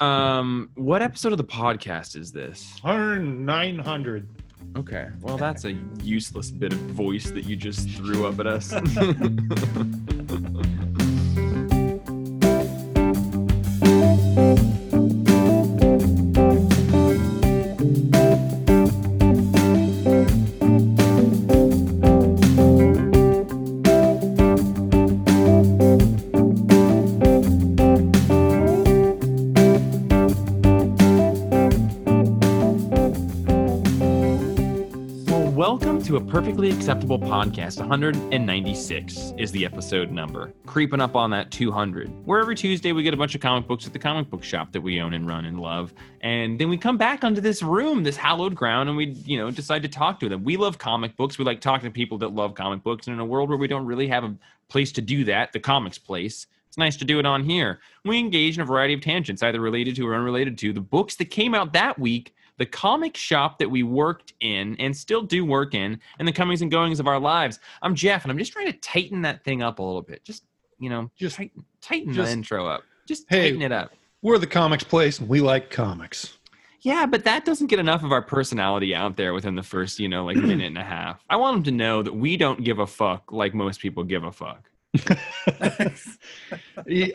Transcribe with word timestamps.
Um, 0.00 0.70
what 0.74 1.02
episode 1.02 1.32
of 1.32 1.38
the 1.38 1.44
podcast 1.44 2.16
is 2.16 2.30
this? 2.32 2.78
900. 3.44 4.28
Okay, 4.76 5.08
well, 5.20 5.36
that's 5.36 5.64
a 5.64 5.76
useless 6.02 6.50
bit 6.50 6.72
of 6.72 6.78
voice 6.78 7.30
that 7.30 7.44
you 7.44 7.56
just 7.56 7.88
threw 7.90 8.26
up 8.26 8.38
at 8.38 8.46
us. 8.46 8.72
acceptable 36.88 37.18
podcast. 37.18 37.80
196 37.80 39.34
is 39.36 39.52
the 39.52 39.62
episode 39.62 40.10
number. 40.10 40.54
Creeping 40.64 41.02
up 41.02 41.16
on 41.16 41.28
that 41.32 41.50
200. 41.50 42.08
Where 42.24 42.40
every 42.40 42.54
Tuesday 42.54 42.92
we 42.92 43.02
get 43.02 43.12
a 43.12 43.16
bunch 43.18 43.34
of 43.34 43.42
comic 43.42 43.68
books 43.68 43.86
at 43.86 43.92
the 43.92 43.98
comic 43.98 44.30
book 44.30 44.42
shop 44.42 44.72
that 44.72 44.80
we 44.80 44.98
own 44.98 45.12
and 45.12 45.26
run 45.26 45.44
and 45.44 45.60
love. 45.60 45.92
And 46.22 46.58
then 46.58 46.70
we 46.70 46.78
come 46.78 46.96
back 46.96 47.24
onto 47.24 47.42
this 47.42 47.62
room, 47.62 48.04
this 48.04 48.16
hallowed 48.16 48.54
ground, 48.54 48.88
and 48.88 48.96
we, 48.96 49.08
you 49.26 49.36
know, 49.36 49.50
decide 49.50 49.82
to 49.82 49.88
talk 49.88 50.18
to 50.20 50.30
them. 50.30 50.42
We 50.44 50.56
love 50.56 50.78
comic 50.78 51.14
books. 51.14 51.36
We 51.36 51.44
like 51.44 51.60
talking 51.60 51.90
to 51.90 51.92
people 51.92 52.16
that 52.16 52.32
love 52.32 52.54
comic 52.54 52.82
books. 52.82 53.06
And 53.06 53.12
in 53.12 53.20
a 53.20 53.26
world 53.26 53.50
where 53.50 53.58
we 53.58 53.68
don't 53.68 53.84
really 53.84 54.08
have 54.08 54.24
a 54.24 54.34
place 54.68 54.90
to 54.92 55.02
do 55.02 55.24
that, 55.24 55.52
the 55.52 55.60
comics 55.60 55.98
place, 55.98 56.46
it's 56.68 56.78
nice 56.78 56.96
to 56.96 57.04
do 57.04 57.18
it 57.18 57.26
on 57.26 57.44
here. 57.44 57.80
We 58.06 58.18
engage 58.18 58.56
in 58.56 58.62
a 58.62 58.64
variety 58.64 58.94
of 58.94 59.02
tangents, 59.02 59.42
either 59.42 59.60
related 59.60 59.94
to 59.96 60.08
or 60.08 60.14
unrelated 60.14 60.56
to 60.56 60.72
the 60.72 60.80
books 60.80 61.16
that 61.16 61.26
came 61.26 61.54
out 61.54 61.74
that 61.74 61.98
week, 61.98 62.34
the 62.58 62.66
comic 62.66 63.16
shop 63.16 63.58
that 63.58 63.70
we 63.70 63.82
worked 63.82 64.34
in 64.40 64.76
and 64.78 64.96
still 64.96 65.22
do 65.22 65.44
work 65.44 65.74
in, 65.74 65.98
and 66.18 66.28
the 66.28 66.32
comings 66.32 66.62
and 66.62 66.70
goings 66.70 67.00
of 67.00 67.06
our 67.06 67.18
lives. 67.18 67.58
I'm 67.82 67.94
Jeff, 67.94 68.24
and 68.24 68.32
I'm 68.32 68.38
just 68.38 68.52
trying 68.52 68.66
to 68.66 68.78
tighten 68.78 69.22
that 69.22 69.44
thing 69.44 69.62
up 69.62 69.78
a 69.78 69.82
little 69.82 70.02
bit. 70.02 70.24
Just, 70.24 70.44
you 70.78 70.90
know, 70.90 71.10
Just- 71.16 71.36
tighten, 71.36 71.64
tighten 71.80 72.12
just- 72.12 72.26
the 72.26 72.32
intro 72.32 72.66
up. 72.66 72.82
Just 73.06 73.24
Hey. 73.30 73.50
tighten 73.50 73.62
it 73.62 73.72
up. 73.72 73.92
We're 74.20 74.38
the 74.38 74.46
comics 74.46 74.84
place 74.84 75.20
and 75.20 75.28
we 75.28 75.40
like 75.40 75.70
comics. 75.70 76.36
Yeah, 76.80 77.06
but 77.06 77.24
that 77.24 77.44
doesn't 77.44 77.66
get 77.68 77.78
enough 77.80 78.04
of 78.04 78.12
our 78.12 78.22
personality 78.22 78.94
out 78.94 79.16
there 79.16 79.32
within 79.34 79.54
the 79.56 79.62
first, 79.62 79.98
you 79.98 80.08
know, 80.08 80.24
like 80.24 80.36
minute 80.36 80.66
and 80.66 80.78
a 80.78 80.84
half. 80.84 81.24
I 81.30 81.36
want 81.36 81.56
them 81.56 81.62
to 81.64 81.70
know 81.72 82.02
that 82.02 82.14
we 82.14 82.36
don't 82.36 82.62
give 82.62 82.78
a 82.78 82.86
fuck 82.86 83.32
like 83.32 83.54
most 83.54 83.80
people 83.80 84.04
give 84.04 84.24
a 84.24 84.32
fuck. 84.32 84.68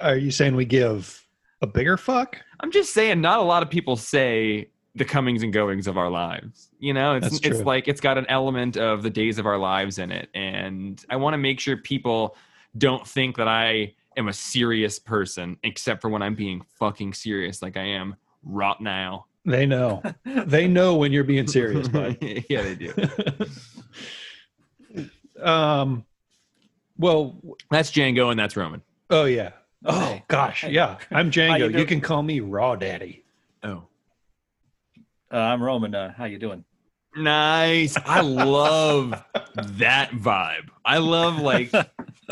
Are 0.02 0.18
you 0.18 0.32
saying 0.32 0.56
we 0.56 0.66
give 0.66 1.26
a 1.62 1.68
bigger 1.68 1.98
fuck? 1.98 2.38
I'm 2.60 2.72
just 2.72 2.94
saying, 2.94 3.22
not 3.22 3.40
a 3.40 3.44
lot 3.44 3.64
of 3.64 3.70
people 3.70 3.96
say 3.96 4.70
the 4.96 5.06
comings 5.06 5.44
and 5.44 5.52
goings 5.52 5.88
of 5.88 5.98
our 5.98 6.10
lives. 6.10 6.70
You 6.80 6.94
know, 6.94 7.16
it's 7.16 7.40
it's 7.44 7.62
like 7.62 7.88
it's 7.88 8.02
got 8.02 8.18
an 8.18 8.26
element 8.28 8.78
of 8.78 9.04
the 9.04 9.10
days 9.10 9.40
of 9.40 9.46
our 9.46 9.58
lives 9.58 9.98
in 9.98 10.12
it, 10.12 10.30
and 10.34 11.04
I 11.10 11.16
want 11.16 11.34
to 11.34 11.38
make 11.38 11.60
sure 11.60 11.78
people 11.78 12.36
don't 12.78 13.08
think 13.08 13.38
that 13.38 13.48
I 13.48 13.94
am 14.18 14.28
a 14.28 14.34
serious 14.34 15.00
person, 15.00 15.58
except 15.64 16.02
for 16.02 16.10
when 16.10 16.22
I'm 16.22 16.36
being 16.36 16.62
fucking 16.78 17.14
serious, 17.14 17.62
like 17.62 17.78
I 17.78 17.84
am 17.84 18.16
right 18.44 18.80
now. 18.80 19.26
They 19.46 19.66
know. 19.66 20.02
they 20.26 20.68
know 20.68 20.96
when 20.96 21.12
you're 21.12 21.24
being 21.24 21.48
serious, 21.48 21.88
bud. 21.88 22.18
yeah, 22.50 22.62
they 22.62 22.76
do. 22.76 22.94
um, 25.44 26.06
well, 26.98 27.36
That's 27.70 27.92
Django, 27.92 28.30
and 28.30 28.40
that's 28.40 28.56
Roman. 28.56 28.82
oh 29.10 29.26
yeah. 29.26 29.52
Oh 29.86 30.22
gosh, 30.30 30.64
yeah. 30.64 30.98
I'm 31.12 31.30
Django. 31.30 31.72
you 31.72 31.80
You, 31.80 31.86
can 31.86 32.00
call 32.00 32.24
me 32.24 32.40
Raw 32.40 32.76
Daddy. 32.76 33.26
Oh, 33.64 33.84
Uh, 35.34 35.38
I'm 35.38 35.64
Roman. 35.64 35.96
Uh, 35.96 36.14
how 36.14 36.26
you 36.26 36.38
doing? 36.38 36.64
nice. 37.16 37.96
I 38.06 38.22
love 38.22 39.12
that 39.56 40.12
vibe. 40.12 40.70
I 40.86 40.98
love 41.00 41.40
like 41.40 41.72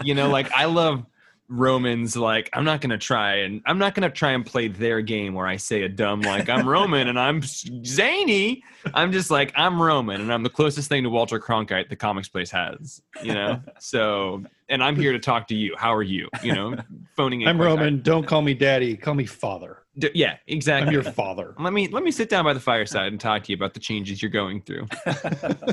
you 0.04 0.16
know 0.16 0.30
like 0.30 0.52
i 0.54 0.66
love 0.66 1.06
romans 1.50 2.16
like 2.16 2.50
i'm 2.54 2.64
not 2.64 2.80
gonna 2.80 2.98
try 2.98 3.36
and 3.40 3.62
i'm 3.66 3.78
not 3.78 3.94
gonna 3.94 4.10
try 4.10 4.32
and 4.32 4.46
play 4.46 4.70
their 4.70 5.02
game 5.02 5.34
where 5.34 5.46
i 5.46 5.58
say 5.58 5.82
a 5.84 5.90
dumb 5.90 6.22
like 6.22 6.48
i'm 6.48 6.66
roman 6.68 7.10
and 7.10 7.20
i'm 7.20 7.42
zany 7.44 8.64
i'm 8.94 9.12
just 9.12 9.30
like 9.30 9.52
i'm 9.56 9.82
roman 9.82 10.22
and 10.22 10.32
i'm 10.32 10.44
the 10.44 10.50
closest 10.50 10.88
thing 10.88 11.04
to 11.04 11.10
walter 11.10 11.40
cronkite 11.42 11.90
the 11.90 11.96
comics 11.96 12.30
place 12.30 12.50
has 12.50 13.02
you 13.22 13.34
know 13.34 13.62
so 13.80 14.42
and 14.70 14.82
i'm 14.82 14.96
here 14.96 15.12
to 15.12 15.20
talk 15.20 15.46
to 15.46 15.56
you 15.56 15.76
how 15.78 15.94
are 15.94 16.04
you 16.04 16.30
you 16.42 16.54
know 16.54 16.74
phoning 17.18 17.42
in 17.42 17.50
I'm 17.50 17.58
quick. 17.58 17.68
Roman. 17.68 18.02
Don't 18.02 18.26
call 18.26 18.42
me 18.42 18.54
Daddy. 18.54 18.96
Call 18.96 19.14
me 19.14 19.26
Father. 19.26 19.81
D- 20.00 20.10
yeah 20.14 20.38
exactly 20.48 20.88
I'm 20.88 20.94
your 20.94 21.04
father. 21.12 21.54
let 21.60 21.74
me 21.74 21.88
let 21.90 22.04
me 22.04 22.12
sit 22.12 22.30
down 22.30 22.46
by 22.46 22.54
the 22.54 22.60
fireside 22.62 23.12
and 23.12 23.20
talk 23.20 23.44
to 23.44 23.52
you 23.52 23.56
about 23.56 23.74
the 23.74 23.80
changes 23.82 24.22
you're 24.22 24.32
going 24.32 24.62
through 24.62 24.88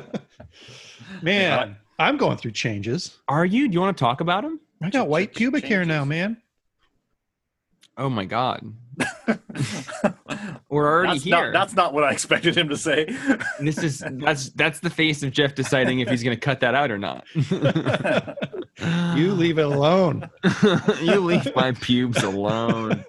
Man, 1.23 1.77
I'm 1.99 2.17
going 2.17 2.37
through 2.37 2.53
changes. 2.53 3.19
are 3.29 3.45
you 3.47 3.69
do 3.69 3.75
you 3.75 3.81
want 3.81 3.97
to 3.97 4.01
talk 4.03 4.21
about 4.21 4.43
them 4.43 4.61
I 4.83 4.91
got 4.91 5.09
white 5.09 5.35
pubic 5.35 5.65
hair 5.65 5.85
now, 5.85 6.05
man. 6.05 6.43
oh 7.97 8.09
my 8.09 8.25
god 8.25 8.73
we're 10.69 10.87
already 10.89 11.13
that's 11.15 11.23
here 11.25 11.37
Not, 11.37 11.53
that's 11.53 11.75
not 11.75 11.95
what 11.95 12.03
I 12.03 12.11
expected 12.11 12.57
him 12.57 12.69
to 12.69 12.77
say. 12.77 13.17
This 13.61 13.79
is 13.79 14.03
that's 14.05 14.51
that's 14.51 14.81
the 14.81 14.91
face 14.91 15.23
of 15.23 15.31
Jeff 15.31 15.55
deciding 15.55 16.01
if 16.01 16.09
he's 16.09 16.25
going 16.25 16.37
to 16.37 16.41
cut 16.41 16.59
that 16.61 16.75
out 16.75 16.91
or 16.91 16.99
not. 16.99 17.25
You 19.17 19.33
leave 19.33 19.59
it 19.59 19.67
alone. 19.67 20.29
you 21.01 21.21
leave 21.21 21.49
my 21.55 21.73
pubes 21.73 22.23
alone. 22.25 23.05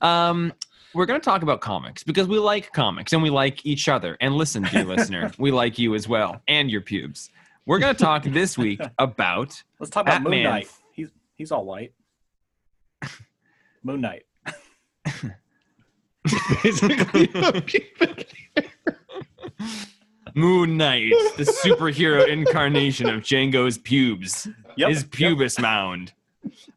Um, 0.00 0.52
we're 0.94 1.06
going 1.06 1.20
to 1.20 1.24
talk 1.24 1.42
about 1.42 1.60
comics 1.60 2.02
because 2.02 2.26
we 2.26 2.38
like 2.38 2.72
comics 2.72 3.12
and 3.12 3.22
we 3.22 3.30
like 3.30 3.64
each 3.66 3.88
other. 3.88 4.16
And 4.20 4.34
listen, 4.34 4.62
dear 4.64 4.84
listener, 4.86 5.30
we 5.38 5.50
like 5.50 5.78
you 5.78 5.94
as 5.94 6.08
well 6.08 6.40
and 6.48 6.70
your 6.70 6.80
pubes. 6.80 7.30
We're 7.66 7.78
going 7.78 7.94
to 7.94 8.02
talk 8.02 8.24
this 8.24 8.56
week 8.56 8.80
about 8.98 9.62
Let's 9.78 9.90
talk 9.90 10.06
about 10.06 10.22
Moon 10.22 10.42
Knight. 10.44 10.68
He's 10.92 11.10
he's 11.34 11.52
all 11.52 11.64
white. 11.64 11.92
Moon 13.82 14.00
Knight. 14.00 14.24
Moon 20.34 20.76
Knight, 20.76 21.12
the 21.36 21.44
superhero 21.64 22.26
incarnation 22.28 23.08
of 23.08 23.22
Django's 23.22 23.78
pubes. 23.78 24.48
Yep. 24.76 24.88
his 24.90 25.04
pubis 25.04 25.58
mound. 25.58 26.12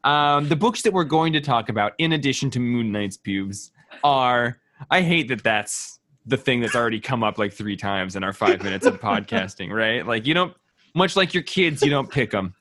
Um, 0.04 0.48
the 0.48 0.56
books 0.56 0.82
that 0.82 0.92
we're 0.92 1.04
going 1.04 1.32
to 1.34 1.40
talk 1.40 1.68
about, 1.68 1.92
in 1.98 2.12
addition 2.12 2.50
to 2.50 2.60
Moon 2.60 2.92
Knight's 2.92 3.16
pubes, 3.16 3.72
are. 4.04 4.58
I 4.90 5.02
hate 5.02 5.28
that 5.28 5.42
that's 5.42 6.00
the 6.24 6.38
thing 6.38 6.60
that's 6.60 6.74
already 6.74 7.00
come 7.00 7.22
up 7.22 7.36
like 7.38 7.52
three 7.52 7.76
times 7.76 8.16
in 8.16 8.24
our 8.24 8.32
five 8.32 8.62
minutes 8.62 8.86
of 8.86 8.98
podcasting, 9.00 9.70
right? 9.70 10.06
Like, 10.06 10.26
you 10.26 10.32
don't, 10.32 10.54
much 10.94 11.16
like 11.16 11.34
your 11.34 11.42
kids, 11.42 11.82
you 11.82 11.90
don't 11.90 12.10
pick 12.10 12.30
them. 12.30 12.54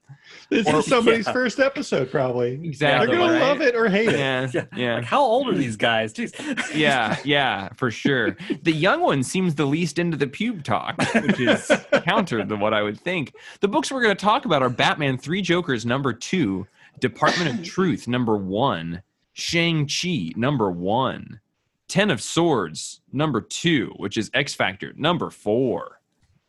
This 0.49 0.67
Or- 0.67 0.79
is 0.79 0.85
somebody's 0.85 1.25
yeah. 1.25 1.33
first 1.33 1.59
episode, 1.59 2.11
probably. 2.11 2.53
Exactly. 2.53 3.07
They're 3.07 3.17
gonna 3.17 3.33
right? 3.33 3.41
love 3.41 3.61
it 3.61 3.75
or 3.75 3.87
hate 3.87 4.09
it. 4.09 4.19
Yeah. 4.19 4.49
Yeah. 4.53 4.65
Yeah. 4.75 4.95
Like, 4.95 5.05
how 5.05 5.21
old 5.21 5.47
are 5.47 5.55
these 5.55 5.77
guys? 5.77 6.13
Jeez. 6.13 6.75
Yeah. 6.75 7.17
Yeah. 7.23 7.69
For 7.77 7.89
sure. 7.89 8.35
The 8.63 8.71
young 8.71 9.01
one 9.01 9.23
seems 9.23 9.55
the 9.55 9.65
least 9.65 9.97
into 9.97 10.17
the 10.17 10.27
pube 10.27 10.63
talk, 10.63 10.97
which 11.15 11.39
is 11.39 11.71
counter 12.03 12.43
to 12.43 12.55
what 12.55 12.73
I 12.73 12.81
would 12.81 12.99
think. 12.99 13.33
The 13.61 13.67
books 13.67 13.91
we're 13.91 14.03
going 14.03 14.15
to 14.15 14.21
talk 14.21 14.45
about 14.45 14.61
are 14.61 14.69
Batman 14.69 15.17
Three 15.17 15.41
Jokers, 15.41 15.85
number 15.85 16.13
two, 16.13 16.67
Department 16.99 17.59
of 17.59 17.65
Truth, 17.69 18.07
number 18.07 18.37
one, 18.37 19.01
Shang-Chi, 19.33 20.31
number 20.35 20.71
one, 20.71 21.39
Ten 21.87 22.11
of 22.11 22.21
Swords, 22.21 23.01
number 23.11 23.41
two, 23.41 23.93
which 23.97 24.17
is 24.17 24.29
X 24.33 24.53
Factor, 24.53 24.93
number 24.95 25.29
four, 25.29 26.01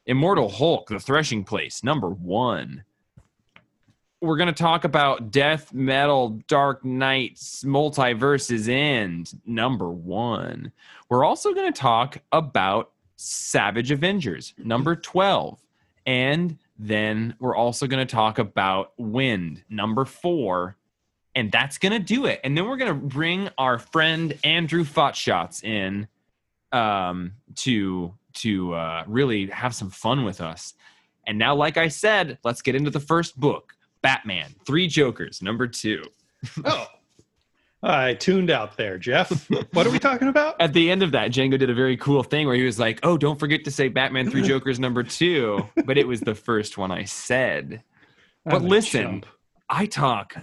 Immortal 0.07 0.49
Hulk, 0.49 0.89
The 0.89 1.01
Threshing 1.01 1.45
Place, 1.45 1.85
number 1.85 2.11
one. 2.11 2.85
We're 4.21 4.37
going 4.37 4.53
to 4.53 4.63
talk 4.63 4.85
about 4.85 5.31
Death 5.31 5.73
Metal 5.73 6.41
Dark 6.47 6.85
Nights 6.85 7.65
Multiverses 7.65 8.69
End, 8.69 9.33
number 9.47 9.91
one. 9.91 10.73
We're 11.09 11.25
also 11.25 11.55
going 11.55 11.73
to 11.73 11.81
talk 11.81 12.19
about 12.33 12.93
Savage 13.17 13.91
Avengers, 13.91 14.53
number 14.59 14.95
12. 14.95 15.59
And 16.07 16.59
then 16.83 17.35
we're 17.39 17.55
also 17.55 17.87
going 17.87 18.05
to 18.05 18.11
talk 18.11 18.39
about 18.39 18.95
Wynd, 18.97 19.63
number 19.69 20.07
four. 20.07 20.77
And 21.35 21.53
that's 21.53 21.77
going 21.77 21.93
to 21.93 21.99
do 21.99 22.25
it. 22.25 22.41
And 22.43 22.57
then 22.57 22.67
we're 22.67 22.79
going 22.79 22.93
to 22.93 23.07
bring 23.07 23.51
our 23.59 23.79
friend 23.79 24.37
Andrew 24.43 24.83
Fotshots 24.83 25.63
in 25.63 26.09
um, 26.73 27.33
to 27.57 28.15
to 28.33 28.73
uh, 28.75 29.05
really 29.07 29.47
have 29.47 29.75
some 29.75 29.91
fun 29.91 30.25
with 30.25 30.41
us. 30.41 30.75
And 31.27 31.39
now, 31.39 31.55
like 31.55 31.77
I 31.77 31.89
said, 31.89 32.39
let's 32.45 32.63
get 32.63 32.75
into 32.75 32.91
the 32.91 33.01
first 33.01 33.39
book 33.39 33.75
Batman, 34.03 34.55
Three 34.67 34.87
Jokers, 34.89 35.43
number 35.43 35.67
two. 35.67 36.03
Oh. 36.65 36.87
I 37.83 38.15
tuned 38.15 38.51
out 38.51 38.77
there, 38.77 38.99
Jeff. 38.99 39.49
What 39.73 39.87
are 39.87 39.91
we 39.91 39.99
talking 39.99 40.29
about? 40.29 40.61
At 40.61 40.73
the 40.75 40.91
end 40.91 41.03
of 41.03 41.13
that, 41.13 41.31
Django 41.31 41.59
did 41.59 41.71
a 41.71 41.75
very 41.75 41.97
cool 41.97 42.23
thing 42.23 42.47
where 42.47 42.57
he 42.57 42.65
was 42.65 42.79
like, 42.79 43.01
"Oh, 43.03 43.17
don't 43.17 43.39
forget 43.39 43.65
to 43.65 43.71
say 43.71 43.89
Batman 43.89 44.31
Three 44.31 44.43
Jokers 44.47 44.79
number 44.79 45.03
two, 45.03 45.67
but 45.87 45.97
it 45.97 46.07
was 46.07 46.21
the 46.21 46.35
first 46.35 46.77
one 46.77 46.91
I 46.91 47.05
said. 47.05 47.83
But 48.45 48.57
I'm 48.57 48.65
a 48.67 48.69
listen, 48.69 49.03
chump. 49.03 49.27
I 49.71 49.87
talk 49.87 50.35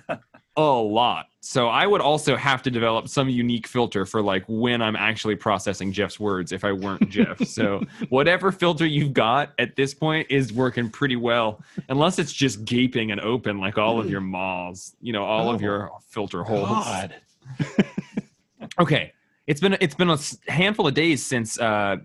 a 0.58 0.62
lot. 0.62 1.28
So 1.42 1.68
I 1.70 1.86
would 1.88 2.02
also 2.02 2.36
have 2.36 2.62
to 2.64 2.72
develop 2.72 3.08
some 3.08 3.30
unique 3.30 3.68
filter 3.68 4.06
for 4.06 4.22
like 4.22 4.44
when 4.48 4.82
I'm 4.82 4.96
actually 4.98 5.36
processing 5.36 5.94
Jeff's 5.94 6.20
words 6.20 6.52
if 6.52 6.66
I 6.66 6.74
weren't 6.74 7.08
Jeff. 7.10 7.42
So 7.46 7.84
whatever 8.10 8.52
filter 8.52 8.86
you've 8.86 9.14
got 9.14 9.54
at 9.58 9.76
this 9.76 9.94
point 9.94 10.28
is 10.30 10.52
working 10.52 10.90
pretty 10.90 11.16
well, 11.16 11.64
unless 11.88 12.20
it's 12.20 12.34
just 12.34 12.66
gaping 12.66 13.12
and 13.12 13.22
open 13.22 13.60
like 13.60 13.78
all 13.78 14.00
of 14.00 14.08
mm. 14.08 14.10
your 14.10 14.22
maws, 14.22 14.96
you 15.00 15.14
know, 15.14 15.24
all 15.24 15.50
of 15.50 15.62
Oh. 15.62 15.64
your 15.64 15.92
filter 16.10 16.44
holes. 16.44 16.68
God. 16.68 17.16
Okay. 18.80 19.14
It's 19.48 19.62
been 19.62 19.78
it's 19.80 19.96
been 19.96 20.10
a 20.10 20.18
handful 20.50 20.88
of 20.88 20.94
days 20.94 21.26
since 21.26 21.58
uh, 21.58 21.96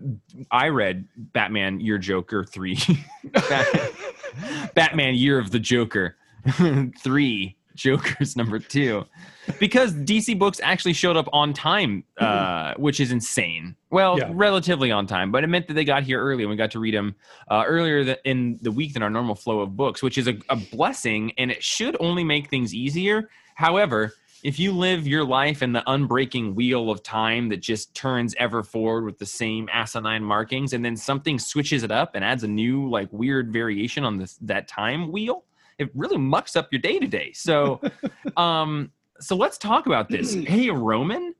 I 0.49 0.69
read 0.69 1.05
Batman 1.17 1.81
Year 1.81 1.97
Joker 1.97 2.45
three, 2.45 2.79
Bat- 3.33 3.91
Batman 4.75 5.15
Year 5.15 5.39
of 5.39 5.51
the 5.51 5.59
Joker 5.59 6.15
three, 6.99 7.57
Joker's 7.75 8.37
number 8.37 8.59
two, 8.59 9.03
because 9.59 9.93
DC 9.93 10.39
books 10.39 10.61
actually 10.63 10.93
showed 10.93 11.17
up 11.17 11.27
on 11.33 11.51
time, 11.51 12.05
uh, 12.17 12.75
which 12.77 13.01
is 13.01 13.11
insane. 13.11 13.75
Well, 13.89 14.17
Yeah. 14.17 14.29
relatively 14.33 14.91
on 14.91 15.05
time, 15.05 15.29
but 15.29 15.43
it 15.43 15.47
meant 15.47 15.67
that 15.67 15.73
they 15.73 15.83
got 15.83 16.03
here 16.03 16.21
early 16.23 16.43
and 16.43 16.49
we 16.49 16.55
got 16.55 16.71
to 16.71 16.79
read 16.79 16.93
them 16.93 17.13
uh, 17.51 17.65
earlier 17.67 18.05
th- 18.05 18.19
in 18.23 18.57
the 18.61 18.71
week 18.71 18.93
than 18.93 19.03
our 19.03 19.09
normal 19.09 19.35
flow 19.35 19.59
of 19.59 19.75
books, 19.75 20.01
which 20.01 20.17
is 20.17 20.29
a, 20.29 20.37
a 20.47 20.55
blessing 20.55 21.33
and 21.37 21.51
it 21.51 21.61
should 21.61 21.97
only 21.99 22.23
make 22.23 22.49
things 22.49 22.73
easier. 22.73 23.29
However, 23.55 24.13
if 24.43 24.59
you 24.59 24.73
live 24.73 25.07
your 25.07 25.23
life 25.23 25.63
in 25.63 25.71
the 25.71 25.81
unbreaking 25.87 26.53
wheel 26.53 26.91
of 26.91 27.01
time 27.01 27.47
that 27.47 27.61
just 27.61 27.95
turns 27.95 28.35
ever 28.37 28.61
forward 28.61 29.05
with 29.05 29.17
the 29.17 29.25
same 29.25 29.69
asinine 29.71 30.23
markings 30.23 30.73
and 30.73 30.83
then 30.83 30.97
something 30.97 31.39
switches 31.39 31.81
it 31.83 31.91
up 31.91 32.13
and 32.13 32.23
adds 32.23 32.43
a 32.43 32.47
new 32.47 32.89
like 32.89 33.11
weird 33.11 33.51
variation 33.51 34.03
on 34.03 34.17
this 34.17 34.35
that 34.41 34.67
time 34.67 35.11
wheel 35.11 35.45
it 35.79 35.89
really 35.95 36.17
mucks 36.17 36.55
up 36.55 36.67
your 36.71 36.81
day 36.81 36.99
to 36.99 37.07
day 37.07 37.31
so 37.33 37.81
um 38.37 38.91
so 39.19 39.35
let's 39.35 39.57
talk 39.57 39.87
about 39.87 40.09
this 40.09 40.33
hey 40.47 40.69
roman 40.69 41.33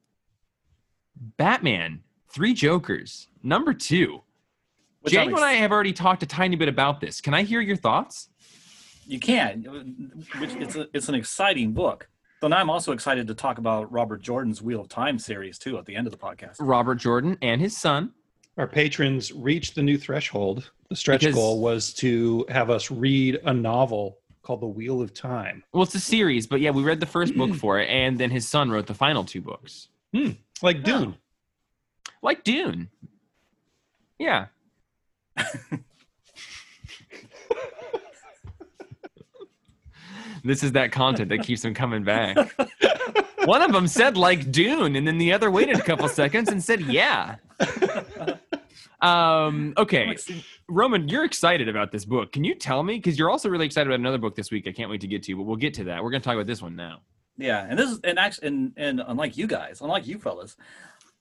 batman 1.38 2.01
three 2.29 2.53
jokers 2.53 3.27
number 3.44 3.73
two 3.73 4.21
Which 5.01 5.15
I'm 5.15 5.27
Django 5.27 5.35
and 5.35 5.45
I 5.45 5.53
have 5.53 5.71
already 5.71 5.94
talked 5.94 6.23
a 6.23 6.25
tiny 6.25 6.56
bit 6.56 6.69
about 6.69 7.01
this. 7.01 7.19
Can 7.19 7.33
I 7.33 7.44
hear 7.44 7.59
your 7.59 7.75
thoughts? 7.75 8.29
You 9.06 9.19
can. 9.19 10.25
Which 10.39 10.51
it's 10.56 10.75
a, 10.77 10.88
it's 10.94 11.09
an 11.09 11.15
exciting 11.15 11.73
book. 11.73 12.07
Though 12.44 12.50
now 12.50 12.57
I'm 12.57 12.69
also 12.69 12.92
excited 12.92 13.25
to 13.28 13.34
talk 13.34 13.57
about 13.57 13.90
Robert 13.90 14.22
Jordan's 14.22 14.62
Wheel 14.62 14.81
of 14.81 14.90
Time 14.90 15.18
series 15.18 15.57
too 15.57 15.78
at 15.78 15.86
the 15.86 15.95
end 15.95 16.07
of 16.07 16.12
the 16.12 16.19
podcast. 16.19 16.57
Robert 16.60 16.95
Jordan 16.95 17.38
and 17.42 17.62
his 17.62 17.78
son. 17.78 18.12
Our 18.57 18.68
patrons 18.68 19.31
reached 19.31 19.75
the 19.75 19.81
new 19.81 19.98
threshold. 19.98 20.69
The 20.90 20.95
stretch 20.98 21.22
Because- 21.22 21.36
goal 21.36 21.62
was 21.62 21.94
to 21.94 22.45
have 22.50 22.69
us 22.69 22.92
read 22.92 23.40
a 23.45 23.54
novel 23.54 24.18
called 24.42 24.60
The 24.60 24.68
Wheel 24.68 25.01
of 25.01 25.13
Time. 25.13 25.63
Well, 25.72 25.84
it's 25.84 25.95
a 25.95 26.01
series, 26.01 26.45
but 26.45 26.60
yeah, 26.60 26.72
we 26.72 26.84
read 26.84 27.00
the 27.00 27.06
first 27.06 27.34
book 27.34 27.51
hmm. 27.51 27.56
for 27.56 27.80
it, 27.80 27.88
and 27.90 28.18
then 28.18 28.30
his 28.30 28.45
son 28.45 28.69
wrote 28.69 28.88
the 28.88 28.94
final 28.94 29.24
two 29.24 29.40
books, 29.40 29.88
hmm. 30.13 30.31
Like 30.62 30.84
Dune. 30.84 31.16
like 32.22 32.44
Dune. 32.44 32.90
Yeah. 34.19 34.48
this 40.44 40.63
is 40.63 40.72
that 40.74 40.92
content 40.92 41.30
that 41.30 41.44
keeps 41.44 41.62
them 41.62 41.74
coming 41.74 42.04
back. 42.04 42.38
One 43.45 43.62
of 43.62 43.72
them 43.74 43.88
said 43.88 44.16
like 44.16 44.51
Dune, 44.51 44.95
and 44.95 45.07
then 45.07 45.18
the 45.18 45.34
other 45.34 45.51
waited 45.51 45.78
a 45.78 45.81
couple 45.81 46.07
seconds 46.07 46.50
and 46.50 46.63
said 46.63 46.81
yeah. 46.81 47.36
Um, 49.04 49.74
okay, 49.78 50.16
Roman, 50.69 51.10
you're 51.10 51.25
excited 51.25 51.68
about 51.68 51.92
this 51.92 52.06
book. 52.06 52.31
Can 52.31 52.45
you 52.45 52.56
tell 52.56 52.84
me? 52.84 52.95
Because 52.95 53.19
you're 53.19 53.30
also 53.30 53.50
really 53.50 53.66
excited 53.66 53.90
about 53.90 54.00
another 54.00 54.18
book 54.18 54.34
this 54.34 54.50
week. 54.50 54.66
I 54.66 54.72
can't 54.72 54.90
wait 54.90 55.01
to 55.01 55.07
get 55.07 55.24
to, 55.24 55.31
you, 55.31 55.38
but 55.38 55.44
we'll 55.44 55.57
get 55.57 55.74
to 55.75 55.84
that. 55.86 56.01
We're 56.01 56.10
going 56.10 56.22
to 56.22 56.25
talk 56.25 56.36
about 56.36 56.48
this 56.48 56.62
one 56.62 56.78
now. 56.78 57.01
Yeah, 57.38 57.66
and 57.68 57.78
this 57.78 57.90
is 57.90 58.00
and 58.04 58.18
actually 58.18 58.48
and 58.48 58.74
and 58.78 59.04
unlike 59.06 59.38
you 59.38 59.48
guys, 59.48 59.81
unlike 59.81 60.07
you 60.07 60.19
fellas, 60.19 60.56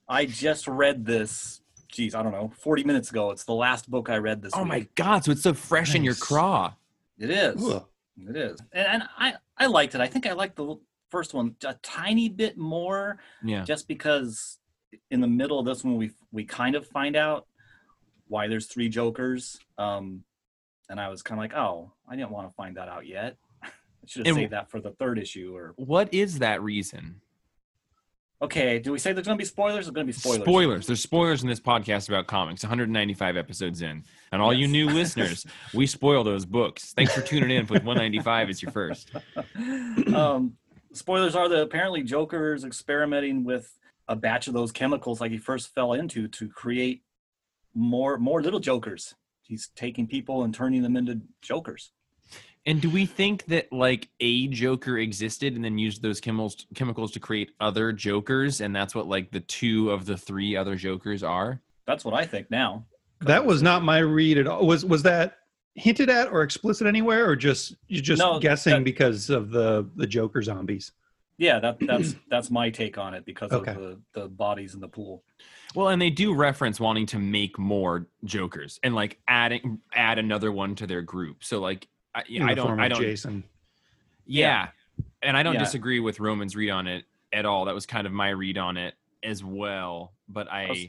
I 0.08 0.26
just 0.26 0.68
read 0.68 1.04
this. 1.04 1.60
Geez, 1.88 2.14
I 2.14 2.22
don't 2.22 2.32
know, 2.32 2.52
forty 2.56 2.84
minutes 2.84 3.10
ago. 3.10 3.30
It's 3.30 3.44
the 3.44 3.54
last 3.54 3.90
book 3.90 4.10
I 4.10 4.18
read 4.18 4.42
this. 4.42 4.52
Oh 4.54 4.60
week. 4.60 4.68
my 4.68 4.86
god! 4.94 5.24
So 5.24 5.32
it's 5.32 5.42
so 5.42 5.54
fresh 5.54 5.94
in 5.94 6.04
your 6.04 6.14
craw. 6.14 6.74
It 7.18 7.30
is. 7.30 7.64
Ugh. 7.64 7.84
It 8.16 8.36
is, 8.36 8.60
and, 8.72 8.86
and 8.86 9.02
I 9.18 9.34
I 9.56 9.66
liked 9.66 9.94
it. 9.94 10.00
I 10.00 10.06
think 10.06 10.26
I 10.26 10.32
liked 10.32 10.56
the 10.56 10.76
first 11.10 11.34
one 11.34 11.56
a 11.64 11.74
tiny 11.82 12.28
bit 12.28 12.56
more, 12.58 13.18
Yeah. 13.42 13.64
just 13.64 13.88
because 13.88 14.58
in 15.10 15.20
the 15.20 15.26
middle 15.28 15.58
of 15.58 15.64
this 15.66 15.82
one 15.84 15.96
we 15.96 16.10
we 16.30 16.44
kind 16.44 16.74
of 16.74 16.86
find 16.86 17.16
out 17.16 17.46
why 18.28 18.48
there's 18.48 18.66
three 18.66 18.88
Jokers. 18.88 19.58
Um, 19.78 20.24
and 20.88 21.00
I 21.00 21.08
was 21.08 21.22
kind 21.22 21.38
of 21.38 21.42
like, 21.42 21.54
oh, 21.54 21.92
I 22.08 22.16
didn't 22.16 22.30
want 22.30 22.48
to 22.48 22.54
find 22.54 22.76
that 22.76 22.88
out 22.88 23.06
yet. 23.06 23.36
I 23.62 23.68
should 24.06 24.26
have 24.26 24.34
saved 24.36 24.52
that 24.52 24.70
for 24.70 24.80
the 24.80 24.90
third 24.92 25.18
issue. 25.18 25.54
Or 25.56 25.72
What 25.76 26.12
is 26.12 26.38
that 26.40 26.62
reason? 26.62 27.20
Okay, 28.42 28.80
do 28.80 28.92
we 28.92 28.98
say 28.98 29.12
there's 29.12 29.26
going 29.26 29.38
to 29.38 29.42
be 29.42 29.46
spoilers? 29.46 29.86
There's 29.86 29.94
going 29.94 30.06
to 30.06 30.12
be 30.12 30.18
spoilers. 30.18 30.42
Spoilers. 30.42 30.86
There's 30.86 31.00
spoilers 31.00 31.42
in 31.42 31.48
this 31.48 31.60
podcast 31.60 32.08
about 32.08 32.26
comics. 32.26 32.62
195 32.62 33.36
episodes 33.36 33.82
in, 33.82 34.04
and 34.32 34.42
all 34.42 34.52
you 34.52 34.66
new 34.66 34.88
listeners, 34.90 35.46
we 35.72 35.86
spoil 35.86 36.24
those 36.24 36.44
books. 36.44 36.92
Thanks 36.92 37.14
for 37.14 37.22
tuning 37.22 37.50
in. 37.50 37.62
With 37.66 37.84
195 37.84 38.50
is 38.50 38.62
your 38.62 38.72
first. 38.72 39.10
um, 40.14 40.56
spoilers 40.92 41.36
are 41.36 41.48
that 41.48 41.62
apparently 41.62 42.02
Joker's 42.02 42.64
experimenting 42.64 43.44
with 43.44 43.72
a 44.08 44.16
batch 44.16 44.48
of 44.48 44.54
those 44.54 44.72
chemicals 44.72 45.20
like 45.20 45.30
he 45.30 45.38
first 45.38 45.72
fell 45.74 45.92
into 45.92 46.26
to 46.28 46.48
create 46.48 47.02
more 47.74 48.18
more 48.18 48.42
little 48.42 48.60
Jokers. 48.60 49.14
He's 49.42 49.70
taking 49.76 50.06
people 50.06 50.44
and 50.44 50.54
turning 50.54 50.82
them 50.82 50.96
into 50.96 51.20
Jokers. 51.40 51.92
And 52.64 52.80
do 52.80 52.88
we 52.88 53.06
think 53.06 53.44
that 53.46 53.72
like 53.72 54.08
a 54.20 54.46
Joker 54.48 54.98
existed 54.98 55.56
and 55.56 55.64
then 55.64 55.78
used 55.78 56.00
those 56.00 56.20
chemicals 56.20 56.66
chemicals 56.74 57.10
to 57.12 57.20
create 57.20 57.50
other 57.58 57.92
Jokers, 57.92 58.60
and 58.60 58.74
that's 58.74 58.94
what 58.94 59.08
like 59.08 59.32
the 59.32 59.40
two 59.40 59.90
of 59.90 60.06
the 60.06 60.16
three 60.16 60.54
other 60.56 60.76
Jokers 60.76 61.22
are? 61.24 61.60
That's 61.86 62.04
what 62.04 62.14
I 62.14 62.24
think 62.24 62.50
now. 62.50 62.84
That 63.20 63.44
was 63.44 63.62
not 63.62 63.82
my 63.82 63.98
read 63.98 64.38
at 64.38 64.46
all. 64.46 64.64
Was 64.64 64.84
was 64.84 65.02
that 65.02 65.38
hinted 65.74 66.08
at 66.08 66.28
or 66.28 66.42
explicit 66.42 66.86
anywhere, 66.86 67.28
or 67.28 67.34
just 67.34 67.74
you're 67.88 68.02
just 68.02 68.20
No, 68.20 68.38
guessing 68.38 68.74
that- 68.74 68.84
because 68.84 69.28
of 69.28 69.50
the 69.50 69.88
the 69.96 70.06
Joker 70.06 70.40
zombies? 70.42 70.92
Yeah, 71.38 71.58
that 71.58 71.78
that's 71.80 72.14
that's 72.30 72.50
my 72.50 72.70
take 72.70 72.96
on 72.96 73.14
it 73.14 73.24
because 73.24 73.50
Okay. 73.50 73.72
of 73.72 73.76
the, 73.78 74.00
the 74.12 74.28
bodies 74.28 74.74
in 74.74 74.80
the 74.80 74.86
pool. 74.86 75.24
Well, 75.74 75.88
and 75.88 76.00
they 76.00 76.10
do 76.10 76.32
reference 76.34 76.78
wanting 76.78 77.06
to 77.06 77.18
make 77.18 77.58
more 77.58 78.06
Jokers 78.24 78.78
and 78.84 78.94
like 78.94 79.18
adding 79.26 79.80
add 79.92 80.20
another 80.20 80.52
one 80.52 80.76
to 80.76 80.86
their 80.86 81.02
group. 81.02 81.42
So 81.42 81.58
like 81.60 81.88
I, 82.14 82.22
In 82.28 82.42
I 82.42 82.54
don't 82.54 82.66
form 82.66 82.80
I 82.80 82.88
don't 82.88 83.00
Jason. 83.00 83.44
Yeah. 84.26 84.68
And 85.22 85.36
I 85.36 85.42
don't 85.42 85.54
Yeah. 85.54 85.60
disagree 85.60 86.00
with 86.00 86.20
Roman's 86.20 86.54
read 86.56 86.70
on 86.70 86.86
it 86.86 87.04
at 87.32 87.46
all. 87.46 87.64
That 87.64 87.74
was 87.74 87.86
kind 87.86 88.06
of 88.06 88.12
my 88.12 88.28
read 88.30 88.58
on 88.58 88.76
it 88.76 88.94
as 89.22 89.42
well. 89.42 90.12
But 90.28 90.50
I, 90.50 90.68
was- 90.68 90.86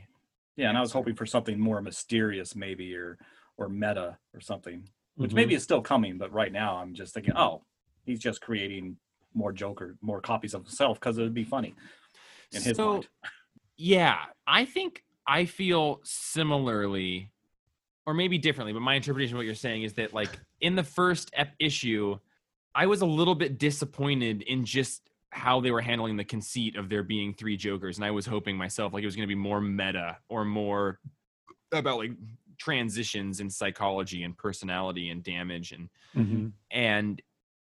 Yeah, 0.55 0.69
and 0.69 0.77
I 0.77 0.81
was 0.81 0.91
hoping 0.91 1.15
for 1.15 1.25
something 1.25 1.59
more 1.59 1.81
mysterious, 1.81 2.55
maybe 2.55 2.95
or 2.95 3.17
or 3.57 3.69
meta 3.69 4.17
or 4.33 4.41
something, 4.41 4.89
which 5.15 5.29
Mhm. 5.31 5.35
maybe 5.35 5.53
is 5.53 5.61
still 5.63 5.81
coming. 5.81 6.17
But 6.17 6.31
right 6.33 6.51
now, 6.51 6.77
I'm 6.77 6.95
just 6.95 7.13
thinking, 7.13 7.35
oh, 7.37 7.63
he's 8.03 8.19
just 8.19 8.41
creating 8.41 8.97
more 9.35 9.53
Joker, 9.53 9.95
more 10.01 10.21
copies 10.21 10.53
of 10.55 10.63
himself 10.63 10.99
because 10.99 11.17
it 11.19 11.21
would 11.21 11.33
be 11.35 11.43
funny 11.43 11.75
in 12.51 12.61
his 12.63 12.75
So, 12.75 12.93
mind. 12.93 13.07
yeah, 13.77 14.25
I 14.47 14.65
think 14.65 15.03
I 15.27 15.45
feel 15.45 16.01
similarly, 16.03 17.31
or 18.05 18.13
maybe 18.13 18.37
differently, 18.37 18.73
but 18.73 18.81
my 18.81 18.95
interpretation 18.95 19.35
of 19.35 19.39
what 19.39 19.45
you're 19.45 19.55
saying 19.55 19.83
is 19.83 19.93
that, 19.93 20.13
like, 20.13 20.29
in 20.61 20.75
the 20.75 20.83
first 20.83 21.31
ep- 21.33 21.55
issue, 21.59 22.17
I 22.75 22.85
was 22.85 23.01
a 23.01 23.05
little 23.05 23.35
bit 23.35 23.57
disappointed 23.57 24.41
in 24.43 24.65
just 24.65 25.09
how 25.29 25.59
they 25.61 25.71
were 25.71 25.81
handling 25.81 26.17
the 26.17 26.23
conceit 26.23 26.75
of 26.75 26.89
there 26.89 27.03
being 27.03 27.33
three 27.33 27.55
Jokers. 27.57 27.97
And 27.97 28.05
I 28.05 28.11
was 28.11 28.25
hoping 28.25 28.57
myself, 28.57 28.93
like, 28.93 29.03
it 29.03 29.05
was 29.07 29.15
going 29.15 29.27
to 29.27 29.33
be 29.35 29.39
more 29.39 29.61
meta 29.61 30.17
or 30.27 30.43
more 30.45 30.99
about, 31.71 31.97
like, 31.97 32.11
transitions 32.57 33.39
in 33.39 33.49
psychology 33.49 34.23
and 34.23 34.37
personality 34.37 35.09
and 35.09 35.23
damage 35.23 35.71
and 35.71 35.89
Mhm. 36.15 36.51
and 36.69 37.19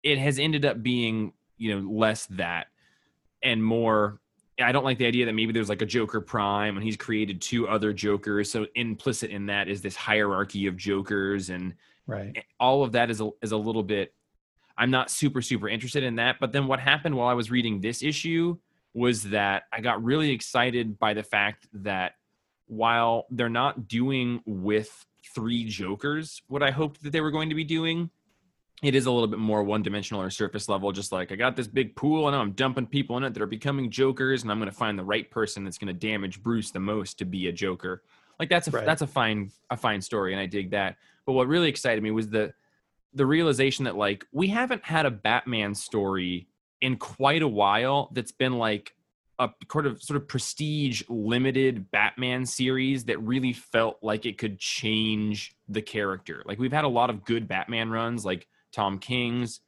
it 0.03 0.19
has 0.19 0.39
ended 0.39 0.67
up 0.67 0.83
being 0.83 1.33
you 1.57 1.75
know 1.75 1.89
less 1.91 2.27
that 2.27 2.67
and 3.43 3.65
more 3.65 4.21
i 4.61 4.73
don't 4.73 4.85
like 4.85 4.99
the 4.99 5.07
idea 5.07 5.27
that 5.27 5.33
maybe 5.35 5.53
there's 5.53 5.69
like 5.69 5.83
a 5.83 5.87
joker 5.87 6.21
prime 6.21 6.77
and 6.77 6.85
he's 6.85 6.97
created 6.97 7.41
two 7.41 7.69
other 7.69 7.93
jokers 7.93 8.51
so 8.51 8.67
implicit 8.75 9.31
in 9.31 9.47
that 9.47 9.69
is 9.69 9.83
this 9.83 9.97
hierarchy 9.97 10.67
of 10.67 10.77
jokers 10.77 11.51
and 11.51 11.75
Right. 12.09 12.45
all 12.61 12.85
of 12.85 12.93
that 12.93 13.11
is 13.11 13.21
a, 13.21 13.31
is 13.43 13.51
a 13.51 13.57
little 13.57 13.83
bit 13.83 14.15
i'm 14.79 14.91
not 14.91 15.11
super 15.11 15.43
super 15.43 15.69
interested 15.69 16.05
in 16.05 16.17
that 16.17 16.37
but 16.41 16.53
then 16.53 16.67
what 16.69 16.79
happened 16.79 17.17
while 17.17 17.29
i 17.29 17.35
was 17.35 17.51
reading 17.51 17.81
this 17.81 18.03
issue 18.03 18.57
was 18.95 19.25
that 19.25 19.65
i 19.73 19.81
got 19.81 20.03
really 20.05 20.31
excited 20.31 20.99
by 20.99 21.15
the 21.15 21.23
fact 21.25 21.67
that 21.73 22.13
while 22.69 23.27
they're 23.31 23.49
not 23.49 23.89
doing 23.89 24.41
with 24.47 25.05
three 25.35 25.65
jokers 25.65 26.43
what 26.47 26.63
i 26.63 26.71
hoped 26.71 27.03
that 27.03 27.11
they 27.11 27.21
were 27.21 27.33
going 27.33 27.49
to 27.49 27.55
be 27.57 27.65
doing 27.65 28.09
it 28.83 28.95
is 28.95 29.07
a 29.07 29.11
little 29.11 29.27
bit 29.27 29.39
more 29.39 29.63
one 29.63 29.83
dimensional 29.83 30.23
or 30.23 30.31
surface 30.31 30.69
level 30.69 30.93
just 30.93 31.13
like 31.13 31.33
i 31.33 31.37
got 31.37 31.57
this 31.57 31.67
big 31.67 31.97
pool 31.97 32.27
and 32.27 32.37
i'm 32.37 32.53
dumping 32.53 32.87
people 32.87 33.17
in 33.17 33.25
it 33.25 33.33
that 33.33 33.43
are 33.43 33.47
becoming 33.47 33.91
jokers 33.91 34.43
and 34.43 34.51
i'm 34.53 34.59
going 34.59 34.71
to 34.71 34.77
find 34.77 34.99
the 34.99 35.05
right 35.05 35.31
person 35.31 35.65
that's 35.65 35.79
going 35.79 35.93
to 35.93 35.95
damage 36.07 36.43
bruce 36.43 36.71
the 36.71 36.81
most 36.81 37.19
to 37.19 37.25
be 37.25 37.49
a 37.49 37.53
joker 37.53 38.03
like 38.39 38.49
that's 38.49 38.69
a 38.69 38.71
Right. 38.71 38.85
that's 38.85 39.03
a 39.03 39.07
fine 39.07 39.51
a 39.71 39.77
fine 39.77 40.01
story 40.01 40.33
and 40.33 40.41
i 40.41 40.47
dig 40.47 40.71
that 40.71 40.97
but 41.25 41.33
what 41.33 41.49
really 41.49 41.69
excited 41.69 42.03
me 42.03 42.11
was 42.11 42.29
the 42.29 42.53
the 43.15 43.25
realization 43.25 43.87
that 43.87 43.97
like 43.97 44.27
we 44.33 44.49
haven't 44.49 44.85
had 44.85 45.07
a 45.07 45.11
batman 45.11 45.75
story 45.75 46.49
in 46.83 46.97
quite 46.97 47.43
a 47.43 47.49
while 47.49 48.11
that's 48.13 48.33
been 48.33 48.59
like 48.59 48.93
a 49.39 49.51
sort 49.71 49.87
of 49.87 50.03
sort 50.03 50.17
of 50.17 50.27
prestige 50.29 51.03
limited 51.09 51.91
Batman 51.91 52.47
series 52.47 53.05
that 53.05 53.21
really 53.21 53.53
felt 53.53 53.99
like 54.03 54.25
it 54.25 54.39
could 54.39 54.59
change 54.59 55.55
the 55.69 55.83
character. 55.83 56.43
Like 56.47 56.59
we've 56.59 56.73
had 56.73 56.85
a 56.85 56.89
lot 56.89 57.11
of 57.11 57.25
good 57.25 57.47
Batman 57.47 57.91
runs, 57.91 58.25
like 58.25 58.47
Tom 58.77 58.99
King's. 58.99 59.61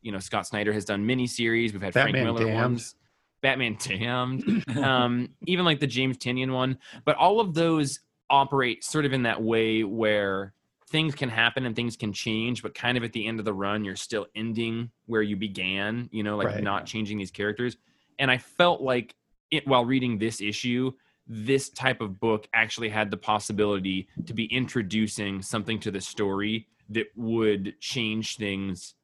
You 0.00 0.12
know, 0.12 0.18
Scott 0.18 0.46
Snyder 0.46 0.72
has 0.72 0.84
done 0.84 1.06
miniseries. 1.06 1.72
We've 1.72 1.82
had 1.82 1.94
Batman 1.94 2.12
Frank 2.12 2.24
Miller 2.24 2.44
Damned. 2.46 2.56
ones. 2.56 2.94
Batman 3.42 3.76
Damned. 3.78 4.64
um, 4.78 5.28
even 5.46 5.64
like 5.64 5.80
the 5.80 5.86
James 5.86 6.16
Tynion 6.16 6.52
one. 6.52 6.78
But 7.04 7.16
all 7.16 7.40
of 7.40 7.54
those 7.54 8.00
operate 8.30 8.82
sort 8.84 9.04
of 9.04 9.12
in 9.12 9.24
that 9.24 9.42
way 9.42 9.84
where 9.84 10.54
things 10.88 11.14
can 11.14 11.28
happen 11.28 11.66
and 11.66 11.74
things 11.74 11.96
can 11.96 12.12
change, 12.12 12.62
but 12.62 12.74
kind 12.74 12.96
of 12.98 13.04
at 13.04 13.12
the 13.12 13.26
end 13.26 13.38
of 13.38 13.44
the 13.44 13.52
run, 13.52 13.84
you're 13.84 13.96
still 13.96 14.26
ending 14.34 14.90
where 15.06 15.22
you 15.22 15.36
began, 15.36 16.08
you 16.12 16.22
know, 16.22 16.36
like 16.36 16.46
Right. 16.48 16.62
not 16.62 16.86
changing 16.86 17.18
these 17.18 17.30
characters. 17.30 17.76
And 18.18 18.30
I 18.30 18.38
felt 18.38 18.80
like 18.80 19.14
it 19.50 19.66
while 19.66 19.84
reading 19.84 20.18
this 20.18 20.40
issue, 20.40 20.92
this 21.26 21.70
type 21.70 22.00
of 22.00 22.20
book 22.20 22.48
actually 22.54 22.88
had 22.88 23.10
the 23.10 23.16
possibility 23.16 24.08
to 24.26 24.34
be 24.34 24.44
introducing 24.46 25.40
something 25.42 25.78
to 25.80 25.90
the 25.90 26.00
story 26.00 26.66
that 26.90 27.06
would 27.16 27.74
change 27.80 28.36
things 28.36 28.94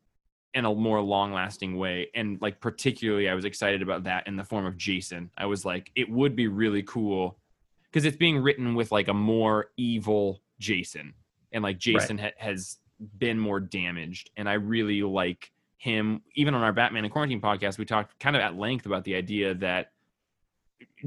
in 0.55 0.65
a 0.65 0.75
more 0.75 1.01
long 1.01 1.33
lasting 1.33 1.77
way. 1.77 2.11
And 2.15 2.41
like, 2.41 2.61
particularly, 2.61 3.29
I 3.29 3.35
was 3.35 3.45
excited 3.45 3.83
about 3.83 4.05
that 4.05 4.27
in 4.27 4.37
the 4.37 4.45
form 4.45 4.67
of 4.67 4.77
Jason. 4.77 5.31
I 5.37 5.47
was 5.47 5.65
like, 5.65 5.91
it 5.95 6.11
would 6.11 6.35
be 6.35 6.49
really 6.49 6.83
cool 6.83 7.39
because 7.85 8.05
it's 8.05 8.17
being 8.17 8.39
written 8.39 8.75
with 8.75 8.91
like 8.91 9.09
a 9.09 9.15
more 9.15 9.71
evil 9.77 10.43
Jason. 10.59 11.15
And 11.53 11.63
like, 11.63 11.79
Jason 11.79 12.19
ha- 12.19 12.33
has 12.37 12.79
been 13.19 13.39
more 13.39 13.61
damaged. 13.61 14.31
And 14.37 14.49
I 14.49 14.55
really 14.55 15.03
like 15.03 15.51
him. 15.77 16.23
Even 16.35 16.55
on 16.55 16.63
our 16.63 16.73
Batman 16.73 17.05
and 17.05 17.13
Quarantine 17.13 17.41
podcast, 17.41 17.79
we 17.79 17.85
talked 17.85 18.19
kind 18.19 18.37
of 18.37 18.43
at 18.43 18.57
length 18.57 18.87
about 18.87 19.05
the 19.05 19.15
idea 19.15 19.55
that 19.55 19.93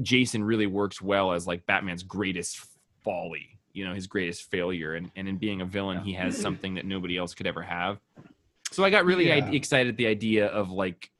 Jason 0.00 0.42
really 0.42 0.66
works 0.66 1.00
well 1.00 1.32
as 1.32 1.46
like 1.46 1.66
Batman's 1.66 2.02
greatest 2.02 2.64
folly, 3.02 3.58
you 3.72 3.84
know, 3.84 3.94
his 3.94 4.06
greatest 4.06 4.50
failure. 4.50 4.94
And, 4.94 5.10
and 5.16 5.28
in 5.28 5.38
being 5.38 5.60
a 5.60 5.64
villain, 5.64 6.00
he 6.00 6.12
has 6.14 6.36
something 6.36 6.74
that 6.74 6.84
nobody 6.84 7.16
else 7.16 7.34
could 7.34 7.46
ever 7.46 7.62
have. 7.62 7.98
So 8.70 8.84
I 8.84 8.90
got 8.90 9.04
really 9.04 9.28
Yeah. 9.28 9.46
i- 9.46 9.50
excited 9.54 9.90
at 9.90 9.96
the 9.96 10.06
idea 10.06 10.46
of 10.46 10.70
like 10.70 11.10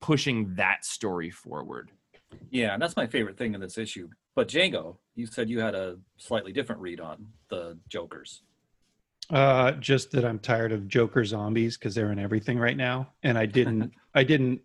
pushing 0.00 0.54
that 0.56 0.84
story 0.84 1.30
forward. 1.30 1.90
Yeah, 2.50 2.72
and 2.74 2.82
that's 2.82 2.96
my 2.96 3.06
favorite 3.06 3.36
thing 3.36 3.54
in 3.54 3.60
this 3.60 3.78
issue. 3.78 4.08
But 4.34 4.48
Django, 4.48 4.96
you 5.14 5.26
said 5.26 5.50
you 5.50 5.60
had 5.60 5.74
a 5.74 5.98
slightly 6.16 6.52
different 6.52 6.80
read 6.80 7.00
on 7.00 7.26
the 7.48 7.78
Jokers. 7.88 8.42
Uh, 9.30 9.72
just 9.72 10.10
that 10.10 10.24
I'm 10.24 10.38
tired 10.38 10.72
of 10.72 10.88
Joker 10.88 11.24
zombies 11.24 11.76
because 11.78 11.94
they're 11.94 12.10
in 12.12 12.18
everything 12.18 12.58
right 12.58 12.76
now, 12.76 13.12
and 13.22 13.38
I 13.38 13.46
didn't, 13.46 13.92
I 14.14 14.24
didn't 14.24 14.60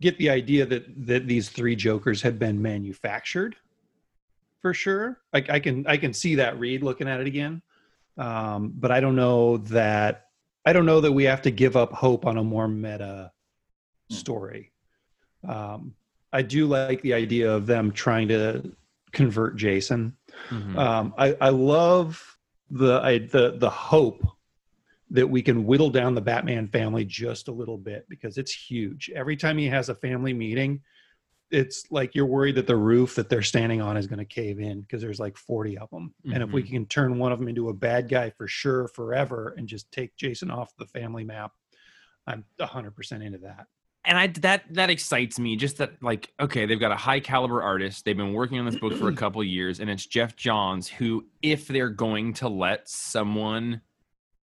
get 0.00 0.16
the 0.18 0.30
idea 0.30 0.64
that 0.66 0.84
that 1.06 1.26
these 1.26 1.48
three 1.48 1.74
Jokers 1.76 2.22
had 2.22 2.38
been 2.38 2.60
manufactured. 2.60 3.56
For 4.62 4.72
sure, 4.72 5.18
I, 5.34 5.44
I 5.48 5.60
can 5.60 5.84
I 5.88 5.96
can 5.96 6.12
see 6.14 6.36
that 6.36 6.58
read 6.58 6.82
looking 6.84 7.08
at 7.08 7.20
it 7.20 7.26
again, 7.26 7.62
um, 8.16 8.72
but 8.76 8.92
I 8.92 9.00
don't 9.00 9.16
know 9.16 9.56
that 9.58 10.26
I 10.64 10.72
don't 10.72 10.86
know 10.86 11.00
that 11.00 11.10
we 11.12 11.24
have 11.24 11.42
to 11.42 11.50
give 11.50 11.76
up 11.76 11.92
hope 11.92 12.24
on 12.26 12.38
a 12.38 12.44
more 12.44 12.68
meta 12.68 13.32
Hmm. 14.08 14.14
story. 14.16 14.72
Um, 15.46 15.94
I 16.32 16.42
do 16.42 16.66
like 16.66 17.02
the 17.02 17.12
idea 17.12 17.52
of 17.52 17.66
them 17.66 17.90
trying 17.90 18.28
to 18.28 18.72
convert 19.12 19.56
Jason 19.56 20.16
Mhm. 20.50 20.78
um, 20.78 21.14
I, 21.18 21.36
I 21.40 21.48
love 21.50 22.38
the 22.70 23.00
I, 23.02 23.18
the 23.18 23.56
the 23.58 23.68
hope 23.68 24.24
that 25.10 25.28
we 25.28 25.42
can 25.42 25.66
whittle 25.66 25.90
down 25.90 26.14
the 26.14 26.20
Batman 26.20 26.68
family 26.68 27.04
just 27.04 27.48
a 27.48 27.52
little 27.52 27.76
bit 27.76 28.06
because 28.08 28.38
it's 28.38 28.54
huge. 28.54 29.10
Every 29.14 29.36
time 29.36 29.58
he 29.58 29.66
has 29.66 29.88
a 29.90 29.94
family 29.94 30.32
meeting, 30.32 30.80
it's 31.52 31.84
like 31.90 32.14
you're 32.14 32.26
worried 32.26 32.54
that 32.54 32.66
the 32.66 32.76
roof 32.76 33.14
that 33.14 33.28
they're 33.28 33.42
standing 33.42 33.82
on 33.82 33.96
is 33.96 34.06
going 34.06 34.18
to 34.18 34.24
cave 34.24 34.58
in 34.58 34.80
because 34.80 35.02
there's 35.02 35.20
like 35.20 35.36
40 35.36 35.78
of 35.78 35.90
them. 35.90 36.14
And 36.32 36.42
if 36.42 36.50
we 36.50 36.62
mm-hmm. 36.62 36.72
can 36.72 36.86
turn 36.86 37.18
one 37.18 37.30
of 37.30 37.38
them 37.38 37.46
into 37.46 37.68
a 37.68 37.74
bad 37.74 38.08
guy 38.08 38.30
for 38.30 38.48
sure 38.48 38.88
forever 38.88 39.54
and 39.56 39.68
just 39.68 39.92
take 39.92 40.16
Jason 40.16 40.50
off 40.50 40.72
the 40.78 40.86
family 40.86 41.24
map, 41.24 41.52
I'm 42.26 42.44
100% 42.58 43.24
into 43.24 43.38
that. 43.38 43.66
and 44.04 44.18
I 44.18 44.28
that 44.40 44.64
that 44.70 44.90
excites 44.90 45.38
me. 45.38 45.56
Just 45.56 45.76
that, 45.78 46.02
like, 46.02 46.32
okay, 46.40 46.66
they've 46.66 46.80
got 46.80 46.90
a 46.90 46.96
high 46.96 47.20
caliber 47.20 47.62
artist. 47.62 48.04
They've 48.04 48.16
been 48.16 48.32
working 48.32 48.58
on 48.58 48.64
this 48.64 48.78
book 48.78 48.94
for 48.94 49.08
a 49.08 49.14
couple 49.22 49.44
years, 49.44 49.78
and 49.78 49.90
it's 49.90 50.06
Geoff 50.06 50.34
Johns 50.36 50.88
who, 50.88 51.26
if 51.42 51.68
they're 51.68 51.90
going 51.90 52.32
to 52.34 52.48
let 52.48 52.88
someone 52.88 53.82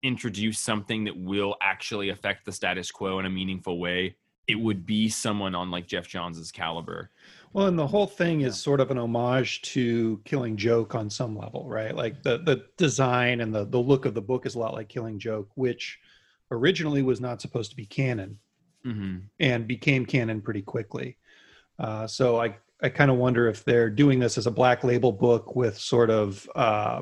introduce 0.02 0.60
something 0.60 1.06
that 1.06 1.18
will 1.18 1.56
actually 1.62 2.10
affect 2.10 2.46
the 2.46 2.52
status 2.52 2.90
quo 2.92 3.20
in 3.20 3.26
a 3.26 3.30
meaningful 3.30 3.80
way, 3.80 4.16
it 4.50 4.60
would 4.60 4.86
be 4.86 5.08
someone 5.08 5.54
on 5.54 5.70
like 5.70 5.88
Geoff 5.88 6.08
Johns's 6.08 6.52
caliber. 6.52 7.12
Well, 7.54 7.68
and 7.68 7.78
the 7.78 7.88
whole 7.88 8.08
thing 8.08 8.42
is 8.42 8.60
sort 8.60 8.80
of 8.80 8.90
an 8.90 8.98
homage 8.98 9.62
to 9.74 10.20
Killing 10.26 10.58
Joke 10.58 10.96
on 10.96 11.10
some 11.10 11.38
level, 11.38 11.68
right? 11.68 11.96
Like 11.96 12.24
the 12.24 12.40
the 12.40 12.66
design 12.78 13.42
and 13.42 13.54
the 13.54 13.66
the 13.66 13.80
look 13.80 14.06
of 14.06 14.16
the 14.16 14.22
book 14.22 14.48
is 14.48 14.56
a 14.56 14.60
lot 14.60 14.74
like 14.74 14.90
Killing 14.90 15.20
Joke, 15.20 15.50
which 15.56 16.00
originally 16.52 17.04
was 17.04 17.22
not 17.22 17.42
supposed 17.42 17.70
to 17.70 17.78
be 17.78 17.86
canon 17.86 18.40
hmm 18.84 19.18
and 19.40 19.68
became 19.68 20.06
canon 20.06 20.42
pretty 20.42 20.62
quickly. 20.64 21.18
Uh, 21.78 22.08
so 22.08 22.42
I 22.42 22.58
I 22.82 22.90
kind 22.90 23.12
of 23.12 23.18
wonder 23.18 23.48
if 23.48 23.64
they're 23.64 23.90
doing 23.90 24.20
this 24.20 24.38
as 24.38 24.48
a 24.48 24.52
black 24.52 24.84
label 24.84 25.12
book 25.12 25.56
with 25.56 25.78
sort 25.78 26.10
of 26.10 26.50
uh, 26.56 27.02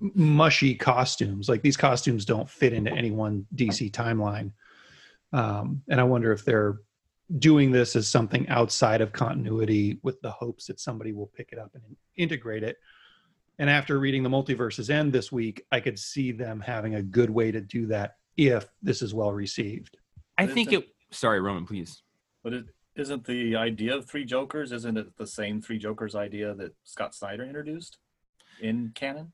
mushy 0.00 0.74
costumes. 0.74 1.48
Like 1.48 1.62
these 1.62 1.76
costumes 1.76 2.24
don't 2.24 2.50
fit 2.50 2.72
into 2.72 2.90
any 2.90 3.10
one 3.12 3.46
DC 3.54 3.92
timeline, 3.92 4.52
um, 5.32 5.82
and 5.88 6.00
I 6.00 6.04
wonder 6.04 6.32
if 6.32 6.44
they're 6.44 6.78
doing 7.38 7.70
this 7.70 7.94
as 7.94 8.08
something 8.08 8.48
outside 8.48 9.00
of 9.00 9.12
continuity 9.12 10.00
with 10.02 10.20
the 10.20 10.30
hopes 10.30 10.66
that 10.66 10.80
somebody 10.80 11.12
will 11.12 11.28
pick 11.28 11.50
it 11.52 11.58
up 11.58 11.70
and 11.74 11.82
integrate 12.16 12.64
it. 12.64 12.76
And 13.58 13.70
after 13.70 13.98
reading 14.00 14.22
the 14.22 14.30
multiverses 14.30 14.90
end 14.90 15.12
this 15.12 15.30
week, 15.30 15.64
I 15.70 15.80
could 15.80 15.98
see 15.98 16.32
them 16.32 16.60
having 16.60 16.94
a 16.94 17.02
good 17.02 17.30
way 17.30 17.52
to 17.52 17.60
do 17.60 17.86
that 17.86 18.16
if 18.36 18.66
this 18.82 19.02
is 19.02 19.14
well 19.14 19.32
received. 19.32 19.98
I 20.38 20.46
think 20.46 20.72
it. 20.72 20.88
Sorry, 21.10 21.40
Roman, 21.40 21.66
please. 21.66 22.02
But 22.42 22.54
it 22.54 22.64
isn't 22.96 23.24
the 23.24 23.56
idea 23.56 23.94
of 23.94 24.06
three 24.06 24.24
Jokers, 24.24 24.72
isn't 24.72 24.96
it 24.96 25.16
the 25.16 25.26
same 25.26 25.60
three 25.60 25.78
Jokers 25.78 26.14
idea 26.14 26.54
that 26.54 26.74
Scott 26.84 27.14
Snyder 27.14 27.44
introduced 27.44 27.98
in 28.60 28.92
canon? 28.94 29.32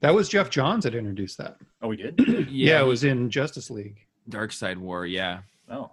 That 0.00 0.14
was 0.14 0.28
Geoff 0.28 0.50
Johns 0.50 0.84
that 0.84 0.94
introduced 0.94 1.38
that. 1.38 1.56
Oh, 1.80 1.88
we 1.88 1.96
did? 1.96 2.48
Yeah, 2.50 2.80
it 2.80 2.86
was 2.86 3.04
in 3.04 3.30
Justice 3.30 3.70
League. 3.70 4.06
Darkseid 4.28 4.76
War. 4.76 5.06
Yeah. 5.06 5.40
Oh. 5.70 5.90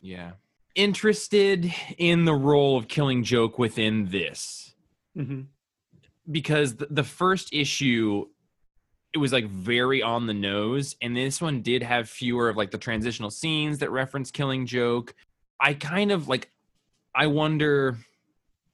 Yeah. 0.00 0.32
Interested 0.74 1.72
in 1.98 2.24
the 2.24 2.34
role 2.34 2.76
of 2.76 2.88
Killing 2.88 3.22
Joke 3.24 3.58
within 3.58 4.08
this 4.10 4.74
Mm-hmm. 5.16 5.42
because 6.30 6.76
the, 6.76 6.86
the 6.90 7.04
first 7.04 7.52
issue 7.52 8.24
it 9.12 9.18
was 9.18 9.30
like 9.30 9.46
very 9.46 10.02
on 10.02 10.26
the 10.26 10.32
nose 10.32 10.96
and 11.02 11.14
this 11.14 11.38
one 11.38 11.60
did 11.60 11.82
have 11.82 12.08
fewer 12.08 12.48
of 12.48 12.56
like 12.56 12.70
the 12.70 12.78
transitional 12.78 13.28
scenes 13.30 13.78
that 13.80 13.90
reference 13.90 14.30
Killing 14.30 14.64
Joke. 14.64 15.14
I 15.60 15.74
kind 15.74 16.10
of 16.10 16.28
like 16.28 16.50
I 17.14 17.26
wonder 17.26 17.98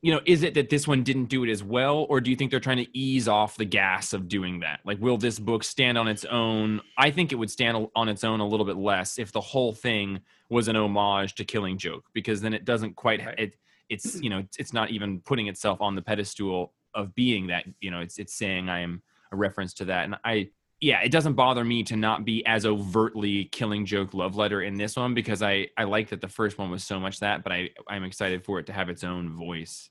you 0.01 0.13
know, 0.13 0.21
is 0.27 0.45
it 0.45 0.55
that 0.55 0.71
this 0.71 0.87
one 0.87 1.03
didn't 1.03 1.25
do 1.25 1.43
it 1.45 1.51
as 1.51 1.63
well, 1.63 2.07
or 2.09 2.21
do 2.21 2.31
you 2.31 2.37
think 2.37 2.51
they're 2.51 2.61
trying 2.61 2.85
to 2.85 2.99
ease 2.99 3.27
off 3.27 3.57
the 3.57 3.65
gas 3.65 4.13
of 4.13 4.29
doing 4.29 4.61
that? 4.61 4.81
Like, 4.85 5.01
will 5.01 5.19
this 5.19 5.41
book 5.41 5.65
stand 5.65 5.99
on 5.99 6.07
its 6.07 6.25
own? 6.25 6.81
I 6.97 7.11
think 7.11 7.33
it 7.33 7.35
would 7.35 7.51
stand 7.51 7.89
on 7.97 8.09
its 8.09 8.23
own 8.23 8.39
a 8.39 8.47
little 8.47 8.67
bit 8.67 8.77
less 8.77 9.19
if 9.19 9.33
the 9.33 9.41
whole 9.41 9.73
thing 9.73 10.21
was 10.51 10.69
an 10.69 10.77
homage 10.77 11.35
to 11.37 11.45
Killing 11.45 11.79
Joke, 11.79 12.05
because 12.13 12.41
then 12.41 12.55
it 12.55 12.65
doesn't 12.65 12.95
quite. 12.95 13.25
Right. 13.25 13.39
It, 13.39 13.55
it's 13.89 14.15
you 14.23 14.31
know, 14.31 14.39
it's, 14.39 14.57
it's 14.59 14.73
not 14.73 14.91
even 14.91 15.21
putting 15.21 15.49
itself 15.49 15.81
on 15.81 15.97
the 15.97 16.03
pedestal 16.03 16.73
of 16.95 17.15
being 17.17 17.49
that. 17.49 17.65
You 17.81 17.91
know, 17.91 18.01
it's 18.01 18.19
it's 18.19 18.35
saying 18.35 18.69
I 18.69 18.81
am 18.81 19.03
a 19.33 19.37
reference 19.37 19.75
to 19.75 19.85
that, 19.87 20.05
and 20.05 20.15
I 20.25 20.51
yeah, 20.81 21.01
it 21.01 21.11
doesn't 21.11 21.35
bother 21.35 21.65
me 21.65 21.83
to 21.85 21.97
not 21.97 22.25
be 22.25 22.45
as 22.47 22.65
overtly 22.65 23.47
killing 23.47 23.85
joke 23.85 24.15
love 24.15 24.37
letter 24.37 24.63
in 24.63 24.77
this 24.77 24.97
one 24.97 25.13
because 25.15 25.43
I 25.43 25.69
I 25.77 25.85
like 25.85 26.11
that 26.11 26.21
the 26.21 26.29
first 26.29 26.59
one 26.59 26.71
was 26.71 26.85
so 26.85 27.01
much 27.01 27.21
that, 27.21 27.43
but 27.43 27.53
I 27.53 27.71
I'm 27.89 28.05
excited 28.05 28.45
for 28.45 28.59
it 28.61 28.67
to 28.67 28.73
have 28.73 28.89
its 28.89 29.03
own 29.03 29.37
voice. 29.37 29.91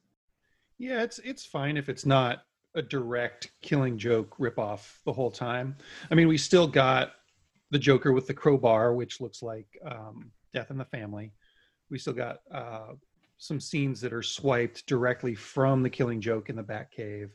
Yeah, 0.77 1.03
it's 1.03 1.19
it's 1.19 1.45
fine 1.45 1.75
if 1.75 1.89
it's 1.89 2.05
not 2.05 2.43
a 2.75 2.81
direct 2.81 3.51
killing 3.61 3.97
joke 3.97 4.37
ripoff 4.37 4.99
the 5.03 5.11
whole 5.11 5.31
time. 5.31 5.75
I 6.09 6.15
mean, 6.15 6.27
we 6.27 6.37
still 6.37 6.67
got 6.67 7.13
the 7.71 7.79
Joker 7.79 8.13
with 8.13 8.27
the 8.27 8.33
crowbar, 8.33 8.93
which 8.93 9.19
looks 9.19 9.41
like 9.41 9.67
um, 9.83 10.31
Death 10.53 10.71
in 10.71 10.77
the 10.77 10.85
Family. 10.85 11.33
We 11.89 11.97
still 11.97 12.13
got 12.13 12.39
uh, 12.53 12.93
some 13.37 13.59
scenes 13.59 13.99
that 14.01 14.13
are 14.13 14.23
swiped 14.23 14.85
directly 14.85 15.35
from 15.35 15.83
the 15.83 15.89
Killing 15.89 16.21
Joke 16.21 16.49
in 16.49 16.55
the 16.55 16.63
Batcave. 16.63 17.31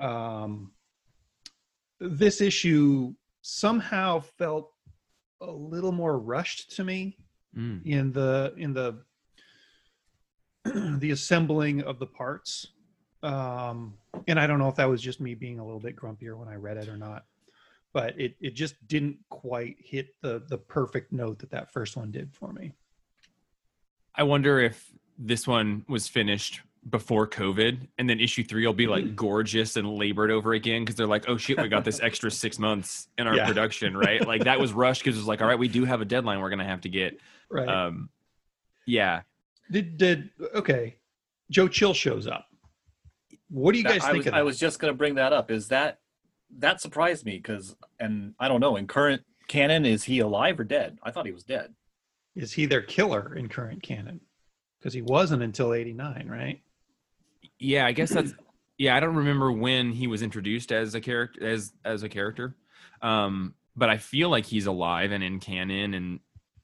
Um, 0.00 0.72
this 2.00 2.40
issue 2.40 3.14
somehow 3.42 4.20
felt 4.20 4.72
a 5.40 5.50
little 5.50 5.92
more 5.92 6.18
rushed 6.18 6.74
to 6.76 6.84
me 6.84 7.16
Mm. 7.56 7.84
in 7.84 8.12
the 8.12 8.54
in 8.56 8.72
the 8.72 9.02
the 11.00 11.10
assembling 11.10 11.82
of 11.82 11.98
the 11.98 12.06
parts 12.06 12.68
um 13.24 13.94
and 14.28 14.38
i 14.38 14.46
don't 14.46 14.60
know 14.60 14.68
if 14.68 14.76
that 14.76 14.88
was 14.88 15.02
just 15.02 15.20
me 15.20 15.34
being 15.34 15.58
a 15.58 15.64
little 15.64 15.80
bit 15.80 15.96
grumpier 15.96 16.38
when 16.38 16.46
i 16.46 16.54
read 16.54 16.76
it 16.76 16.88
or 16.88 16.96
not 16.96 17.24
but 17.92 18.16
it 18.20 18.36
it 18.40 18.54
just 18.54 18.76
didn't 18.86 19.16
quite 19.30 19.74
hit 19.80 20.14
the 20.22 20.44
the 20.48 20.56
perfect 20.58 21.10
note 21.12 21.40
that 21.40 21.50
that 21.50 21.72
first 21.72 21.96
one 21.96 22.12
did 22.12 22.32
for 22.32 22.52
me 22.52 22.72
I 24.14 24.22
wonder 24.22 24.60
if 24.60 24.92
this 25.18 25.44
one 25.46 25.84
was 25.88 26.06
finished 26.06 26.60
before 26.88 27.28
COVID, 27.28 27.86
and 27.98 28.08
then 28.08 28.20
issue 28.20 28.42
three 28.42 28.66
will 28.66 28.72
be 28.72 28.86
like 28.86 29.14
gorgeous 29.14 29.76
and 29.76 29.86
labored 29.96 30.30
over 30.30 30.54
again 30.54 30.82
because 30.82 30.96
they're 30.96 31.06
like, 31.06 31.28
oh 31.28 31.36
shit, 31.36 31.60
we 31.60 31.68
got 31.68 31.84
this 31.84 32.00
extra 32.00 32.30
six 32.30 32.58
months 32.58 33.08
in 33.18 33.26
our 33.26 33.36
Yeah. 33.36 33.46
production, 33.46 33.94
right? 33.96 34.26
Like 34.26 34.44
that 34.44 34.58
was 34.58 34.72
rushed 34.72 35.02
because 35.04 35.16
it 35.16 35.20
was 35.20 35.26
like, 35.28 35.42
all 35.42 35.48
right, 35.48 35.58
we 35.58 35.68
do 35.68 35.84
have 35.84 36.00
a 36.00 36.04
deadline 36.06 36.40
we're 36.40 36.48
gonna 36.50 36.64
have 36.64 36.80
to 36.82 36.88
get. 36.88 37.18
Right. 37.50 37.68
Um, 37.68 38.08
yeah, 38.86 39.22
did 39.70 39.98
did 39.98 40.30
okay? 40.54 40.96
Joe 41.50 41.68
Chill 41.68 41.92
shows 41.94 42.26
up. 42.26 42.46
What 43.50 43.72
do 43.72 43.78
you 43.78 43.84
That- 43.84 44.00
guys 44.00 44.04
I 44.04 44.12
was, 44.12 44.18
of 44.26 44.32
that? 44.32 44.34
I 44.38 44.42
was 44.42 44.58
just 44.58 44.78
going 44.78 44.92
to 44.92 44.96
bring 44.96 45.16
that 45.16 45.32
up. 45.32 45.50
Is 45.50 45.68
that 45.68 45.98
that 46.58 46.80
surprised 46.80 47.24
me 47.26 47.36
because, 47.36 47.76
and 47.98 48.34
I 48.38 48.46
don't 48.48 48.60
know. 48.60 48.76
In 48.76 48.86
current 48.86 49.22
canon, 49.48 49.84
is 49.84 50.04
he 50.04 50.20
alive 50.20 50.58
or 50.60 50.64
dead? 50.64 50.98
I 51.02 51.10
thought 51.10 51.26
he 51.26 51.32
was 51.32 51.42
dead. 51.44 51.74
Is 52.36 52.52
he 52.52 52.66
their 52.66 52.82
killer 52.82 53.34
in 53.34 53.48
current 53.48 53.82
canon? 53.82 54.20
Because 54.78 54.94
he 54.94 55.02
wasn't 55.02 55.42
until 55.42 55.74
'89, 55.74 56.26
right? 56.28 56.62
Yeah. 57.60 57.86
I 57.86 57.92
guess 57.92 58.10
that's 58.10 58.34
yeah. 58.78 58.96
I 58.96 59.00
don't 59.00 59.14
remember 59.14 59.52
when 59.52 59.92
he 59.92 60.06
was 60.06 60.22
introduced 60.22 60.72
as 60.72 60.94
a 60.94 61.00
character 61.00 61.46
as 61.46 61.72
as 61.84 62.02
a 62.02 62.08
character, 62.08 62.56
um, 63.02 63.54
but 63.76 63.88
I 63.88 63.98
feel 63.98 64.28
like 64.28 64.46
he's 64.46 64.66
alive 64.66 65.12
and 65.12 65.22
in 65.22 65.38
canon, 65.38 65.94
and 65.94 66.20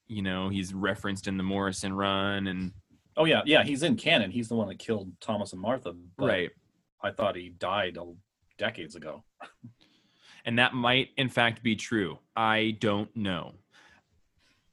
you 0.09 0.23
know 0.23 0.49
he's 0.49 0.75
referenced 0.75 1.29
in 1.29 1.37
the 1.37 1.45
Morrison 1.45 1.93
run, 1.93 2.49
and 2.49 2.73
Oh 3.17 3.25
yeah, 3.25 3.43
yeah. 3.47 3.63
He's 3.63 3.83
in 3.83 3.97
canon. 3.97 4.31
He's 4.31 4.49
the 4.49 4.57
one 4.57 4.69
that 4.69 4.79
killed 4.79 5.13
Thomas 5.21 5.53
and 5.53 5.63
Martha. 5.63 5.95
but 6.19 6.27
right. 6.27 6.51
I 7.03 7.13
thought 7.13 7.37
he 7.37 7.51
died 7.51 7.97
decades 8.59 8.97
ago. 8.97 9.23
and 10.47 10.59
that 10.59 10.73
might 10.73 11.11
in 11.19 11.29
fact 11.29 11.63
be 11.63 11.77
true 11.77 12.19
i 12.37 12.75
don't 12.81 13.15
know 13.15 13.53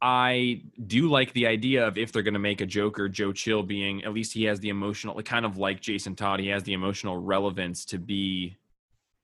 i 0.05 0.62
do 0.88 1.10
like 1.10 1.31
the 1.33 1.48
idea 1.48 1.88
of 1.88 1.98
if 1.98 2.12
they're 2.12 2.22
going 2.22 2.33
to 2.33 2.39
make 2.39 2.60
a 2.60 2.65
joker 2.65 3.07
joe 3.07 3.31
chill 3.31 3.63
being 3.63 4.03
at 4.03 4.13
least 4.13 4.33
he 4.33 4.43
has 4.43 4.60
the 4.60 4.67
emotional 4.69 5.19
kind 5.24 5.45
of 5.45 5.57
like 5.57 5.79
jason 5.79 6.13
todd 6.15 6.39
he 6.41 6.48
has 6.50 6.62
the 6.63 6.74
emotional 6.74 7.17
relevance 7.17 7.86
to 7.86 7.98
be 7.98 8.55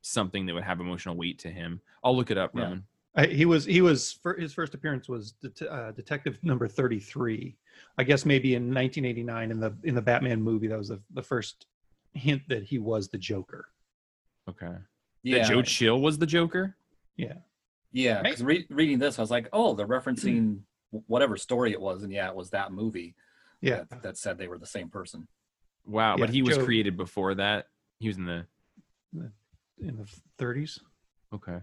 something 0.01 0.45
that 0.45 0.53
would 0.53 0.63
have 0.63 0.79
emotional 0.79 1.13
weight 1.15 1.38
to 1.39 1.50
him. 1.50 1.81
I'll 2.05 2.15
look 2.15 2.31
it 2.31 2.38
up 2.38 2.51
Yeah. 2.55 2.63
roman. 2.63 2.83
I, 3.15 3.25
he 3.27 3.43
was 3.45 3.65
he 3.65 3.81
was 3.81 4.13
fir- 4.13 4.38
his 4.39 4.53
first 4.53 4.74
appearance 4.74 5.09
was 5.09 5.33
det- 5.41 5.62
uh, 5.69 5.91
detective 5.91 6.39
number 6.41 6.67
33 6.69 7.57
i 7.98 8.03
guess 8.03 8.25
maybe 8.25 8.55
in 8.55 8.74
1989 8.74 9.51
in 9.51 9.59
the 9.59 9.74
in 9.83 9.95
the 9.95 10.01
batman 10.01 10.41
movie 10.41 10.67
that 10.67 10.77
was 10.77 10.88
the, 10.88 11.01
the 11.13 11.21
first 11.21 11.65
hint 12.13 12.41
that 12.48 12.63
he 12.63 12.79
was 12.79 13.09
the 13.09 13.17
joker. 13.17 13.67
Okay. 14.50 14.71
Yeah, 15.24 15.39
that 15.39 15.48
joe 15.50 15.62
chill 15.62 16.00
was 16.00 16.17
the 16.17 16.25
joker? 16.25 16.77
Yeah. 17.17 17.33
Yeah. 17.91 18.21
Because 18.21 18.41
re- 18.41 18.65
reading 18.69 19.00
this, 19.00 19.19
I 19.19 19.21
was 19.21 19.29
like, 19.31 19.50
oh, 19.51 19.74
they're 19.74 19.88
referencing 19.88 20.59
whatever 20.91 21.38
story 21.38 21.72
it 21.72 21.81
was, 21.81 22.03
and 22.03 22.12
yeah, 22.12 22.27
it 22.29 22.36
was 22.36 22.50
that 22.51 22.72
movie. 22.72 23.15
yeah 23.62 23.84
that, 23.89 24.01
that 24.03 24.17
said 24.17 24.38
they 24.38 24.48
were 24.48 24.58
the 24.58 24.65
same 24.65 24.89
person. 24.89 25.27
wow 25.86 26.15
but 26.17 26.29
he 26.29 26.41
was 26.41 26.58
Joe- 26.58 26.65
created 26.65 26.96
before 26.98 27.36
that 27.36 27.67
he 28.00 28.08
was 28.08 28.17
in 28.17 28.25
the 28.25 28.46
in 29.81 29.96
the 29.98 30.08
30s 30.43 30.79
okay 31.34 31.58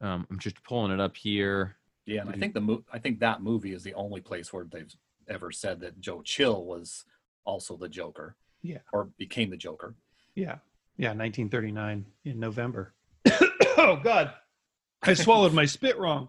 um 0.00 0.26
i'm 0.30 0.38
just 0.38 0.62
pulling 0.64 0.92
it 0.92 1.00
up 1.00 1.16
here 1.16 1.76
Yeah, 2.04 2.20
and 2.20 2.28
I 2.28 2.32
Did 2.32 2.36
he- 2.36 2.40
think 2.40 2.54
the 2.54 2.60
mo- 2.60 2.84
I 2.92 2.98
think 2.98 3.20
that 3.20 3.42
movie 3.42 3.72
is 3.72 3.82
the 3.82 3.94
only 3.94 4.20
place 4.20 4.52
where 4.52 4.64
they've 4.64 4.94
ever 5.28 5.50
said 5.50 5.80
that 5.80 6.00
Joe 6.00 6.22
Chill 6.22 6.64
was 6.64 7.04
also 7.44 7.76
the 7.76 7.88
Joker. 7.88 8.36
Yeah. 8.62 8.78
or 8.92 9.10
became 9.18 9.50
the 9.50 9.56
Joker. 9.56 9.94
yeah 10.34 10.58
yeah 10.98 11.10
1939 11.10 12.04
in 12.24 12.40
november 12.40 12.94
oh 13.78 14.00
god 14.02 14.32
i 15.02 15.14
swallowed 15.14 15.52
my 15.52 15.64
spit 15.66 15.98
wrong 15.98 16.28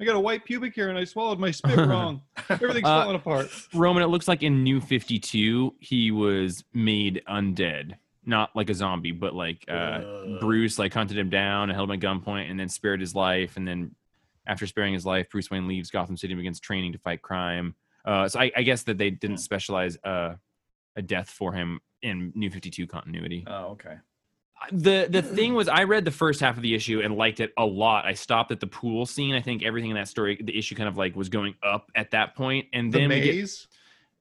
i 0.00 0.04
got 0.04 0.16
a 0.16 0.20
white 0.20 0.44
pubic 0.44 0.74
hair 0.74 0.88
and 0.88 0.98
i 0.98 1.04
swallowed 1.04 1.38
my 1.38 1.50
spit 1.50 1.76
wrong 1.88 2.20
everything's 2.48 2.84
Uh, 2.86 3.02
falling 3.02 3.16
apart 3.16 3.48
Roman, 3.74 4.02
it 4.02 4.06
looks 4.06 4.28
like 4.28 4.42
in 4.42 4.62
New 4.62 4.80
52, 4.80 5.74
he 5.80 6.10
was 6.10 6.64
made 6.72 7.22
undead. 7.28 7.94
Not 8.26 8.50
like 8.56 8.70
a 8.70 8.74
zombie, 8.74 9.12
but 9.12 9.34
like 9.34 9.64
uh, 9.68 9.72
Uh. 9.72 10.40
Bruce 10.40 10.78
like 10.78 10.94
hunted 10.94 11.18
him 11.18 11.28
down 11.30 11.68
and 11.70 11.72
held 11.76 11.90
him 11.90 11.94
at 11.94 12.00
gunpoint 12.00 12.50
and 12.50 12.58
then 12.58 12.68
spared 12.68 13.00
his 13.00 13.14
life. 13.14 13.56
And 13.56 13.66
then 13.68 13.94
after 14.46 14.66
sparing 14.66 14.94
his 14.94 15.04
life, 15.04 15.28
Bruce 15.30 15.50
Wayne 15.50 15.66
leaves 15.68 15.90
Gotham 15.90 16.16
City 16.16 16.32
and 16.32 16.38
begins 16.40 16.60
training 16.60 16.92
to 16.92 16.98
fight 16.98 17.20
crime. 17.22 17.74
Uh, 18.04 18.28
so 18.28 18.40
I, 18.40 18.50
I 18.56 18.62
guess 18.62 18.82
that 18.84 18.96
they 18.98 19.10
didn't 19.10 19.36
Hmm. 19.36 19.40
specialize 19.42 19.98
uh, 20.04 20.34
a 20.96 21.02
death 21.02 21.28
for 21.30 21.52
him 21.52 21.80
in 22.02 22.32
New 22.34 22.50
52 22.50 22.86
continuity. 22.86 23.44
Oh, 23.46 23.72
okay. 23.72 23.96
The 24.72 25.06
the 25.10 25.20
thing 25.20 25.54
was 25.54 25.68
I 25.68 25.84
read 25.84 26.04
the 26.04 26.10
first 26.10 26.40
half 26.40 26.56
of 26.56 26.62
the 26.62 26.74
issue 26.74 27.00
and 27.00 27.16
liked 27.16 27.40
it 27.40 27.52
a 27.58 27.64
lot. 27.64 28.06
I 28.06 28.14
stopped 28.14 28.50
at 28.50 28.60
the 28.60 28.66
pool 28.66 29.04
scene. 29.04 29.34
I 29.34 29.40
think 29.42 29.62
everything 29.62 29.90
in 29.90 29.96
that 29.96 30.08
story, 30.08 30.40
the 30.42 30.56
issue 30.56 30.74
kind 30.74 30.88
of 30.88 30.96
like 30.96 31.14
was 31.14 31.28
going 31.28 31.54
up 31.62 31.90
at 31.94 32.12
that 32.12 32.34
point, 32.34 32.66
and 32.72 32.92
the 32.92 33.00
then 33.00 33.08
get- 33.10 33.34
maze 33.34 33.66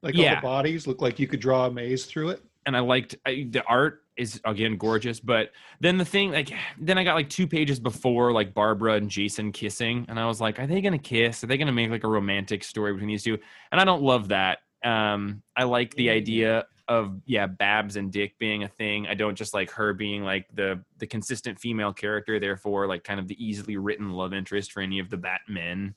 like 0.01 0.15
all 0.17 0.35
the 0.35 0.41
bodies 0.41 0.85
look 0.85 1.01
like 1.01 1.17
you 1.17 1.27
could 1.27 1.39
draw 1.39 1.67
a 1.67 1.71
maze 1.71 2.05
through 2.05 2.29
it 2.29 2.43
and 2.65 2.75
I 2.75 2.79
liked 2.79 3.15
I, 3.25 3.47
the 3.49 3.63
art 3.65 4.01
is 4.15 4.39
again 4.45 4.77
gorgeous. 4.77 5.19
But 5.19 5.51
then 5.79 5.97
the 5.97 6.05
thing, 6.05 6.31
like, 6.31 6.51
then 6.79 6.97
I 6.97 7.03
got 7.03 7.15
like 7.15 7.29
two 7.29 7.47
pages 7.47 7.79
before 7.79 8.31
like 8.31 8.53
Barbara 8.53 8.93
and 8.93 9.09
Jason 9.09 9.51
kissing, 9.51 10.05
and 10.09 10.19
I 10.19 10.25
was 10.27 10.39
like, 10.39 10.59
are 10.59 10.67
they 10.67 10.81
gonna 10.81 10.99
kiss? 10.99 11.43
Are 11.43 11.47
they 11.47 11.57
gonna 11.57 11.71
make 11.71 11.89
like 11.89 12.03
a 12.03 12.09
romantic 12.09 12.63
story 12.63 12.93
between 12.93 13.09
these 13.09 13.23
two? 13.23 13.37
And 13.71 13.81
I 13.81 13.85
don't 13.85 14.03
love 14.03 14.29
that. 14.29 14.59
Um, 14.83 15.41
I 15.55 15.63
like 15.63 15.95
the 15.95 16.09
idea 16.09 16.65
of 16.87 17.21
yeah, 17.25 17.47
Babs 17.47 17.95
and 17.95 18.11
Dick 18.11 18.37
being 18.39 18.63
a 18.63 18.67
thing. 18.67 19.07
I 19.07 19.13
don't 19.13 19.35
just 19.35 19.53
like 19.53 19.71
her 19.71 19.93
being 19.93 20.23
like 20.23 20.47
the 20.53 20.83
the 20.97 21.07
consistent 21.07 21.59
female 21.59 21.93
character, 21.93 22.39
therefore 22.39 22.87
like 22.87 23.03
kind 23.03 23.19
of 23.19 23.27
the 23.27 23.43
easily 23.43 23.77
written 23.77 24.11
love 24.11 24.33
interest 24.33 24.71
for 24.71 24.81
any 24.81 24.99
of 24.99 25.09
the 25.09 25.17
Batmen. 25.17 25.95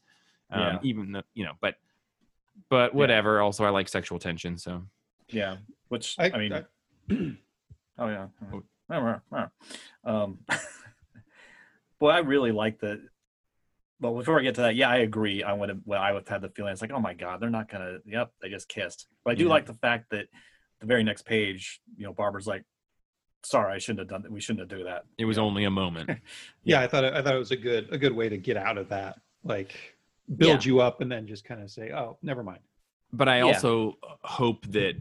Um, 0.51 0.61
Yeah. 0.61 0.79
even 0.83 1.13
the 1.13 1.25
you 1.35 1.45
know, 1.45 1.53
but 1.61 1.75
but 2.69 2.95
whatever. 2.95 3.41
Also, 3.41 3.65
I 3.65 3.71
like 3.71 3.89
sexual 3.89 4.19
tension, 4.19 4.57
so 4.59 4.83
Yeah, 5.29 5.57
which 5.89 6.15
I- 6.19 6.31
I, 6.31 6.39
mean, 6.39 6.53
I- 6.53 6.65
oh 7.99 8.09
yeah. 8.09 8.29
Oh. 8.53 8.63
Um, 10.05 10.39
boy, 11.99 12.11
I 12.11 12.19
really 12.19 12.53
like 12.53 12.79
the. 12.79 13.09
But 13.99 14.13
before 14.13 14.39
I 14.39 14.43
get 14.43 14.55
to 14.57 14.61
that, 14.61 14.77
yeah, 14.77 14.91
I 14.91 14.99
agree. 14.99 15.43
I 15.43 15.53
would 15.55 15.71
have. 15.71 15.81
Well, 15.85 16.01
I 16.01 16.13
would 16.13 16.21
have 16.21 16.29
had 16.29 16.43
the 16.43 16.51
feeling 16.51 16.73
it's 16.73 16.83
like, 16.83 16.93
oh 16.93 17.01
my 17.01 17.15
god, 17.15 17.41
they're 17.41 17.51
not 17.51 17.69
gonna. 17.69 17.99
Yep, 18.07 18.31
they 18.41 18.49
just 18.49 18.69
kissed. 18.69 19.09
But 19.25 19.33
I 19.33 19.35
do 19.35 19.45
Yeah. 19.45 19.51
like 19.51 19.67
the 19.67 19.75
fact 19.75 20.11
that 20.11 20.27
the 20.81 20.87
very 20.87 21.03
next 21.05 21.23
page, 21.23 21.81
you 21.97 22.05
know, 22.05 22.13
Barbara's 22.13 22.47
like, 22.47 22.65
"Sorry, 23.43 23.75
I 23.75 23.79
shouldn't 23.79 24.01
have 24.01 24.09
done 24.09 24.23
that. 24.23 24.33
We 24.33 24.41
shouldn't 24.41 24.61
have 24.71 24.79
do 24.79 24.85
that." 24.85 25.05
it 25.19 25.25
was 25.25 25.39
only 25.39 25.65
a 25.65 25.71
moment. 25.71 26.11
yeah 26.65 26.81
i 26.81 26.87
thought 26.87 27.05
it, 27.05 27.15
i 27.15 27.23
thought 27.23 27.35
it 27.35 27.39
was 27.39 27.51
a 27.53 27.57
good 27.57 27.89
a 27.93 27.99
good 27.99 28.13
way 28.13 28.29
to 28.29 28.37
get 28.37 28.57
out 28.57 28.77
of 28.79 28.89
that 28.89 29.19
like 29.45 29.97
build 30.37 30.65
you 30.65 30.81
up 30.81 31.01
and 31.01 31.11
then 31.11 31.27
just 31.27 31.45
kind 31.45 31.63
of 31.63 31.71
say 31.71 31.93
oh 31.93 32.19
never 32.23 32.43
mind 32.43 32.59
but 33.13 33.29
I 33.29 33.39
Yeah. 33.39 33.45
also 33.45 33.97
hope 34.23 34.67
that 34.73 34.95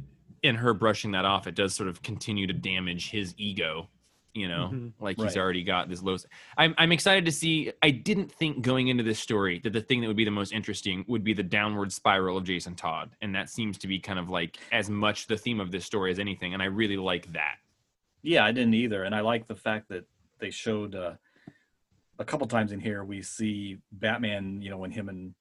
in 0.44 0.54
her 0.56 0.76
brushing 0.76 1.12
that 1.12 1.26
off, 1.26 1.48
it 1.48 1.56
does 1.56 1.74
sort 1.74 1.90
of 1.90 2.04
continue 2.04 2.46
to 2.46 2.54
damage 2.54 3.10
his 3.10 3.34
ego. 3.36 3.90
You 4.36 4.50
know, 4.50 4.70
Mhm. 4.74 4.92
like 5.00 5.18
he's 5.18 5.38
already 5.38 5.64
got 5.64 5.88
this 5.88 6.04
low. 6.04 6.18
I'm 6.58 6.76
I'm 6.78 6.92
excited 6.92 7.24
to 7.24 7.32
see. 7.32 7.72
I 7.82 7.90
didn't 7.90 8.30
think 8.30 8.62
going 8.62 8.90
into 8.90 9.02
this 9.02 9.18
story 9.18 9.60
that 9.64 9.72
the 9.72 9.80
thing 9.82 10.02
that 10.02 10.08
would 10.08 10.18
be 10.18 10.26
the 10.26 10.30
most 10.32 10.52
interesting 10.52 11.06
would 11.08 11.24
be 11.24 11.32
the 11.34 11.42
downward 11.42 11.94
spiral 11.94 12.38
of 12.38 12.44
Jason 12.44 12.76
Todd, 12.76 13.16
and 13.22 13.34
that 13.34 13.50
seems 13.50 13.78
to 13.78 13.88
be 13.88 13.98
kind 13.98 14.20
of 14.20 14.30
like 14.30 14.58
as 14.74 14.90
much 14.90 15.28
the 15.28 15.38
theme 15.38 15.62
of 15.62 15.72
this 15.72 15.86
story 15.86 16.12
as 16.12 16.20
anything. 16.20 16.54
And 16.54 16.62
I 16.62 16.66
really 16.66 16.98
like 16.98 17.32
that. 17.32 17.60
Yeah, 18.24 18.44
I 18.44 18.52
didn't 18.52 18.74
either, 18.74 19.04
and 19.06 19.16
I 19.16 19.22
like 19.22 19.48
the 19.48 19.56
fact 19.56 19.88
that 19.88 20.06
they 20.40 20.50
showed 20.50 20.96
uh, 20.96 21.14
a 22.20 22.26
couple 22.26 22.46
times 22.48 22.74
in 22.74 22.82
here. 22.82 23.06
We 23.06 23.22
see 23.22 23.78
Batman, 23.94 24.62
you 24.62 24.70
know, 24.70 24.78
when 24.78 24.92
him 24.92 25.08
and 25.08 25.34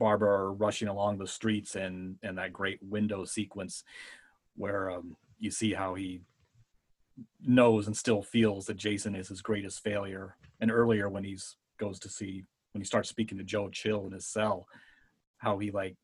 Barbara 0.00 0.30
are 0.30 0.52
rushing 0.52 0.88
along 0.88 1.18
the 1.18 1.28
streets, 1.28 1.76
and 1.76 2.16
and 2.24 2.38
that 2.38 2.52
great 2.52 2.82
window 2.82 3.24
sequence 3.24 3.84
where 4.56 4.90
um, 4.90 5.16
you 5.38 5.52
see 5.52 5.72
how 5.74 5.94
he 5.94 6.22
knows 7.40 7.86
and 7.86 7.96
still 7.96 8.22
feels 8.22 8.66
that 8.66 8.76
Jason 8.76 9.14
is 9.14 9.28
his 9.28 9.42
greatest 9.42 9.82
failure. 9.82 10.36
And 10.60 10.70
earlier, 10.70 11.08
when 11.08 11.24
he's 11.24 11.56
goes 11.78 11.98
to 12.00 12.08
see 12.08 12.44
when 12.72 12.80
he 12.80 12.86
starts 12.86 13.08
speaking 13.08 13.38
to 13.38 13.44
Joe 13.44 13.68
Chill 13.68 14.06
in 14.06 14.12
his 14.12 14.26
cell, 14.26 14.66
how 15.38 15.58
he 15.58 15.70
like 15.70 15.96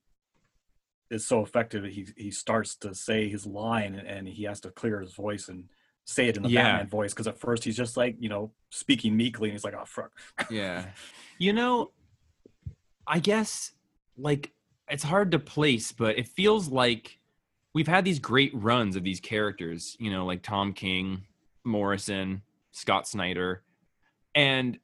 is 1.11 1.27
so 1.27 1.43
effective. 1.43 1.85
He 1.85 2.09
he 2.17 2.31
starts 2.31 2.77
to 2.77 2.95
say 2.95 3.29
his 3.29 3.47
line, 3.47 3.95
and, 3.95 4.07
and 4.07 4.29
he 4.29 4.45
has 4.45 4.61
to 4.61 4.71
clear 4.71 5.01
his 5.01 5.15
voice 5.15 5.49
and 5.49 5.65
say 6.05 6.29
it 6.29 6.37
in 6.37 6.43
the 6.43 6.49
Yeah. 6.49 6.65
Batman 6.65 6.89
voice 6.89 7.13
because 7.13 7.27
at 7.27 7.39
first 7.39 7.65
he's 7.65 7.77
just 7.77 7.97
like 7.97 8.17
you 8.19 8.29
know 8.29 8.53
speaking 8.71 9.17
meekly, 9.17 9.49
and 9.49 9.55
he's 9.55 9.65
like, 9.65 9.75
"Oh 9.75 9.85
fuck." 9.87 10.11
Yeah. 10.51 10.87
You 11.39 11.53
know, 11.53 11.93
I 13.07 13.21
guess 13.21 13.73
like 14.17 14.53
it's 14.91 15.05
hard 15.05 15.31
to 15.33 15.39
place, 15.39 15.93
but 15.93 16.19
it 16.19 16.27
feels 16.29 16.69
like 16.69 17.18
we've 17.75 17.89
had 17.89 18.05
these 18.05 18.19
great 18.19 18.53
runs 18.55 18.97
of 18.97 19.05
these 19.05 19.21
characters, 19.21 19.97
you 20.01 20.11
know, 20.11 20.25
like 20.27 20.43
Tom 20.43 20.73
King, 20.73 21.25
Morrison, 21.65 22.43
Scott 22.73 23.07
Snyder. 23.07 23.63
And 24.35 24.79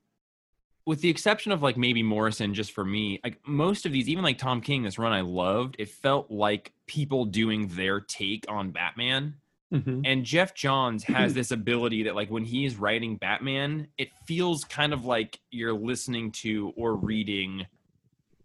with 0.87 1.01
the 1.01 1.09
exception 1.09 1.51
of 1.53 1.63
like 1.63 1.77
maybe 1.77 2.03
Morrison 2.03 2.53
just 2.53 2.73
for 2.73 2.85
me, 2.85 3.21
like 3.25 3.41
most 3.47 3.87
of 3.87 3.93
these, 3.93 4.09
even 4.09 4.23
like 4.23 4.39
Tom 4.39 4.61
King, 4.61 4.83
this 4.83 4.99
run 4.99 5.13
I 5.13 5.23
loved, 5.23 5.77
it 5.79 5.89
felt 5.89 6.31
like 6.31 6.73
people 6.87 7.25
doing 7.25 7.69
their 7.69 8.01
take 8.01 8.45
on 8.49 8.71
Batman. 8.71 9.37
Mhm. 9.73 10.03
And 10.05 10.25
Geoff 10.25 10.55
Johns 10.55 11.03
has 11.05 11.35
this 11.35 11.51
ability 11.51 12.05
that, 12.05 12.15
like, 12.15 12.31
when 12.31 12.45
he 12.45 12.65
is 12.65 12.77
writing 12.77 13.17
Batman, 13.17 13.89
it 13.99 14.11
feels 14.27 14.63
kind 14.65 14.93
of 14.93 15.05
like 15.05 15.41
you're 15.51 15.73
listening 15.73 16.31
to 16.33 16.73
or 16.77 16.95
reading 16.95 17.67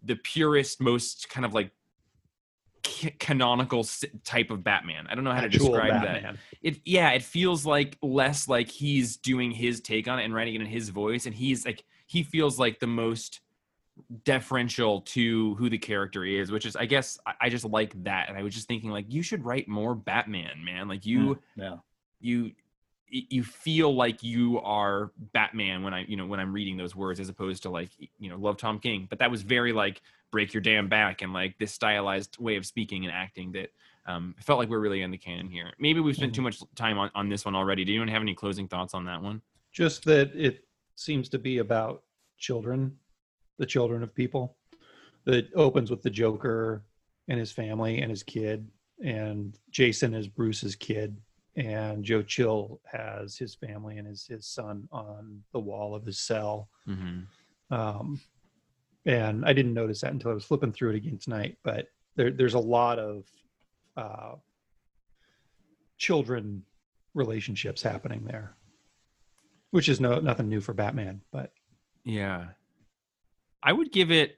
the 0.02 0.16
purest, 0.16 0.80
most 0.80 1.28
kind 1.28 1.44
of 1.44 1.52
like 1.54 1.70
canonical 3.18 3.86
type 4.24 4.50
of 4.50 4.62
Batman. 4.62 5.06
I 5.08 5.14
don't 5.14 5.24
know 5.24 5.32
how 5.32 5.40
to 5.40 5.46
Actual 5.46 5.68
describe 5.68 6.02
that. 6.02 6.36
It 6.62 6.80
yeah, 6.84 7.10
it 7.10 7.22
feels 7.22 7.64
like 7.66 7.96
less 8.02 8.48
like 8.48 8.68
he's 8.68 9.16
doing 9.16 9.50
his 9.50 9.80
take 9.80 10.08
on 10.08 10.18
it 10.18 10.24
and 10.24 10.34
writing 10.34 10.54
it 10.54 10.60
in 10.60 10.66
his 10.66 10.88
voice, 10.88 11.26
and 11.26 11.34
he's 11.34 11.64
like 11.64 11.84
he 12.06 12.22
feels 12.22 12.58
like 12.58 12.80
the 12.80 12.86
most 12.86 13.40
deferential 14.24 15.02
to 15.02 15.54
who 15.56 15.68
the 15.68 15.78
character 15.78 16.24
is, 16.24 16.50
which 16.50 16.66
is 16.66 16.76
I 16.76 16.86
guess 16.86 17.18
I, 17.26 17.34
I 17.42 17.48
just 17.48 17.64
like 17.64 18.02
that, 18.04 18.28
and 18.28 18.36
I 18.36 18.42
was 18.42 18.54
just 18.54 18.68
thinking 18.68 18.90
like 18.90 19.06
you 19.08 19.22
should 19.22 19.44
write 19.44 19.68
more 19.68 19.94
Batman, 19.94 20.64
man. 20.64 20.88
Like 20.88 21.06
you 21.06 21.34
hmm, 21.34 21.60
yeah. 21.60 21.76
you 22.20 22.52
you 23.10 23.42
feel 23.42 23.94
like 23.94 24.22
you 24.22 24.60
are 24.60 25.10
Batman 25.32 25.82
when 25.82 25.92
I 25.92 26.04
you 26.06 26.16
know 26.16 26.26
when 26.26 26.40
I'm 26.40 26.52
reading 26.52 26.76
those 26.76 26.94
words 26.94 27.20
as 27.20 27.28
opposed 27.28 27.62
to 27.64 27.70
like 27.70 27.90
you 28.18 28.30
know 28.30 28.36
love 28.36 28.56
Tom 28.56 28.78
King, 28.78 29.06
but 29.08 29.18
that 29.18 29.30
was 29.30 29.42
very 29.42 29.72
like 29.72 30.00
break 30.30 30.54
your 30.54 30.60
damn 30.60 30.88
back 30.88 31.22
and 31.22 31.32
like 31.32 31.58
this 31.58 31.72
stylized 31.72 32.38
way 32.38 32.56
of 32.56 32.64
speaking 32.64 33.04
and 33.04 33.12
acting 33.12 33.52
that 33.52 33.70
um, 34.06 34.34
felt 34.40 34.58
like 34.58 34.68
we're 34.68 34.78
really 34.78 35.02
in 35.02 35.10
the 35.10 35.18
canon 35.18 35.48
here. 35.48 35.72
Maybe 35.78 36.00
we've 36.00 36.16
spent 36.16 36.34
too 36.34 36.42
much 36.42 36.62
time 36.74 36.98
on, 36.98 37.10
on 37.14 37.28
this 37.28 37.44
one 37.44 37.54
already. 37.54 37.84
Do 37.84 37.92
anyone 37.92 38.08
have 38.08 38.22
any 38.22 38.34
closing 38.34 38.68
thoughts 38.68 38.94
on 38.94 39.04
that 39.06 39.22
one? 39.22 39.42
Just 39.72 40.04
that 40.04 40.34
it 40.34 40.64
seems 40.94 41.28
to 41.30 41.38
be 41.38 41.58
about 41.58 42.02
children, 42.38 42.96
the 43.58 43.66
children 43.66 44.02
of 44.02 44.14
people. 44.14 44.56
That 45.26 45.52
opens 45.54 45.90
with 45.90 46.02
the 46.02 46.08
Joker 46.08 46.82
and 47.28 47.38
his 47.38 47.52
family 47.52 48.00
and 48.00 48.10
his 48.10 48.22
kid, 48.22 48.66
and 49.04 49.54
Jason 49.70 50.14
is 50.14 50.26
Bruce's 50.26 50.74
kid, 50.74 51.18
and 51.56 52.04
Joe 52.04 52.22
Chill 52.22 52.80
has 52.90 53.36
his 53.36 53.54
family 53.54 53.98
and 53.98 54.06
his 54.06 54.26
his 54.26 54.46
son 54.46 54.88
on 54.92 55.42
the 55.52 55.60
wall 55.60 55.94
of 55.94 56.04
his 56.04 56.18
cell. 56.18 56.68
Mm-hmm. 56.88 57.74
Um, 57.74 58.20
and 59.06 59.44
I 59.44 59.52
didn't 59.52 59.74
notice 59.74 60.00
that 60.02 60.12
until 60.12 60.30
I 60.30 60.34
was 60.34 60.44
flipping 60.44 60.72
through 60.72 60.90
it 60.90 60.96
again 60.96 61.18
tonight. 61.18 61.56
But 61.62 61.88
there, 62.16 62.30
there's 62.30 62.54
a 62.54 62.58
lot 62.58 62.98
of 62.98 63.24
uh, 63.96 64.34
children 65.98 66.64
relationships 67.14 67.82
happening 67.82 68.24
there, 68.24 68.54
which 69.70 69.88
is 69.88 70.00
no 70.00 70.20
nothing 70.20 70.48
new 70.48 70.60
for 70.60 70.74
Batman. 70.74 71.20
But 71.32 71.52
Yeah. 72.04 72.48
I 73.62 73.72
would 73.72 73.92
give 73.92 74.10
it 74.10 74.36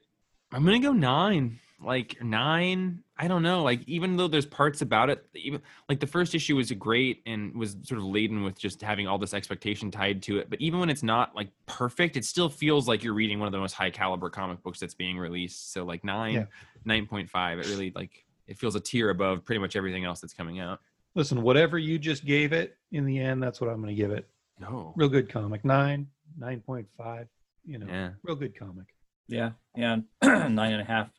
I'm 0.51 0.63
gonna 0.65 0.79
go 0.79 0.93
nine. 0.93 1.59
Like 1.81 2.21
nine, 2.23 3.03
I 3.17 3.27
don't 3.27 3.43
know. 3.43 3.63
Like 3.63 3.81
even 3.87 4.15
though 4.15 4.27
there's 4.27 4.45
parts 4.45 4.81
about 4.81 5.09
it, 5.09 5.25
even 5.35 5.61
like 5.89 5.99
the 5.99 6.07
first 6.07 6.33
issue 6.33 6.55
was 6.55 6.71
great 6.71 7.21
and 7.25 7.53
was 7.55 7.75
sort 7.83 7.99
of 7.99 8.05
laden 8.05 8.43
with 8.43 8.57
just 8.57 8.81
having 8.81 9.07
all 9.07 9.17
this 9.17 9.33
expectation 9.33 9.91
tied 9.91 10.21
to 10.23 10.37
it. 10.37 10.49
But 10.49 10.61
even 10.61 10.79
when 10.79 10.89
it's 10.89 11.03
not 11.03 11.35
like 11.35 11.49
perfect, 11.65 12.15
it 12.15 12.23
still 12.25 12.47
feels 12.49 12.87
like 12.87 13.03
you're 13.03 13.13
reading 13.13 13.39
one 13.39 13.47
of 13.47 13.51
the 13.51 13.59
most 13.59 13.73
high 13.73 13.89
caliber 13.89 14.29
comic 14.29 14.63
books 14.63 14.79
that's 14.79 14.93
being 14.93 15.17
released. 15.17 15.73
So 15.73 15.83
like 15.83 16.03
nine, 16.05 16.33
Yeah. 16.35 16.45
nine 16.85 17.05
point 17.05 17.29
five. 17.29 17.59
It 17.59 17.67
really 17.67 17.91
like 17.95 18.23
it 18.47 18.57
feels 18.57 18.75
a 18.75 18.79
tier 18.79 19.09
above 19.09 19.43
pretty 19.45 19.59
much 19.59 19.75
everything 19.75 20.05
else 20.05 20.19
that's 20.21 20.33
coming 20.33 20.59
out. 20.59 20.79
listen, 21.15 21.41
whatever 21.43 21.77
you 21.77 21.99
just 21.99 22.25
gave 22.25 22.53
it, 22.53 22.75
in 22.91 23.05
the 23.05 23.19
end, 23.19 23.41
that's 23.43 23.61
what 23.61 23.69
I'm 23.69 23.81
going 23.81 23.95
to 23.95 24.01
give 24.01 24.09
it. 24.11 24.27
No. 24.59 24.93
Real 24.95 25.09
good 25.09 25.29
comic, 25.29 25.63
nine, 25.65 26.07
nine 26.37 26.59
point 26.61 26.87
five. 26.97 27.27
You 27.65 27.77
know, 27.79 27.87
Yeah. 27.87 28.09
real 28.23 28.35
good 28.35 28.57
comic. 28.57 28.87
Yeah, 29.27 29.51
yeah, 29.75 29.97
nine 30.23 30.73
and 30.73 30.81
a 30.81 30.85
half 30.85 31.09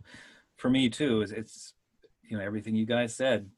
for 0.57 0.71
me 0.71 0.89
too. 0.89 1.23
Is 1.23 1.33
it's 1.33 1.75
you 2.23 2.37
know 2.39 2.43
everything 2.45 2.75
you 2.75 2.87
guys 2.87 3.15
said. 3.15 3.49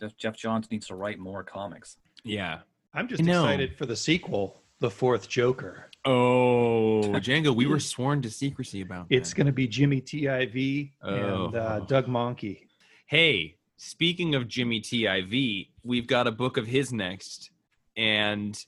Jeff, 0.00 0.16
Geoff 0.16 0.36
Johns 0.36 0.70
needs 0.70 0.88
to 0.88 0.96
write 0.96 1.18
more 1.18 1.44
comics. 1.44 1.96
Yeah. 2.24 2.60
I'm 2.94 3.06
just 3.08 3.20
excited 3.22 3.76
for 3.78 3.86
the 3.86 3.94
sequel, 3.96 4.62
the 4.80 4.90
fourth 4.90 5.28
Joker. 5.28 5.88
Oh, 6.04 7.02
Django, 7.14 7.54
we 7.54 7.66
were 7.66 7.78
sworn 7.78 8.20
to 8.22 8.30
secrecy 8.30 8.80
about 8.80 9.06
It's 9.10 9.32
going 9.32 9.46
to 9.46 9.52
be 9.52 9.68
Jimmy 9.68 10.00
Tiv 10.00 10.88
Oh. 11.02 11.46
and 11.46 11.56
uh, 11.56 11.80
Doug 11.80 12.08
Monkey. 12.08 12.68
Hey, 13.06 13.56
speaking 13.76 14.34
of 14.34 14.48
Jimmy 14.48 14.80
TIV, 14.80 15.68
we've 15.84 16.06
got 16.06 16.26
a 16.26 16.32
book 16.32 16.56
of 16.56 16.66
his 16.66 16.92
next. 16.92 17.50
And 17.96 18.58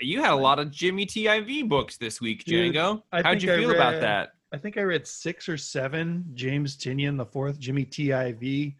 you 0.00 0.20
had 0.22 0.32
a 0.32 0.36
lot 0.36 0.58
of 0.58 0.70
Jimmy 0.70 1.06
TIV 1.06 1.68
books 1.68 1.96
this 1.96 2.20
week, 2.20 2.44
Dude, 2.44 2.74
Django. 2.74 3.02
I 3.10 3.22
How'd 3.22 3.42
you 3.42 3.52
I 3.52 3.56
feel 3.56 3.70
about 3.70 4.00
that? 4.00 4.30
I 4.52 4.58
think 4.58 4.76
I 4.76 4.82
read 4.82 5.06
six 5.06 5.48
or 5.48 5.56
seven. 5.56 6.24
James 6.34 6.76
Tynion, 6.76 7.16
the 7.16 7.24
fourth, 7.24 7.58
Jimmy 7.58 7.84
Tiv. 7.84 8.74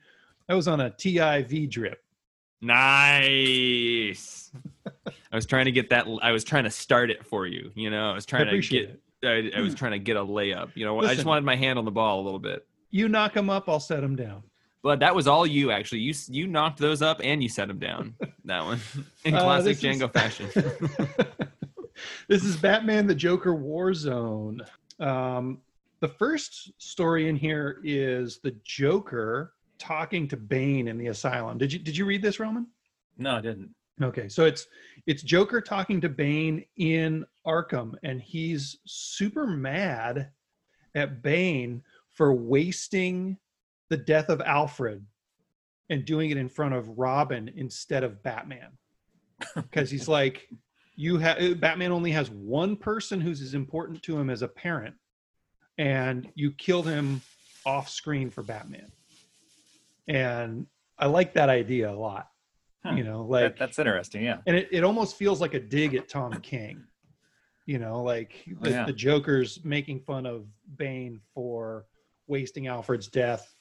I 0.49 0.55
was 0.55 0.69
on 0.69 0.81
a 0.81 0.91
Tiv 0.91 1.71
drip. 1.71 2.03
Nice. 2.61 4.51
I 5.33 5.37
was 5.37 5.47
trying 5.47 5.65
to 5.65 5.73
get 5.73 5.91
that. 5.91 6.07
I 6.23 6.33
was 6.33 6.45
trying 6.45 6.65
to 6.65 6.71
start 6.71 7.11
it 7.11 7.25
for 7.27 7.47
you. 7.47 7.71
You 7.75 7.91
know, 7.91 8.11
I 8.11 8.15
was 8.15 8.25
I 8.27 8.31
trying 8.31 8.45
to 8.45 8.51
appreciate 8.51 8.99
get. 9.23 9.29
I, 9.55 9.59
I 9.59 9.61
was 9.61 9.75
trying 9.75 9.93
to 9.93 9.99
get 9.99 10.17
a 10.17 10.25
layup. 10.25 10.71
You 10.75 10.85
know, 10.85 11.01
I 11.01 11.15
just 11.15 11.27
wanted 11.27 11.45
my 11.45 11.57
hand 11.57 11.79
on 11.79 11.85
the 11.85 11.91
ball 11.91 12.21
a 12.21 12.25
little 12.25 12.39
bit. 12.41 12.67
You 12.91 13.09
knock 13.09 13.37
him 13.37 13.49
up, 13.49 13.69
I'll 13.69 13.81
set 13.81 14.03
him 14.05 14.17
down. 14.17 14.43
But 14.83 14.99
that 15.01 15.15
was 15.15 15.27
all 15.29 15.47
you 15.47 15.71
actually. 15.71 16.01
You 16.01 16.13
you 16.29 16.47
knocked 16.47 16.79
those 16.79 17.03
up 17.03 17.21
and 17.23 17.43
you 17.43 17.49
set 17.49 17.69
them 17.69 17.79
down. 17.79 18.15
That 18.45 18.65
one 18.65 18.81
in 19.25 19.35
Uh, 19.35 19.41
classic 19.43 19.77
is- 19.77 19.83
Django 19.83 20.13
fashion. 20.13 20.49
this 22.29 22.43
is 22.45 22.57
Batman 22.57 23.07
the 23.07 23.15
Joker 23.15 23.55
Warzone. 23.55 24.61
Um, 25.01 25.61
the 26.01 26.09
first 26.09 26.73
story 26.79 27.29
in 27.29 27.37
here 27.37 27.81
is 27.85 28.39
the 28.43 28.55
Joker 28.65 29.55
talking 29.79 30.29
to 30.29 30.37
Bane 30.37 30.89
in 30.89 30.99
the 30.99 31.09
asylum. 31.09 31.59
Did 31.59 31.73
you 31.73 31.79
did 31.79 31.97
you 31.97 32.05
read 32.05 32.23
this, 32.23 32.41
Roman? 32.41 32.67
No, 33.19 33.37
I 33.37 33.41
didn't. 33.41 33.71
Okay, 34.03 34.29
so 34.29 34.45
it's 34.45 34.67
it's 35.07 35.23
Joker 35.23 35.61
talking 35.61 36.01
to 36.01 36.09
Bane 36.09 36.65
in 36.77 37.25
Arkham, 37.47 37.95
and 38.03 38.21
he's 38.21 38.79
super 38.87 39.47
mad 39.47 40.31
at 40.95 41.23
Bane 41.23 41.83
for 42.11 42.35
wasting 42.35 43.39
the 43.89 43.97
death 43.97 44.29
of 44.29 44.41
Alfred 44.41 45.05
and 45.91 46.05
doing 46.05 46.31
it 46.31 46.37
in 46.37 46.49
front 46.49 46.75
of 46.75 46.99
Robin 46.99 47.51
instead 47.57 48.05
of 48.05 48.23
Batman. 48.23 48.71
Because 49.55 49.91
he's 49.91 50.09
like, 50.19 50.49
you 51.03 51.19
have 51.19 51.43
uh, 51.43 51.55
Batman 51.55 51.91
only 51.91 52.13
has 52.13 52.31
one 52.31 52.77
person 52.77 53.21
who's 53.21 53.43
as 53.43 53.55
important 53.55 54.01
to 54.05 54.17
him 54.17 54.31
as 54.31 54.43
a 54.43 54.49
parent, 54.49 54.95
and 55.77 56.31
you 56.37 56.53
kill 56.53 56.83
him 56.83 57.21
off 57.67 57.89
screen 57.89 58.31
for 58.31 58.43
Batman. 58.45 58.93
And 60.07 60.67
I 60.97 61.07
like 61.07 61.35
that 61.35 61.49
idea 61.49 61.91
a 61.91 61.93
lot. 61.93 62.29
Huh. 62.85 62.95
You 62.95 63.03
know, 63.03 63.25
That, 63.25 63.43
like 63.43 63.59
that's 63.59 63.81
interesting. 63.81 64.23
Yeah. 64.23 64.39
and 64.47 64.57
it, 64.57 64.69
it 64.71 64.85
almost 64.85 65.17
feels 65.17 65.41
like 65.41 65.55
a 65.55 65.61
dig 65.61 65.97
at 65.97 66.09
Tom 66.09 66.35
King. 66.41 66.85
You 67.67 67.81
know, 67.81 68.03
like 68.03 68.45
oh, 68.49 68.59
the, 68.61 68.71
yeah. 68.71 68.87
the 68.87 68.93
Joker's 68.93 69.65
making 69.65 70.01
fun 70.01 70.25
of 70.25 70.47
Bane 70.77 71.21
for 71.35 71.87
wasting 72.29 72.69
Alfred's 72.69 73.09
death. 73.09 73.53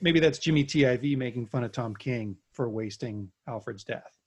Maybe 0.00 0.18
that's 0.18 0.38
Jimmy 0.38 0.64
Tiv 0.64 1.02
making 1.16 1.46
fun 1.46 1.62
of 1.62 1.70
Tom 1.70 1.94
King 1.94 2.36
for 2.50 2.68
wasting 2.68 3.30
Alfred's 3.46 3.84
death. 3.84 4.17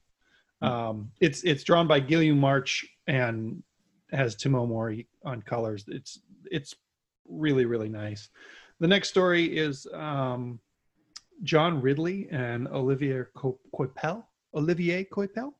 Um, 0.61 1.11
it's 1.19 1.43
it's 1.43 1.63
drawn 1.63 1.87
by 1.87 2.01
Guillem 2.01 2.37
March 2.37 2.85
and 3.07 3.63
has 4.11 4.35
Tomeu 4.35 4.67
Morey 4.67 5.07
on 5.25 5.41
colors. 5.41 5.85
It's 5.87 6.19
it's 6.51 6.75
really 7.27 7.65
really 7.65 7.89
nice. 7.89 8.29
The 8.79 8.87
next 8.87 9.09
story 9.09 9.57
is 9.57 9.87
um, 9.93 10.59
John 11.43 11.81
Ridley 11.81 12.27
and 12.31 12.67
Olivier 12.67 13.25
Co- 13.35 13.59
Coipel. 13.73 14.23
Olivier 14.55 15.05
Coipel. 15.05 15.53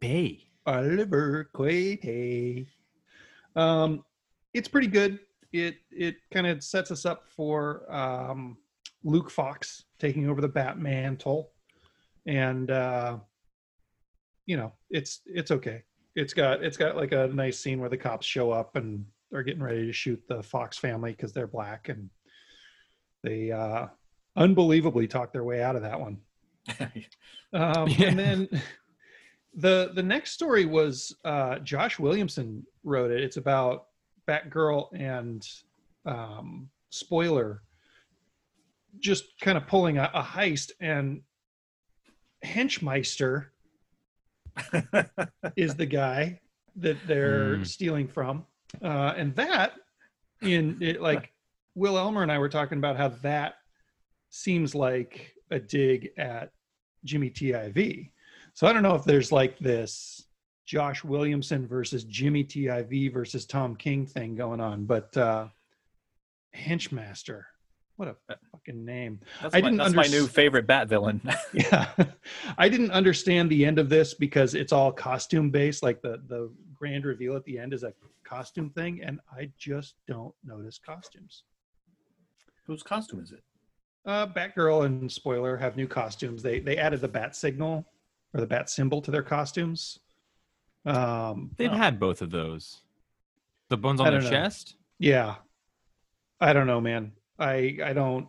Pay. 0.00 0.48
Oliver 0.66 1.48
Quaid. 1.54 2.66
Um, 3.56 4.04
it's 4.52 4.68
pretty 4.68 4.86
good. 4.86 5.18
It 5.52 5.76
it 5.90 6.16
kind 6.30 6.46
of 6.46 6.62
sets 6.62 6.90
us 6.90 7.06
up 7.06 7.24
for 7.28 7.90
um, 7.92 8.58
Luke 9.02 9.30
Fox 9.30 9.84
taking 9.98 10.28
over 10.28 10.40
the 10.40 10.48
Batman 10.48 11.16
toll, 11.16 11.52
and 12.26 12.70
uh, 12.70 13.16
you 14.48 14.56
know 14.56 14.72
it's 14.90 15.20
it's 15.26 15.50
okay. 15.50 15.82
It's 16.16 16.32
got 16.32 16.64
it's 16.64 16.78
got 16.78 16.96
like 16.96 17.12
a 17.12 17.28
nice 17.28 17.58
scene 17.60 17.78
where 17.78 17.90
the 17.90 17.98
cops 17.98 18.26
show 18.26 18.50
up 18.50 18.74
and 18.76 19.04
they're 19.30 19.42
getting 19.42 19.62
ready 19.62 19.86
to 19.86 19.92
shoot 19.92 20.20
the 20.26 20.42
Fox 20.42 20.78
family 20.78 21.12
because 21.12 21.34
they're 21.34 21.46
black, 21.46 21.90
and 21.90 22.08
they 23.22 23.52
uh, 23.52 23.86
unbelievably 24.36 25.06
talk 25.06 25.32
their 25.32 25.44
way 25.44 25.62
out 25.62 25.76
of 25.76 25.82
that 25.82 26.00
one. 26.00 26.18
Um, 27.54 27.88
Yeah. 27.88 28.08
And 28.08 28.18
then 28.18 28.48
the 29.54 29.92
the 29.94 30.02
next 30.02 30.32
story 30.32 30.66
was 30.66 31.16
uh, 31.24 31.58
Josh 31.60 31.98
Williamson 31.98 32.62
wrote 32.84 33.10
it. 33.10 33.22
It's 33.22 33.38
about 33.38 33.86
Batgirl 34.28 34.88
and 34.94 35.46
um, 36.04 36.68
spoiler, 36.90 37.62
just 38.98 39.24
kind 39.40 39.56
of 39.56 39.66
pulling 39.66 39.96
a, 39.96 40.10
a 40.12 40.22
heist, 40.22 40.72
and 40.80 41.22
Henchmeister 42.44 43.46
is 45.56 45.74
the 45.74 45.86
guy 45.86 46.40
that 46.76 46.96
they're 47.06 47.56
Hmm. 47.56 47.64
stealing 47.64 48.08
from, 48.08 48.46
uh, 48.82 49.14
and 49.16 49.34
that 49.36 49.72
in 50.42 50.78
it, 50.80 51.00
like 51.00 51.32
Will 51.74 51.98
Elmer 51.98 52.22
and 52.22 52.30
I 52.32 52.38
were 52.38 52.48
talking 52.48 52.78
about 52.78 52.96
how 52.96 53.08
that 53.08 53.54
seems 54.30 54.74
like 54.74 55.34
a 55.50 55.58
dig 55.58 56.10
at 56.18 56.52
Jimmy 57.04 57.30
Tiv. 57.30 58.08
So 58.54 58.66
I 58.66 58.72
don't 58.72 58.82
know 58.82 58.94
if 58.94 59.04
there's 59.04 59.32
like 59.32 59.58
this 59.58 60.26
Josh 60.66 61.02
Williamson 61.02 61.66
versus 61.66 62.04
Jimmy 62.04 62.44
Tiv 62.44 63.12
versus 63.12 63.46
Tom 63.46 63.74
King 63.76 64.04
thing 64.06 64.34
going 64.34 64.60
on, 64.60 64.84
but 64.84 65.16
uh 65.16 65.48
Henchmaster. 66.52 67.46
What 67.98 68.06
a 68.08 68.16
fucking 68.52 68.84
name. 68.84 69.18
That's, 69.42 69.54
I 69.54 69.58
my, 69.60 69.68
didn't 69.70 69.78
that's 69.78 69.94
my 69.94 70.06
new 70.06 70.26
favorite 70.28 70.66
Bat 70.68 70.88
villain. 70.88 71.20
Yeah. 71.52 71.88
I 72.56 72.68
didn't 72.68 72.92
understand 72.92 73.50
the 73.50 73.66
end 73.66 73.78
of 73.80 73.88
this 73.88 74.14
because 74.14 74.54
it's 74.54 74.72
all 74.72 74.92
costume 74.92 75.50
based. 75.50 75.82
Like 75.82 76.00
the, 76.00 76.22
the 76.28 76.48
grand 76.74 77.04
reveal 77.04 77.34
at 77.34 77.44
the 77.44 77.58
end 77.58 77.74
is 77.74 77.82
a 77.82 77.92
costume 78.22 78.70
thing. 78.70 79.02
And 79.02 79.18
I 79.36 79.50
just 79.58 79.96
don't 80.06 80.32
notice 80.44 80.78
costumes. 80.78 81.42
Whose 82.68 82.84
costume 82.84 83.20
is 83.20 83.32
it? 83.32 83.42
Uh, 84.06 84.28
Batgirl 84.28 84.86
and 84.86 85.10
Spoiler 85.10 85.56
have 85.56 85.76
new 85.76 85.88
costumes. 85.88 86.40
They 86.42 86.60
they 86.60 86.76
added 86.78 87.00
the 87.00 87.08
bat 87.08 87.34
signal 87.34 87.84
or 88.32 88.40
the 88.40 88.46
bat 88.46 88.70
symbol 88.70 89.02
to 89.02 89.10
their 89.10 89.22
costumes. 89.24 89.98
Um, 90.86 91.50
They've 91.56 91.70
Oh. 91.72 91.74
had 91.74 91.98
both 91.98 92.22
of 92.22 92.30
those. 92.30 92.80
The 93.70 93.76
bones 93.76 94.00
on 94.00 94.12
their 94.12 94.22
know. 94.22 94.30
chest. 94.30 94.76
yeah, 95.00 95.34
I 96.40 96.52
don't 96.52 96.66
know, 96.68 96.80
man. 96.80 97.12
I 97.38 97.78
I 97.84 97.92
don't. 97.92 98.28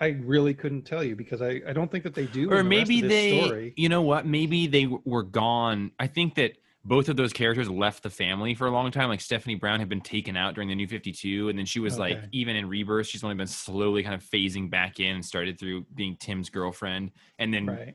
I 0.00 0.16
really 0.24 0.52
couldn't 0.54 0.82
tell 0.82 1.04
you 1.04 1.14
because 1.14 1.42
I 1.42 1.60
I 1.66 1.72
don't 1.72 1.90
think 1.90 2.04
that 2.04 2.14
they 2.14 2.26
do. 2.26 2.50
or 2.50 2.56
the 2.58 2.64
maybe 2.64 3.00
they 3.00 3.38
Story. 3.38 3.72
you 3.76 3.88
know 3.88 4.02
what 4.02 4.26
maybe 4.26 4.66
they 4.66 4.84
w- 4.84 5.02
were 5.04 5.22
gone 5.22 5.92
i 6.00 6.06
think 6.08 6.34
that 6.36 6.52
both 6.84 7.08
of 7.08 7.14
those 7.16 7.32
characters 7.32 7.70
left 7.70 8.02
the 8.02 8.10
family 8.10 8.54
for 8.56 8.66
a 8.66 8.70
long 8.72 8.90
time 8.90 9.08
like 9.08 9.20
stephanie 9.20 9.54
brown 9.54 9.78
had 9.78 9.88
been 9.88 10.00
taken 10.00 10.36
out 10.36 10.54
during 10.54 10.68
the 10.68 10.74
new 10.74 10.88
52 10.88 11.48
and 11.50 11.56
then 11.56 11.66
she 11.66 11.78
was 11.78 11.98
like 12.00 12.18
even 12.32 12.56
in 12.56 12.68
rebirth 12.68 13.06
she's 13.06 13.22
only 13.22 13.36
been 13.36 13.46
slowly 13.46 14.02
kind 14.02 14.14
of 14.16 14.24
phasing 14.24 14.68
back 14.68 14.98
in 14.98 15.14
and 15.14 15.24
started 15.24 15.60
through 15.60 15.84
being 15.94 16.16
tim's 16.16 16.50
girlfriend 16.50 17.12
and 17.38 17.54
then 17.54 17.66
Right. 17.66 17.94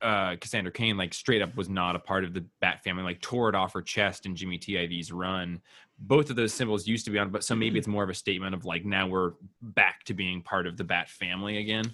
Uh 0.00 0.36
cassandra 0.36 0.72
cain 0.72 0.96
like 0.96 1.12
straight 1.12 1.42
up 1.42 1.56
was 1.56 1.68
not 1.68 1.96
a 1.96 1.98
part 1.98 2.24
of 2.24 2.32
the 2.34 2.44
bat 2.60 2.82
family 2.84 3.02
like 3.02 3.20
tore 3.20 3.48
it 3.48 3.54
off 3.54 3.72
her 3.72 3.82
chest 3.82 4.26
in 4.26 4.36
jimmy 4.36 4.56
tiv's 4.56 5.10
run 5.10 5.60
both 5.98 6.30
of 6.30 6.36
those 6.36 6.54
symbols 6.54 6.86
used 6.86 7.04
to 7.04 7.10
be 7.10 7.18
on 7.18 7.30
but 7.30 7.42
so 7.42 7.56
maybe 7.56 7.78
it's 7.78 7.88
more 7.88 8.04
of 8.04 8.10
a 8.10 8.14
statement 8.14 8.54
of 8.54 8.64
like 8.64 8.84
now 8.84 9.08
we're 9.08 9.32
back 9.60 10.04
to 10.04 10.14
being 10.14 10.40
part 10.40 10.66
of 10.68 10.76
the 10.76 10.84
bat 10.84 11.08
family 11.08 11.58
again 11.58 11.84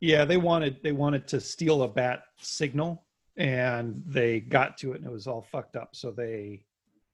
Yeah, 0.00 0.24
they 0.24 0.36
wanted 0.36 0.76
they 0.84 0.92
wanted 0.92 1.26
to 1.28 1.40
steal 1.40 1.82
a 1.82 1.88
bat 1.88 2.22
signal, 2.40 3.02
and 3.36 4.00
they 4.06 4.38
got 4.38 4.78
to 4.78 4.92
it, 4.92 4.98
and 4.98 5.06
it 5.06 5.12
was 5.12 5.26
all 5.26 5.42
fucked 5.42 5.74
up. 5.74 5.96
So 5.96 6.12
they 6.12 6.62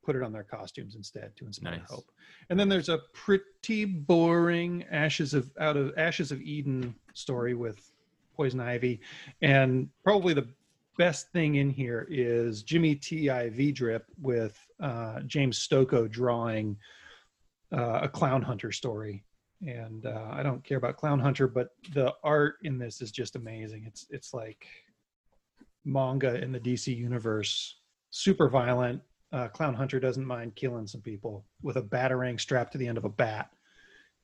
put 0.05 0.15
it 0.17 0.23
on 0.23 0.33
their 0.33 0.45
costumes 0.45 0.95
instead 0.95 1.35
to 1.37 1.47
inspire 1.47 1.79
Nice. 1.79 1.89
hope. 1.89 2.11
And 2.51 2.61
then 2.61 2.69
there's 2.69 2.91
a 2.91 2.99
pretty 3.15 3.87
boring 3.87 4.85
Ashes 4.91 5.33
of 5.33 5.51
out 5.59 5.79
of 5.79 5.95
Ashes 5.97 6.31
of 6.31 6.43
Eden 6.43 6.95
story 7.15 7.55
with 7.55 7.94
Poison 8.35 8.61
Ivy, 8.61 9.01
and 9.43 9.89
probably 10.03 10.35
the 10.35 10.49
best 10.97 11.31
thing 11.33 11.57
in 11.57 11.71
here 11.71 12.07
is 12.11 12.63
Jimmy 12.63 12.95
T. 12.95 13.31
I. 13.31 13.49
V. 13.49 13.73
Drip 13.73 14.07
with 14.21 14.59
uh, 14.81 15.21
James 15.27 15.59
Stokoe 15.59 16.11
drawing 16.11 16.77
uh, 17.73 18.01
a 18.03 18.09
Clown 18.09 18.43
Hunter 18.43 18.71
story 18.71 19.25
and 19.67 20.07
uh, 20.07 20.29
I 20.31 20.43
don't 20.43 20.65
care 20.65 20.79
about 20.79 20.97
Clown 20.97 21.19
Hunter, 21.19 21.49
but 21.49 21.71
the 21.93 22.13
art 22.23 22.57
in 22.63 22.79
this 22.79 23.01
is 23.01 23.11
just 23.11 23.37
amazing. 23.37 23.85
It's 23.87 24.07
it's 24.11 24.35
like 24.35 24.67
manga 25.85 26.43
in 26.43 26.53
the 26.53 26.61
DC 26.61 26.95
universe, 26.95 27.77
super 28.11 28.49
violent. 28.49 29.03
Uh, 29.33 29.49
Clown 29.49 29.75
Hunter 29.75 29.99
doesn't 29.99 30.25
mind 30.25 30.55
killing 30.55 30.87
some 30.87 31.01
people 31.01 31.45
with 31.63 31.77
a 31.77 31.83
batarang 31.83 32.41
strapped 32.41 32.73
to 32.73 32.79
the 32.79 32.87
end 32.87 32.99
of 32.99 33.05
a 33.05 33.09
bat, 33.09 33.51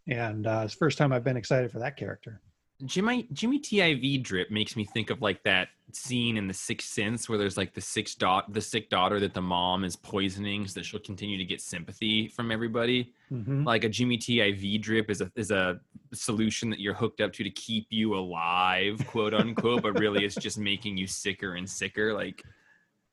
and 0.06 0.46
uh, 0.46 0.62
it's 0.64 0.74
the 0.74 0.78
first 0.78 0.98
time 0.98 1.12
I've 1.12 1.24
been 1.24 1.36
excited 1.36 1.70
for 1.70 1.78
that 1.78 1.96
character. 1.96 2.40
Jimmy 2.84 3.26
Jimmy 3.32 3.58
TIV 3.60 4.22
drip 4.22 4.50
makes 4.50 4.76
me 4.76 4.84
think 4.84 5.10
of 5.10 5.20
like 5.22 5.42
that 5.44 5.68
scene 5.92 6.36
in 6.36 6.46
The 6.46 6.54
Sixth 6.54 6.88
Sense 6.88 7.28
where 7.28 7.36
there's 7.38 7.56
like 7.56 7.74
the 7.74 7.80
six 7.80 8.14
dot 8.14 8.52
the 8.52 8.60
sick 8.60 8.88
daughter 8.90 9.18
that 9.20 9.34
the 9.34 9.40
mom 9.42 9.84
is 9.84 9.96
poisoning 9.96 10.66
so 10.66 10.78
that 10.80 10.84
she'll 10.84 11.00
continue 11.00 11.36
to 11.36 11.44
get 11.44 11.60
sympathy 11.60 12.28
from 12.28 12.50
everybody. 12.52 13.12
Mhm. 13.32 13.64
Like 13.66 13.84
a 13.84 13.88
Jimmy 13.88 14.16
TIV 14.18 14.80
drip 14.80 15.10
is 15.10 15.20
a 15.20 15.30
is 15.36 15.50
a 15.50 15.80
solution 16.12 16.70
that 16.70 16.80
you're 16.80 16.94
hooked 16.94 17.20
up 17.20 17.32
to 17.34 17.44
to 17.44 17.50
keep 17.50 17.86
you 17.90 18.14
alive, 18.14 19.04
quote 19.06 19.34
unquote, 19.34 19.82
but 19.82 19.98
really 19.98 20.24
it's 20.24 20.34
just 20.36 20.58
making 20.58 20.96
you 20.96 21.06
sicker 21.06 21.54
and 21.54 21.68
sicker. 21.68 22.14
Like 22.14 22.42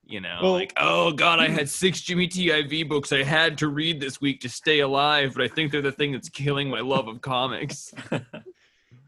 you 0.10 0.22
know, 0.22 0.40
Well- 0.42 0.54
like 0.54 0.72
oh 0.78 1.12
god, 1.12 1.40
I 1.40 1.50
had 1.50 1.68
six 1.70 2.00
Jimmy 2.02 2.28
TIV 2.28 2.88
books 2.88 3.12
I 3.12 3.24
had 3.24 3.58
to 3.58 3.68
read 3.68 4.00
this 4.00 4.22
week 4.22 4.40
to 4.42 4.50
stay 4.50 4.80
alive, 4.80 5.34
but 5.36 5.44
I 5.44 5.48
think 5.50 5.72
they're 5.72 5.82
the 5.82 5.92
thing 5.92 6.12
that's 6.14 6.30
killing 6.30 6.70
my 6.70 6.80
love 6.80 7.08
of 7.08 7.22
comics. 7.22 7.94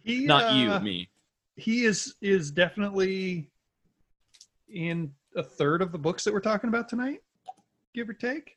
He, 0.04 0.26
Not 0.26 0.54
you, 0.56 0.72
uh, 0.72 0.80
me. 0.80 1.10
he 1.56 1.86
is 1.86 2.16
is 2.22 2.52
definitely 2.52 3.50
in 4.70 5.12
a 5.36 5.44
third 5.44 5.82
of 5.82 5.92
the 5.92 5.98
books 5.98 6.24
that 6.24 6.34
we're 6.34 6.40
talking 6.40 6.68
about 6.70 6.90
tonight, 6.90 7.22
give 7.94 8.10
or 8.10 8.14
take. 8.14 8.56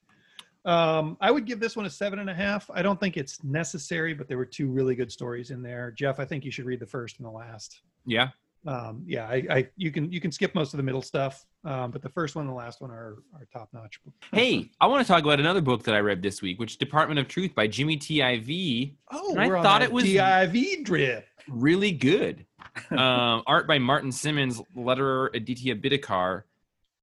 Um, 0.65 1.17
I 1.21 1.31
would 1.33 1.45
give 1.45 1.59
this 1.59 1.75
one 1.77 1.87
a 1.87 1.91
seven 1.91 2.21
and 2.21 2.31
a 2.31 2.35
half. 2.35 2.71
I 2.73 2.83
don't 2.83 3.01
think 3.01 3.17
it's 3.17 3.43
necessary, 3.43 4.15
but 4.15 4.29
there 4.29 4.39
were 4.39 4.47
two 4.47 4.69
really 4.69 4.95
good 4.95 5.11
stories 5.11 5.51
in 5.51 5.61
there. 5.63 5.91
Jeff, 5.91 6.21
I 6.21 6.25
think 6.25 6.45
you 6.45 6.53
should 6.53 6.67
read 6.67 6.79
the 6.81 6.87
first 6.87 7.19
and 7.19 7.27
the 7.27 7.31
last. 7.33 7.81
Yeah. 8.07 8.29
Um, 8.65 9.03
yeah, 9.05 9.27
I, 9.27 9.43
I 9.51 9.69
you 9.77 9.91
can 9.91 10.13
you 10.13 10.21
can 10.21 10.31
skip 10.31 10.55
most 10.55 10.73
of 10.73 10.77
the 10.77 10.85
middle 10.85 11.03
stuff, 11.03 11.45
um, 11.65 11.91
but 11.91 12.01
the 12.01 12.09
first 12.09 12.37
one 12.37 12.45
and 12.45 12.53
the 12.53 12.57
last 12.57 12.81
one 12.81 12.93
are 12.93 13.17
are 13.35 13.45
top 13.53 13.69
notch. 13.73 13.99
Hey, 14.33 14.71
I 14.81 14.87
want 14.87 15.05
to 15.05 15.13
talk 15.13 15.25
about 15.25 15.41
another 15.41 15.61
book 15.61 15.83
that 15.83 15.97
I 15.97 15.99
read 15.99 16.23
this 16.23 16.41
week, 16.41 16.61
which 16.61 16.79
Department 16.79 17.19
of 17.19 17.27
Truth 17.27 17.57
by 17.57 17.67
Jimmy 17.67 17.97
TIV. 17.97 18.95
oh, 19.11 19.33
and 19.33 19.41
I 19.41 19.49
we're 19.49 19.57
on 19.57 19.65
thought 19.65 19.81
that 19.81 19.87
it 19.87 19.93
was- 19.93 20.05
DIV 20.05 20.85
drip. 20.85 21.27
Really 21.49 21.93
good. 21.93 22.47
um, 22.91 23.43
art 23.47 23.67
by 23.67 23.79
Martin 23.79 24.13
Simmonds, 24.13 24.61
letterer 24.77 25.35
Aditya 25.35 25.77
Bidikar, 25.77 26.45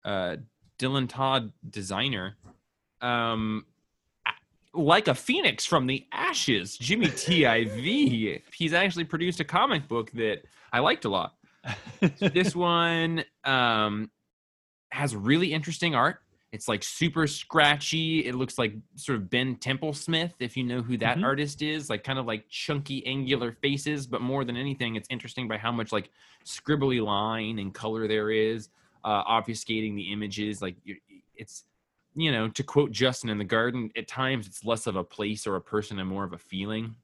uh, 0.06 0.38
Dylan 0.78 1.10
Todd, 1.10 1.52
designer. 1.70 2.36
Um, 3.02 3.66
like 4.74 5.08
a 5.08 5.16
phoenix 5.16 5.66
from 5.66 5.88
the 5.88 6.06
ashes, 6.12 6.78
Jimmy 6.78 7.08
TIV. 7.08 8.42
He's 8.56 8.74
actually 8.74 9.06
produced 9.06 9.40
a 9.40 9.46
comic 9.46 9.88
book 9.88 10.12
that 10.12 10.44
I 10.72 10.80
liked 10.80 11.06
a 11.06 11.10
lot. 11.10 11.36
this 12.20 12.56
one 12.56 13.24
um, 13.44 14.10
has 14.92 15.16
really 15.16 15.54
interesting 15.54 15.96
art. 15.96 16.20
It's 16.52 16.68
like 16.68 16.84
super 16.84 17.28
scratchy. 17.28 18.26
It 18.26 18.34
looks 18.34 18.58
like 18.58 18.74
sort 18.96 19.18
of 19.18 19.30
Ben 19.30 19.56
Templesmith, 19.58 20.34
if 20.40 20.58
you 20.58 20.64
know 20.64 20.82
who 20.82 20.98
that 20.98 21.18
Mhm. 21.18 21.24
artist 21.24 21.62
is. 21.62 21.90
Like 21.90 22.04
kind 22.04 22.18
of 22.18 22.26
like 22.26 22.50
chunky, 22.50 23.06
angular 23.06 23.52
faces, 23.52 24.08
but 24.08 24.22
more 24.22 24.44
than 24.44 24.58
anything, 24.58 24.96
it's 24.96 25.08
interesting 25.12 25.48
by 25.48 25.58
how 25.58 25.72
much 25.72 25.92
like 25.92 26.10
scribbly 26.44 27.04
line 27.04 27.60
and 27.60 27.74
color 27.74 28.08
there 28.08 28.32
is, 28.32 28.70
uh, 29.04 29.24
obfuscating 29.26 29.96
the 29.96 30.12
images. 30.12 30.62
Like 30.62 30.76
it's, 31.36 31.66
you 32.16 32.32
know, 32.32 32.50
to 32.50 32.64
quote 32.64 32.92
Justin 32.92 33.30
in 33.30 33.38
the 33.38 33.44
Garden, 33.46 33.92
at 33.96 34.08
times 34.08 34.48
it's 34.48 34.66
less 34.66 34.88
of 34.88 34.96
a 34.96 35.04
place 35.04 35.46
or 35.46 35.56
a 35.56 35.62
person 35.62 36.00
and 36.00 36.10
more 36.10 36.24
of 36.24 36.34
a 36.34 36.38
feeling 36.38 36.96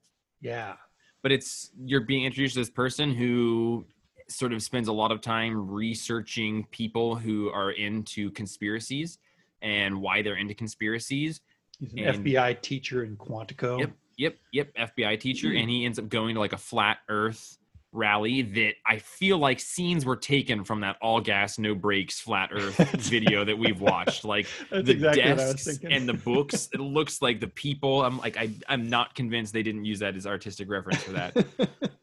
yeah, 0.41 0.75
but 1.23 1.31
it's 1.31 1.71
you're 1.79 2.01
being 2.01 2.25
introduced 2.25 2.53
to 2.53 2.59
this 2.59 2.69
person 2.69 3.11
who 3.11 3.85
sort 4.27 4.53
of 4.53 4.61
spends 4.61 4.87
a 4.89 4.93
lot 4.93 5.11
of 5.11 5.21
time 5.21 5.69
researching 5.71 6.65
people 6.65 7.15
who 7.15 7.49
are 7.49 7.71
into 7.71 8.29
conspiracies 8.31 9.17
and 9.65 9.99
why 10.01 10.21
they're 10.21 10.37
into 10.37 10.53
conspiracies. 10.53 11.41
he's 11.79 11.91
an 11.93 11.99
And- 11.99 12.25
FBI 12.25 12.61
teacher 12.61 13.03
in 13.03 13.17
Quantico. 13.17 13.79
Yep, 13.79 13.91
yep, 14.17 14.37
yep. 14.53 14.73
FBI 14.97 15.19
teacher, 15.19 15.51
and 15.51 15.69
he 15.69 15.85
ends 15.85 15.99
up 15.99 16.07
going 16.07 16.35
to 16.35 16.39
like 16.39 16.53
a 16.53 16.57
flat 16.57 16.99
Earth 17.09 17.57
rally 17.91 18.41
that 18.41 18.73
I 18.85 18.97
feel 18.99 19.37
like 19.37 19.57
scenes 19.57 20.05
were 20.05 20.17
taken 20.17 20.65
from 20.65 20.81
that 20.81 20.97
all 21.01 21.21
gas 21.21 21.57
no 21.57 21.73
brakes 21.73 22.19
flat 22.19 22.49
Earth 22.53 22.75
video 23.09 23.45
that 23.45 23.57
we've 23.57 23.79
watched. 23.79 24.25
Like 24.25 24.47
That's 24.69 24.85
the 24.85 24.91
exactly 24.91 25.21
what 25.23 25.39
I 25.39 25.45
was 25.45 25.63
desks 25.63 25.79
and 25.89 26.07
the 26.09 26.13
books, 26.13 26.67
it 26.73 26.81
looks 26.81 27.21
like 27.21 27.39
the 27.39 27.47
people. 27.47 28.03
I'm 28.03 28.17
like 28.19 28.35
I 28.37 28.51
I'm 28.67 28.89
not 28.89 29.15
convinced 29.15 29.53
they 29.53 29.63
didn't 29.63 29.85
use 29.85 29.99
that 29.99 30.15
as 30.17 30.27
artistic 30.27 30.69
reference 30.69 31.01
for 31.03 31.13
that. 31.13 31.45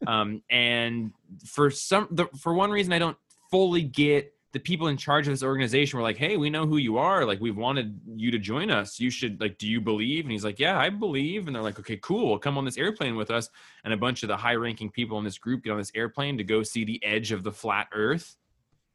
um, 0.07 0.41
and 0.49 1.11
for 1.45 1.69
some 1.69 2.07
the, 2.11 2.25
for 2.39 2.53
one 2.55 2.71
reason 2.71 2.91
i 2.93 2.99
don't 2.99 3.17
fully 3.51 3.83
get 3.83 4.33
the 4.53 4.59
people 4.59 4.87
in 4.87 4.97
charge 4.97 5.27
of 5.27 5.33
this 5.33 5.43
organization 5.43 5.97
were 5.97 6.03
like 6.03 6.15
hey 6.17 6.37
we 6.37 6.49
know 6.49 6.65
who 6.65 6.77
you 6.77 6.97
are. 6.97 7.25
Like 7.25 7.41
we've 7.41 7.57
wanted 7.57 7.99
you 8.15 8.31
to 8.31 8.39
join 8.39 8.69
us. 8.71 8.99
You 8.99 9.09
should 9.09 9.41
like 9.41 9.57
do 9.57 9.67
you 9.67 9.81
believe? 9.81 10.25
And 10.25 10.31
he's 10.31 10.45
like 10.45 10.59
yeah 10.59 10.79
i 10.79 10.89
believe. 10.89 11.47
And 11.47 11.55
they're 11.55 11.63
like 11.63 11.79
okay 11.79 11.97
cool. 11.97 12.37
Come 12.39 12.57
on 12.57 12.63
this 12.63 12.77
airplane 12.77 13.15
with 13.15 13.31
us. 13.31 13.49
And 13.83 13.93
a 13.93 13.97
bunch 13.97 14.23
of 14.23 14.29
the 14.29 14.37
high 14.37 14.55
ranking 14.55 14.89
people 14.89 15.17
in 15.17 15.23
this 15.23 15.37
group 15.37 15.63
get 15.63 15.71
on 15.71 15.79
this 15.79 15.91
airplane 15.95 16.37
to 16.37 16.43
go 16.43 16.63
see 16.63 16.83
the 16.85 17.03
edge 17.03 17.31
of 17.31 17.43
the 17.43 17.51
flat 17.51 17.87
earth. 17.93 18.35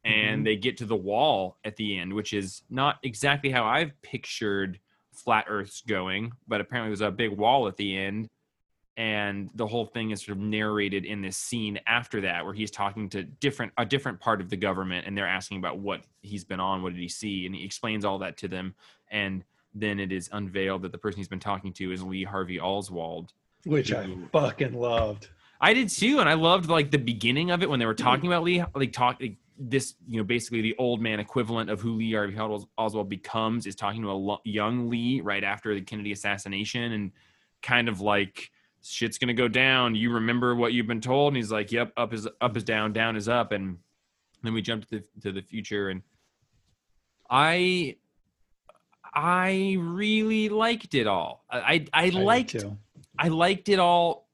And 0.05 0.41
Mhm. 0.43 0.45
they 0.45 0.57
get 0.57 0.77
to 0.79 0.87
the 0.87 0.97
wall 0.97 1.59
at 1.65 1.75
the 1.77 1.99
end 1.99 2.13
which 2.13 2.33
is 2.33 2.63
not 2.71 2.99
exactly 3.03 3.51
how 3.51 3.65
i've 3.65 4.01
pictured 4.01 4.79
flat 5.13 5.47
earths 5.49 5.83
going 5.83 6.31
but 6.47 6.61
apparently 6.61 6.91
there's 6.91 7.01
a 7.01 7.11
big 7.11 7.33
wall 7.33 7.67
at 7.67 7.77
the 7.77 7.97
end 7.97 8.29
and 8.99 9.49
the 9.55 9.67
whole 9.67 9.87
thing 9.87 10.11
is 10.11 10.23
sort 10.23 10.37
of 10.37 10.43
narrated 10.43 11.07
in 11.07 11.23
this 11.23 11.39
scene 11.39 11.81
after 11.87 12.21
that 12.21 12.45
where 12.45 12.53
he's 12.53 12.71
talking 12.71 13.09
to 13.09 13.23
different 13.23 13.73
a 13.79 13.87
different 13.87 14.21
part 14.21 14.43
of 14.43 14.51
the 14.51 14.57
government 14.57 15.07
and 15.07 15.17
they're 15.17 15.27
asking 15.27 15.57
about 15.57 15.79
what 15.79 16.03
he's 16.21 16.45
been 16.45 16.61
on 16.61 16.83
what 16.83 16.93
did 16.93 17.01
he 17.01 17.09
see 17.09 17.47
and 17.47 17.55
he 17.55 17.65
explains 17.65 18.05
all 18.05 18.19
that 18.19 18.37
to 18.37 18.49
them 18.49 18.75
and 19.11 19.45
then 19.75 19.99
it 20.01 20.13
is 20.13 20.29
unveiled 20.33 20.83
that 20.83 20.93
the 20.93 20.99
person 20.99 21.17
he's 21.19 21.29
been 21.29 21.41
talking 21.41 21.73
to 21.73 21.93
is 21.93 22.03
lee 22.03 22.25
harvey 22.25 22.61
oswald 22.61 23.33
which 23.65 23.93
I 23.93 24.09
fucking 24.33 24.75
loved. 24.75 25.29
I 25.61 25.75
did 25.75 25.89
too, 25.89 26.21
and 26.21 26.29
I 26.29 26.35
loved 26.35 26.71
like 26.71 26.91
the 26.91 26.99
beginning 26.99 27.51
of 27.51 27.63
it 27.63 27.69
when 27.69 27.81
they 27.81 27.87
were 27.87 27.95
mm-hmm. 27.95 28.05
talking 28.05 28.27
about 28.27 28.45
Lee, 28.45 28.63
like 28.75 28.93
talk 28.93 29.19
like, 29.21 29.37
this, 29.59 29.95
you 30.07 30.19
know, 30.19 30.25
basically 30.25 30.63
the 30.63 30.77
old 30.79 31.01
man 31.01 31.19
equivalent 31.19 31.69
of 31.69 31.81
who 31.81 31.95
Lee 31.95 32.13
Harvey 32.13 32.39
Oswald 32.39 33.09
becomes 33.09 33.67
is 33.67 33.75
talking 33.75 34.03
to 34.03 34.11
a 34.11 34.13
lo- 34.13 34.41
young 34.45 34.89
Lee 34.89 35.21
right 35.21 35.43
after 35.43 35.75
the 35.75 35.81
Kennedy 35.81 36.13
assassination, 36.13 36.93
and 36.93 37.13
kind 37.61 37.89
of 37.89 38.01
like 38.01 38.51
shit's 38.83 39.19
gonna 39.19 39.35
go 39.35 39.49
down. 39.49 39.95
You 39.95 40.13
remember 40.13 40.55
what 40.55 40.73
you've 40.73 40.87
been 40.87 41.01
told? 41.01 41.33
And 41.33 41.37
he's 41.37 41.53
like, 41.53 41.73
Yep, 41.73 41.93
up 41.97 42.13
is 42.13 42.29
up 42.41 42.57
is 42.57 42.65
down, 42.65 42.93
down 42.93 43.17
is 43.17 43.29
up. 43.29 43.53
And 43.53 43.79
then 44.43 44.55
we 44.55 44.63
jumped 44.63 44.91
to 44.91 45.01
the 45.01 45.21
to 45.23 45.33
the 45.33 45.43
future 45.43 45.89
and 45.91 46.03
I 47.31 47.97
I 49.15 49.77
really 49.79 50.49
liked 50.49 50.95
it 50.95 51.07
all. 51.07 51.45
I 51.51 51.87
I, 51.93 52.07
I 52.07 52.09
liked. 52.11 52.57
I 53.19 53.29
liked 53.29 53.69
it 53.69 53.81
all 53.81 54.29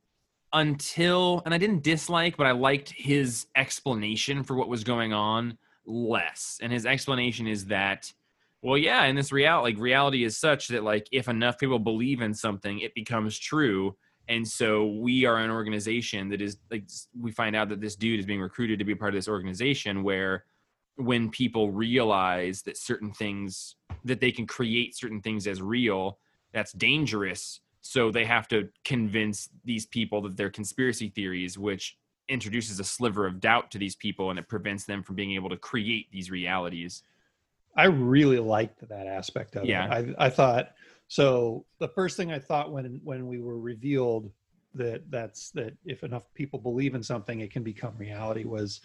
until, 0.53 1.43
and 1.45 1.53
I 1.53 1.59
didn't 1.59 1.83
dislike, 1.83 2.37
but 2.37 2.47
I 2.47 2.53
liked 2.53 2.91
his 2.91 3.47
explanation 3.57 4.45
for 4.45 4.55
what 4.55 4.69
was 4.69 4.85
going 4.85 5.13
on 5.13 5.59
less. 5.85 6.59
And 6.63 6.73
his 6.73 6.87
explanation 6.87 7.47
is 7.47 7.67
that, 7.67 8.13
well, 8.63 8.79
yeah, 8.79 9.05
in 9.05 9.17
this 9.17 9.33
reality, 9.33 9.75
like 9.75 9.83
reality 9.83 10.25
is 10.25 10.37
such 10.37 10.69
that 10.69 10.85
like 10.85 11.09
if 11.13 11.29
enough 11.29 11.59
people 11.59 11.79
believe 11.79 12.23
in 12.23 12.35
something, 12.35 12.81
it 12.81 12.95
becomes 12.95 13.39
true. 13.39 13.97
And 14.29 14.47
so 14.47 14.87
we 14.87 15.27
are 15.27 15.39
an 15.39 15.51
organization 15.51 16.29
that 16.31 16.41
is 16.41 16.57
like 16.71 16.85
we 17.19 17.31
find 17.31 17.55
out 17.55 17.69
that 17.69 17.81
this 17.81 17.97
dude 17.97 18.21
is 18.21 18.27
being 18.27 18.41
recruited 18.41 18.79
to 18.79 18.85
be 18.85 18.95
part 18.95 19.15
of 19.15 19.19
this 19.19 19.29
organization 19.29 20.03
where 20.03 20.45
when 20.97 21.31
people 21.31 21.71
realize 21.71 22.63
that 22.63 22.77
certain 22.79 23.13
things 23.13 23.77
that 24.05 24.21
they 24.21 24.33
can 24.33 24.47
create 24.47 24.97
certain 24.97 25.21
things 25.21 25.47
as 25.47 25.61
real, 25.61 26.19
that's 26.53 26.73
dangerous 26.73 27.61
so 27.87 28.11
they 28.11 28.25
have 28.25 28.49
to 28.49 28.71
convince 28.85 29.51
these 29.65 29.85
people 29.85 30.23
that 30.23 30.39
they're 30.39 30.51
conspiracy 30.51 31.11
theories, 31.11 31.59
which 31.59 31.99
introduces 32.29 32.81
a 32.81 32.85
sliver 32.85 33.27
of 33.27 33.41
doubt 33.41 33.71
to 33.73 33.79
these 33.79 33.95
people 33.95 34.31
and 34.31 34.39
it 34.39 34.49
prevents 34.49 34.87
them 34.87 35.03
from 35.03 35.17
being 35.17 35.33
able 35.33 35.51
to 35.51 35.59
create 35.59 36.11
these 36.11 36.31
realities. 36.31 37.03
I 37.77 37.85
really 37.85 38.39
liked 38.39 38.89
that 38.89 39.07
aspect 39.07 39.55
of 39.57 39.67
Yeah. 39.67 39.99
it. 39.99 40.17
I, 40.19 40.27
I 40.27 40.31
thought 40.31 40.71
so. 41.15 41.65
The 41.79 41.89
first 41.89 42.17
thing 42.17 42.33
I 42.33 42.39
thought 42.39 42.73
when 42.73 43.01
when 43.05 43.29
we 43.29 43.39
were 43.39 43.59
revealed 43.59 44.31
that 44.75 45.09
that's 45.11 45.51
that 45.53 45.73
if 45.85 46.03
enough 46.03 46.25
people 46.35 46.59
believe 46.59 46.95
in 46.95 47.03
something, 47.03 47.41
it 47.41 47.53
can 47.53 47.63
become 47.63 47.95
reality. 47.97 48.45
Was 48.45 48.81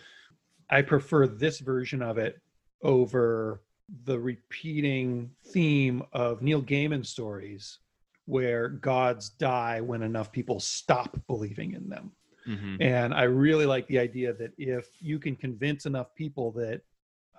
I 0.69 0.83
prefer 0.83 1.25
this 1.25 1.59
version 1.59 2.01
of 2.03 2.17
it 2.19 2.39
over 2.83 3.63
the 4.03 4.19
repeating 4.19 5.31
theme 5.47 6.03
of 6.13 6.43
Neil 6.43 6.61
Gaiman 6.61 7.03
stories 7.03 7.79
where 8.25 8.69
gods 8.69 9.29
die 9.29 9.81
when 9.81 10.03
enough 10.03 10.31
people 10.31 10.59
stop 10.59 11.19
believing 11.25 11.73
in 11.73 11.89
them. 11.89 12.11
Mm-hmm. 12.47 12.75
And 12.79 13.11
I 13.11 13.23
really 13.23 13.65
like 13.65 13.87
the 13.87 13.97
idea 13.97 14.33
that 14.33 14.51
if 14.59 14.89
you 14.99 15.17
can 15.17 15.35
convince 15.35 15.87
enough 15.87 16.13
people 16.13 16.51
that 16.51 16.81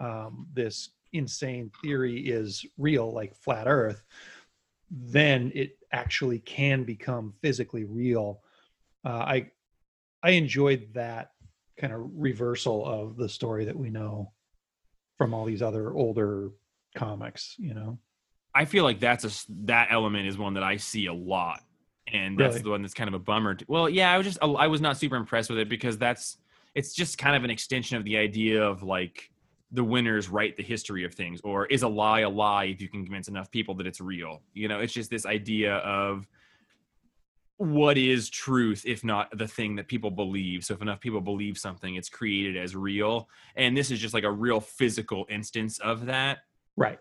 um, 0.00 0.48
this 0.52 0.90
insane 1.12 1.70
theory 1.82 2.18
is 2.18 2.64
real, 2.76 3.12
like 3.12 3.36
flat 3.36 3.68
Earth, 3.68 4.02
then 4.90 5.52
it 5.54 5.78
actually 5.92 6.38
can 6.40 6.84
become 6.84 7.34
physically 7.42 7.84
real. 7.84 8.42
Uh, 9.04 9.10
I 9.10 9.50
I 10.22 10.30
enjoyed 10.30 10.88
that 10.94 11.32
kind 11.78 11.92
of 11.92 12.00
reversal 12.14 12.84
of 12.84 13.16
the 13.16 13.28
story 13.28 13.64
that 13.64 13.76
we 13.76 13.90
know 13.90 14.32
from 15.16 15.32
all 15.32 15.44
these 15.44 15.62
other 15.62 15.94
older 15.94 16.50
comics. 16.96 17.54
You 17.58 17.74
know, 17.74 17.98
I 18.54 18.64
feel 18.64 18.84
like 18.84 19.00
that's 19.00 19.24
a 19.24 19.52
that 19.64 19.88
element 19.90 20.26
is 20.26 20.36
one 20.36 20.54
that 20.54 20.62
I 20.62 20.76
see 20.76 21.06
a 21.06 21.14
lot, 21.14 21.60
and 22.06 22.38
that's 22.38 22.54
Really? 22.54 22.62
the 22.64 22.70
one 22.70 22.82
that's 22.82 22.94
kind 22.94 23.08
of 23.08 23.14
a 23.14 23.18
bummer. 23.18 23.54
To, 23.54 23.64
well, 23.68 23.88
yeah, 23.88 24.12
I 24.12 24.18
was 24.18 24.26
just 24.26 24.38
I 24.42 24.66
was 24.66 24.80
not 24.80 24.96
super 24.96 25.16
impressed 25.16 25.50
with 25.50 25.58
it 25.58 25.68
because 25.68 25.96
that's 25.98 26.36
it's 26.74 26.94
just 26.94 27.18
kind 27.18 27.36
of 27.36 27.44
an 27.44 27.50
extension 27.50 27.96
of 27.96 28.04
the 28.04 28.16
idea 28.16 28.62
of 28.62 28.82
like 28.82 29.29
the 29.72 29.84
winners 29.84 30.28
write 30.28 30.56
the 30.56 30.62
history 30.62 31.04
of 31.04 31.14
things, 31.14 31.40
or 31.42 31.66
is 31.66 31.82
a 31.82 31.88
lie 31.88 32.20
a 32.20 32.28
lie 32.28 32.64
if 32.64 32.80
you 32.80 32.88
can 32.88 33.04
convince 33.04 33.28
enough 33.28 33.50
people 33.50 33.74
that 33.76 33.86
it's 33.86 34.00
real. 34.00 34.42
You 34.52 34.68
know, 34.68 34.80
it's 34.80 34.92
just 34.92 35.10
this 35.10 35.26
idea 35.26 35.76
of 35.76 36.26
what 37.56 37.98
is 37.98 38.30
truth 38.30 38.84
if 38.86 39.04
not 39.04 39.28
the 39.36 39.46
thing 39.46 39.76
that 39.76 39.86
people 39.86 40.10
believe 40.10 40.64
so 40.64 40.72
if 40.72 40.80
enough 40.80 40.98
people 40.98 41.20
believe 41.20 41.58
something 41.58 41.94
it's 41.96 42.08
created 42.08 42.56
as 42.56 42.74
real 42.74 43.28
and 43.54 43.76
this 43.76 43.90
is 43.90 43.98
just 44.00 44.14
like 44.14 44.24
a 44.24 44.30
real 44.30 44.60
physical 44.60 45.26
instance 45.28 45.78
of 45.80 46.06
that 46.06 46.38
right? 46.78 46.98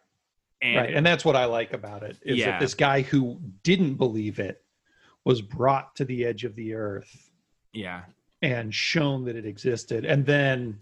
and 0.62 0.76
right, 0.76 0.94
and 0.94 1.06
that's 1.06 1.24
what 1.24 1.38
I 1.38 1.46
like 1.46 1.72
about 1.72 2.04
it 2.04 2.18
is 2.24 2.40
Yeah. 2.40 2.52
that 2.52 2.60
this 2.60 2.74
guy 2.74 3.04
who 3.04 3.40
didn't 3.64 3.94
believe 3.96 4.38
it 4.40 4.62
was 5.24 5.42
brought 5.42 5.96
to 5.96 6.04
the 6.04 6.26
edge 6.26 6.44
of 6.44 6.56
the 6.56 6.74
earth 6.74 7.32
yeah 7.72 8.02
and 8.42 8.76
shown 8.76 9.24
that 9.26 9.38
it 9.38 9.46
existed 9.46 10.04
and 10.04 10.26
then 10.26 10.78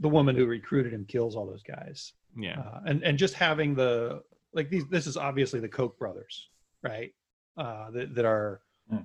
the 0.00 0.08
woman 0.08 0.34
who 0.36 0.46
recruited 0.46 0.92
him 0.92 1.04
kills 1.04 1.36
all 1.36 1.46
those 1.46 1.62
guys 1.62 2.12
yeah 2.36 2.58
uh, 2.60 2.80
and 2.86 3.02
and 3.04 3.16
just 3.18 3.34
having 3.34 3.74
the 3.74 4.22
like 4.52 4.68
these 4.70 4.86
this 4.88 5.06
is 5.06 5.16
obviously 5.16 5.60
the 5.60 5.68
koch 5.68 5.96
brothers 5.98 6.48
right 6.82 7.12
uh 7.56 7.90
that, 7.90 8.14
that 8.14 8.24
are 8.24 8.60
Hmm. 8.90 8.98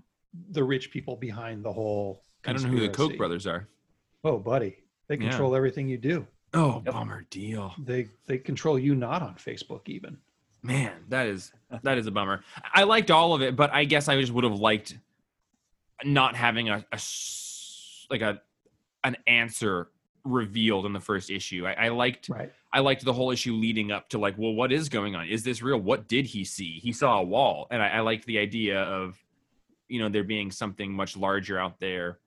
the 0.51 0.63
rich 0.63 0.91
people 0.91 1.15
behind 1.15 1.63
the 1.63 1.71
whole 1.71 2.23
I 2.45 2.53
don't 2.53 2.63
know 2.63 2.69
who 2.69 2.79
the 2.81 2.89
Koch 2.89 3.15
brothers 3.17 3.47
are. 3.47 3.67
oh 4.23 4.37
buddy 4.37 4.77
they 5.07 5.15
Yeah. 5.15 5.29
control 5.29 5.55
everything 5.55 5.87
you 5.87 5.97
do 5.97 6.27
Oh, 6.53 6.81
Yep. 6.83 6.93
bummer 6.93 7.25
deal. 7.29 7.73
they 7.77 8.07
they 8.25 8.37
control 8.39 8.77
you 8.79 8.95
not 8.95 9.21
on 9.21 9.35
facebook 9.35 9.87
even 9.87 10.17
Man, 10.61 11.05
that 11.07 11.27
is 11.27 11.53
that 11.83 11.97
is 11.97 12.05
a 12.07 12.11
bummer. 12.11 12.43
I 12.73 12.83
liked 12.83 13.09
all 13.11 13.33
of 13.33 13.41
it, 13.41 13.55
but 13.55 13.71
I 13.73 13.85
guess 13.85 14.09
I 14.09 14.19
just 14.19 14.33
would 14.33 14.43
have 14.43 14.59
liked 14.59 14.97
not 16.03 16.35
having 16.35 16.67
a, 16.69 16.85
a 16.91 16.95
s- 16.95 18.05
like 18.09 18.21
a 18.21 18.41
an 19.05 19.15
answer 19.25 19.89
revealed 20.29 20.85
in 20.85 20.93
the 20.93 20.99
first 20.99 21.29
issue. 21.29 21.65
I, 21.65 21.73
I 21.73 21.87
liked 21.89 22.29
right 22.29 22.51
I 22.71 22.79
liked 22.79 23.03
the 23.03 23.13
whole 23.13 23.31
issue 23.31 23.53
leading 23.53 23.91
up 23.91 24.09
to 24.09 24.19
like, 24.19 24.37
well, 24.37 24.53
what 24.53 24.71
is 24.71 24.89
going 24.89 25.15
on? 25.15 25.27
Is 25.27 25.43
this 25.43 25.61
real? 25.61 25.79
What 25.79 26.07
did 26.07 26.25
he 26.25 26.43
see? 26.43 26.79
He 26.79 26.91
saw 26.91 27.19
a 27.19 27.23
wall, 27.23 27.67
and 27.71 27.81
I, 27.81 27.87
I 27.89 27.99
liked 28.01 28.25
the 28.25 28.37
idea 28.37 28.81
of, 28.81 29.17
you 29.87 29.99
know, 29.99 30.09
there 30.09 30.23
being 30.23 30.51
something 30.51 30.91
much 30.91 31.17
larger 31.17 31.59
out 31.59 31.79
there. 31.79 32.19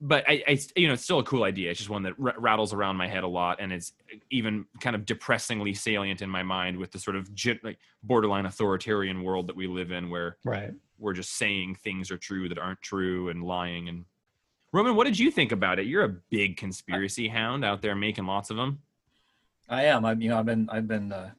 But 0.00 0.24
I, 0.28 0.44
I 0.46 0.58
you 0.76 0.86
know, 0.86 0.94
it's 0.94 1.02
still 1.02 1.18
a 1.18 1.24
cool 1.24 1.44
idea. 1.44 1.70
It's 1.70 1.78
just 1.78 1.90
one 1.90 2.02
that 2.04 2.14
r- 2.22 2.34
rattles 2.38 2.72
around 2.72 2.96
my 2.96 3.08
head 3.08 3.24
a 3.24 3.28
lot, 3.28 3.58
and 3.60 3.72
it's 3.72 3.92
even 4.30 4.66
kind 4.80 4.94
of 4.94 5.06
depressingly 5.06 5.74
salient 5.74 6.22
in 6.22 6.30
my 6.30 6.42
mind 6.42 6.76
with 6.76 6.92
the 6.92 6.98
sort 6.98 7.16
of 7.16 7.28
like 7.64 7.78
borderline 8.02 8.46
authoritarian 8.46 9.24
world 9.24 9.48
that 9.48 9.56
we 9.56 9.66
live 9.66 9.90
in, 9.90 10.08
where 10.08 10.36
right 10.44 10.72
we're 10.98 11.14
just 11.14 11.32
saying 11.32 11.74
things 11.74 12.10
are 12.10 12.16
true 12.16 12.48
that 12.48 12.58
aren't 12.58 12.80
true 12.80 13.28
and 13.28 13.42
lying. 13.42 13.88
And 13.88 14.04
Roman, 14.74 14.96
what 14.96 15.04
did 15.04 15.16
you 15.16 15.30
think 15.30 15.52
about 15.52 15.78
it? 15.78 15.86
You're 15.86 16.02
a 16.02 16.16
big 16.30 16.56
conspiracy 16.56 17.28
hound 17.28 17.64
out 17.64 17.80
there 17.80 17.94
making 17.94 18.26
lots 18.26 18.50
of 18.50 18.56
them. 18.56 18.80
I 19.68 19.84
am. 19.84 20.04
I'm. 20.04 20.20
You 20.20 20.30
know, 20.30 20.38
I've 20.40 20.46
been. 20.46 20.68
I've 20.68 20.88
been 20.88 21.12
uh, 21.12 21.30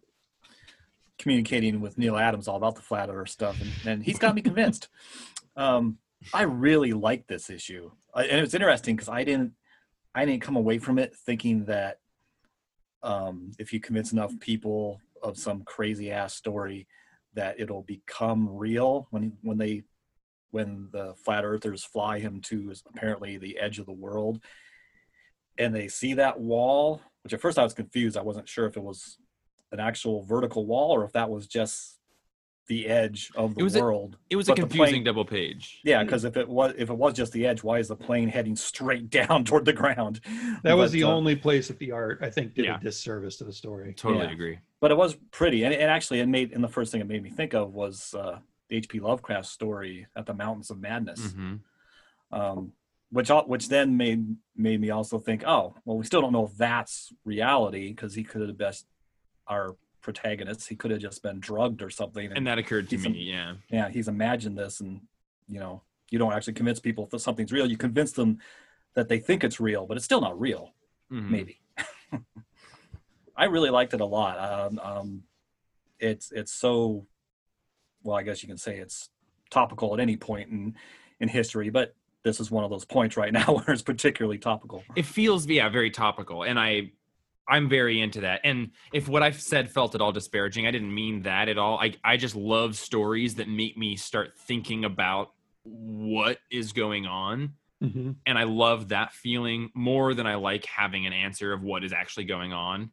communicating 1.19 1.81
with 1.81 1.97
Neal 1.97 2.15
Adams 2.15 2.47
all 2.47 2.55
about 2.55 2.77
the 2.77 2.81
flat 2.81 3.09
Earth 3.09 3.27
stuff, 3.27 3.59
and, 3.59 3.71
and 3.85 4.03
he's 4.05 4.17
got 4.17 4.35
me 4.35 4.41
convinced. 4.41 4.87
Um, 5.57 5.97
I 6.33 6.43
really 6.43 6.93
like 6.93 7.27
this 7.27 7.49
issue, 7.49 7.91
I, 8.13 8.23
and 8.23 8.39
was 8.39 8.53
interesting 8.53 8.95
because 8.95 9.09
I 9.09 9.25
didn't. 9.25 9.51
I 10.15 10.23
didn't 10.23 10.41
come 10.41 10.55
away 10.55 10.77
from 10.77 10.97
it 10.97 11.13
thinking 11.13 11.65
that 11.65 11.99
um, 13.03 13.51
if 13.59 13.73
you 13.73 13.81
convince 13.81 14.13
enough 14.13 14.31
people 14.39 15.01
of 15.21 15.37
some 15.37 15.63
crazy 15.63 16.09
ass 16.09 16.33
story, 16.35 16.87
that 17.33 17.59
it'll 17.59 17.83
become 17.83 18.47
real 18.47 19.07
when 19.11 19.33
when 19.41 19.57
they 19.57 19.83
when 20.51 20.89
the 20.91 21.13
flat 21.23 21.43
earthers 21.43 21.83
fly 21.83 22.19
him 22.19 22.39
to 22.41 22.73
apparently 22.87 23.37
the 23.37 23.57
edge 23.59 23.79
of 23.79 23.85
the 23.85 23.91
world 23.91 24.39
and 25.57 25.73
they 25.73 25.87
see 25.87 26.13
that 26.13 26.39
wall 26.39 27.01
which 27.23 27.33
at 27.33 27.41
first 27.41 27.57
i 27.59 27.63
was 27.63 27.73
confused 27.73 28.17
i 28.17 28.21
wasn't 28.21 28.47
sure 28.47 28.65
if 28.65 28.77
it 28.77 28.83
was 28.83 29.17
an 29.71 29.79
actual 29.79 30.23
vertical 30.23 30.65
wall 30.65 30.91
or 30.91 31.03
if 31.03 31.11
that 31.13 31.29
was 31.29 31.47
just 31.47 31.99
the 32.67 32.87
edge 32.87 33.29
of 33.35 33.53
the 33.53 33.59
It 33.61 33.63
was 33.63 33.75
a- 33.75 33.81
world 33.81 34.17
It 34.29 34.37
was 34.37 34.47
a 34.47 34.51
But 34.51 34.55
the 34.55 34.61
confusing 34.63 34.93
plane- 34.95 35.03
double 35.03 35.25
page. 35.25 35.81
yeah 35.83 36.03
because 36.03 36.23
if 36.25 36.35
it 36.35 36.47
was 36.47 36.73
if 36.77 36.89
it 36.89 36.93
was 36.97 37.13
just 37.13 37.31
the 37.31 37.45
edge 37.45 37.61
why 37.63 37.77
is 37.79 37.87
the 37.89 37.95
plane 37.95 38.27
heading 38.27 38.55
straight 38.55 39.09
down 39.19 39.43
toward 39.45 39.65
the 39.65 39.73
ground 39.73 40.19
that 40.63 40.73
was 40.75 40.91
the 40.91 41.03
uh, 41.03 41.07
only 41.09 41.35
place 41.35 41.67
that 41.67 41.77
the 41.79 41.91
art 41.91 42.19
i 42.21 42.29
think 42.29 42.53
did 42.55 42.65
Yeah. 42.65 42.77
a 42.77 42.79
disservice 42.79 43.37
to 43.37 43.43
the 43.43 43.53
story 43.53 43.93
Totally 43.93 44.25
Yeah. 44.25 44.31
agree. 44.31 44.59
but 44.81 44.89
it 44.91 44.97
was 44.97 45.15
pretty 45.31 45.63
and, 45.63 45.73
and 45.73 45.91
actually 45.91 46.19
it 46.21 46.27
made 46.27 46.53
and 46.53 46.63
the 46.63 46.67
first 46.69 46.91
thing 46.91 47.01
it 47.01 47.07
made 47.07 47.21
me 47.23 47.29
think 47.29 47.53
of 47.53 47.73
was 47.73 48.13
uh, 48.15 48.39
the 48.69 48.81
hp 48.81 49.01
lovecraft 49.01 49.47
story 49.47 50.07
at 50.15 50.25
the 50.25 50.33
mountains 50.33 50.69
of 50.69 50.79
madness 50.79 51.33
hmm 51.33 51.55
um, 52.31 52.73
which 53.11 53.29
which 53.45 53.69
then 53.69 53.95
made 53.97 54.35
made 54.55 54.81
me 54.81 54.89
also 54.89 55.19
think, 55.19 55.43
oh, 55.45 55.75
well, 55.85 55.97
we 55.97 56.05
still 56.05 56.21
don't 56.21 56.33
know 56.33 56.45
if 56.45 56.57
that's 56.57 57.13
reality 57.23 57.89
because 57.89 58.13
he 58.13 58.23
could 58.23 58.47
have 58.47 58.57
best 58.57 58.87
our 59.47 59.75
protagonist. 60.01 60.67
He 60.67 60.75
could 60.75 60.91
have 60.91 60.99
just 60.99 61.23
been 61.23 61.39
drugged 61.39 61.81
or 61.81 61.89
something. 61.89 62.31
And 62.33 62.45
that 62.47 62.57
occurred 62.57 62.89
to 62.89 62.97
me. 62.97 63.23
Yeah. 63.23 63.53
yeah, 63.69 63.89
he's 63.89 64.07
imagined 64.07 64.57
this, 64.57 64.81
and 64.81 65.01
you 65.47 65.59
know, 65.59 65.83
you 66.09 66.19
don't 66.19 66.33
actually 66.33 66.53
convince 66.53 66.79
people 66.79 67.05
that 67.07 67.19
something's 67.19 67.51
real. 67.51 67.69
You 67.69 67.77
convince 67.77 68.11
them 68.11 68.39
that 68.95 69.07
they 69.07 69.19
think 69.19 69.43
it's 69.43 69.59
real, 69.59 69.85
but 69.85 69.97
it's 69.97 70.05
still 70.05 70.21
not 70.21 70.39
real. 70.39 70.73
Mhm. 71.11 71.29
Maybe. 71.29 71.61
I 73.37 73.45
really 73.45 73.69
liked 73.69 73.93
it 73.93 74.01
a 74.01 74.05
lot. 74.05 74.39
Um, 74.39 74.79
um, 74.79 75.23
it's 75.99 76.31
it's 76.31 76.51
so 76.51 77.05
well. 78.05 78.17
I 78.17 78.23
guess 78.23 78.41
you 78.43 78.47
can 78.47 78.57
say 78.57 78.77
it's 78.77 79.09
topical 79.49 79.93
at 79.93 79.99
any 79.99 80.15
point 80.17 80.49
in 80.49 80.75
in 81.19 81.27
history, 81.29 81.69
but 81.69 81.95
this 82.23 82.39
is 82.39 82.51
one 82.51 82.63
of 82.63 82.69
those 82.69 82.85
points 82.85 83.17
right 83.17 83.33
now 83.41 83.45
where 83.45 83.69
it's 83.69 83.81
particularly 83.81 84.37
topical. 84.37 84.83
It 84.95 85.05
feels 85.05 85.45
yeah 85.47 85.69
very 85.69 85.91
topical, 85.91 86.43
and 86.43 86.59
I 86.59 86.91
I'm 87.47 87.69
very 87.69 88.01
into 88.01 88.21
that. 88.21 88.41
And 88.43 88.71
if 88.91 89.07
what 89.07 89.23
I've 89.23 89.39
said 89.39 89.69
felt 89.69 89.95
at 89.95 90.01
all 90.01 90.11
disparaging, 90.11 90.65
I 90.65 90.71
didn't 90.71 90.93
mean 90.93 91.23
that 91.23 91.49
at 91.49 91.57
all. 91.57 91.77
I 91.79 91.93
I 92.03 92.17
just 92.17 92.35
love 92.35 92.75
stories 92.75 93.35
that 93.35 93.47
make 93.47 93.77
me 93.77 93.95
start 93.95 94.33
thinking 94.37 94.85
about 94.85 95.31
what 95.63 96.39
is 96.51 96.73
going 96.73 97.05
on. 97.05 97.53
hmm 97.81 98.11
And 98.25 98.37
I 98.37 98.43
love 98.43 98.89
that 98.89 99.13
feeling 99.13 99.69
more 99.73 100.13
than 100.13 100.25
I 100.27 100.35
like 100.35 100.65
having 100.65 101.05
an 101.05 101.13
answer 101.13 101.53
of 101.53 101.61
what 101.61 101.83
is 101.83 101.93
actually 101.93 102.25
going 102.25 102.53
on. 102.53 102.91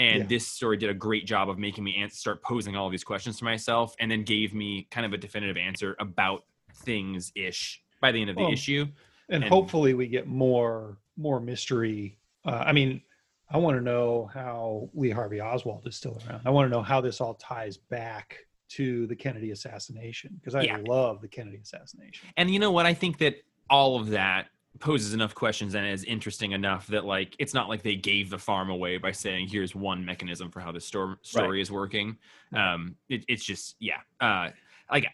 And 0.00 0.20
Yeah. 0.22 0.26
this 0.28 0.46
story 0.48 0.78
did 0.78 0.88
a 0.88 0.94
great 0.94 1.26
job 1.26 1.50
of 1.50 1.58
making 1.58 1.84
me 1.84 1.94
ans- 1.96 2.16
start 2.18 2.42
posing 2.42 2.74
all 2.74 2.86
of 2.86 2.90
these 2.92 3.04
questions 3.04 3.36
to 3.38 3.44
myself 3.44 3.94
and 4.00 4.10
then 4.10 4.22
gave 4.22 4.54
me 4.54 4.88
kind 4.90 5.04
of 5.04 5.12
a 5.12 5.18
definitive 5.18 5.58
answer 5.58 5.94
about 6.00 6.44
things 6.74 7.30
ish 7.34 7.82
by 8.00 8.10
the 8.10 8.18
end 8.20 8.30
of 8.30 8.36
the 8.36 8.42
Well, 8.42 8.52
issue. 8.52 8.86
and, 9.28 9.44
And- 9.44 9.52
hopefully 9.52 9.92
we 9.94 10.06
get 10.08 10.26
more 10.26 10.96
more 11.18 11.38
mystery. 11.38 12.16
Uh, 12.46 12.62
I 12.66 12.72
mean, 12.72 13.02
I 13.50 13.58
want 13.58 13.76
to 13.76 13.82
know 13.82 14.30
how 14.32 14.88
Lee 14.94 15.10
Harvey 15.10 15.38
Oswald 15.42 15.86
is 15.86 15.96
still 15.96 16.18
around. 16.26 16.40
I 16.46 16.50
want 16.50 16.64
to 16.64 16.70
know 16.70 16.82
how 16.82 17.02
this 17.02 17.20
all 17.20 17.34
ties 17.34 17.76
back 17.76 18.38
to 18.70 19.06
the 19.06 19.14
Kennedy 19.16 19.50
assassination 19.50 20.32
because 20.36 20.54
I 20.54 20.62
Yeah. 20.62 20.78
love 20.86 21.20
the 21.20 21.28
Kennedy 21.28 21.58
assassination. 21.58 22.26
And 22.38 22.50
you 22.50 22.58
know 22.58 22.70
what? 22.70 22.86
I 22.86 22.94
think 22.94 23.18
that 23.18 23.34
all 23.68 24.00
of 24.00 24.08
that 24.10 24.48
poses 24.78 25.12
enough 25.12 25.34
questions 25.34 25.74
and 25.74 25.86
is 25.86 26.04
interesting 26.04 26.52
enough 26.52 26.86
that 26.86 27.04
like 27.04 27.34
it's 27.38 27.52
not 27.52 27.68
like 27.68 27.82
they 27.82 27.96
gave 27.96 28.30
the 28.30 28.38
farm 28.38 28.70
away 28.70 28.96
by 28.96 29.12
saying 29.12 29.48
here's 29.48 29.74
one 29.74 30.04
mechanism 30.04 30.50
for 30.50 30.60
how 30.60 30.72
the 30.72 30.80
story 30.80 31.16
story 31.22 31.60
is 31.60 31.70
working. 31.70 32.16
Um, 32.54 32.96
it, 33.08 33.24
it's 33.28 33.44
just 33.44 33.76
yeah. 33.80 33.98
Uh, 34.20 34.50
like 34.90 35.06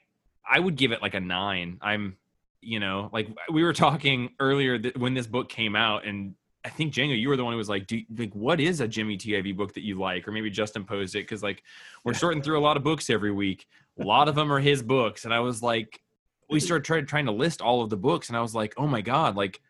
I 0.49 0.61
would 0.61 0.77
give 0.77 0.93
it 0.93 1.03
like 1.03 1.15
a 1.15 1.21
nine. 1.21 1.79
I'm, 1.81 2.17
you 2.61 2.81
know, 2.81 3.11
like 3.13 3.29
we 3.53 3.65
were 3.65 3.73
talking 3.73 4.31
earlier 4.41 4.79
that 4.79 4.99
when 4.99 5.15
this 5.15 5.27
book 5.27 5.49
came 5.49 5.75
out, 5.75 6.07
and 6.07 6.35
I 6.65 6.69
think 6.69 6.93
Django, 6.93 7.19
you 7.19 7.29
were 7.29 7.37
the 7.37 7.45
one 7.45 7.53
who 7.53 7.59
was 7.59 7.69
like, 7.69 7.87
Do, 7.87 8.01
like, 8.17 8.33
what 8.35 8.61
is 8.61 8.81
a 8.81 8.89
Jimmy 8.89 9.17
TIV 9.17 9.57
book 9.57 9.75
that 9.75 9.83
you 9.83 9.99
like? 9.99 10.27
Or 10.27 10.33
maybe 10.33 10.51
Justin 10.51 10.85
posed 10.85 11.15
it 11.15 11.21
because 11.21 11.43
like 11.43 11.63
we're 12.05 12.15
sorting 12.15 12.43
through 12.43 12.59
a 12.59 12.61
lot 12.61 12.77
of 12.77 12.85
books 12.85 13.11
every 13.11 13.33
week. 13.33 13.67
A 14.01 14.05
lot 14.05 14.29
of 14.29 14.35
them 14.35 14.53
are 14.53 14.61
his 14.61 14.83
books, 14.83 15.25
and 15.25 15.33
I 15.33 15.41
was 15.41 15.63
like, 15.63 16.01
we 16.49 16.61
started 16.61 16.85
trying 16.85 17.07
trying 17.07 17.27
to 17.27 17.33
list 17.33 17.61
all 17.61 17.83
of 17.83 17.91
the 17.91 17.97
books, 17.97 18.29
and 18.29 18.37
I 18.37 18.41
was 18.41 18.55
like, 18.55 18.75
oh 18.77 18.87
my 18.87 19.01
god, 19.01 19.37
like 19.37 19.61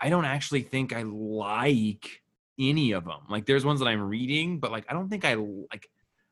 I 0.00 0.08
don't 0.10 0.24
actually 0.24 0.62
think 0.62 0.92
I 0.92 1.02
like 1.02 2.22
any 2.58 2.92
of 2.92 3.04
them. 3.04 3.20
Like 3.28 3.46
there's 3.46 3.64
ones 3.64 3.80
that 3.80 3.88
I'm 3.88 4.08
reading, 4.08 4.58
but 4.58 4.70
like 4.70 4.84
I 4.88 4.92
don't 4.92 5.08
think 5.08 5.24
I 5.24 5.34
like. 5.34 5.88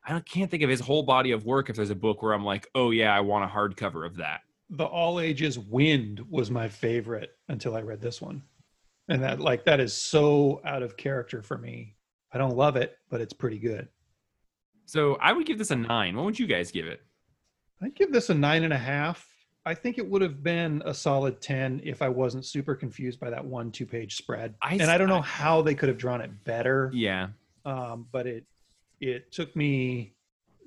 I 0.09 0.21
can't 0.21 0.49
think 0.49 0.63
of 0.63 0.71
his 0.71 0.79
whole 0.79 1.03
body 1.03 1.33
of 1.33 1.45
work 1.45 1.69
if 1.69 1.75
there's 1.75 1.91
a 1.91 1.95
book 1.97 2.23
where 2.23 2.33
I'm 2.33 2.45
like, 2.45 2.69
oh 2.77 2.93
yeah, 2.93 3.13
I 3.13 3.21
want 3.21 3.45
a 3.45 3.49
hardcover 3.49 4.07
of 4.07 4.17
that. 4.19 4.43
The 4.71 4.85
all 4.85 5.19
ages 5.19 5.59
Wynd 5.59 6.21
was 6.31 6.49
my 6.49 6.69
favorite 6.69 7.37
until 7.49 7.75
I 7.75 7.81
read 7.83 8.01
this 8.01 8.23
one. 8.23 8.43
And 9.09 9.23
that 9.23 9.41
like 9.41 9.65
that 9.65 9.81
is 9.81 9.93
so 9.93 10.61
out 10.65 10.83
of 10.83 10.97
character 10.97 11.43
for 11.43 11.59
me. 11.59 11.97
I 12.33 12.39
don't 12.39 12.57
love 12.57 12.77
it, 12.77 12.99
but 13.11 13.21
it's 13.21 13.33
pretty 13.33 13.59
good. 13.59 13.89
So 14.85 15.17
I 15.21 15.33
would 15.33 15.47
give 15.47 15.59
this 15.59 15.73
a 15.73 15.77
nine. 15.77 16.17
What 16.17 16.25
would 16.25 16.39
you 16.39 16.47
guys 16.47 16.71
give 16.71 16.87
it? 16.87 17.03
I'd 17.83 17.95
give 17.95 18.13
this 18.13 18.31
a 18.31 18.35
nine 18.35 18.63
and 18.63 18.73
a 18.73 18.79
half. 18.79 19.29
I 19.67 19.75
think 19.75 19.99
it 19.99 20.09
would 20.09 20.23
have 20.23 20.43
been 20.43 20.81
a 20.87 20.95
solid 20.95 21.41
10 21.41 21.81
if 21.85 22.01
I 22.01 22.09
wasn't 22.09 22.45
super 22.47 22.75
confused 22.77 23.19
by 23.21 23.31
that 23.31 23.45
one 23.45 23.71
two 23.73 23.85
page 23.85 24.15
spread. 24.17 24.55
I 24.63 24.75
and 24.75 24.85
I 24.85 24.97
don't 24.97 25.09
know 25.09 25.19
I- 25.19 25.23
how 25.23 25.61
they 25.61 25.75
could 25.75 25.89
have 25.89 25.99
drawn 25.99 26.21
it 26.21 26.31
better, 26.45 26.91
Yeah, 26.95 27.29
um, 27.65 28.07
but 28.13 28.27
it 28.27 28.45
it 29.01 29.31
took 29.33 29.55
me 29.57 30.15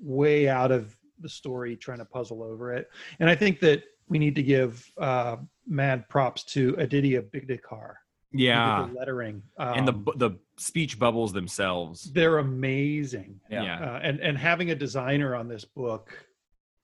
way 0.00 0.48
out 0.48 0.70
of 0.70 0.94
the 1.18 1.28
story 1.28 1.76
trying 1.76 1.98
to 1.98 2.04
puzzle 2.04 2.42
over 2.42 2.72
it. 2.74 2.88
And 3.18 3.28
I 3.28 3.34
think 3.34 3.58
that 3.60 3.82
we 4.08 4.18
need 4.18 4.34
to 4.36 4.42
give 4.42 4.86
uh, 4.98 5.36
mad 5.66 6.08
props 6.08 6.44
to 6.44 6.74
Aditya 6.78 7.22
Bidikar. 7.22 7.94
Yeah, 8.32 8.86
the 8.86 8.94
lettering 8.98 9.42
and 9.58 9.88
the 9.88 9.92
Um, 9.92 10.06
the 10.16 10.30
speech 10.56 10.98
bubbles 10.98 11.32
themselves. 11.32 12.12
they're 12.12 12.38
amazing. 12.38 13.40
Yeah. 13.50 13.80
Uh, 13.80 14.00
and 14.02 14.20
and 14.20 14.38
having 14.38 14.70
a 14.70 14.74
designer 14.76 15.34
on 15.34 15.48
this 15.48 15.64
book 15.64 16.12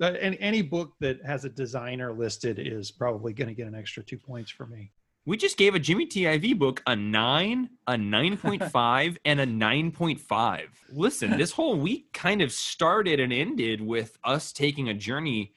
and 0.00 0.36
any 0.40 0.62
book 0.62 0.92
that 1.00 1.24
has 1.24 1.44
a 1.44 1.48
designer 1.48 2.12
listed 2.12 2.58
is 2.58 2.90
probably 2.90 3.32
going 3.32 3.48
to 3.48 3.54
get 3.54 3.66
an 3.66 3.74
extra 3.74 4.02
two 4.02 4.18
points 4.18 4.50
for 4.50 4.66
me 4.66 4.92
We 5.24 5.36
just 5.36 5.56
gave 5.56 5.74
a 5.74 5.78
Jimmy 5.78 6.06
TIV 6.06 6.58
book 6.58 6.82
a 6.86 6.94
nine, 6.94 7.70
a 7.86 7.94
9.5, 7.94 9.16
and 9.24 9.40
a 9.40 9.46
9.5. 9.46 10.66
Listen, 10.92 11.36
this 11.36 11.50
whole 11.50 11.76
week 11.76 12.12
kind 12.12 12.42
of 12.42 12.52
started 12.52 13.18
and 13.18 13.32
ended 13.32 13.80
with 13.80 14.16
us 14.22 14.52
taking 14.52 14.88
a 14.88 14.94
journey 14.94 15.52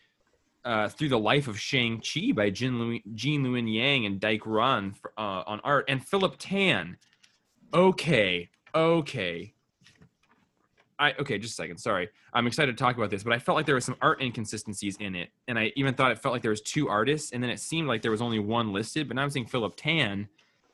uh, 0.66 0.90
through 0.90 1.10
the 1.10 1.20
life 1.20 1.48
of 1.48 1.60
Shang-Chi 1.60 2.32
by 2.34 2.50
Jin 2.50 2.80
Lu- 2.80 3.00
Gene 3.14 3.44
Luen 3.44 3.72
Yang 3.74 4.06
and 4.06 4.20
Dike 4.20 4.46
Ruan 4.46 4.92
for, 4.92 5.12
uh, 5.18 5.44
on 5.46 5.60
art, 5.64 5.86
and 5.88 6.06
Philip 6.06 6.36
Tan. 6.40 6.98
Okay, 7.74 8.50
okay. 8.74 9.54
I 11.00 11.14
okay, 11.14 11.38
just 11.38 11.54
a 11.54 11.56
second. 11.56 11.78
Sorry, 11.78 12.10
I'm 12.34 12.46
excited 12.46 12.78
to 12.78 12.84
talk 12.84 12.98
about 12.98 13.10
this, 13.10 13.24
but 13.24 13.32
I 13.32 13.40
felt 13.40 13.56
like 13.56 13.66
there 13.66 13.76
were 13.76 13.82
some 13.82 13.96
art 14.02 14.22
inconsistencies 14.22 14.98
in 14.98 15.16
it, 15.16 15.30
and 15.48 15.58
I 15.58 15.72
even 15.78 15.94
thought 15.94 16.12
it 16.12 16.20
felt 16.20 16.34
like 16.34 16.42
there 16.42 16.52
was 16.52 16.62
two 16.62 16.90
artists, 16.90 17.32
and 17.32 17.42
then 17.42 17.50
it 17.50 17.60
seemed 17.62 17.88
like 17.88 18.02
there 18.02 18.12
was 18.12 18.22
only 18.22 18.40
one 18.40 18.74
listed. 18.74 19.08
But 19.08 19.16
now 19.16 19.24
I'm 19.24 19.30
seeing 19.30 19.46
Philip 19.46 19.76
Tan, 19.78 20.28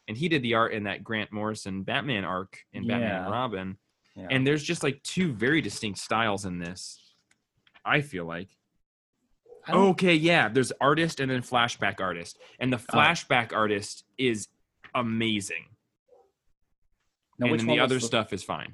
and 0.07 0.17
he 0.17 0.27
did 0.27 0.41
the 0.41 0.55
art 0.55 0.73
in 0.73 0.83
that 0.83 1.03
Grant 1.03 1.31
Morrison 1.31 1.83
Batman 1.83 2.25
arc 2.25 2.57
in 2.73 2.87
Batman 2.87 3.23
and 3.23 3.31
Robin, 3.31 3.77
Yeah. 4.15 4.27
and 4.31 4.47
there's 4.47 4.63
just 4.63 4.81
like 4.81 5.01
two 5.03 5.31
very 5.31 5.61
distinct 5.61 5.99
styles 5.99 6.45
in 6.45 6.57
this. 6.57 6.99
I 7.85 8.01
feel 8.01 8.25
like. 8.25 8.49
I 9.67 9.73
Okay, 9.73 10.15
yeah, 10.15 10.49
there's 10.49 10.71
artist 10.81 11.19
and 11.19 11.29
then 11.29 11.43
flashback 11.43 12.01
artist, 12.01 12.39
and 12.59 12.73
the 12.73 12.77
uh, 12.77 12.79
flashback 12.79 13.53
artist 13.53 14.05
is 14.17 14.47
amazing, 14.95 15.65
now, 17.37 17.45
and 17.45 17.51
which 17.51 17.61
then 17.61 17.67
the 17.67 17.73
was 17.75 17.83
other 17.83 17.99
stuff 17.99 18.33
is 18.33 18.41
fine. 18.43 18.73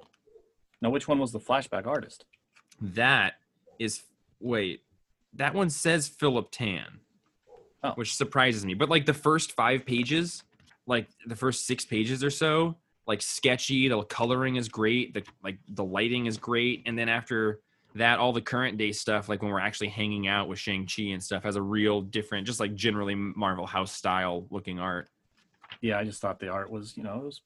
Now, 0.81 0.89
which 0.89 1.07
one 1.07 1.19
was 1.19 1.31
the 1.31 1.39
flashback 1.39 1.85
artist? 1.85 2.25
That 2.81 3.35
is 3.79 4.01
wait, 4.39 4.81
that 5.33 5.53
one 5.53 5.69
says 5.69 6.07
Philip 6.07 6.49
Tan, 6.51 6.99
Oh. 7.83 7.91
which 7.93 8.15
surprises 8.15 8.63
me. 8.65 8.73
But 8.75 8.89
like 8.89 9.05
the 9.05 9.13
first 9.13 9.53
five 9.53 9.85
pages, 9.85 10.43
like 10.85 11.07
the 11.25 11.35
first 11.35 11.65
six 11.65 11.83
pages 11.85 12.23
or 12.23 12.29
so, 12.29 12.75
like 13.07 13.21
sketchy. 13.21 13.87
The 13.87 14.01
coloring 14.03 14.55
is 14.55 14.67
great. 14.69 15.13
The 15.13 15.23
like 15.43 15.57
the 15.67 15.83
lighting 15.83 16.25
is 16.27 16.37
great, 16.37 16.83
and 16.85 16.97
then 16.97 17.09
after 17.09 17.59
that, 17.95 18.19
all 18.19 18.33
the 18.33 18.41
current 18.41 18.77
day 18.77 18.91
stuff, 18.91 19.27
like 19.29 19.41
when 19.41 19.51
we're 19.51 19.59
actually 19.59 19.89
hanging 19.89 20.27
out 20.27 20.47
with 20.47 20.57
Shang 20.59 20.87
Chi 20.87 21.03
and 21.11 21.21
stuff, 21.21 21.43
has 21.43 21.55
a 21.57 21.61
real 21.61 22.01
different, 22.01 22.47
just 22.47 22.59
like 22.59 22.73
generally 22.73 23.15
Marvel 23.15 23.65
House 23.65 23.91
style 23.91 24.45
looking 24.49 24.79
art. 24.79 25.09
Yeah, 25.81 25.97
I 25.99 26.03
just 26.03 26.21
thought 26.21 26.39
the 26.39 26.47
art 26.49 26.69
was, 26.71 26.95
you 26.95 27.03
know, 27.03 27.15
it 27.17 27.23
was 27.25 27.41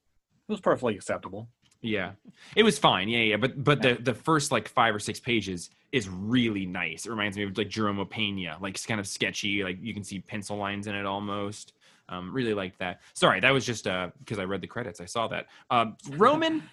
it 0.47 0.51
was 0.51 0.59
perfectly 0.61 0.95
acceptable. 0.95 1.47
Yeah, 1.85 2.13
it 2.55 2.63
was 2.63 2.79
fine. 2.79 3.09
Yeah, 3.09 3.19
yeah, 3.19 3.37
but 3.37 3.63
but 3.63 3.81
the 3.81 3.93
the 3.93 4.15
first 4.15 4.51
like 4.51 4.67
five 4.67 4.95
or 4.95 4.99
six 4.99 5.19
pages 5.19 5.69
is 5.91 6.09
really 6.09 6.65
nice. 6.65 7.05
It 7.05 7.11
reminds 7.11 7.37
me 7.37 7.43
of 7.43 7.55
like 7.55 7.69
Jerome 7.69 8.03
Pena, 8.07 8.57
like 8.59 8.73
it's 8.73 8.87
kind 8.87 8.99
of 8.99 9.07
sketchy. 9.07 9.63
Like 9.63 9.77
you 9.81 9.93
can 9.93 10.03
see 10.03 10.19
pencil 10.19 10.57
lines 10.57 10.87
in 10.87 10.95
it 10.95 11.05
almost. 11.05 11.73
Um, 12.09 12.33
really 12.33 12.55
like 12.55 12.77
that. 12.79 13.01
Sorry, 13.13 13.39
that 13.39 13.51
was 13.51 13.65
just 13.65 13.85
uh 13.85 14.09
because 14.19 14.39
I 14.39 14.45
read 14.45 14.61
the 14.61 14.67
credits. 14.67 14.99
I 14.99 15.05
saw 15.05 15.27
that. 15.27 15.45
Um, 15.69 15.95
Roman, 16.11 16.63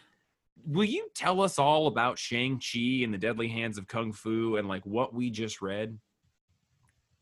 will 0.66 0.84
you 0.84 1.08
tell 1.14 1.42
us 1.42 1.58
all 1.58 1.88
about 1.88 2.18
Shang 2.18 2.58
Chi 2.58 3.04
and 3.04 3.12
the 3.12 3.18
Deadly 3.18 3.48
Hands 3.48 3.76
of 3.76 3.86
Kung 3.86 4.12
Fu 4.12 4.56
and 4.56 4.66
like 4.66 4.84
what 4.86 5.12
we 5.12 5.28
just 5.28 5.60
read? 5.60 5.98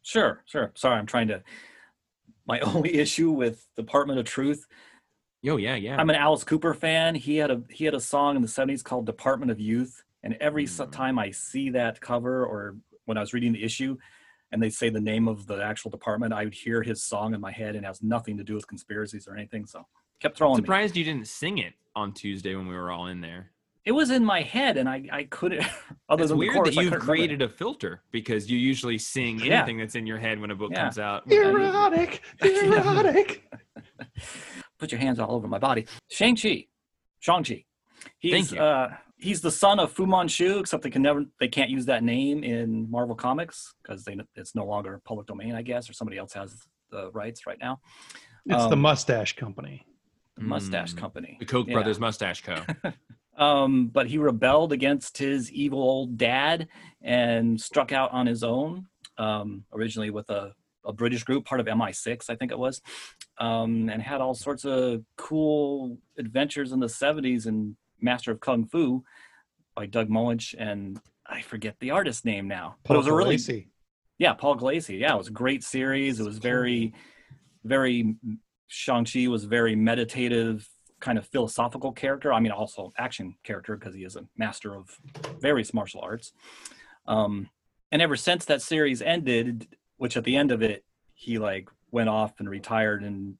Sure, 0.02 0.44
sure. 0.46 0.70
Sorry, 0.76 0.96
I'm 0.96 1.06
trying 1.06 1.28
to. 1.28 1.42
My 2.46 2.60
only 2.60 2.94
issue 2.94 3.32
with 3.32 3.66
Department 3.74 4.20
of 4.20 4.26
Truth. 4.26 4.66
Yo, 5.42 5.56
yeah, 5.56 5.74
yeah. 5.74 5.96
I'm 5.98 6.10
an 6.10 6.16
Alice 6.16 6.44
Cooper 6.44 6.74
fan. 6.74 7.14
He 7.14 7.36
had 7.36 7.50
a 7.50 7.62
he 7.70 7.84
had 7.86 7.94
a 7.94 8.00
song 8.00 8.36
in 8.36 8.42
the 8.42 8.48
'70s 8.48 8.82
called 8.84 9.06
"Department 9.06 9.50
of 9.50 9.58
Youth," 9.58 10.04
and 10.22 10.36
every 10.40 10.64
Mm. 10.66 10.92
time 10.92 11.18
I 11.18 11.30
see 11.30 11.70
that 11.70 12.00
cover 12.00 12.44
or 12.44 12.76
when 13.06 13.16
I 13.16 13.20
was 13.20 13.32
reading 13.32 13.52
the 13.52 13.62
issue, 13.64 13.96
and 14.52 14.62
they 14.62 14.68
say 14.68 14.90
the 14.90 15.00
name 15.00 15.28
of 15.28 15.46
the 15.46 15.62
actual 15.62 15.90
department, 15.90 16.34
I 16.34 16.44
would 16.44 16.52
hear 16.54 16.82
his 16.82 17.02
song 17.02 17.32
in 17.34 17.40
my 17.40 17.50
head, 17.52 17.74
and 17.74 17.84
it 17.84 17.88
has 17.88 18.02
nothing 18.02 18.36
to 18.36 18.44
do 18.44 18.54
with 18.54 18.66
conspiracies 18.66 19.26
or 19.26 19.34
anything. 19.34 19.64
So 19.64 19.86
kept 20.20 20.36
throwing 20.36 20.56
me. 20.56 20.60
surprised 20.60 20.94
you 20.96 21.04
didn't 21.04 21.26
sing 21.26 21.56
it 21.58 21.72
on 21.96 22.12
Tuesday 22.12 22.54
when 22.54 22.66
we 22.68 22.74
were 22.74 22.90
all 22.90 23.06
in 23.06 23.22
there. 23.22 23.50
It 23.86 23.92
was 23.92 24.10
in 24.10 24.22
my 24.22 24.42
head, 24.42 24.76
and 24.76 24.86
I 24.90 25.08
I 25.10 25.24
couldn't. 25.24 25.64
Other 26.10 26.24
It's 26.24 26.30
than 26.32 26.38
weird 26.38 26.50
the 26.52 26.58
chorus, 26.58 26.74
that 26.74 26.80
I 26.80 26.82
you've 26.82 26.92
couldn't 26.92 27.06
created 27.06 27.40
a 27.40 27.48
filter 27.48 28.02
because 28.10 28.50
you 28.50 28.58
usually 28.58 28.98
sing 28.98 29.38
Yeah. 29.40 29.56
anything 29.60 29.78
that's 29.78 29.94
in 29.94 30.06
your 30.06 30.18
head 30.18 30.38
when 30.38 30.50
a 30.50 30.54
book 30.54 30.72
Yeah. 30.72 30.82
comes 30.82 30.98
out. 30.98 31.22
erotic 31.32 32.20
erotic 32.42 33.42
put 34.80 34.90
your 34.90 35.00
hands 35.00 35.20
all 35.20 35.32
over 35.32 35.46
my 35.46 35.58
body. 35.58 35.86
Shang 36.10 36.34
Chi, 36.34 36.66
Shang 37.20 37.44
Chi. 37.44 37.64
He's 38.18 38.32
Thank 38.32 38.52
you. 38.52 38.60
uh 38.60 38.88
he's 39.18 39.42
the 39.42 39.50
son 39.50 39.78
of 39.78 39.92
Fu 39.92 40.06
Manchu, 40.06 40.58
except 40.58 40.82
they 40.82 40.90
can 40.90 41.02
never 41.02 41.24
they 41.38 41.48
can't 41.48 41.70
use 41.70 41.84
that 41.86 42.02
name 42.02 42.42
in 42.42 42.90
Marvel 42.90 43.14
Comics 43.14 43.74
because 43.82 44.04
they 44.04 44.16
it's 44.34 44.54
no 44.54 44.64
longer 44.64 45.00
public 45.04 45.26
domain, 45.26 45.54
I 45.54 45.62
guess, 45.62 45.88
or 45.88 45.92
somebody 45.92 46.16
else 46.18 46.32
has 46.32 46.56
the 46.90 47.10
rights 47.12 47.46
right 47.46 47.58
now. 47.60 47.78
it's 48.46 48.64
the 48.66 48.72
Um, 48.72 48.80
mustache 48.80 49.36
company 49.36 49.84
The 50.36 50.42
Mustache 50.42 50.94
Mm. 50.94 50.96
Company. 50.96 51.36
The 51.38 51.46
Koch 51.46 51.66
Yeah. 51.68 51.74
Brothers 51.74 52.00
Mustache 52.00 52.42
Co. 52.42 52.56
Um, 53.36 53.86
but 53.88 54.06
he 54.08 54.18
rebelled 54.18 54.70
against 54.72 55.16
his 55.16 55.50
evil 55.50 55.80
old 55.82 56.18
dad 56.18 56.68
and 57.00 57.58
struck 57.58 57.90
out 57.90 58.10
on 58.12 58.26
his 58.26 58.42
own. 58.42 58.86
Um, 59.16 59.64
originally 59.72 60.10
with 60.10 60.28
a, 60.30 60.52
a 60.84 60.92
British 60.92 61.24
group, 61.24 61.44
part 61.44 61.60
of 61.60 61.66
MI6, 61.66 62.30
I 62.30 62.36
think 62.36 62.52
it 62.52 62.58
was, 62.58 62.80
um, 63.38 63.88
and 63.88 64.02
had 64.02 64.20
all 64.20 64.34
sorts 64.34 64.64
of 64.64 65.02
cool 65.16 65.98
adventures 66.18 66.72
in 66.72 66.80
the 66.80 66.86
70s 66.86 67.46
in 67.46 67.76
Master 68.00 68.32
of 68.32 68.40
Kung 68.40 68.66
Fu 68.66 69.04
by 69.74 69.86
Doug 69.86 70.08
Moench 70.08 70.54
and 70.58 71.00
I 71.30 71.42
forget 71.42 71.76
the 71.78 71.92
artist 71.92 72.24
name 72.24 72.48
now. 72.48 72.76
But 72.84 72.94
it 72.94 72.98
was 72.98 73.06
a 73.06 73.14
really 73.14 73.36
Lacey. 73.36 73.68
Yeah, 74.18 74.34
Paul 74.34 74.56
Gulacy. 74.56 74.98
Yeah, 74.98 75.14
it 75.14 75.18
was 75.18 75.28
a 75.28 75.32
great 75.32 75.64
series. 75.64 76.20
It 76.20 76.24
was 76.24 76.38
very, 76.38 76.92
very. 77.64 78.16
Shang 78.66 79.04
Chi 79.04 79.26
was 79.28 79.44
very 79.44 79.74
meditative, 79.74 80.68
kind 81.00 81.16
of 81.18 81.26
philosophical 81.26 81.92
character. 81.92 82.32
I 82.32 82.40
mean, 82.40 82.52
also 82.52 82.92
action 82.98 83.36
character 83.44 83.76
because 83.76 83.94
he 83.94 84.04
is 84.04 84.16
a 84.16 84.26
master 84.36 84.76
of 84.76 84.90
various 85.40 85.72
martial 85.72 86.00
arts. 86.02 86.32
Um, 87.06 87.48
and 87.90 88.02
ever 88.02 88.14
since 88.14 88.44
that 88.44 88.60
series 88.60 89.00
ended, 89.00 89.68
which 90.00 90.16
at 90.16 90.24
the 90.24 90.34
end 90.34 90.50
of 90.50 90.62
it, 90.62 90.82
he 91.12 91.38
like 91.38 91.68
went 91.90 92.08
off 92.08 92.32
and 92.40 92.48
retired 92.48 93.02
and 93.04 93.34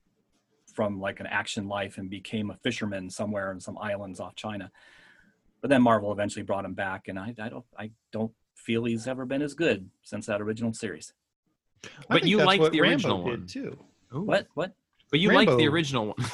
from 0.74 1.00
like 1.00 1.18
an 1.18 1.26
action 1.26 1.66
life 1.66 1.96
and 1.96 2.10
became 2.10 2.50
a 2.50 2.54
fisherman 2.56 3.08
somewhere 3.08 3.50
in 3.50 3.58
some 3.58 3.78
islands 3.78 4.20
off 4.20 4.34
China. 4.34 4.70
But 5.62 5.70
then 5.70 5.80
Marvel 5.80 6.12
eventually 6.12 6.42
brought 6.42 6.66
him 6.66 6.74
back, 6.74 7.08
and 7.08 7.18
I, 7.18 7.34
I 7.40 7.48
don't 7.48 7.64
I 7.78 7.90
don't 8.12 8.32
feel 8.54 8.84
he's 8.84 9.06
ever 9.06 9.24
been 9.24 9.40
as 9.40 9.54
good 9.54 9.88
since 10.02 10.26
that 10.26 10.42
original 10.42 10.74
series. 10.74 11.14
I 11.82 11.88
But 12.10 12.24
you 12.24 12.36
that's 12.36 12.46
liked 12.46 12.72
the 12.72 12.82
Rambo 12.82 12.92
original 12.92 13.24
did, 13.24 13.38
one. 13.40 13.46
too. 13.46 13.78
Ooh. 14.14 14.22
What 14.24 14.46
what? 14.52 14.74
But 15.10 15.20
you 15.20 15.32
liked 15.32 15.56
the 15.56 15.66
original 15.66 16.14
one. 16.14 16.26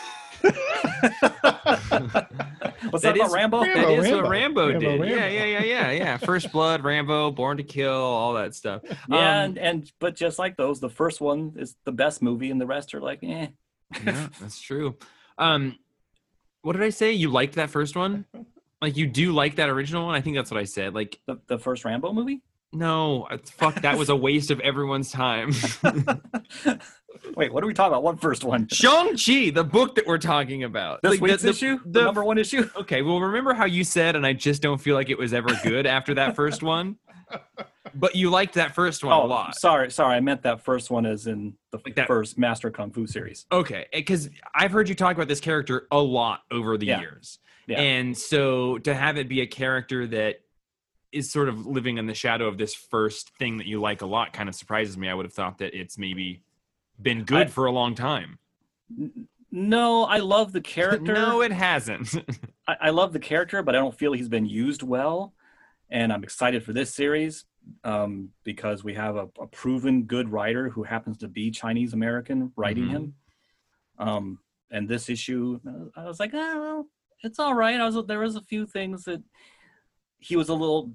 What's 2.90 3.02
That 3.02 3.14
that, 3.14 3.16
about 3.16 3.26
is- 3.28 3.32
Rambo? 3.34 3.60
Rambo. 3.62 3.80
that 3.80 3.90
is 4.06 4.10
what 4.12 4.28
Rambo. 4.28 4.30
Rambo, 4.30 4.68
Rambo, 4.68 4.78
did. 4.78 4.82
Yeah, 5.10 5.16
Rambo. 5.16 5.34
yeah, 5.34 5.44
yeah, 5.44 5.62
yeah, 5.64 5.90
yeah. 5.92 6.16
First 6.18 6.52
Blood, 6.52 6.84
Rambo, 6.84 7.30
Born 7.30 7.56
to 7.58 7.62
Kill, 7.62 7.92
all 7.92 8.34
that 8.34 8.54
stuff. 8.54 8.82
Yeah, 8.84 8.94
Um, 9.08 9.16
and, 9.16 9.58
and 9.58 9.92
but 9.98 10.16
just 10.16 10.38
like 10.38 10.56
those, 10.56 10.80
the 10.80 10.90
first 10.90 11.20
one 11.20 11.54
is 11.56 11.76
the 11.84 11.92
best 11.92 12.22
movie, 12.22 12.50
and 12.50 12.60
the 12.60 12.66
rest 12.66 12.94
are 12.94 13.00
like, 13.00 13.20
eh. 13.22 13.48
yeah, 14.04 14.28
that's 14.40 14.60
true. 14.60 14.96
Um, 15.38 15.78
what 16.62 16.72
did 16.72 16.82
I 16.82 16.90
say? 16.90 17.12
You 17.12 17.30
liked 17.30 17.54
that 17.56 17.70
first 17.70 17.96
one? 17.96 18.24
Like 18.82 18.98
you 18.98 19.06
do 19.06 19.32
like 19.32 19.56
that 19.56 19.70
original 19.70 20.04
one? 20.04 20.14
I 20.14 20.20
think 20.20 20.36
that's 20.36 20.50
what 20.50 20.60
I 20.60 20.64
said. 20.64 20.92
Like, 20.94 21.18
The, 21.26 21.38
the 21.46 21.58
first 21.58 21.86
Rambo 21.86 22.12
movie? 22.12 22.42
no, 22.74 23.26
fuck, 23.56 23.76
that 23.76 23.96
was 23.96 24.10
a 24.10 24.14
waste 24.16 24.50
of 24.50 24.60
everyone's 24.60 25.10
time. 25.10 25.50
Wait, 27.36 27.52
what 27.52 27.62
are 27.62 27.66
we 27.66 27.74
talking 27.74 27.92
about? 27.92 28.02
What 28.02 28.20
first 28.20 28.44
one? 28.44 28.68
Shang 28.68 29.16
Chi, 29.16 29.50
the 29.50 29.64
book 29.64 29.94
that 29.96 30.06
we're 30.06 30.18
talking 30.18 30.64
about. 30.64 31.02
This 31.02 31.10
Like, 31.12 31.20
the- 31.20 31.24
week's 31.24 31.42
the- 31.42 31.48
issue? 31.50 31.78
The, 31.84 31.90
the- 32.00 32.04
number 32.04 32.24
one 32.24 32.38
issue? 32.38 32.68
Okay, 32.76 33.02
well, 33.02 33.20
remember 33.20 33.54
how 33.54 33.64
you 33.64 33.84
said, 33.84 34.16
and 34.16 34.26
I 34.26 34.32
just 34.32 34.62
don't 34.62 34.78
feel 34.78 34.94
like 34.94 35.08
it 35.10 35.18
was 35.18 35.32
ever 35.32 35.48
good 35.62 35.86
after 35.86 36.14
that 36.14 36.36
first 36.36 36.62
one. 36.62 36.96
But 37.94 38.14
you 38.14 38.28
liked 38.28 38.54
that 38.54 38.74
first 38.74 39.02
one 39.02 39.12
a 39.14 39.22
Oh, 39.22 39.26
lot. 39.26 39.56
sorry, 39.58 39.90
sorry. 39.90 40.16
I 40.16 40.20
meant 40.20 40.42
that 40.42 40.60
first 40.60 40.90
one 40.90 41.06
as 41.06 41.26
in 41.26 41.54
the 41.70 41.78
Like 41.82 41.94
that- 41.94 42.06
first 42.08 42.36
Master 42.36 42.70
Kung 42.70 42.90
Fu 42.90 43.06
series. 43.06 43.46
Okay, 43.50 43.86
eh, 43.92 44.00
because 44.00 44.28
I've 44.54 44.70
heard 44.72 44.88
you 44.90 44.94
talk 44.94 45.14
about 45.16 45.28
this 45.28 45.40
character 45.40 45.86
a 45.90 45.98
lot 46.00 46.42
over 46.50 46.76
the 46.76 46.86
Yeah. 46.86 47.00
years, 47.00 47.38
Yeah. 47.66 47.80
and 47.80 48.16
so 48.16 48.76
to 48.78 48.92
have 48.94 49.16
it 49.16 49.28
be 49.30 49.40
a 49.40 49.46
character 49.46 50.06
that 50.08 50.40
is 51.10 51.30
sort 51.32 51.48
of 51.48 51.64
living 51.64 51.96
in 51.96 52.06
the 52.06 52.12
shadow 52.12 52.46
of 52.48 52.58
this 52.58 52.74
first 52.74 53.30
thing 53.38 53.56
that 53.58 53.66
you 53.66 53.80
like 53.80 54.02
a 54.02 54.06
lot 54.06 54.34
kind 54.34 54.48
of 54.50 54.54
surprises 54.54 54.98
me. 54.98 55.08
I 55.08 55.14
would 55.14 55.24
have 55.24 55.32
thought 55.32 55.56
that 55.58 55.72
it's 55.74 55.96
maybe 55.96 56.42
been 57.00 57.24
good 57.24 57.46
I- 57.48 57.50
for 57.50 57.66
a 57.66 57.72
long 57.72 57.94
time. 57.94 58.38
No, 59.52 60.04
I 60.04 60.18
love 60.18 60.52
the 60.52 60.60
character. 60.60 61.12
no, 61.14 61.40
it 61.42 61.52
hasn't. 61.52 62.14
I, 62.68 62.76
I 62.82 62.90
love 62.90 63.12
the 63.12 63.18
character, 63.18 63.62
but 63.62 63.74
I 63.74 63.78
don't 63.78 63.96
feel 63.96 64.12
he's 64.12 64.28
been 64.28 64.46
used 64.46 64.82
well. 64.82 65.34
And 65.88 66.12
I'm 66.12 66.24
excited 66.24 66.64
for 66.64 66.72
this 66.72 66.92
series 66.94 67.44
um, 67.84 68.30
because 68.44 68.82
we 68.82 68.94
have 68.94 69.16
a, 69.16 69.28
a 69.40 69.46
proven 69.46 70.02
good 70.04 70.28
writer 70.28 70.68
who 70.68 70.82
happens 70.82 71.18
to 71.18 71.28
be 71.28 71.50
Chinese 71.50 71.92
American 71.92 72.52
writing 72.56 72.86
Mhm. 72.86 72.90
him. 72.90 73.14
Um, 73.98 74.38
and 74.70 74.88
this 74.88 75.08
issue, 75.08 75.60
uh, 75.66 76.00
I 76.00 76.04
was 76.04 76.18
like, 76.18 76.32
oh, 76.34 76.60
well, 76.60 76.86
it's 77.22 77.38
all 77.38 77.54
right. 77.54 77.80
I 77.80 77.86
was 77.88 77.96
there 78.06 78.18
was 78.18 78.36
a 78.36 78.40
few 78.42 78.66
things 78.66 79.04
that 79.04 79.22
he 80.18 80.36
was 80.36 80.48
a 80.48 80.54
little 80.54 80.92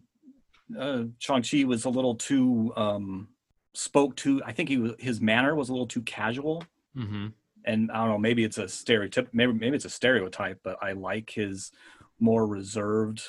uh, 0.77 1.03
Shang 1.19 1.41
Chi 1.43 1.63
was 1.63 1.85
a 1.85 1.89
little 1.89 2.15
too 2.15 2.71
um, 2.75 3.29
spoke 3.73 4.15
to. 4.17 4.41
I 4.45 4.51
think 4.51 4.69
he 4.69 4.93
his 4.99 5.21
manner 5.21 5.55
was 5.55 5.69
a 5.69 5.71
little 5.73 5.87
too 5.87 6.01
casual 6.01 6.63
hmm 6.95 7.27
and 7.63 7.91
I 7.91 7.97
don't 7.99 8.09
know, 8.09 8.17
maybe 8.17 8.43
it's 8.43 8.57
a 8.57 8.67
stereotype, 8.67 9.29
maybe 9.33 9.53
maybe 9.53 9.75
it's 9.75 9.85
a 9.85 9.89
stereotype, 9.89 10.59
but 10.63 10.77
I 10.81 10.93
like 10.93 11.29
his 11.29 11.71
more 12.19 12.47
reserved, 12.47 13.21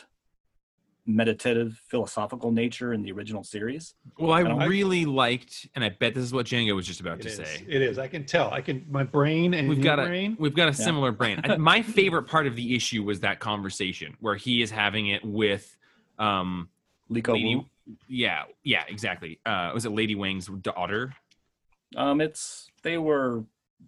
meditative, 1.05 1.81
philosophical 1.89 2.51
nature 2.53 2.93
in 2.95 3.03
the 3.03 3.13
original 3.13 3.43
series. 3.45 3.95
Well, 4.19 4.33
I, 4.33 4.43
don't- 4.43 4.69
really 4.69 5.05
liked, 5.05 5.69
and 5.75 5.85
I 5.85 5.89
bet 5.91 6.15
this 6.15 6.25
is 6.25 6.33
what 6.33 6.47
Django 6.47 6.75
was 6.75 6.87
just 6.87 7.01
about 7.01 7.19
It 7.19 7.23
to 7.25 7.29
is. 7.29 7.37
say. 7.37 7.65
It 7.69 7.83
is. 7.83 7.99
I 7.99 8.07
can 8.09 8.25
tell. 8.25 8.51
I 8.51 8.61
can. 8.61 8.87
My 8.89 9.03
brain 9.03 9.53
and 9.55 9.69
We've 9.69 9.83
got 9.83 9.99
a 9.99 10.05
brain. 10.07 10.37
we've 10.39 10.55
got 10.55 10.65
a 10.69 10.71
Yeah. 10.79 10.85
similar 10.87 11.13
brain. 11.13 11.41
I- 11.45 11.57
My 11.57 11.83
favorite 11.99 12.23
part 12.25 12.47
of 12.47 12.57
the 12.57 12.75
issue 12.75 13.03
was 13.03 13.21
that 13.21 13.41
conversation 13.41 14.17
where 14.21 14.37
he 14.37 14.63
is 14.63 14.71
having 14.71 15.09
it 15.09 15.25
with, 15.25 15.77
um, 16.19 16.69
Leiko 17.11 17.33
Lady, 17.35 17.57
Wu. 17.57 17.67
Yeah, 18.09 18.45
yeah, 18.63 18.85
exactly. 18.89 19.41
Uh, 19.45 19.71
was 19.75 19.85
it 19.85 19.91
Lady 19.91 20.15
Wang's 20.15 20.47
daughter? 20.47 21.15
Um, 21.97 22.21
it's 22.21 22.71
they 22.83 22.99
were 22.99 23.45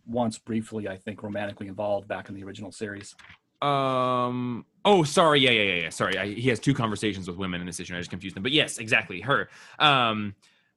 once 0.06 0.38
briefly, 0.38 0.88
I 0.88 0.96
think, 0.96 1.22
romantically 1.22 1.68
involved 1.68 2.08
back 2.08 2.28
in 2.28 2.34
the 2.34 2.44
original 2.44 2.72
series. 2.72 3.14
Um. 3.62 4.66
Oh, 4.84 5.04
sorry. 5.04 5.40
Yeah, 5.40 5.50
yeah, 5.50 5.62
yeah, 5.62 5.82
yeah. 5.84 5.88
Sorry. 5.88 6.18
I, 6.18 6.26
he 6.26 6.48
has 6.50 6.60
two 6.60 6.74
conversations 6.74 7.26
with 7.26 7.38
women 7.38 7.60
in 7.60 7.66
this 7.66 7.80
issue. 7.80 7.94
I 7.94 7.98
just 7.98 8.10
confused 8.10 8.36
them. 8.36 8.42
But 8.42 8.52
yes, 8.52 8.78
exactly. 8.78 9.20
Her. 9.20 9.48
Um. 9.78 10.34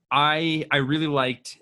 I 0.10 0.66
I 0.72 0.78
really 0.78 1.08
liked 1.08 1.58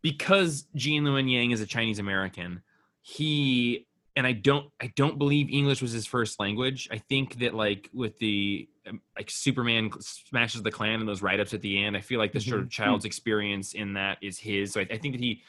because 0.00 0.66
Gene 0.76 1.02
Luen 1.02 1.28
Yang 1.30 1.50
is 1.50 1.60
a 1.60 1.66
Chinese 1.66 1.98
American. 1.98 2.62
He 3.02 3.87
and 4.18 4.26
I 4.26 4.32
don't 4.32 4.68
I 4.80 4.92
don't 4.96 5.16
believe 5.16 5.48
English 5.48 5.80
was 5.80 5.92
his 5.92 6.04
first 6.04 6.40
language. 6.40 6.88
I 6.90 6.98
think 6.98 7.38
that 7.38 7.54
like 7.54 7.88
with 7.94 8.18
the 8.18 8.68
um, 8.88 9.00
like 9.16 9.30
Superman 9.30 9.92
smashes 10.00 10.60
the 10.60 10.72
Klan 10.72 10.98
and 10.98 11.08
those 11.08 11.22
write 11.22 11.38
ups 11.38 11.54
at 11.54 11.62
the 11.62 11.84
end. 11.84 11.96
I 11.96 12.00
feel 12.00 12.18
like 12.18 12.32
the 12.32 12.40
sort 12.40 12.60
of 12.60 12.68
child's 12.68 13.04
experience 13.04 13.74
in 13.74 13.92
that 13.94 14.18
is 14.20 14.36
his. 14.36 14.72
So 14.72 14.80
I, 14.80 14.88
I 14.90 14.98
think 14.98 15.14
that 15.14 15.20
he 15.20 15.44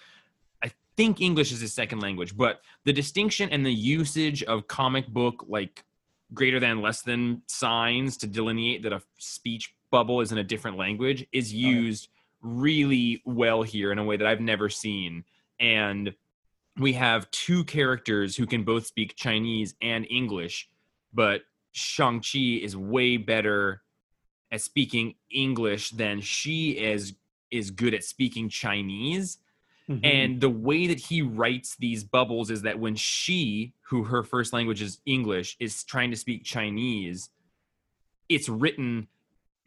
I 0.64 0.72
think 0.96 1.20
English 1.20 1.52
is 1.52 1.62
his 1.62 1.74
second 1.74 2.00
language, 2.02 2.38
but 2.38 2.62
the 2.86 2.94
distinction 2.94 3.50
and 3.50 3.66
the 3.66 3.74
usage 3.74 4.44
of 4.44 4.68
comic 4.68 5.08
book 5.08 5.46
like 5.48 5.84
greater 6.36 6.60
than 6.60 6.80
less 6.80 7.02
than 7.02 7.42
signs 7.48 8.18
to 8.18 8.28
delineate 8.28 8.84
that 8.84 8.94
a 8.94 9.02
speech 9.18 9.74
bubble 9.90 10.22
is 10.22 10.32
in 10.32 10.38
a 10.38 10.44
different 10.44 10.78
language 10.78 11.26
is 11.32 11.52
yeah. 11.52 11.70
used 11.70 12.10
really 12.44 13.24
well 13.26 13.64
here 13.64 13.92
in 13.92 13.98
a 13.98 14.04
way 14.04 14.16
that 14.16 14.28
I've 14.28 14.42
never 14.42 14.70
seen. 14.70 15.24
And 15.60 16.14
we 16.80 16.94
have 16.94 17.30
two 17.32 17.64
characters 17.66 18.36
who 18.36 18.46
can 18.46 18.64
both 18.64 18.86
speak 18.86 19.16
Chinese 19.16 19.76
and 19.82 20.08
English, 20.10 20.70
but 21.14 21.42
Shang-Chi 21.72 22.60
is 22.62 22.76
way 22.76 23.18
better 23.18 23.84
at 24.52 24.62
speaking 24.62 25.16
English 25.30 25.92
than 25.92 26.22
she 26.22 26.72
is 26.72 27.14
is 27.52 27.72
good 27.72 27.96
at 27.96 28.04
speaking 28.04 28.48
Chinese. 28.48 29.40
Mhm. 29.90 30.06
And 30.06 30.42
the 30.42 30.52
way 30.52 30.86
that 30.86 31.00
he 31.00 31.24
writes 31.24 31.76
these 31.76 32.04
bubbles 32.04 32.52
is 32.52 32.62
that 32.62 32.78
when 32.78 32.96
she, 32.96 33.74
who 33.82 34.04
her 34.04 34.24
first 34.24 34.54
language 34.54 34.84
is 34.84 35.02
English, 35.08 35.58
is 35.60 35.84
trying 35.84 36.12
to 36.12 36.16
speak 36.16 36.44
Chinese, 36.44 37.32
it's 38.28 38.48
written 38.48 39.08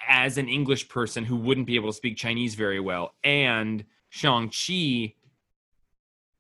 as 0.07 0.39
an 0.39 0.49
English 0.49 0.89
person 0.89 1.25
who 1.25 1.37
wouldn't 1.37 1.67
be 1.67 1.75
able 1.75 1.89
to 1.89 1.97
speak 1.97 2.17
Chinese 2.17 2.55
very 2.55 2.79
well. 2.79 3.17
And 3.25 3.85
Shang-Chi, 4.11 5.15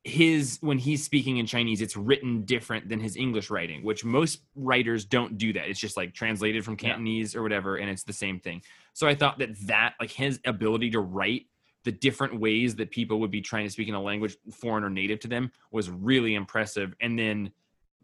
his 0.04 0.58
when 0.62 0.78
he's 0.78 1.04
speaking 1.04 1.36
in 1.36 1.46
Chinese, 1.46 1.80
it's 1.80 1.96
written 1.96 2.44
different 2.44 2.88
than 2.88 2.98
his 2.98 3.16
English 3.16 3.50
writing, 3.50 3.84
which 3.84 4.04
most 4.04 4.40
writers 4.56 5.04
don't 5.04 5.38
do 5.38 5.52
that. 5.52 5.68
It's 5.68 5.78
just 5.78 5.96
like 5.96 6.12
translated 6.12 6.64
from 6.64 6.74
Yeah. 6.74 6.90
Cantonese 6.90 7.36
or 7.36 7.42
whatever, 7.42 7.76
and 7.76 7.88
it's 7.88 8.02
the 8.02 8.12
same 8.12 8.40
thing. 8.40 8.62
So 8.94 9.06
I 9.06 9.14
thought 9.14 9.38
that 9.38 9.56
that 9.66 9.94
like 10.00 10.10
his 10.10 10.40
ability 10.44 10.90
to 10.90 11.00
write 11.00 11.46
the 11.84 11.92
different 11.92 12.38
ways 12.38 12.76
that 12.76 12.90
people 12.90 13.20
would 13.20 13.30
be 13.30 13.40
trying 13.40 13.64
to 13.64 13.70
speak 13.70 13.88
in 13.88 13.94
a 13.94 14.02
language 14.02 14.36
foreign 14.52 14.84
or 14.84 14.90
native 14.90 15.20
to 15.20 15.28
them 15.28 15.50
was 15.70 15.88
really 15.90 16.34
impressive. 16.34 16.94
And 17.00 17.18
then 17.18 17.52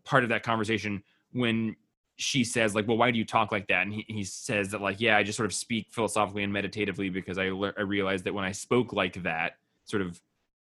part 0.04 0.22
of 0.22 0.30
that 0.30 0.42
conversation 0.42 1.02
when 1.32 1.76
she 2.16 2.42
says 2.44 2.74
like, 2.76 2.86
"Well, 2.86 2.96
why 2.96 3.10
do 3.10 3.18
you 3.18 3.24
talk 3.24 3.50
like 3.50 3.66
that?" 3.68 3.82
and 3.82 3.92
he, 3.92 4.04
he 4.08 4.22
says 4.22 4.70
that 4.70 4.80
like, 4.80 5.00
"Yeah, 5.00 5.16
I 5.16 5.24
just 5.24 5.36
sort 5.36 5.46
of 5.46 5.54
speak 5.54 5.88
philosophically 5.90 6.44
and 6.44 6.52
meditatively 6.52 7.08
because 7.10 7.38
I 7.38 7.50
lear- 7.50 7.74
I 7.76 7.82
realized 7.82 8.24
that 8.24 8.34
when 8.34 8.44
I 8.44 8.52
spoke 8.52 8.92
like 8.92 9.22
that, 9.24 9.54
sort 9.84 10.02
of 10.02 10.20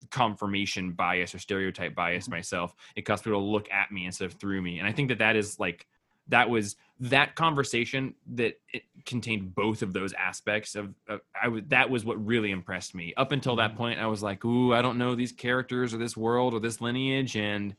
confirmation 0.09 0.91
bias 0.91 1.35
or 1.35 1.39
stereotype 1.39 1.95
bias 1.95 2.27
myself, 2.27 2.73
it 2.95 3.03
caused 3.03 3.23
people 3.23 3.39
to 3.39 3.45
look 3.45 3.69
at 3.71 3.91
me 3.91 4.05
instead 4.05 4.25
of 4.25 4.33
through 4.33 4.61
me." 4.61 4.79
And 4.79 4.87
I 4.87 4.91
think 4.91 5.09
that 5.09 5.19
that 5.19 5.35
is 5.35 5.59
like 5.59 5.87
that 6.27 6.49
was 6.49 6.75
that 6.99 7.35
conversation 7.35 8.13
that 8.33 8.59
it 8.71 8.83
contained 9.05 9.55
both 9.55 9.81
of 9.81 9.91
those 9.91 10.13
aspects 10.13 10.75
of, 10.75 10.93
of 11.07 11.19
I 11.41 11.47
was 11.47 11.63
that 11.67 11.89
was 11.89 12.05
what 12.05 12.23
really 12.25 12.51
impressed 12.51 12.95
me. 12.95 13.13
Up 13.17 13.31
until 13.31 13.55
that 13.57 13.75
point, 13.75 13.99
I 13.99 14.07
was 14.07 14.23
like, 14.23 14.45
"Ooh, 14.45 14.73
I 14.73 14.81
don't 14.81 14.97
know 14.97 15.15
these 15.15 15.31
characters 15.31 15.93
or 15.93 15.97
this 15.97 16.15
world 16.15 16.53
or 16.53 16.59
this 16.59 16.79
lineage, 16.79 17.35
and 17.35 17.75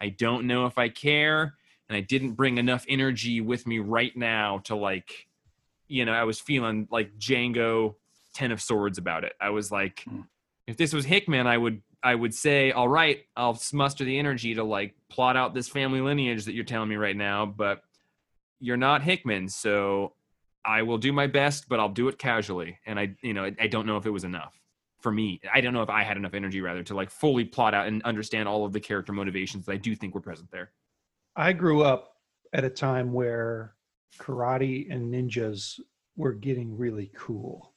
I 0.00 0.10
don't 0.10 0.46
know 0.46 0.66
if 0.66 0.78
I 0.78 0.88
care." 0.88 1.54
And 1.88 1.96
I 1.96 2.00
didn't 2.00 2.32
bring 2.32 2.58
enough 2.58 2.84
energy 2.88 3.40
with 3.40 3.66
me 3.66 3.78
right 3.78 4.14
now 4.16 4.58
to 4.64 4.74
like, 4.74 5.28
you 5.86 6.04
know, 6.04 6.12
I 6.12 6.24
was 6.24 6.40
feeling 6.40 6.88
like 6.90 7.16
Django 7.16 7.94
Ten 8.34 8.50
of 8.50 8.60
Swords 8.60 8.98
about 8.98 9.22
it. 9.22 9.34
I 9.40 9.50
was 9.50 9.70
like, 9.70 10.02
Hmm. 10.04 10.22
If 10.66 10.76
this 10.76 10.92
was 10.92 11.04
Hickman, 11.04 11.46
I 11.46 11.58
would 11.58 11.82
I 12.02 12.14
would 12.14 12.34
say, 12.34 12.72
all 12.72 12.88
right, 12.88 13.20
I'll 13.36 13.58
muster 13.72 14.04
the 14.04 14.18
energy 14.18 14.54
to 14.54 14.64
like 14.64 14.94
plot 15.08 15.36
out 15.36 15.54
this 15.54 15.68
family 15.68 16.00
lineage 16.00 16.44
that 16.44 16.54
you're 16.54 16.64
telling 16.64 16.88
me 16.88 16.96
right 16.96 17.16
now, 17.16 17.46
but 17.46 17.82
you're 18.60 18.76
not 18.76 19.02
Hickman, 19.02 19.48
so 19.48 20.12
I 20.64 20.82
will 20.82 20.98
do 20.98 21.12
my 21.12 21.26
best, 21.26 21.68
but 21.68 21.80
I'll 21.80 21.88
do 21.88 22.08
it 22.08 22.18
casually. 22.18 22.78
And 22.86 22.98
I, 22.98 23.16
you 23.22 23.34
know, 23.34 23.44
I, 23.44 23.56
I 23.60 23.66
don't 23.66 23.86
know 23.86 23.96
if 23.96 24.06
it 24.06 24.10
was 24.10 24.24
enough 24.24 24.60
for 25.00 25.12
me. 25.12 25.40
I 25.52 25.60
don't 25.60 25.72
know 25.72 25.82
if 25.82 25.90
I 25.90 26.02
had 26.02 26.16
enough 26.16 26.34
energy 26.34 26.60
rather 26.60 26.82
to 26.84 26.94
like 26.94 27.10
fully 27.10 27.44
plot 27.44 27.74
out 27.74 27.86
and 27.86 28.02
understand 28.02 28.48
all 28.48 28.64
of 28.64 28.72
the 28.72 28.80
character 28.80 29.12
motivations 29.12 29.66
that 29.66 29.72
I 29.72 29.76
do 29.76 29.94
think 29.94 30.14
were 30.14 30.20
present 30.20 30.50
there. 30.50 30.72
I 31.36 31.52
grew 31.52 31.82
up 31.82 32.14
at 32.52 32.64
a 32.64 32.70
time 32.70 33.12
where 33.12 33.74
karate 34.18 34.92
and 34.92 35.12
ninjas 35.12 35.78
were 36.16 36.32
getting 36.32 36.76
really 36.76 37.10
cool. 37.14 37.72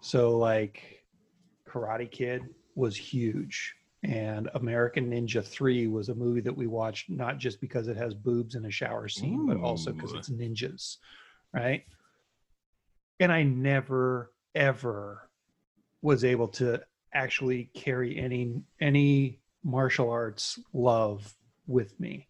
So 0.00 0.36
like 0.36 0.99
Karate 1.70 2.10
Kid 2.10 2.42
was 2.74 2.96
huge 2.96 3.74
and 4.02 4.48
American 4.54 5.10
Ninja 5.10 5.44
3 5.44 5.86
was 5.88 6.08
a 6.08 6.14
movie 6.14 6.40
that 6.40 6.56
we 6.56 6.66
watched 6.66 7.10
not 7.10 7.38
just 7.38 7.60
because 7.60 7.88
it 7.88 7.96
has 7.96 8.14
boobs 8.14 8.54
in 8.54 8.64
a 8.64 8.70
shower 8.70 9.08
scene 9.08 9.46
but 9.46 9.58
also 9.58 9.92
because 9.92 10.12
it's 10.14 10.30
ninjas, 10.30 10.96
right? 11.52 11.84
And 13.18 13.30
I 13.30 13.42
never 13.42 14.32
ever 14.54 15.28
was 16.02 16.24
able 16.24 16.48
to 16.48 16.80
actually 17.12 17.70
carry 17.74 18.18
any 18.18 18.62
any 18.80 19.38
martial 19.62 20.10
arts 20.10 20.58
love 20.72 21.34
with 21.66 21.98
me. 22.00 22.26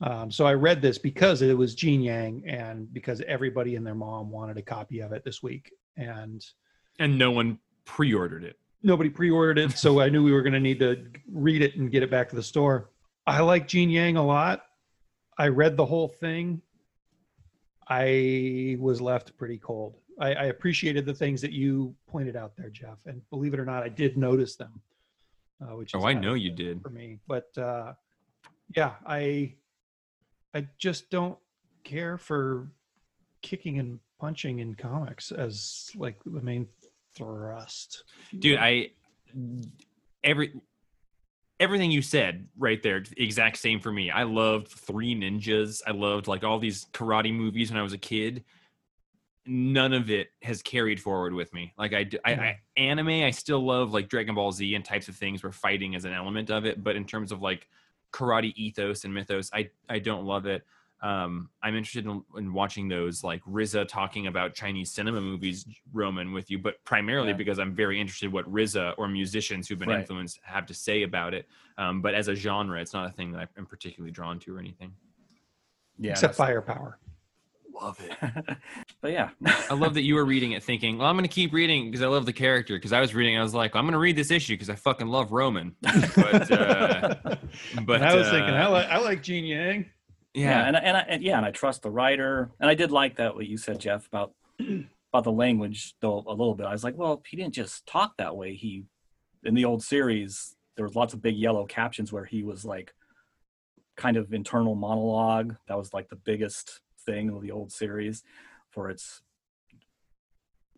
Um, 0.00 0.30
so 0.30 0.46
I 0.46 0.54
read 0.54 0.80
this 0.80 0.98
because 0.98 1.42
it 1.42 1.56
was 1.56 1.74
Gene 1.74 2.02
Yang 2.02 2.44
and 2.46 2.92
because 2.92 3.20
everybody 3.26 3.76
and 3.76 3.86
their 3.86 3.94
mom 3.94 4.30
wanted 4.30 4.56
a 4.56 4.62
copy 4.62 5.00
of 5.00 5.12
it 5.12 5.24
this 5.24 5.42
week. 5.42 5.72
And 5.96 6.44
And 6.98 7.18
no 7.18 7.30
one 7.30 7.58
pre-ordered 7.88 8.44
it. 8.44 8.56
nobody 8.82 9.10
pre-ordered 9.10 9.58
it. 9.58 9.72
So 9.78 10.00
I 10.00 10.08
knew 10.08 10.22
we 10.22 10.30
were 10.32 10.42
going 10.42 10.52
to 10.52 10.60
need 10.60 10.78
to 10.80 11.04
read 11.32 11.62
it 11.62 11.74
and 11.76 11.90
get 11.90 12.02
it 12.04 12.10
back 12.10 12.28
to 12.28 12.36
the 12.36 12.42
store. 12.42 12.90
I 13.26 13.40
like 13.40 13.66
Gene 13.66 13.90
Yang 13.90 14.16
a 14.18 14.24
lot. 14.24 14.62
I 15.36 15.48
read 15.48 15.76
the 15.76 15.84
whole 15.86 16.08
thing. 16.08 16.62
I 17.88 18.76
was 18.78 19.00
left 19.00 19.36
pretty 19.36 19.58
cold. 19.58 19.96
I, 20.20 20.34
I 20.34 20.44
appreciated 20.44 21.06
the 21.06 21.14
things 21.14 21.40
that 21.40 21.52
you 21.52 21.94
pointed 22.08 22.36
out 22.36 22.52
there, 22.56 22.70
Jeff. 22.70 22.98
And 23.06 23.22
believe 23.30 23.54
it 23.54 23.60
or 23.60 23.64
not, 23.64 23.82
I 23.82 23.88
did 23.88 24.16
notice 24.16 24.56
them. 24.56 24.80
Uh, 25.60 25.76
which 25.76 25.94
Oh, 25.94 26.04
I 26.06 26.12
know 26.12 26.34
you 26.34 26.50
did. 26.50 26.82
for 26.82 26.90
me. 26.90 27.18
But 27.26 27.56
uh, 27.58 27.94
yeah, 28.76 28.92
I 29.06 29.54
I 30.54 30.68
just 30.78 31.10
don't 31.10 31.36
care 31.84 32.16
for 32.18 32.68
kicking 33.42 33.78
and 33.78 33.98
punching 34.20 34.58
in 34.60 34.74
comics 34.74 35.32
as 35.32 35.90
like 35.96 36.16
the 36.24 36.40
main 36.42 36.66
thrust. 37.18 38.04
Dude, 38.38 38.58
I 38.58 38.90
every 40.24 40.52
everything 41.60 41.90
you 41.90 42.02
said 42.02 42.48
right 42.56 42.82
there, 42.82 43.02
exact 43.16 43.58
same 43.58 43.80
for 43.80 43.92
me. 43.92 44.10
I 44.10 44.22
loved 44.22 44.68
Three 44.68 45.14
Ninjas. 45.14 45.82
I 45.86 45.90
loved 45.90 46.28
like 46.28 46.44
all 46.44 46.58
these 46.58 46.86
karate 46.92 47.34
movies 47.34 47.70
when 47.70 47.78
I 47.78 47.82
was 47.82 47.92
a 47.92 47.98
kid. 47.98 48.44
None 49.46 49.94
of 49.94 50.10
it 50.10 50.28
has 50.42 50.62
carried 50.62 51.00
forward 51.00 51.32
with 51.32 51.52
me. 51.54 51.72
Like 51.78 51.94
I, 51.94 52.06
I 52.24 52.58
anime, 52.76 53.08
I 53.08 53.30
still 53.30 53.64
love 53.64 53.92
like 53.92 54.08
Dragon 54.08 54.34
Ball 54.34 54.52
Z 54.52 54.74
and 54.74 54.84
types 54.84 55.08
of 55.08 55.16
things 55.16 55.42
where 55.42 55.52
fighting 55.52 55.94
is 55.94 56.04
an 56.04 56.12
element 56.12 56.50
of 56.50 56.66
it. 56.66 56.84
But 56.84 56.96
in 56.96 57.06
terms 57.06 57.32
of 57.32 57.40
like 57.40 57.66
karate 58.12 58.52
ethos 58.56 59.04
and 59.04 59.14
mythos, 59.14 59.50
I, 59.52 59.70
I 59.88 60.00
don't 60.00 60.26
love 60.26 60.46
it. 60.46 60.64
Um, 61.00 61.48
I'm 61.62 61.76
interested 61.76 62.06
in, 62.06 62.24
in 62.36 62.52
watching 62.52 62.88
those 62.88 63.22
like 63.22 63.42
RZA 63.44 63.86
talking 63.86 64.26
about 64.26 64.54
Chinese 64.54 64.90
cinema 64.90 65.20
movies, 65.20 65.64
Roman, 65.92 66.32
with 66.32 66.50
you, 66.50 66.58
but 66.58 66.82
primarily 66.84 67.28
Yeah. 67.28 67.36
because 67.36 67.58
I'm 67.60 67.72
very 67.74 68.00
interested 68.00 68.26
in 68.26 68.32
what 68.32 68.50
RZA 68.52 68.94
or 68.98 69.06
musicians 69.08 69.68
who've 69.68 69.78
been 69.78 69.88
Right. 69.90 70.00
influenced 70.00 70.40
have 70.42 70.66
to 70.66 70.74
say 70.74 71.04
about 71.04 71.34
it. 71.34 71.46
Um, 71.76 72.02
but 72.02 72.14
as 72.14 72.26
a 72.28 72.34
genre, 72.34 72.80
it's 72.80 72.92
not 72.92 73.06
a 73.08 73.12
thing 73.12 73.30
that 73.32 73.48
I'm 73.56 73.66
particularly 73.66 74.10
drawn 74.10 74.40
to 74.40 74.56
or 74.56 74.58
anything. 74.58 74.92
Yeah, 75.98 76.12
Except 76.12 76.36
that's- 76.36 76.48
firepower. 76.48 76.98
Love 77.80 78.00
it. 78.00 78.16
but 79.00 79.12
yeah, 79.12 79.28
I 79.70 79.74
love 79.74 79.94
that 79.94 80.02
you 80.02 80.16
were 80.16 80.24
reading 80.24 80.50
it 80.50 80.64
thinking, 80.64 80.98
well, 80.98 81.06
I'm 81.06 81.14
going 81.14 81.28
to 81.28 81.32
keep 81.32 81.52
reading 81.52 81.84
because 81.92 82.02
I 82.02 82.08
love 82.08 82.26
the 82.26 82.32
character. 82.32 82.74
Because 82.74 82.92
I 82.92 82.98
was 83.00 83.14
reading, 83.14 83.38
I 83.38 83.42
was 83.42 83.54
like, 83.54 83.76
I'm 83.76 83.84
going 83.84 83.92
to 83.92 83.98
read 84.00 84.16
this 84.16 84.32
issue 84.32 84.54
because 84.54 84.68
I 84.68 84.74
fucking 84.74 85.06
love 85.06 85.30
Roman. 85.30 85.76
But, 86.16 86.50
uh, 86.50 87.14
but 87.84 88.02
I 88.02 88.16
was 88.16 88.28
thinking, 88.30 88.52
uh, 88.52 88.64
I 88.64 88.66
like 88.66 88.86
I 88.88 88.98
like 88.98 89.22
Gene 89.22 89.44
Yang. 89.44 89.86
Yeah, 90.34 90.50
yeah, 90.50 90.66
and 90.68 90.76
I- 90.76 90.80
and, 90.80 90.96
I, 90.96 91.00
and 91.00 91.22
yeah, 91.22 91.36
and 91.36 91.46
I 91.46 91.50
trust 91.50 91.82
the 91.82 91.90
writer, 91.90 92.50
and 92.60 92.70
I 92.70 92.74
did 92.74 92.90
like 92.90 93.16
that 93.16 93.34
what 93.34 93.46
you 93.46 93.56
said, 93.56 93.80
Jeff, 93.80 94.06
about 94.06 94.32
about 95.12 95.24
the 95.24 95.32
language 95.32 95.94
though 96.00 96.22
a 96.26 96.30
little 96.32 96.54
bit. 96.54 96.66
I 96.66 96.72
was 96.72 96.84
like, 96.84 96.96
well, 96.96 97.22
he 97.26 97.36
didn't 97.36 97.54
just 97.54 97.86
talk 97.86 98.16
that 98.18 98.36
way. 98.36 98.54
He 98.54 98.84
in 99.44 99.54
the 99.54 99.64
old 99.64 99.82
series, 99.82 100.54
there 100.76 100.84
was 100.84 100.96
lots 100.96 101.14
of 101.14 101.22
big 101.22 101.36
yellow 101.36 101.64
captions 101.66 102.12
where 102.12 102.24
he 102.24 102.42
was 102.42 102.64
like 102.64 102.92
kind 103.96 104.16
of 104.16 104.32
internal 104.32 104.74
monologue. 104.74 105.56
That 105.68 105.78
was 105.78 105.92
like 105.94 106.08
the 106.08 106.16
biggest 106.16 106.80
thing 107.06 107.30
of 107.30 107.40
the 107.42 107.50
old 107.50 107.72
series 107.72 108.22
for 108.70 108.90
its 108.90 109.22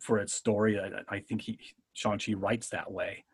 for 0.01 0.19
its 0.19 0.33
story. 0.33 0.79
I, 0.79 1.17
I 1.17 1.21
think 1.21 1.43
he 1.43 1.59
Shang 1.93 2.19
Chi 2.19 2.35
writes 2.35 2.69
that 2.69 2.91
way 2.91 3.25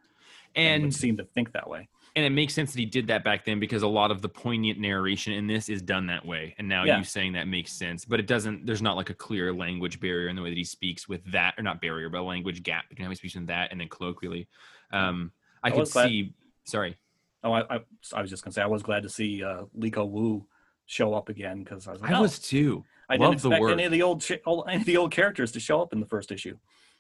and 0.55 0.83
would 0.83 0.87
and 0.87 0.95
seem 0.95 1.17
to 1.19 1.25
think 1.25 1.53
that 1.53 1.69
way. 1.69 1.89
And 2.17 2.25
it 2.25 2.31
makes 2.31 2.55
sense 2.55 2.73
that 2.73 2.79
he 2.79 2.87
did 2.87 3.07
that 3.09 3.23
back 3.25 3.45
then 3.45 3.61
because 3.61 3.83
a 3.83 3.89
lot 3.89 4.11
of 4.11 4.23
the 4.23 4.29
poignant 4.29 4.81
narration 4.81 5.35
in 5.35 5.47
this 5.47 5.69
is 5.69 5.83
done 5.83 6.07
that 6.07 6.25
way. 6.25 6.55
And 6.59 6.67
now 6.67 6.85
Yeah. 6.85 6.97
you 6.97 7.05
saying 7.05 7.35
that 7.35 7.47
makes 7.47 7.73
sense, 7.73 8.07
but 8.07 8.19
it 8.19 8.27
doesn't. 8.27 8.65
There's 8.65 8.81
not 8.81 8.97
like 8.97 9.11
a 9.11 9.15
clear 9.15 9.53
language 9.53 10.01
barrier 10.01 10.29
in 10.29 10.35
the 10.35 10.41
way 10.41 10.49
that 10.49 10.57
he 10.57 10.65
speaks 10.65 11.07
with 11.07 11.23
that, 11.31 11.55
or 11.59 11.63
not 11.63 11.83
barrier, 11.83 12.09
but 12.09 12.21
a 12.21 12.23
language 12.23 12.63
gap 12.63 12.89
between 12.89 13.05
how 13.05 13.11
he 13.11 13.17
speaks 13.17 13.35
in 13.37 13.45
that 13.47 13.71
and 13.71 13.79
then 13.79 13.89
colloquially. 13.89 14.49
Um, 14.93 15.31
I, 15.63 15.69
I 15.69 15.71
could 15.73 15.81
was 15.81 15.93
glad- 15.93 16.09
see. 16.09 16.33
Sorry. 16.65 16.97
Oh, 17.45 17.53
I, 17.53 17.77
I, 17.77 17.81
I 18.15 18.23
was 18.23 18.31
just 18.31 18.43
gonna 18.43 18.55
say 18.55 18.63
I 18.63 18.67
was 18.67 18.83
glad 18.83 19.03
to 19.03 19.11
see 19.11 19.45
uh, 19.45 19.65
Leiko 19.79 20.09
Wu 20.09 20.47
show 20.87 21.13
up 21.13 21.29
again 21.29 21.63
because 21.63 21.87
I 21.87 21.93
was 21.93 22.01
like, 22.01 22.11
I 22.11 22.19
oh, 22.19 22.23
was 22.23 22.39
too. 22.39 22.83
I 23.11 23.19
didn't 23.19 23.31
love 23.31 23.43
the 23.43 23.51
expect 23.51 23.71
any 23.73 23.85
of 23.85 23.93
the 23.93 24.03
old 24.03 24.25
any 24.69 24.77
of 24.81 24.85
the 24.87 24.97
old 24.97 25.13
characters 25.13 25.53
to 25.53 25.61
show 25.61 25.83
up 25.83 25.93
in 25.93 26.01
the 26.01 26.07
first 26.07 26.33
issue. 26.33 26.57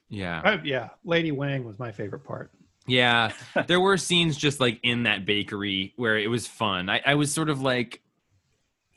Yeah. 0.08 0.40
I, 0.44 0.60
yeah, 0.62 0.90
Lady 1.04 1.32
Wang 1.32 1.64
was 1.64 1.78
my 1.78 1.90
favorite 1.90 2.22
part. 2.22 2.52
Yeah, 2.86 3.32
there 3.66 3.80
were 3.80 3.96
scenes 3.96 4.36
just 4.36 4.60
like 4.60 4.80
in 4.82 5.04
that 5.04 5.24
bakery 5.24 5.92
where 5.96 6.18
it 6.18 6.28
was 6.28 6.46
fun. 6.46 6.88
I, 6.88 7.00
I 7.04 7.14
was 7.14 7.32
sort 7.32 7.50
of 7.50 7.60
like, 7.60 8.00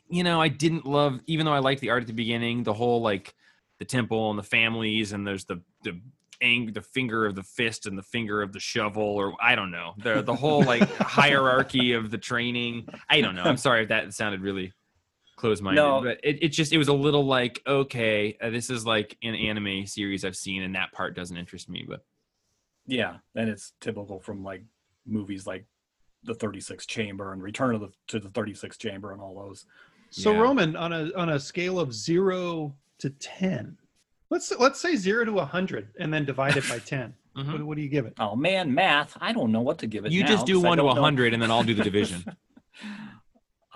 you 0.08 0.24
know, 0.24 0.40
I 0.40 0.48
didn't 0.48 0.86
love, 0.86 1.20
even 1.26 1.46
though 1.46 1.52
I 1.52 1.58
liked 1.60 1.80
the 1.80 1.90
art 1.90 2.02
at 2.02 2.06
the 2.06 2.12
beginning, 2.12 2.62
the 2.62 2.74
whole 2.74 3.00
like 3.00 3.34
the 3.78 3.84
temple 3.84 4.30
and 4.30 4.38
the 4.38 4.42
families, 4.44 5.12
and 5.12 5.26
there's 5.26 5.44
the 5.44 5.62
the 5.84 6.00
ang- 6.42 6.72
the 6.72 6.82
finger 6.82 7.26
of 7.26 7.34
the 7.34 7.42
fist 7.42 7.86
and 7.86 7.96
the 7.96 8.02
finger 8.02 8.42
of 8.42 8.52
the 8.52 8.60
shovel, 8.60 9.02
or 9.02 9.34
I 9.40 9.54
don't 9.54 9.70
know, 9.70 9.94
the 9.98 10.22
the 10.22 10.34
whole 10.34 10.62
like 10.64 10.82
hierarchy 10.98 11.92
of 11.92 12.10
the 12.10 12.18
training. 12.18 12.88
I 13.08 13.20
don't 13.20 13.34
know. 13.34 13.42
I'm 13.44 13.56
sorry 13.56 13.82
if 13.82 13.88
that 13.88 14.12
sounded 14.14 14.40
really 14.40 14.72
close 15.36 15.60
minded, 15.62 15.80
No. 15.80 16.02
but 16.02 16.20
it, 16.22 16.42
it 16.42 16.48
just 16.48 16.72
it 16.72 16.78
was 16.78 16.88
a 16.88 16.92
little 16.92 17.24
like 17.24 17.62
okay, 17.66 18.36
uh, 18.42 18.50
this 18.50 18.68
is 18.68 18.84
like 18.84 19.16
an 19.22 19.34
anime 19.34 19.86
series 19.86 20.24
I've 20.24 20.36
seen, 20.36 20.62
and 20.62 20.74
that 20.74 20.92
part 20.92 21.14
doesn't 21.16 21.36
interest 21.36 21.68
me, 21.68 21.84
but. 21.88 22.00
Yeah, 22.90 23.16
and 23.36 23.48
it's 23.48 23.72
typical 23.80 24.18
from 24.20 24.42
like 24.44 24.62
movies 25.06 25.46
like 25.46 25.64
the 26.24 26.34
36 26.34 26.84
Chamber 26.86 27.32
and 27.32 27.42
Return 27.42 27.74
of 27.74 27.80
the 27.80 27.90
to 28.08 28.18
the 28.20 28.28
36 28.30 28.76
Chamber 28.76 29.12
and 29.12 29.20
all 29.20 29.34
those. 29.34 29.64
So 30.10 30.32
Yeah. 30.32 30.40
Roman, 30.40 30.76
on 30.76 30.92
a 30.92 31.10
on 31.16 31.30
a 31.30 31.38
scale 31.40 31.78
of 31.78 31.94
zero 31.94 32.74
to 32.98 33.10
ten, 33.10 33.78
let's 34.28 34.50
let's 34.58 34.80
say 34.80 34.96
zero 34.96 35.24
to 35.24 35.44
hundred, 35.44 35.94
and 36.00 36.12
then 36.12 36.24
divide 36.24 36.56
it 36.56 36.68
by 36.68 36.78
10 36.84 37.14
Mhm. 37.36 37.52
What, 37.52 37.62
what 37.62 37.76
do 37.76 37.82
you 37.82 37.88
give 37.88 38.06
it? 38.06 38.14
Oh 38.18 38.34
man, 38.34 38.74
math! 38.74 39.16
I 39.20 39.32
don't 39.32 39.52
know 39.52 39.60
what 39.60 39.78
to 39.78 39.86
give 39.86 40.04
it. 40.04 40.10
You 40.10 40.22
now, 40.22 40.28
just 40.30 40.46
do 40.46 40.58
one 40.60 40.78
to 40.78 40.82
don't 40.82 40.90
a 40.92 40.94
know- 40.96 41.00
hundred, 41.02 41.32
and 41.32 41.40
then 41.40 41.48
I'll 41.52 41.62
do 41.62 41.74
the 41.74 41.84
division. 41.84 42.24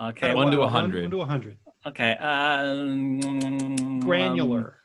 Okay, 0.01 0.33
One 0.35 0.51
to 0.51 0.57
One- 0.57 0.65
100. 0.73 1.03
One 1.03 1.11
to 1.11 1.21
a 1.21 1.25
hundred. 1.25 1.57
okay. 1.85 2.11
Um, 2.17 4.01
Granular. 4.01 4.77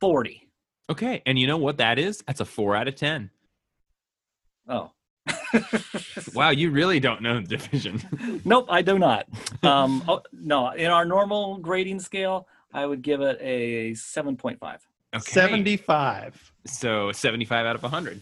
40. 0.00 0.47
Okay, 0.90 1.22
and 1.26 1.38
you 1.38 1.46
know 1.46 1.56
what 1.58 1.78
that 1.78 1.98
is? 1.98 2.22
That's 2.26 2.40
a 2.40 2.44
four 2.44 2.74
out 2.76 2.88
of 2.88 2.94
ten. 2.96 3.30
Oh. 4.68 4.90
Wow, 6.34 6.50
you 6.50 6.70
really 6.70 7.00
don't 7.00 7.22
know 7.22 7.40
the 7.40 7.46
division. 7.56 8.02
Nope, 8.44 8.66
I 8.68 8.82
do 8.82 8.98
not. 8.98 9.26
Um, 9.62 10.02
oh, 10.06 10.20
no, 10.32 10.70
in 10.72 10.90
our 10.90 11.04
normal 11.06 11.56
grading 11.58 12.00
scale, 12.00 12.46
I 12.72 12.84
would 12.86 13.00
give 13.02 13.20
it 13.22 13.38
a 13.40 13.92
7.5. 13.92 14.58
Okay. 14.62 14.78
Seventy-five. 15.20 16.52
So 16.66 17.12
seventy-five 17.12 17.64
out 17.64 17.76
of 17.76 17.82
hundred. 17.90 18.20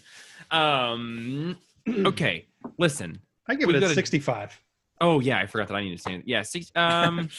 Um. 0.50 1.56
Okay. 1.88 2.46
Listen. 2.78 3.20
I 3.48 3.54
give 3.56 3.66
We've 3.68 3.76
it 3.76 3.80
got 3.80 3.88
a 3.88 3.90
a- 3.92 3.94
sixty-five. 3.94 4.58
Oh 5.00 5.18
yeah, 5.20 5.38
I 5.38 5.46
forgot 5.46 5.68
that 5.68 5.74
I 5.76 5.82
need 5.82 5.96
to 5.96 6.02
say 6.02 6.14
it. 6.14 6.22
Yeah. 6.26 6.42
Six. 6.42 6.70
Um. 6.76 7.28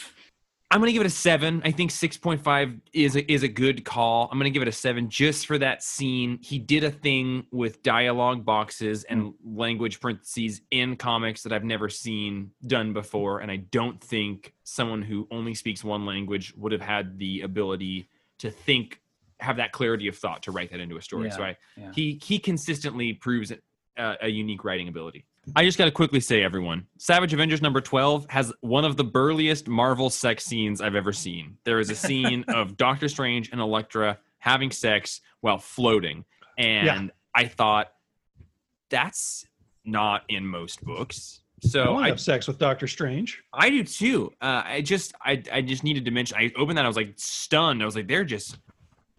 I'm 0.70 0.80
gonna 0.80 0.92
give 0.92 1.00
it 1.00 1.06
a 1.06 1.10
seven. 1.10 1.62
I 1.64 1.70
think 1.70 1.90
six 1.90 2.18
point 2.18 2.42
five 2.42 2.74
is 2.92 3.16
a, 3.16 3.32
is 3.32 3.42
a 3.42 3.48
good 3.48 3.84
call. 3.86 4.28
I'm 4.30 4.38
gonna 4.38 4.50
give 4.50 4.60
it 4.60 4.68
a 4.68 4.72
seven 4.72 5.08
just 5.08 5.46
for 5.46 5.56
that 5.58 5.82
scene. 5.82 6.38
He 6.42 6.58
did 6.58 6.84
a 6.84 6.90
thing 6.90 7.46
with 7.50 7.82
dialogue 7.82 8.44
boxes 8.44 9.04
and 9.04 9.32
language 9.42 9.98
parentheses 9.98 10.60
in 10.70 10.96
comics 10.96 11.42
that 11.44 11.52
I've 11.52 11.64
never 11.64 11.88
seen 11.88 12.50
done 12.66 12.92
before, 12.92 13.40
and 13.40 13.50
I 13.50 13.56
don't 13.56 13.98
think 13.98 14.54
someone 14.64 15.00
who 15.00 15.26
only 15.30 15.54
speaks 15.54 15.82
one 15.82 16.04
language 16.04 16.52
would 16.56 16.72
have 16.72 16.82
had 16.82 17.18
the 17.18 17.40
ability 17.40 18.08
to 18.38 18.50
think, 18.50 19.00
have 19.40 19.56
that 19.56 19.72
clarity 19.72 20.06
of 20.06 20.18
thought 20.18 20.42
to 20.42 20.50
write 20.50 20.70
that 20.70 20.80
into 20.80 20.98
a 20.98 21.02
story. 21.02 21.30
So 21.30 21.42
I, 21.44 21.56
yeah. 21.78 21.92
he 21.94 22.20
he 22.22 22.38
consistently 22.38 23.14
proves 23.14 23.52
uh, 23.96 24.14
a 24.20 24.28
unique 24.28 24.64
writing 24.64 24.88
ability. 24.88 25.24
I 25.56 25.64
just 25.64 25.78
got 25.78 25.86
to 25.86 25.90
quickly 25.90 26.20
say, 26.20 26.42
everyone, 26.42 26.86
Savage 26.98 27.32
Avengers 27.32 27.62
number 27.62 27.80
12 27.80 28.26
has 28.30 28.52
one 28.60 28.84
of 28.84 28.96
the 28.96 29.04
burliest 29.04 29.68
Marvel 29.68 30.10
sex 30.10 30.44
scenes 30.44 30.80
I've 30.80 30.94
ever 30.94 31.12
seen. 31.12 31.56
There 31.64 31.78
is 31.80 31.90
a 31.90 31.94
scene 31.94 32.44
of 32.48 32.76
Doctor 32.76 33.08
Strange 33.08 33.50
and 33.50 33.60
Elektra 33.60 34.18
having 34.38 34.70
sex 34.70 35.20
while 35.40 35.58
floating. 35.58 36.24
And 36.56 36.86
Yeah. 36.86 37.06
I 37.34 37.46
thought, 37.46 37.92
that's 38.90 39.46
not 39.84 40.22
in 40.28 40.46
most 40.46 40.82
books. 40.84 41.40
I 41.64 41.68
So 41.68 41.92
want 41.92 42.04
to 42.04 42.06
I, 42.06 42.08
have 42.10 42.20
sex 42.20 42.46
with 42.46 42.58
Doctor 42.58 42.86
Strange. 42.86 43.42
I 43.52 43.70
do 43.70 43.84
too. 43.84 44.32
Uh, 44.40 44.62
I 44.64 44.80
just, 44.80 45.12
I, 45.24 45.42
I 45.52 45.60
just 45.62 45.82
needed 45.84 46.04
to 46.04 46.10
mention. 46.10 46.36
I 46.38 46.52
opened 46.56 46.78
that. 46.78 46.84
I 46.84 46.88
was 46.88 46.96
like 46.96 47.14
stunned. 47.16 47.82
I 47.82 47.84
was 47.86 47.96
like, 47.96 48.06
they're 48.08 48.24
just 48.24 48.58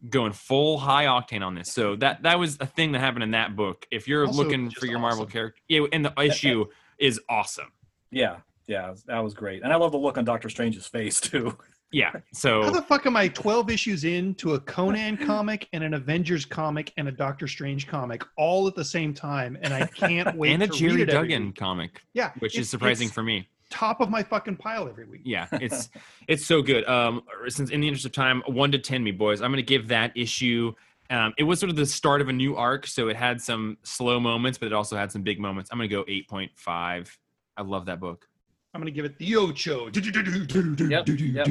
going 0.10 0.32
full 0.34 0.78
high 0.78 1.06
octane 1.06 1.44
on 1.46 1.56
this. 1.56 1.74
So 1.74 1.96
that 1.98 2.24
that 2.24 2.40
was 2.40 2.58
a 2.60 2.66
thing 2.66 2.92
that 2.94 3.00
happened 3.00 3.24
in 3.24 3.32
that 3.32 3.56
book. 3.56 3.86
If 3.92 4.08
you're 4.08 4.26
Also 4.28 4.44
looking 4.44 4.70
for 4.70 4.86
your 4.86 5.00
Marvel 5.00 5.26
character, 5.26 5.60
yeah, 5.68 5.86
and 5.92 6.06
the 6.06 6.14
issue 6.22 6.66
is 7.00 7.20
awesome. 7.30 7.72
Yeah, 8.12 8.38
yeah, 8.68 8.94
that 9.08 9.20
was 9.20 9.34
great, 9.34 9.64
and 9.64 9.72
I 9.74 9.76
love 9.76 9.92
the 9.92 9.98
look 9.98 10.18
on 10.18 10.26
Doctor 10.26 10.50
Strange's 10.50 10.86
face 10.88 11.20
too. 11.30 11.58
Yeah. 11.92 12.12
So 12.34 12.62
how 12.62 12.70
the 12.70 12.84
fuck 12.84 13.08
am 13.08 13.18
I 13.18 13.30
12 13.30 13.72
issues 13.72 14.04
into 14.04 14.54
a 14.54 14.60
Conan 14.60 15.18
comic 15.18 15.68
and 15.74 15.84
an 15.84 15.96
Avengers 15.96 16.46
comic 16.46 16.94
and 16.98 17.08
a 17.08 17.12
Doctor 17.12 17.48
Strange 17.48 17.88
comic 17.88 18.24
all 18.38 18.68
at 18.68 18.76
the 18.76 18.86
same 18.86 19.12
time, 19.12 19.58
and 19.64 19.74
I 19.74 19.88
can't 19.88 20.36
wait 20.38 20.52
and 20.54 20.62
a 20.62 20.68
Gerry 20.68 20.98
read 20.98 21.10
it 21.10 21.12
Duggan 21.14 21.46
week. 21.48 21.56
comic, 21.56 22.02
Yeah, 22.14 22.32
which 22.40 22.54
it's- 22.54 22.66
is 22.66 22.70
surprising 22.70 23.10
for 23.10 23.24
me. 23.24 23.50
Top 23.70 24.02
of 24.02 24.10
my 24.10 24.24
fucking 24.24 24.58
pile 24.58 24.88
every 24.88 25.06
week. 25.06 25.22
Yeah, 25.24 25.48
it's 25.54 25.90
it's 26.28 26.46
so 26.46 26.62
good. 26.62 26.88
Um, 26.88 27.24
since 27.48 27.70
in 27.72 27.82
the 27.82 27.88
interest 27.88 28.06
of 28.06 28.12
time, 28.12 28.42
one 28.48 28.72
to 28.72 28.80
ten, 28.80 29.04
me 29.04 29.12
boys, 29.12 29.42
I'm 29.42 29.52
gonna 29.52 29.62
give 29.62 29.88
that 29.90 30.12
issue. 30.16 30.74
Um, 31.12 31.34
it 31.38 31.44
was 31.44 31.60
sort 31.60 31.72
of 31.72 31.76
the 31.76 31.86
start 31.86 32.22
of 32.22 32.30
a 32.30 32.34
new 32.34 32.56
arc, 32.56 32.86
so 32.86 33.08
it 33.10 33.16
had 33.16 33.42
some 33.42 33.78
slow 33.84 34.20
moments, 34.20 34.58
but 34.60 34.68
it 34.68 34.74
also 34.74 34.96
had 34.96 35.12
some 35.12 35.24
big 35.24 35.40
moments. 35.40 35.70
I'm 35.72 35.78
gonna 35.78 35.88
go 35.88 36.06
eight 36.08 36.28
point 36.28 36.52
five. 36.56 37.18
I 37.58 37.62
love 37.64 37.86
that 37.88 38.00
book. 38.00 38.28
I'm 38.74 38.82
gonna 38.82 38.92
give 38.92 39.06
it 39.06 39.18
the 39.18 39.36
Ocho. 39.36 39.90
Yep, 39.92 41.08
yep. 41.08 41.48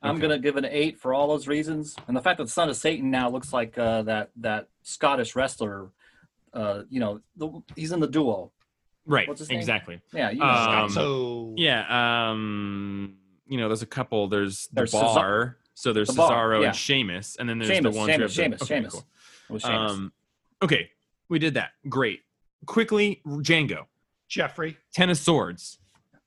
I'm 0.00 0.12
Okay. 0.16 0.20
gonna 0.20 0.38
give 0.38 0.56
it 0.56 0.64
an 0.64 0.70
eight 0.70 0.98
for 1.00 1.12
all 1.14 1.28
those 1.28 1.48
reasons, 1.48 1.96
and 2.06 2.16
the 2.16 2.20
fact 2.20 2.38
that 2.38 2.44
the 2.44 2.50
Son 2.50 2.68
of 2.68 2.76
Satan 2.76 3.10
now 3.10 3.28
looks 3.30 3.52
like 3.52 3.76
uh, 3.78 4.02
that 4.02 4.30
that 4.36 4.68
Scottish 4.82 5.34
wrestler. 5.34 5.90
Uh, 6.54 6.82
you 6.88 6.98
know, 6.98 7.20
the, 7.36 7.50
he's 7.76 7.92
in 7.92 8.00
the 8.00 8.06
duo. 8.06 8.50
Right. 9.08 9.26
What's 9.26 9.40
his 9.40 9.48
name? 9.48 9.58
exactly. 9.58 10.00
Yeah, 10.12 10.30
you 10.30 10.42
Um, 10.42 10.90
so 10.90 11.54
Yeah. 11.56 12.28
Um, 12.30 13.16
you 13.48 13.56
know, 13.58 13.68
there's 13.68 13.82
a 13.82 13.86
couple. 13.86 14.28
There's 14.28 14.66
the 14.68 14.74
There's 14.76 14.90
Cesar- 14.92 15.58
so 15.74 15.92
there's 15.92 16.08
The 16.08 16.14
Bar, 16.14 16.30
Cesaro 16.50 16.60
yeah. 16.60 16.66
and 16.68 16.76
Sheamus, 16.76 17.36
and 17.38 17.48
then 17.48 17.58
there's 17.58 17.70
Sheamus, 17.70 17.92
the 17.94 17.98
ones 17.98 18.10
Sheamus, 18.12 18.36
who 18.36 18.42
have 18.42 18.58
Sheamus, 18.58 18.58
the, 18.60 18.64
okay, 18.64 18.74
Sheamus. 18.74 18.92
cool. 19.48 19.58
Sheamus. 19.60 19.64
Um, 19.64 20.12
okay, 20.60 20.90
we 21.28 21.38
did 21.38 21.54
that. 21.54 21.70
Great. 21.88 22.20
Quickly, 22.66 23.22
Django. 23.26 23.86
Jeffrey. 24.28 24.76
Ten 24.92 25.08
of 25.08 25.16
Swords. 25.16 25.78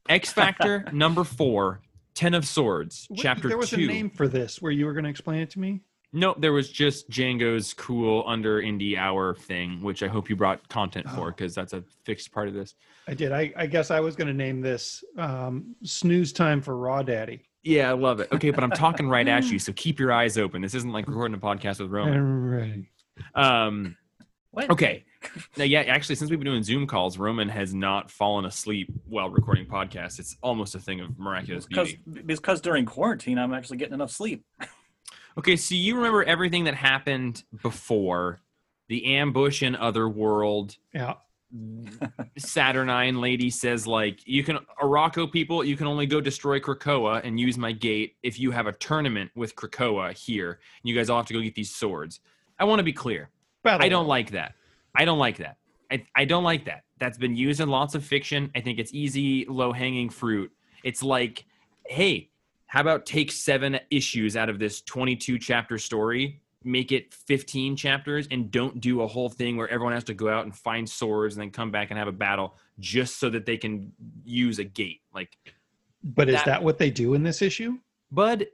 X 0.09 0.31
Factor 0.33 0.85
number 0.93 1.23
four. 1.23 1.81
Ten 2.15 2.33
of 2.33 2.45
Swords. 2.47 3.07
Wait, 3.09 3.19
chapter 3.19 3.47
there 3.49 3.57
was 3.57 3.69
two. 3.69 3.83
a 3.83 3.87
name 3.87 4.09
for 4.09 4.27
this 4.27 4.61
where 4.61 4.71
you 4.71 4.85
were 4.85 4.93
going 4.93 5.03
to 5.03 5.09
explain 5.09 5.41
it 5.41 5.49
to 5.51 5.59
me. 5.59 5.81
No, 6.13 6.35
there 6.37 6.51
was 6.51 6.69
just 6.69 7.09
Django's 7.09 7.73
cool 7.73 8.23
under 8.27 8.61
indie 8.61 8.97
hour 8.97 9.33
thing, 9.33 9.81
which 9.81 10.03
I 10.03 10.07
hope 10.07 10.29
you 10.29 10.35
brought 10.35 10.67
content 10.67 11.09
for 11.09 11.31
because 11.31 11.55
that's 11.55 11.71
a 11.71 11.83
fixed 12.03 12.33
part 12.33 12.49
of 12.49 12.53
this. 12.53 12.75
I 13.07 13.13
did. 13.13 13.31
I, 13.31 13.53
I 13.55 13.65
guess 13.65 13.91
I 13.91 14.01
was 14.01 14.15
going 14.17 14.27
to 14.27 14.33
name 14.33 14.59
this 14.59 15.03
um, 15.17 15.73
snooze 15.83 16.33
time 16.33 16.61
for 16.61 16.75
Raw 16.75 17.01
Daddy. 17.01 17.45
Yeah, 17.63 17.89
I 17.89 17.93
love 17.93 18.19
it. 18.19 18.29
Okay, 18.33 18.49
but 18.51 18.63
I'm 18.63 18.71
talking 18.71 19.07
right 19.07 19.27
at 19.27 19.45
you, 19.45 19.57
so 19.65 19.71
keep 19.73 19.99
your 19.99 20.11
eyes 20.11 20.37
open. 20.37 20.61
This 20.61 20.73
isn't 20.73 20.91
like 20.91 21.07
recording 21.07 21.35
a 21.35 21.39
podcast 21.39 21.79
with 21.79 21.89
Roman. 21.91 22.13
I'm 22.15 22.49
ready. 22.49 22.89
Um, 23.33 23.95
What? 24.49 24.69
okay. 24.69 25.05
Now, 25.55 25.63
yeah, 25.65 25.81
actually, 25.81 26.15
since 26.15 26.29
we've 26.31 26.39
been 26.39 26.47
doing 26.47 26.63
Zoom 26.63 26.87
calls, 26.87 27.17
Roman 27.17 27.47
has 27.47 27.73
not 27.73 28.09
fallen 28.11 28.43
asleep 28.45 28.91
while 29.05 29.29
recording 29.29 29.65
podcasts. 29.67 30.19
It's 30.19 30.35
almost 30.41 30.73
a 30.75 30.79
thing 30.79 30.99
of 30.99 31.17
miraculous 31.19 31.67
because 31.67 31.93
beauty. 31.93 32.23
because 32.23 32.59
during 32.59 32.85
quarantine, 32.85 33.37
I'm 33.37 33.53
actually 33.53 33.77
getting 33.77 33.93
enough 33.93 34.11
sleep. 34.11 34.43
Okay, 35.37 35.55
so 35.55 35.75
you 35.75 35.95
remember 35.95 36.23
everything 36.23 36.65
that 36.65 36.75
happened 36.75 37.43
before 37.61 38.39
the 38.89 39.15
ambush 39.15 39.63
in 39.63 39.75
Otherworld. 39.75 40.77
Yeah. 40.93 41.15
Saturnyne 42.39 43.19
lady 43.19 43.49
says 43.49 43.85
like 43.85 44.25
you 44.25 44.41
can 44.41 44.59
Arakko 44.81 45.29
people 45.29 45.65
you 45.65 45.75
can 45.75 45.85
only 45.85 46.05
go 46.05 46.21
destroy 46.21 46.61
Krakoa 46.61 47.21
and 47.25 47.37
use 47.37 47.57
my 47.57 47.73
gate 47.73 48.15
if 48.23 48.39
you 48.39 48.51
have 48.51 48.67
a 48.67 48.71
tournament 48.71 49.31
with 49.35 49.53
Krakoa 49.57 50.17
here. 50.17 50.59
You 50.83 50.95
guys 50.95 51.09
all 51.09 51.17
have 51.17 51.25
to 51.25 51.33
go 51.33 51.41
get 51.41 51.55
these 51.55 51.75
swords. 51.75 52.21
I 52.57 52.63
want 52.63 52.79
to 52.79 52.83
be 52.83 52.93
clear. 52.93 53.29
Battle 53.63 53.85
I 53.85 53.89
don't 53.89 54.07
like 54.07 54.31
that. 54.31 54.53
I 54.95 55.03
don't 55.03 55.19
like 55.19 55.37
that. 55.37 55.57
I, 55.91 56.05
I 56.15 56.25
don't 56.25 56.43
like 56.43 56.65
that. 56.65 56.83
That's 56.99 57.17
been 57.17 57.35
used 57.35 57.59
in 57.59 57.69
lots 57.69 57.95
of 57.95 58.05
fiction. 58.05 58.49
I 58.55 58.61
think 58.61 58.79
it's 58.79 58.93
easy, 58.93 59.45
low 59.45 59.73
hanging 59.73 60.09
fruit. 60.09 60.51
It's 60.83 61.03
like, 61.03 61.45
hey, 61.85 62.30
how 62.71 62.79
about 62.79 63.05
take 63.05 63.33
seven 63.33 63.77
issues 63.89 64.37
out 64.37 64.47
of 64.47 64.57
this 64.57 64.79
22 64.83 65.37
chapter 65.39 65.77
story, 65.77 66.39
make 66.63 66.93
it 66.93 67.13
15 67.13 67.75
chapters, 67.75 68.29
and 68.31 68.49
don't 68.49 68.79
do 68.79 69.01
a 69.01 69.07
whole 69.07 69.27
thing 69.27 69.57
where 69.57 69.67
everyone 69.67 69.91
has 69.91 70.05
to 70.05 70.13
go 70.13 70.29
out 70.29 70.45
and 70.45 70.55
find 70.55 70.89
swords 70.89 71.35
and 71.35 71.41
then 71.41 71.51
come 71.51 71.69
back 71.69 71.89
and 71.91 71.99
have 71.99 72.07
a 72.07 72.13
battle 72.13 72.55
just 72.79 73.19
so 73.19 73.29
that 73.29 73.45
they 73.45 73.57
can 73.57 73.91
use 74.23 74.57
a 74.57 74.63
gate. 74.63 75.01
Like, 75.13 75.37
But 76.01 76.29
is 76.29 76.35
that- 76.35 76.45
that 76.45 76.63
what 76.63 76.77
they 76.77 76.89
do 76.89 77.13
in 77.13 77.23
this 77.23 77.41
issue? 77.41 77.77
Bud, 78.09 78.47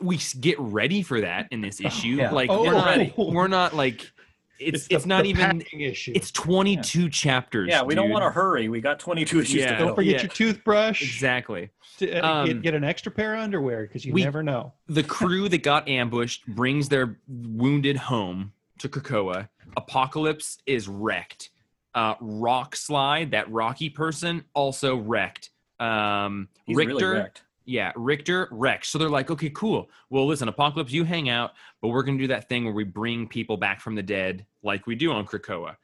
we 0.00 0.18
get 0.40 0.58
ready 0.58 1.02
for 1.02 1.20
that 1.20 1.48
in 1.50 1.60
this 1.60 1.78
oh, 1.84 1.88
issue. 1.88 2.08
Yeah. 2.16 2.30
Like, 2.30 2.48
Oh. 2.48 2.62
we're 2.62 2.72
not, 2.72 3.18
we're 3.34 3.48
not 3.48 3.76
like, 3.76 4.10
it's 4.58 4.86
it's, 4.90 5.02
the- 5.04 5.08
not 5.08 5.26
even 5.26 5.62
issue. 5.72 6.12
it's 6.14 6.30
22 6.30 7.08
chapters. 7.10 7.68
Yeah, 7.70 7.82
we 7.82 7.94
don't 7.94 8.10
want 8.10 8.24
to 8.24 8.30
hurry. 8.30 8.68
We 8.68 8.80
got 8.80 8.98
22 8.98 9.40
issues 9.40 9.54
Yeah. 9.54 9.72
to 9.78 9.84
don't 9.84 9.94
forget 9.94 10.14
yeah. 10.14 10.22
your 10.22 10.28
toothbrush. 10.30 11.02
Exactly. 11.02 11.70
To, 11.98 12.18
uh, 12.18 12.28
Um, 12.40 12.46
get, 12.46 12.62
get 12.62 12.74
an 12.74 12.84
extra 12.84 13.10
pair 13.12 13.34
of 13.34 13.40
underwear 13.40 13.82
because 13.82 14.04
you 14.04 14.12
we- 14.12 14.24
never 14.24 14.42
know. 14.42 14.72
The 14.88 15.02
crew 15.02 15.48
that 15.48 15.62
got 15.62 15.88
ambushed 15.88 16.46
brings 16.46 16.88
their 16.88 17.18
wounded 17.28 17.96
home 17.96 18.52
to 18.78 18.88
Krakoa. 18.88 19.48
Apocalypse 19.76 20.58
is 20.66 20.88
wrecked. 20.88 21.50
Uh, 21.94 22.14
Rockslide, 22.16 23.30
that 23.30 23.50
Rocky 23.50 23.88
person, 23.90 24.44
also 24.54 24.96
wrecked. 24.96 25.50
Um, 25.80 26.48
He's 26.66 26.76
Rictor, 26.76 26.94
really 26.94 27.06
wrecked. 27.20 27.42
Yeah, 27.66 27.92
Rictor 27.96 28.48
Rex. 28.52 28.88
So 28.88 28.96
they're 28.98 29.08
like, 29.10 29.30
okay, 29.30 29.50
cool. 29.50 29.90
Well, 30.08 30.24
listen, 30.26 30.46
Apocalypse, 30.48 30.92
you 30.92 31.02
hang 31.04 31.28
out, 31.28 31.52
but 31.82 31.88
we're 31.88 32.04
gonna 32.04 32.16
do 32.18 32.28
that 32.28 32.48
thing 32.48 32.64
where 32.64 32.72
we 32.72 32.84
bring 32.84 33.26
people 33.26 33.56
back 33.56 33.80
from 33.80 33.96
the 33.96 34.02
dead, 34.04 34.46
like 34.62 34.86
we 34.86 34.94
do 34.94 35.10
on 35.12 35.26
Krakoa. 35.26 35.76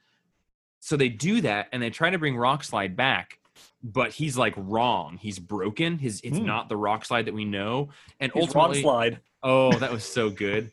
So 0.79 0.95
they 0.97 1.09
do 1.09 1.41
that, 1.41 1.67
and 1.71 1.83
they 1.83 1.89
try 1.89 2.09
to 2.09 2.17
bring 2.17 2.35
Rockslide 2.35 2.95
back, 2.95 3.39
but 3.83 4.11
he's 4.11 4.37
like 4.37 4.53
wrong. 4.57 5.17
He's 5.21 5.39
broken. 5.39 5.97
His 5.97 6.21
it's 6.21 6.37
Hmm. 6.37 6.45
not 6.45 6.69
the 6.69 6.75
Rockslide 6.75 7.25
that 7.25 7.33
we 7.33 7.45
know. 7.45 7.89
And 8.21 8.31
wrong 8.33 8.43
ultimately, 8.43 8.81
slide. 8.81 9.19
oh, 9.43 9.73
that 9.79 9.91
was 9.91 10.03
so 10.05 10.29
good. 10.45 10.71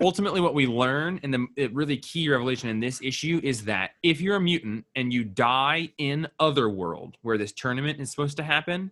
ultimately, 0.00 0.40
what 0.40 0.54
we 0.54 0.66
learn, 0.68 1.18
and 1.24 1.34
the 1.34 1.66
really 1.72 1.96
key 1.96 2.28
revelation 2.28 2.68
in 2.68 2.78
this 2.78 3.00
issue 3.02 3.40
is 3.42 3.64
that 3.64 3.92
if 4.04 4.20
you're 4.20 4.36
a 4.36 4.40
mutant 4.40 4.84
and 4.94 5.12
you 5.12 5.24
die 5.24 5.90
in 5.98 6.28
Otherworld, 6.38 7.16
where 7.22 7.38
this 7.38 7.52
tournament 7.52 8.00
is 8.00 8.10
supposed 8.10 8.36
to 8.36 8.42
happen, 8.44 8.90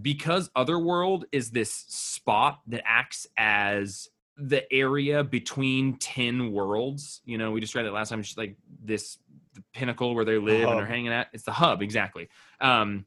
because 0.00 0.50
Otherworld 0.56 1.26
is 1.32 1.50
this 1.50 1.72
spot 1.72 2.60
that 2.68 2.82
acts 2.84 3.26
as 3.36 4.08
the 4.36 4.70
area 4.72 5.22
between 5.22 5.96
10 5.96 6.52
worlds. 6.52 7.20
You 7.24 7.38
know, 7.38 7.52
we 7.52 7.60
described 7.60 7.86
it 7.86 7.92
last 7.92 8.08
time, 8.08 8.20
it's 8.20 8.36
like 8.36 8.56
this 8.82 9.18
the 9.54 9.62
pinnacle 9.72 10.14
where 10.14 10.24
they 10.24 10.36
live 10.36 10.68
and 10.68 10.78
they're 10.78 10.86
hanging 10.86 11.12
at. 11.12 11.28
It's 11.32 11.44
the 11.44 11.52
hub, 11.52 11.80
exactly. 11.80 12.28
Um, 12.60 13.06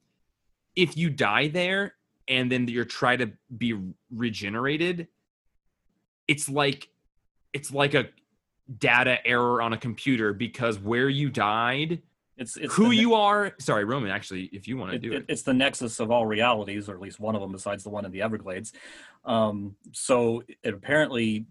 if 0.76 0.96
you 0.96 1.10
die 1.10 1.50
there 1.50 1.96
and 2.28 2.50
then 2.50 2.68
you're 2.68 2.86
try 2.86 3.18
to 3.18 3.32
be 3.56 3.78
regenerated, 4.10 5.08
it's 6.28 6.48
like 6.48 6.90
it's 7.52 7.72
like 7.72 7.94
a 7.94 8.10
data 8.78 9.26
error 9.26 9.62
on 9.62 9.74
a 9.74 9.78
computer 9.78 10.34
because 10.34 10.80
where 10.80 11.10
you 11.10 11.30
died, 11.30 12.02
It's, 12.38 12.56
it's 12.58 12.74
who 12.74 12.92
you 12.92 13.16
are. 13.16 13.54
Sorry, 13.60 13.84
Roman. 13.84 14.12
Actually, 14.12 14.44
if 14.54 14.68
you 14.68 14.78
want 14.78 14.92
to 14.92 14.96
it- 14.98 15.02
do 15.02 15.12
it- 15.12 15.16
it, 15.18 15.26
It's 15.30 15.42
the 15.42 15.54
nexus 15.54 16.00
of 16.00 16.12
all 16.12 16.26
realities, 16.26 16.88
or 16.88 16.94
at 16.94 17.02
least 17.02 17.20
one 17.20 17.36
of 17.36 17.42
them, 17.42 17.52
besides 17.52 17.84
the 17.84 17.90
one 17.90 18.06
in 18.06 18.12
the 18.12 18.22
Everglades. 18.22 18.74
Um, 19.26 19.76
so 19.92 20.44
it 20.64 20.74
apparently 20.74 21.46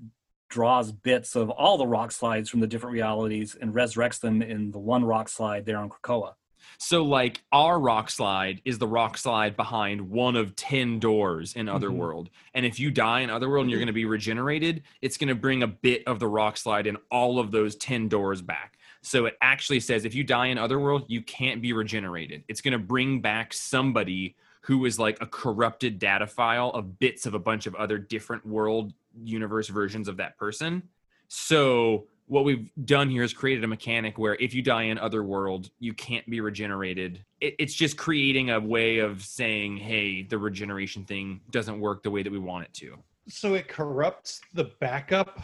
draws 0.48 0.92
bits 0.92 1.34
of 1.34 1.50
all 1.50 1.76
the 1.76 1.84
Rockslides 1.84 2.48
from 2.48 2.60
the 2.60 2.66
different 2.68 2.94
realities 2.94 3.56
and 3.60 3.74
resurrects 3.74 4.20
them 4.20 4.42
in 4.42 4.70
the 4.70 4.78
one 4.78 5.02
Rockslide 5.02 5.64
there 5.64 5.76
on 5.78 5.88
Krakoa. 5.90 6.34
So, 6.78 7.04
like, 7.04 7.42
our 7.52 7.78
Rockslide 7.78 8.60
is 8.64 8.78
the 8.78 8.86
Rockslide 8.88 9.56
behind 9.56 10.00
one 10.10 10.36
of 10.36 10.54
10 10.56 10.98
doors 10.98 11.54
in 11.54 11.68
Otherworld. 11.68 12.28
And 12.54 12.66
if 12.66 12.78
you 12.80 12.90
die 12.90 13.20
in 13.20 13.30
Otherworld 13.30 13.64
and 13.64 13.70
you're 13.70 13.78
going 13.78 13.86
to 13.86 13.92
be 13.92 14.04
regenerated, 14.04 14.82
it's 15.00 15.16
going 15.16 15.28
to 15.28 15.34
bring 15.34 15.62
a 15.62 15.66
bit 15.68 16.02
of 16.06 16.18
the 16.18 16.26
Rockslide 16.26 16.86
in 16.86 16.96
all 17.10 17.38
of 17.38 17.50
those 17.50 17.76
10 17.76 18.08
doors 18.08 18.42
back. 18.42 18.75
So, 19.06 19.26
it 19.26 19.36
actually 19.40 19.78
says 19.78 20.04
if 20.04 20.16
you 20.16 20.24
die 20.24 20.46
in 20.46 20.58
Otherworld, 20.58 21.04
you 21.06 21.22
can't 21.22 21.62
be 21.62 21.72
regenerated. 21.72 22.42
It's 22.48 22.60
going 22.60 22.72
to 22.72 22.78
bring 22.78 23.20
back 23.20 23.54
somebody 23.54 24.34
who 24.62 24.84
is 24.84 24.98
like 24.98 25.16
a 25.20 25.26
corrupted 25.26 26.00
data 26.00 26.26
file 26.26 26.70
of 26.70 26.98
bits 26.98 27.24
of 27.24 27.34
a 27.34 27.38
bunch 27.38 27.68
of 27.68 27.76
other 27.76 27.98
different 27.98 28.44
world 28.44 28.92
universe 29.22 29.68
versions 29.68 30.08
of 30.08 30.16
that 30.16 30.36
person. 30.36 30.82
So, 31.28 32.08
what 32.26 32.44
we've 32.44 32.68
done 32.84 33.08
here 33.08 33.22
is 33.22 33.32
created 33.32 33.62
a 33.62 33.68
mechanic 33.68 34.18
where 34.18 34.34
if 34.40 34.52
you 34.52 34.60
die 34.60 34.82
in 34.82 34.98
Otherworld, 34.98 35.70
you 35.78 35.94
can't 35.94 36.28
be 36.28 36.40
regenerated. 36.40 37.24
It, 37.40 37.54
it's 37.60 37.74
just 37.74 37.96
creating 37.96 38.50
a 38.50 38.58
way 38.58 38.98
of 38.98 39.22
saying, 39.22 39.76
hey, 39.76 40.24
the 40.24 40.36
regeneration 40.36 41.04
thing 41.04 41.40
doesn't 41.52 41.78
work 41.78 42.02
the 42.02 42.10
way 42.10 42.24
that 42.24 42.32
we 42.32 42.40
want 42.40 42.64
it 42.64 42.74
to. 42.74 42.96
So 43.28 43.54
it 43.54 43.68
corrupts 43.68 44.40
the 44.52 44.64
backup 44.80 45.42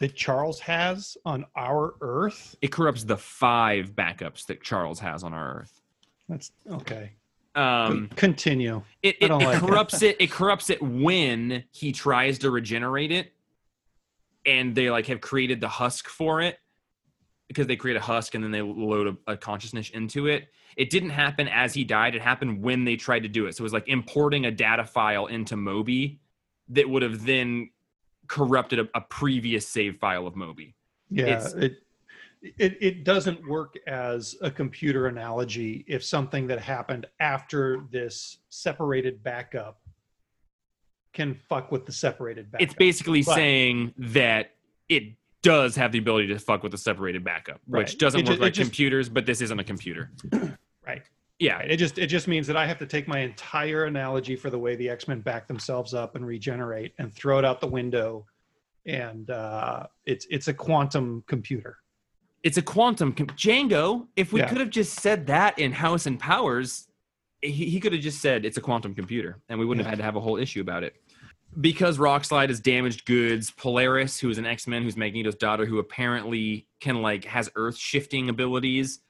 that 0.00 0.16
Charles 0.16 0.58
has 0.60 1.16
on 1.24 1.44
our 1.54 1.94
Earth. 2.00 2.56
It 2.60 2.72
corrupts 2.72 3.04
the 3.04 3.16
five 3.16 3.92
backups 3.92 4.46
that 4.46 4.62
Charles 4.62 4.98
has 4.98 5.22
on 5.22 5.32
our 5.32 5.60
Earth. 5.60 5.80
That's 6.28 6.50
okay. 6.70 7.12
Um, 7.54 8.08
Continue. 8.16 8.82
it, 9.02 9.16
it, 9.20 9.30
it 9.30 9.34
like 9.34 9.56
it. 9.56 9.60
corrupts 9.60 10.02
it. 10.02 10.16
It 10.18 10.30
corrupts 10.30 10.70
it 10.70 10.82
when 10.82 11.64
he 11.70 11.92
tries 11.92 12.38
to 12.40 12.50
regenerate 12.50 13.12
it, 13.12 13.32
and 14.46 14.74
they 14.74 14.90
like 14.90 15.06
have 15.06 15.20
created 15.20 15.60
the 15.60 15.68
husk 15.68 16.08
for 16.08 16.40
it 16.40 16.58
because 17.48 17.66
they 17.66 17.76
create 17.76 17.96
a 17.96 18.00
husk 18.00 18.34
and 18.34 18.44
then 18.44 18.52
they 18.52 18.62
load 18.62 19.18
a, 19.26 19.32
a 19.32 19.36
consciousness 19.36 19.90
into 19.90 20.28
it. 20.28 20.48
It 20.76 20.88
didn't 20.88 21.10
happen 21.10 21.48
as 21.48 21.74
he 21.74 21.82
died. 21.82 22.14
It 22.14 22.22
happened 22.22 22.62
when 22.62 22.84
they 22.84 22.94
tried 22.94 23.24
to 23.24 23.28
do 23.28 23.46
it. 23.46 23.56
So 23.56 23.62
it 23.62 23.64
was 23.64 23.72
like 23.72 23.88
importing 23.88 24.46
a 24.46 24.52
data 24.52 24.84
file 24.84 25.26
into 25.26 25.56
Moby 25.56 26.20
that 26.68 26.88
would 26.88 27.02
have 27.02 27.26
then 27.26 27.70
corrupted 28.30 28.78
a, 28.78 28.88
a 28.94 29.00
previous 29.00 29.66
save 29.66 29.96
file 29.98 30.26
of 30.26 30.36
Moby. 30.36 30.74
Yeah, 31.10 31.24
It's- 31.26 31.52
it, 31.54 31.82
it 32.42 32.78
it 32.80 33.04
doesn't 33.04 33.46
work 33.46 33.74
as 33.86 34.34
a 34.40 34.50
computer 34.50 35.08
analogy 35.08 35.84
if 35.86 36.02
something 36.02 36.46
that 36.46 36.58
happened 36.58 37.04
after 37.18 37.84
this 37.90 38.38
separated 38.48 39.22
backup 39.22 39.80
can 41.12 41.34
fuck 41.34 41.70
with 41.72 41.84
the 41.84 41.92
separated 41.92 42.50
backup. 42.50 42.62
It's 42.62 42.74
basically 42.74 43.22
But- 43.22 43.34
saying 43.34 43.92
that 43.98 44.54
it 44.88 45.12
does 45.42 45.74
have 45.76 45.90
the 45.92 45.98
ability 45.98 46.28
to 46.28 46.38
fuck 46.38 46.62
with 46.62 46.72
a 46.72 46.78
separated 46.78 47.24
backup, 47.24 47.60
Right. 47.66 47.80
which 47.80 47.98
doesn't 47.98 48.20
It 48.20 48.28
work 48.28 48.38
it 48.38 48.40
like 48.42 48.52
just- 48.54 48.70
computers, 48.70 49.08
but 49.08 49.26
this 49.26 49.40
isn't 49.42 49.58
a 49.58 49.64
computer. 49.64 50.12
right. 50.86 51.02
Yeah. 51.40 51.58
It 51.60 51.78
just 51.78 51.98
it 51.98 52.06
just 52.06 52.28
means 52.28 52.46
that 52.46 52.56
I 52.56 52.66
have 52.66 52.78
to 52.78 52.86
take 52.86 53.08
my 53.08 53.18
entire 53.20 53.86
analogy 53.86 54.36
for 54.36 54.50
the 54.50 54.58
way 54.58 54.76
the 54.76 54.88
X 54.88 55.08
Men 55.08 55.20
back 55.20 55.48
themselves 55.48 55.92
up 55.94 56.14
and 56.14 56.24
regenerate 56.24 56.92
and 56.98 57.12
throw 57.12 57.38
it 57.38 57.44
out 57.44 57.60
the 57.60 57.66
window, 57.66 58.26
and 58.86 59.28
uh, 59.30 59.86
it's 60.04 60.26
it's 60.30 60.46
a 60.48 60.54
quantum 60.54 61.24
computer. 61.26 61.78
it's 62.42 62.56
a 62.56 62.62
quantum 62.62 63.12
com- 63.12 63.26
Django. 63.28 64.06
If 64.16 64.32
we 64.32 64.40
Yeah. 64.40 64.48
could 64.48 64.60
have 64.60 64.70
just 64.70 65.00
said 65.00 65.26
that 65.26 65.58
in 65.58 65.72
House 65.72 66.06
and 66.06 66.18
Powers, 66.18 66.88
he, 67.42 67.50
he 67.68 67.80
could 67.80 67.92
have 67.92 68.00
just 68.00 68.20
said 68.22 68.44
it's 68.46 68.56
a 68.56 68.62
quantum 68.62 68.94
computer, 68.94 69.40
and 69.48 69.58
we 69.58 69.66
wouldn't 69.66 69.84
Yeah. 69.84 69.90
have 69.90 69.98
had 69.98 70.02
to 70.02 70.04
have 70.04 70.16
a 70.16 70.20
whole 70.20 70.36
issue 70.38 70.60
about 70.62 70.82
it. 70.82 70.94
Because 71.60 71.98
Rockslide 71.98 72.48
is 72.48 72.60
damaged 72.60 73.04
goods, 73.06 73.50
Polaris, 73.50 74.20
who 74.20 74.30
is 74.30 74.38
an 74.38 74.46
X 74.46 74.66
Men, 74.66 74.82
who's 74.84 74.96
Magneto's 74.96 75.34
daughter, 75.34 75.66
who 75.66 75.78
apparently 75.80 76.66
can 76.80 77.02
like 77.02 77.24
has 77.24 77.50
Earth 77.56 77.76
shifting 77.76 78.28
abilities. 78.28 79.00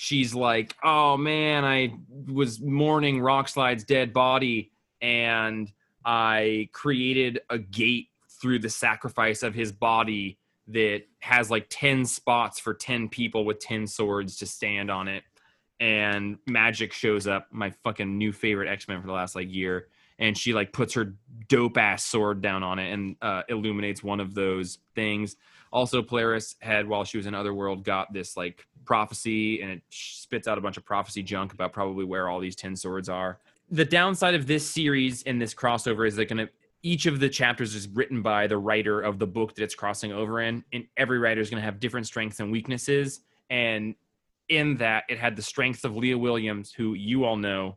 She's 0.00 0.32
like, 0.32 0.76
oh 0.84 1.16
man, 1.16 1.64
I 1.64 1.92
was 2.32 2.60
mourning 2.60 3.18
Rockslide's 3.18 3.82
dead 3.82 4.12
body, 4.12 4.70
and 5.02 5.72
I 6.04 6.68
created 6.72 7.40
a 7.50 7.58
gate 7.58 8.06
through 8.40 8.60
the 8.60 8.70
sacrifice 8.70 9.42
of 9.42 9.54
his 9.54 9.72
body 9.72 10.38
that 10.68 11.02
has 11.18 11.50
like 11.50 11.66
10 11.68 12.04
spots 12.04 12.60
for 12.60 12.74
10 12.74 13.08
people 13.08 13.44
with 13.44 13.58
10 13.58 13.88
swords 13.88 14.36
to 14.36 14.46
stand 14.46 14.88
on 14.88 15.08
it. 15.08 15.24
And 15.80 16.38
Magik 16.48 16.92
shows 16.92 17.26
up 17.26 17.48
my 17.50 17.70
fucking 17.82 18.16
new 18.16 18.32
favorite 18.32 18.68
x-men 18.68 19.00
for 19.00 19.08
the 19.08 19.12
last 19.12 19.34
like 19.34 19.52
year 19.52 19.88
and 20.20 20.38
she 20.38 20.54
like 20.54 20.72
puts 20.72 20.94
her 20.94 21.14
dope 21.48 21.76
ass 21.76 22.04
sword 22.04 22.40
down 22.40 22.62
on 22.62 22.78
it 22.78 22.92
and 22.92 23.16
uh, 23.20 23.42
illuminates 23.48 24.02
one 24.02 24.20
of 24.20 24.32
those 24.32 24.78
things 24.94 25.34
also 25.72 26.02
polaris 26.02 26.56
had 26.60 26.88
while 26.88 27.04
she 27.04 27.16
was 27.16 27.26
in 27.26 27.34
otherworld 27.34 27.84
got 27.84 28.12
this 28.12 28.36
like 28.36 28.66
prophecy 28.84 29.60
and 29.62 29.70
it 29.70 29.82
spits 29.90 30.48
out 30.48 30.58
a 30.58 30.60
bunch 30.60 30.76
of 30.76 30.84
prophecy 30.84 31.22
junk 31.22 31.52
about 31.52 31.72
probably 31.72 32.04
where 32.04 32.28
all 32.28 32.40
these 32.40 32.56
10 32.56 32.74
swords 32.76 33.08
are. 33.08 33.38
The 33.70 33.84
downside 33.84 34.34
of 34.34 34.46
this 34.46 34.68
series 34.68 35.22
and 35.24 35.40
this 35.40 35.54
crossover 35.54 36.06
is 36.06 36.16
they're 36.16 36.24
going 36.24 36.46
to 36.46 36.52
each 36.82 37.06
of 37.06 37.18
the 37.20 37.28
chapters 37.28 37.74
is 37.74 37.88
written 37.88 38.22
by 38.22 38.46
the 38.46 38.56
writer 38.56 39.00
of 39.00 39.18
the 39.18 39.26
book 39.26 39.54
that 39.56 39.62
it's 39.64 39.74
crossing 39.74 40.12
over 40.12 40.40
in 40.40 40.64
and 40.72 40.84
every 40.96 41.18
writer 41.18 41.40
is 41.40 41.50
going 41.50 41.60
to 41.60 41.64
have 41.64 41.80
different 41.80 42.06
strengths 42.06 42.40
and 42.40 42.50
weaknesses 42.52 43.20
and 43.50 43.94
in 44.48 44.76
that 44.76 45.04
it 45.08 45.18
had 45.18 45.36
the 45.36 45.42
strengths 45.42 45.84
of 45.84 45.94
leah 45.96 46.16
williams 46.16 46.72
who 46.72 46.94
you 46.94 47.24
all 47.24 47.36
know 47.36 47.76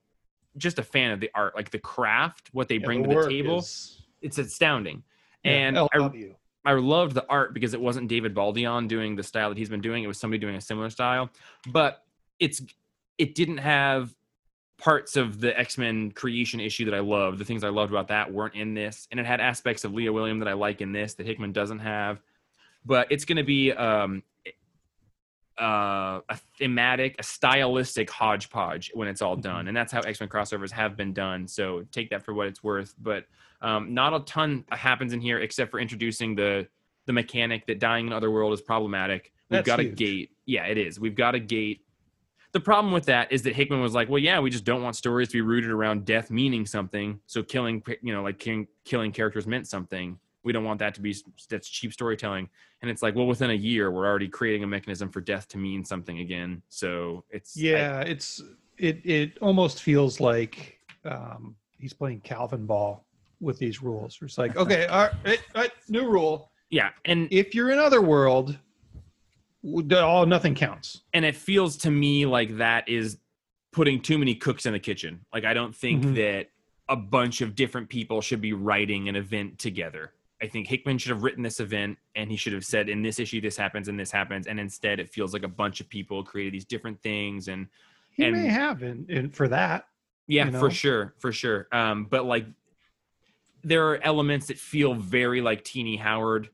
just 0.58 0.80
a 0.80 0.84
fan 0.84 1.12
of 1.12 1.20
the 1.20 1.30
art 1.34 1.56
like 1.56 1.72
the 1.72 1.80
craft 1.80 2.50
what 2.54 2.68
they 2.68 2.76
Yeah, 2.76 2.86
bring 2.86 3.02
the 3.04 3.10
to 3.10 3.22
the 3.24 3.28
table. 3.30 3.58
is- 3.60 3.98
it's 4.22 4.38
astounding. 4.38 5.02
Yeah, 5.44 5.52
and 5.52 5.80
I, 5.80 5.88
LW. 5.96 6.36
I 6.64 6.74
loved 6.74 7.16
the 7.16 7.26
art 7.28 7.54
because 7.54 7.74
it 7.74 7.82
wasn't 7.82 8.08
David 8.08 8.36
Baldeón 8.36 8.88
doing 8.88 9.16
the 9.16 9.24
style 9.24 9.50
that 9.50 9.58
he's 9.58 9.70
been 9.70 9.82
doing 9.82 10.04
it 10.04 10.08
was 10.08 10.20
somebody 10.20 10.40
doing 10.40 10.56
a 10.56 10.62
similar 10.62 10.90
style 10.90 11.30
but 11.68 12.04
it's 12.40 12.62
it 13.18 13.36
didn't 13.36 13.58
have 13.58 14.16
parts 14.82 15.16
of 15.16 15.40
the 15.40 15.58
X-Men 15.58 16.12
creation 16.12 16.60
issue 16.60 16.86
that 16.86 16.94
I 16.94 17.00
loved. 17.00 17.38
The 17.38 17.46
things 17.46 17.64
I 17.64 17.70
loved 17.70 17.92
about 17.92 18.08
that 18.08 18.34
weren't 18.34 18.56
in 18.56 18.74
this, 18.74 19.08
and 19.12 19.20
it 19.20 19.26
had 19.26 19.40
aspects 19.40 19.86
of 19.86 19.94
Leah 19.94 20.12
William 20.12 20.40
that 20.40 20.48
I 20.48 20.54
like 20.54 20.82
in 20.82 20.92
this 20.92 21.14
that 21.14 21.26
Hickman 21.26 21.52
doesn't 21.52 21.80
have. 21.80 22.20
But 22.84 23.12
it's 23.12 23.24
going 23.24 23.38
to 23.38 23.44
be 23.44 23.72
um, 23.72 24.24
uh, 25.60 26.22
a 26.28 26.40
thematic, 26.58 27.16
a 27.20 27.24
stylistic 27.24 28.10
hodgepodge 28.10 28.92
when 28.96 29.08
it's 29.08 29.22
all 29.22 29.36
done, 29.36 29.68
and 29.68 29.78
that's 29.78 29.92
how 29.94 30.02
X-Men 30.02 30.30
crossovers 30.30 30.72
have 30.72 30.98
been 30.98 31.14
done. 31.14 31.48
So 31.48 31.86
take 31.92 32.10
that 32.10 32.26
for 32.26 32.34
what 32.34 32.48
it's 32.48 32.64
worth. 32.64 32.96
But 33.00 33.26
um, 33.62 33.94
not 33.94 34.14
a 34.14 34.20
ton 34.22 34.66
happens 34.72 35.14
in 35.14 35.22
here 35.22 35.40
except 35.40 35.72
for 35.72 35.80
introducing 35.80 36.36
the 36.36 36.68
the 37.08 37.14
mechanic 37.14 37.66
that 37.68 37.80
dying 37.80 38.08
in 38.08 38.14
Otherworld 38.14 38.54
is 38.54 38.62
problematic. 38.62 39.34
We've 39.50 39.58
That's 39.58 39.68
got 39.68 39.80
a 39.80 39.86
gate. 39.86 40.32
Yeah, 40.46 40.66
it 40.66 40.78
is. 40.78 41.00
We've 41.00 41.16
got 41.16 41.36
a 41.36 41.40
gate 41.40 41.82
the 42.52 42.60
problem 42.60 42.94
with 42.94 43.06
that 43.06 43.32
is 43.32 43.44
that 43.44 43.56
Hickman 43.56 43.82
was 43.82 43.94
like, 43.94 44.10
well, 44.10 44.20
yeah, 44.20 44.40
we 44.40 44.50
just 44.50 44.66
don't 44.66 44.84
want 44.84 44.96
stories 44.96 45.30
to 45.30 45.34
be 45.34 45.42
rooted 45.42 45.72
around 45.72 46.06
death 46.06 46.30
meaning 46.30 46.66
something. 46.66 47.20
So 47.26 47.44
killing, 47.44 47.82
you 48.02 48.14
know, 48.14 48.24
like 48.24 48.40
killing, 48.40 48.68
killing 48.84 49.12
characters 49.12 49.48
meant 49.48 49.68
something. 49.68 50.20
We 50.44 50.52
don't 50.52 50.64
want 50.64 50.80
that 50.80 50.96
to 50.96 51.02
be 51.02 51.16
that's 51.50 51.70
cheap 51.70 51.94
storytelling. 51.94 52.50
And 52.82 52.90
it's 52.90 53.02
like, 53.02 53.16
well, 53.16 53.28
within 53.28 53.52
a 53.52 53.56
year, 53.56 53.92
we're 53.92 54.08
already 54.08 54.28
creating 54.28 54.64
a 54.64 54.68
mechanism 54.68 55.10
for 55.10 55.22
death 55.22 55.48
to 55.50 55.58
mean 55.58 55.86
something 55.86 56.20
again. 56.20 56.62
So 56.70 57.24
it's 57.30 57.56
I- 57.58 57.62
Yeah, 57.62 58.02
it's 58.02 58.42
it 58.78 59.06
it 59.06 59.38
almost 59.40 59.84
feels 59.84 60.20
like 60.20 60.80
um, 61.06 61.56
he's 61.78 61.94
playing 61.94 62.22
Calvinball 62.22 63.02
with 63.42 63.58
these 63.60 63.82
rules. 63.82 64.18
It's 64.22 64.38
like, 64.38 64.56
okay, 64.64 64.86
all 64.88 65.06
right, 65.08 65.14
eh, 65.26 65.38
eh, 65.56 65.68
new 65.90 66.08
rule. 66.08 66.52
yeah, 66.70 66.92
and 67.06 67.28
If 67.32 67.54
you're 67.54 67.72
in 67.72 67.80
Otherworld, 67.80 68.58
world, 69.64 69.94
all 69.94 70.26
nothing 70.26 70.56
counts. 70.56 71.02
and 71.14 71.26
it 71.26 71.36
feels 71.36 71.78
to 71.78 71.92
me 71.92 72.26
like 72.26 72.58
that 72.58 72.88
is 72.88 73.18
putting 73.72 74.02
too 74.02 74.18
many 74.18 74.36
cooks 74.36 74.66
in 74.66 74.74
the 74.74 74.80
kitchen. 74.80 75.20
Like 75.34 75.46
I 75.46 75.54
don't 75.54 75.76
think 75.76 76.04
Mhm. 76.04 76.16
that 76.16 76.50
a 76.90 76.96
bunch 76.96 77.42
of 77.42 77.56
different 77.56 77.88
people 77.90 78.20
should 78.22 78.42
be 78.42 78.52
writing 78.54 79.08
an 79.08 79.16
event 79.16 79.58
together. 79.60 80.14
I 80.42 80.48
think 80.48 80.68
Hickman 80.68 80.98
should 80.98 81.12
have 81.12 81.24
written 81.24 81.42
this 81.44 81.60
event 81.60 81.98
and 82.16 82.30
he 82.30 82.36
should 82.36 82.52
have 82.54 82.66
said 82.66 82.90
in 82.90 83.02
this 83.04 83.18
issue 83.20 83.40
this 83.40 83.56
happens 83.56 83.88
and 83.88 83.98
this 84.00 84.12
happens 84.12 84.48
and 84.48 84.60
instead 84.60 85.00
it 85.00 85.08
feels 85.10 85.32
like 85.34 85.44
a 85.44 85.48
bunch 85.48 85.80
of 85.80 85.88
people 85.88 86.24
created 86.24 86.54
these 86.54 86.66
different 86.66 87.02
things 87.02 87.48
and 87.48 87.68
He 88.14 88.26
And- 88.26 88.36
may 88.36 88.48
have 88.48 88.84
in, 88.84 89.06
in 89.08 89.30
for 89.30 89.48
that. 89.48 89.88
yeah, 90.28 90.46
You 90.46 90.52
know? 90.52 90.60
for 90.60 90.70
sure, 90.72 91.14
for 91.20 91.32
sure. 91.32 91.68
Um 91.72 92.06
but 92.10 92.26
like 92.26 92.46
there 93.64 93.90
are 93.90 94.00
elements 94.04 94.48
that 94.48 94.58
feel 94.58 94.94
very 94.94 95.42
like 95.42 95.64
Tini 95.64 95.98
Howard 95.98 96.50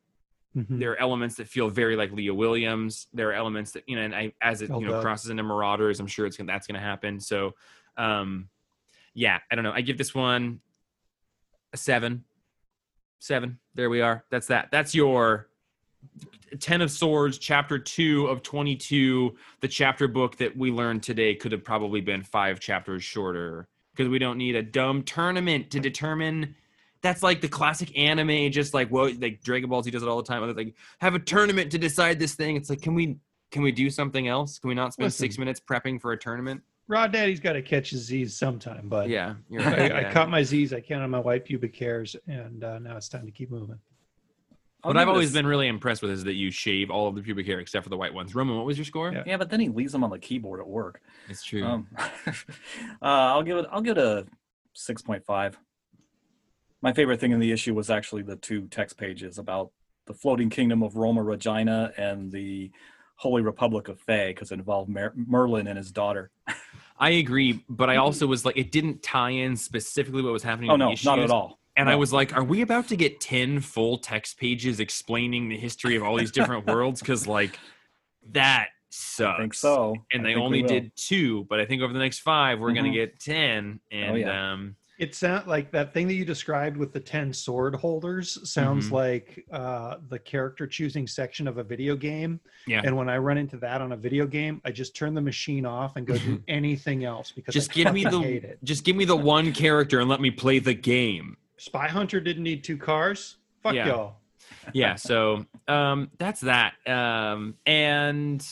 Mhm. 0.55 0.79
there 0.79 0.91
are 0.93 0.99
elements 0.99 1.35
that 1.35 1.47
feel 1.47 1.69
very 1.69 1.95
like 1.95 2.11
Leah 2.11 2.33
Williams. 2.33 3.07
There 3.13 3.29
are 3.29 3.33
elements 3.33 3.73
that 3.73 3.83
you 3.87 3.95
know, 3.95 4.01
and 4.01 4.15
I, 4.15 4.33
as 4.41 4.63
it 4.63 4.69
you 4.71 4.87
know 4.87 5.01
crosses 5.01 5.29
into 5.29 5.43
Marauders, 5.43 5.99
I'm 5.99 6.07
sure 6.07 6.25
it's 6.25 6.35
gonna, 6.35 6.51
that's 6.51 6.65
going 6.65 6.79
to 6.79 6.85
happen. 6.85 7.19
So, 7.19 7.53
um, 7.95 8.49
yeah, 9.13 9.39
I 9.51 9.55
don't 9.55 9.63
know. 9.63 9.71
I 9.71 9.81
give 9.81 9.99
this 9.99 10.15
one 10.15 10.61
a 11.73 11.77
seven. 11.77 12.23
Seven. 13.19 13.59
There 13.75 13.89
we 13.91 14.01
are. 14.01 14.25
That's 14.31 14.47
that. 14.47 14.69
That's 14.71 14.95
your 14.95 15.49
Ten 16.59 16.81
of 16.81 16.89
Swords, 16.89 17.37
chapter 17.37 17.77
two 17.77 18.25
of 18.25 18.41
twenty-two. 18.41 19.35
The 19.61 19.67
chapter 19.67 20.07
book 20.07 20.37
that 20.37 20.57
we 20.57 20.71
learned 20.71 21.03
today 21.03 21.35
could 21.35 21.51
have 21.51 21.63
probably 21.63 22.01
been 22.01 22.23
five 22.23 22.59
chapters 22.59 23.03
shorter 23.03 23.67
because 23.91 24.09
we 24.09 24.17
don't 24.17 24.37
need 24.39 24.55
a 24.55 24.63
dumb 24.63 25.03
tournament 25.03 25.69
to 25.71 25.79
determine 25.79 26.55
that's 27.07 27.23
like 27.23 27.39
the 27.39 27.47
classic 27.47 27.97
anime, 27.97 28.51
just 28.51 28.73
like 28.73 28.91
well, 28.91 29.09
like 29.21 29.41
Dragon 29.41 29.69
Ball 29.69 29.81
Z 29.81 29.91
does 29.91 30.03
it 30.03 30.09
all 30.09 30.17
the 30.17 30.27
time. 30.27 30.43
It's 30.43 30.57
like 30.57 30.75
have 30.99 31.15
a 31.15 31.19
tournament 31.19 31.71
to 31.71 31.77
decide 31.77 32.19
this 32.19 32.35
thing. 32.35 32.57
It's 32.57 32.69
like, 32.69 32.81
can 32.81 32.93
we 32.93 33.17
can 33.49 33.61
we 33.61 33.71
do 33.71 33.89
something 33.89 34.27
else? 34.27 34.59
Can 34.59 34.67
we 34.67 34.75
not 34.75 34.91
spend 34.93 35.05
Listen. 35.05 35.23
six 35.23 35.37
minutes 35.37 35.61
prepping 35.61 36.01
for 36.01 36.11
a 36.11 36.17
tournament? 36.17 36.61
Rod 36.89 37.13
Daddy's 37.13 37.39
got 37.39 37.53
to 37.53 37.61
catch 37.61 37.91
his 37.91 38.01
Z's 38.05 38.37
sometime, 38.37 38.87
but 38.89 39.09
Yeah, 39.09 39.35
you're 39.49 39.61
I, 39.61 39.65
right. 39.65 39.91
I 39.91 40.01
yeah. 40.01 40.11
caught 40.11 40.29
my 40.29 40.43
Z's. 40.43 40.73
I 40.73 40.79
counted 40.81 41.07
my 41.09 41.19
white 41.19 41.43
pubic 41.45 41.75
hairs, 41.75 42.15
and 42.27 42.63
uh, 42.63 42.79
now 42.79 42.95
it's 42.97 43.09
time 43.09 43.25
to 43.25 43.31
keep 43.31 43.51
moving. 43.51 43.79
I'll 44.83 44.89
What 44.89 44.97
I've 44.97 45.01
give 45.01 45.07
it 45.07 45.11
a 45.11 45.13
always 45.13 45.33
been 45.33 45.47
really 45.47 45.67
impressed 45.67 46.01
with 46.01 46.11
is 46.11 46.23
that 46.25 46.33
you 46.33 46.51
shave 46.51 46.89
all 46.89 47.07
of 47.07 47.15
the 47.15 47.21
pubic 47.21 47.45
hair 47.45 47.59
except 47.59 47.83
for 47.83 47.89
the 47.89 47.97
white 47.97 48.13
ones. 48.13 48.35
Roman, 48.35 48.55
what 48.57 48.65
was 48.65 48.77
your 48.77 48.85
score? 48.85 49.11
Yeah. 49.11 49.23
Yeah, 49.25 49.37
but 49.37 49.49
then 49.49 49.59
he 49.59 49.69
leaves 49.69 49.91
them 49.91 50.03
on 50.03 50.09
the 50.09 50.19
keyboard 50.19 50.59
at 50.59 50.67
work. 50.67 51.01
It's 51.29 51.43
true. 51.43 51.63
Um, 51.65 51.87
uh, 51.97 52.33
I'll 53.01 53.43
give 53.43 53.57
it. 53.57 53.65
I'll 53.71 53.81
give 53.81 53.97
it 53.97 54.03
a 54.03 54.25
six 54.73 55.01
point 55.01 55.25
five. 55.25 55.57
My 56.81 56.93
favorite 56.93 57.19
thing 57.19 57.31
in 57.31 57.39
the 57.39 57.51
issue 57.51 57.73
was 57.73 57.89
actually 57.89 58.21
the 58.23 58.35
two 58.35 58.67
text 58.67 58.97
pages 58.97 59.37
about 59.37 59.71
the 60.05 60.13
floating 60.13 60.49
kingdom 60.49 60.83
of 60.83 60.95
Roma 60.95 61.23
Regina 61.23 61.91
and 61.97 62.31
the 62.31 62.71
Holy 63.15 63.41
Republic 63.41 63.87
of 63.87 63.99
Fae 63.99 64.27
because 64.27 64.51
it 64.51 64.59
involved 64.59 64.89
Mer- 64.89 65.13
Merlin 65.15 65.67
and 65.67 65.77
his 65.77 65.91
daughter. 65.91 66.29
I 66.99 67.09
agree, 67.11 67.63
but 67.67 67.89
I 67.89 67.97
also 67.97 68.27
was 68.27 68.45
like, 68.45 68.57
it 68.57 68.71
didn't 68.71 69.01
tie 69.03 69.31
in 69.31 69.55
specifically 69.57 70.21
what 70.21 70.33
was 70.33 70.43
happening. 70.43 70.69
Oh 70.69 70.75
in 70.75 70.79
the 70.79 70.85
no, 70.85 70.95
not 71.15 71.19
at 71.19 71.31
all. 71.31 71.59
And 71.75 71.89
I 71.89 71.95
was 71.95 72.11
like, 72.11 72.35
are 72.35 72.43
we 72.43 72.61
about 72.61 72.87
to 72.87 72.95
get 72.95 73.19
10 73.21 73.59
full 73.59 73.99
text 73.99 74.39
pages 74.39 74.79
explaining 74.79 75.47
the 75.49 75.57
history 75.57 75.95
of 75.95 76.01
all 76.01 76.15
these 76.15 76.31
different 76.31 76.65
worlds? 76.67 77.01
Because, 77.01 77.27
like, 77.27 77.59
that 78.31 78.69
sucks. 78.89 79.35
I 79.35 79.41
think 79.41 79.53
so. 79.53 79.95
And 80.11 80.25
I 80.25 80.31
they 80.33 80.35
only 80.39 80.63
did 80.63 80.91
two, 80.95 81.43
but 81.45 81.59
I 81.59 81.65
think 81.65 81.83
over 81.83 81.93
the 81.93 81.99
next 81.99 82.19
five, 82.19 82.59
we're 82.59 82.73
going 82.73 82.85
Mhm. 82.85 82.93
to 82.93 82.97
get 82.97 83.19
10. 83.19 83.79
And, 83.91 84.11
Oh, 84.11 84.15
yeah. 84.15 84.53
um, 84.53 84.75
It 84.97 85.13
sounds 85.13 85.45
like 85.45 85.71
that 85.71 85.93
thing 85.93 86.07
that 86.07 86.15
you 86.15 86.25
described 86.25 86.75
with 86.75 86.91
the 86.91 86.99
10 86.99 87.31
sword 87.31 87.75
holders 87.75 88.39
sounds 88.49 88.87
Mhm. 88.89 88.91
like 88.91 89.45
uh, 89.51 89.97
the 90.09 90.17
character 90.17 90.65
choosing 90.65 91.05
section 91.05 91.47
of 91.47 91.59
a 91.59 91.63
video 91.63 91.95
game. 91.95 92.39
Yeah. 92.65 92.81
And 92.83 92.97
when 92.97 93.07
I 93.07 93.17
run 93.17 93.37
into 93.37 93.57
that 93.57 93.79
on 93.81 93.91
a 93.91 93.97
video 93.97 94.25
game, 94.25 94.59
I 94.65 94.71
just 94.71 94.95
turn 94.95 95.13
the 95.13 95.21
machine 95.21 95.65
off 95.67 95.97
and 95.97 96.07
go 96.07 96.17
do 96.17 96.41
anything 96.47 97.03
else 97.05 97.31
because 97.31 97.53
just 97.53 97.69
I 97.71 97.73
give 97.75 97.93
me 97.93 98.03
the 98.05 98.19
hate 98.19 98.43
it. 98.43 98.59
just 98.63 98.83
give 98.83 98.95
me 98.95 99.05
the 99.05 99.15
one 99.15 99.53
character 99.53 99.99
and 99.99 100.09
let 100.09 100.19
me 100.19 100.31
play 100.31 100.57
the 100.57 100.73
game. 100.73 101.37
Spy 101.57 101.87
Hunter 101.87 102.19
didn't 102.19 102.43
need 102.43 102.63
two 102.63 102.77
cars. 102.77 103.37
Fuck 103.61 103.75
Yeah. 103.75 103.87
y'all. 103.87 104.15
yeah 104.73 104.95
so 104.95 105.45
um 105.67 106.09
that's 106.17 106.41
that 106.41 106.73
um 106.87 107.53
and 107.65 108.45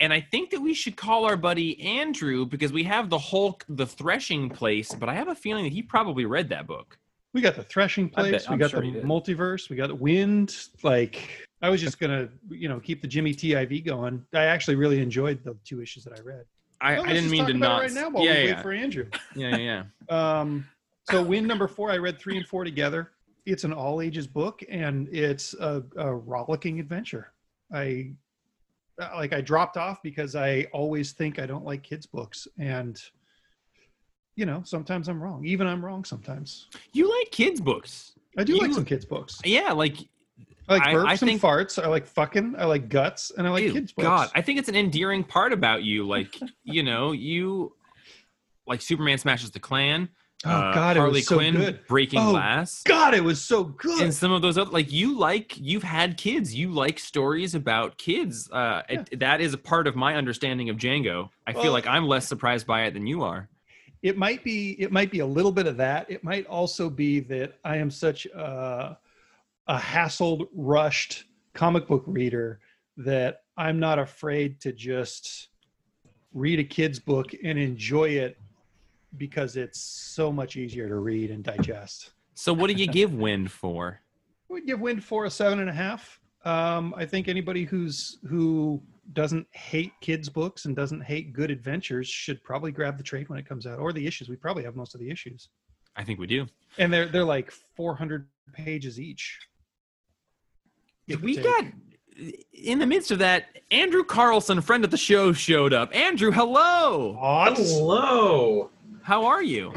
and 0.00 0.12
i 0.12 0.20
think 0.20 0.50
that 0.50 0.60
we 0.60 0.74
should 0.74 0.96
call 0.96 1.24
our 1.24 1.36
buddy 1.36 1.80
andrew 1.82 2.44
because 2.46 2.72
we 2.72 2.82
have 2.84 3.10
the 3.10 3.18
hulk 3.18 3.64
the 3.68 3.86
threshing 3.86 4.48
place 4.48 4.94
but 4.94 5.08
i 5.08 5.14
have 5.14 5.28
a 5.28 5.34
feeling 5.34 5.64
that 5.64 5.72
he 5.72 5.82
probably 5.82 6.24
read 6.24 6.48
that 6.48 6.66
book 6.66 6.98
We 7.34 7.40
got 7.40 7.56
the 7.56 7.64
threshing 7.64 8.08
place. 8.08 8.48
We 8.48 8.56
got 8.56 8.70
sure 8.70 8.80
the 8.80 9.02
multiverse. 9.02 9.68
We 9.68 9.74
got 9.74 9.90
Wynd. 9.98 10.54
Like 10.84 11.48
I 11.60 11.68
was 11.68 11.80
just 11.80 11.98
gonna, 11.98 12.28
you 12.48 12.68
know, 12.68 12.78
keep 12.78 13.02
the 13.02 13.08
Jimmy 13.08 13.34
TIV 13.34 13.84
going. 13.84 14.24
I 14.32 14.44
actually 14.44 14.76
really 14.76 15.00
enjoyed 15.00 15.42
the 15.42 15.56
two 15.64 15.82
issues 15.82 16.04
that 16.04 16.12
I 16.16 16.22
read. 16.22 16.44
i, 16.80 16.92
Well, 16.94 17.08
I 17.08 17.12
didn't 17.12 17.30
mean 17.30 17.46
to 17.46 17.54
not 17.54 17.80
right 17.80 17.92
now 17.92 18.08
while 18.10 18.24
yeah, 18.24 18.34
we 18.34 18.38
wait 18.38 18.48
yeah, 18.50 18.62
for 18.62 18.72
Andrew. 18.72 19.06
yeah 19.34 19.56
yeah 19.56 19.84
yeah 20.08 20.10
Um, 20.40 20.64
so 21.10 21.22
Wynd 21.22 21.48
number 21.48 21.66
four, 21.66 21.90
I 21.90 21.96
read 21.96 22.20
three 22.20 22.36
and 22.36 22.46
four 22.46 22.62
together. 22.62 23.10
It's 23.46 23.64
an 23.64 23.72
all 23.72 24.00
ages 24.00 24.28
book 24.28 24.62
and 24.68 25.08
it's 25.08 25.54
a, 25.54 25.82
a 25.96 26.14
rollicking 26.14 26.78
adventure. 26.78 27.32
I 27.72 28.12
Uh, 29.00 29.10
like 29.16 29.32
I 29.32 29.40
dropped 29.40 29.76
off 29.76 30.02
because 30.02 30.36
I 30.36 30.66
always 30.72 31.12
think 31.12 31.38
I 31.38 31.46
don't 31.46 31.64
like 31.64 31.82
kids 31.82 32.06
books 32.06 32.46
and 32.58 33.00
you 34.36 34.46
know 34.46 34.62
sometimes 34.64 35.08
I'm 35.08 35.20
wrong. 35.22 35.44
Even 35.44 35.66
I'm 35.66 35.84
wrong 35.84 36.04
sometimes. 36.04 36.68
you 36.92 37.10
like 37.18 37.30
kids 37.30 37.60
books 37.60 38.12
I 38.38 38.44
do 38.44 38.56
like 38.58 38.72
some 38.72 38.84
kids 38.84 39.04
books. 39.04 39.40
yeah 39.44 39.72
like 39.72 39.96
I 40.68 40.74
like 40.74 40.82
I- 40.86 40.94
burps 40.94 41.06
I 41.06 41.10
and 41.12 41.20
think- 41.20 41.40
farts. 41.42 41.82
I 41.82 41.88
like 41.88 42.06
fucking. 42.06 42.54
I 42.58 42.64
like 42.64 42.88
guts, 42.88 43.30
and 43.36 43.46
I 43.46 43.50
like 43.50 43.70
kids 43.72 43.92
books. 43.92 44.06
god 44.06 44.30
i 44.34 44.40
think 44.40 44.58
it's 44.58 44.68
an 44.68 44.76
endearing 44.76 45.22
part 45.24 45.52
about 45.52 45.82
you 45.82 46.06
like 46.06 46.38
you 46.64 46.82
know 46.82 47.12
you 47.12 47.74
like 48.66 48.80
superman 48.80 49.18
smashes 49.18 49.50
the 49.50 49.60
klan 49.60 50.08
oh 50.44 50.50
uh, 50.50 50.74
god, 50.74 50.96
it 50.96 51.00
harley 51.00 51.14
was 51.14 51.26
so 51.26 51.36
quinn 51.36 51.54
good. 51.54 51.86
breaking 51.86 52.20
Oh, 52.20 52.30
glass. 52.32 52.82
God, 52.84 53.14
it 53.14 53.22
was 53.24 53.40
so 53.40 53.64
good. 53.64 54.02
and 54.02 54.12
some 54.14 54.32
of 54.32 54.42
those 54.42 54.58
other 54.58 54.70
like 54.70 54.92
you 54.92 55.16
like 55.18 55.56
you've 55.58 55.82
had 55.82 56.16
kids. 56.16 56.54
You 56.54 56.70
like 56.70 56.98
stories 56.98 57.54
about 57.54 57.98
kids. 57.98 58.50
Uh 58.50 58.82
it, 58.88 59.18
that 59.20 59.40
is 59.40 59.54
a 59.54 59.58
part 59.58 59.86
of 59.86 59.96
my 59.96 60.14
understanding 60.16 60.68
of 60.70 60.76
django. 60.76 61.30
I 61.46 61.52
feel 61.52 61.72
like 61.72 61.86
i'm 61.86 62.06
less 62.06 62.26
surprised 62.28 62.66
by 62.66 62.84
it 62.84 62.94
than 62.94 63.06
you 63.06 63.22
are. 63.22 63.48
It 64.02 64.18
might 64.18 64.44
be 64.44 64.76
it 64.78 64.92
might 64.92 65.10
be 65.10 65.20
a 65.20 65.26
little 65.26 65.52
bit 65.52 65.66
of 65.66 65.76
that. 65.78 66.10
It 66.10 66.22
might 66.22 66.46
also 66.46 66.90
be 66.90 67.20
that 67.20 67.54
i 67.64 67.76
am 67.76 67.90
such 67.90 68.26
a, 68.26 68.98
a 69.66 69.78
hassled 69.78 70.46
rushed 70.54 71.24
comic 71.54 71.86
book 71.86 72.02
reader 72.06 72.60
that 72.96 73.42
i'm 73.56 73.78
not 73.80 73.98
afraid 73.98 74.60
to 74.60 74.72
just 74.72 75.48
read 76.32 76.58
a 76.58 76.64
kid's 76.64 76.98
book 76.98 77.32
and 77.44 77.58
enjoy 77.58 78.08
it 78.08 78.36
because 79.16 79.56
it's 79.56 79.80
so 79.80 80.32
much 80.32 80.56
easier 80.56 80.88
to 80.88 80.96
read 80.96 81.30
and 81.30 81.42
digest. 81.42 82.10
So 82.34 82.52
what 82.52 82.68
do 82.68 82.74
you 82.74 82.86
give 82.86 83.14
Wynd 83.14 83.50
for? 83.50 84.00
We'd 84.48 84.66
give 84.66 84.80
Wynd 84.80 85.02
for 85.02 85.24
a 85.24 85.30
seven 85.30 85.60
and 85.60 85.70
a 85.70 85.72
half. 85.72 86.20
Um, 86.44 86.94
i 86.98 87.06
think 87.06 87.28
anybody 87.28 87.64
who's 87.64 88.18
who 88.28 88.82
doesn't 89.12 89.46
hate 89.52 89.92
kids 90.00 90.28
books 90.28 90.64
and 90.64 90.74
doesn't 90.74 91.02
hate 91.02 91.32
good 91.32 91.50
adventures 91.50 92.08
should 92.08 92.42
probably 92.42 92.72
grab 92.72 92.96
the 92.96 93.02
trade 93.02 93.28
when 93.28 93.38
it 93.38 93.46
comes 93.46 93.66
out 93.66 93.78
or 93.78 93.92
the 93.92 94.06
issues. 94.06 94.28
We 94.28 94.36
probably 94.36 94.64
have 94.64 94.76
most 94.76 94.94
of 94.94 95.00
the 95.00 95.10
issues. 95.10 95.48
I 95.96 96.04
think 96.04 96.18
we 96.18 96.26
do. 96.26 96.46
And 96.78 96.92
they're 96.92 97.06
they're 97.06 97.24
like 97.24 97.50
400 97.50 98.26
pages 98.52 98.98
each. 98.98 99.38
We 101.20 101.36
take. 101.36 101.44
got 101.44 101.64
in 102.52 102.78
the 102.78 102.86
midst 102.86 103.10
of 103.10 103.18
that 103.18 103.46
andrew 103.72 104.04
carlson 104.04 104.56
a 104.56 104.62
friend 104.62 104.84
of 104.84 104.90
the 104.90 104.96
show 104.96 105.32
showed 105.32 105.72
up. 105.72 105.94
Andrew 105.94 106.30
hello. 106.30 107.16
Hello. 107.20 108.70
How 109.04 109.24
are 109.26 109.42
you 109.42 109.72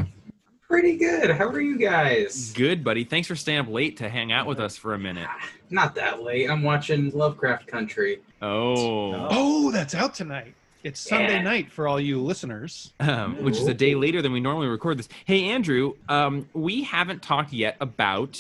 Pretty 0.70 0.98
good. 0.98 1.32
How 1.32 1.48
are 1.48 1.62
you 1.62 1.78
guys? 1.78 2.52
good 2.52 2.84
buddy 2.84 3.04
thanks 3.06 3.28
for 3.28 3.36
staying 3.38 3.60
up 3.60 3.70
late 3.70 3.98
to 3.98 4.10
hang 4.10 4.32
out 4.34 4.48
with 4.48 4.60
us 4.60 4.76
for 4.76 4.94
a 4.96 5.00
minute 5.00 5.28
Not 5.70 5.96
that 5.96 6.22
late. 6.24 6.50
I'm 6.50 6.62
watching 6.64 7.10
Lovecraft 7.12 7.68
Country. 7.68 8.20
oh 8.42 9.28
oh 9.32 9.72
that's 9.72 9.96
out 9.96 10.14
tonight 10.14 10.54
it's 10.84 11.00
sunday 11.00 11.36
Yeah. 11.36 11.42
night 11.42 11.72
for 11.72 11.88
all 11.88 12.00
you 12.02 12.22
listeners 12.22 12.94
um, 13.00 13.42
which 13.44 13.56
is 13.58 13.68
a 13.68 13.74
day 13.74 13.96
later 13.96 14.22
than 14.22 14.32
we 14.34 14.40
normally 14.40 14.68
record 14.68 14.98
this. 15.00 15.08
Hey, 15.26 15.46
Andrew, 15.46 15.94
um, 16.10 16.48
we 16.54 16.84
haven't 16.84 17.22
talked 17.22 17.54
yet 17.54 17.78
about 17.82 18.38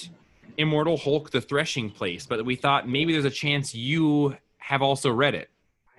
Immortal 0.57 0.97
Hulk: 0.97 1.29
The 1.31 1.39
Threshing 1.41 1.89
Place, 1.91 2.25
but 2.25 2.43
we 2.45 2.55
thought 2.55 2.87
maybe 2.89 3.13
there's 3.13 3.25
a 3.25 3.29
chance 3.29 3.73
you 3.75 4.35
have 4.57 4.81
also 4.81 5.11
read 5.11 5.35
it. 5.35 5.49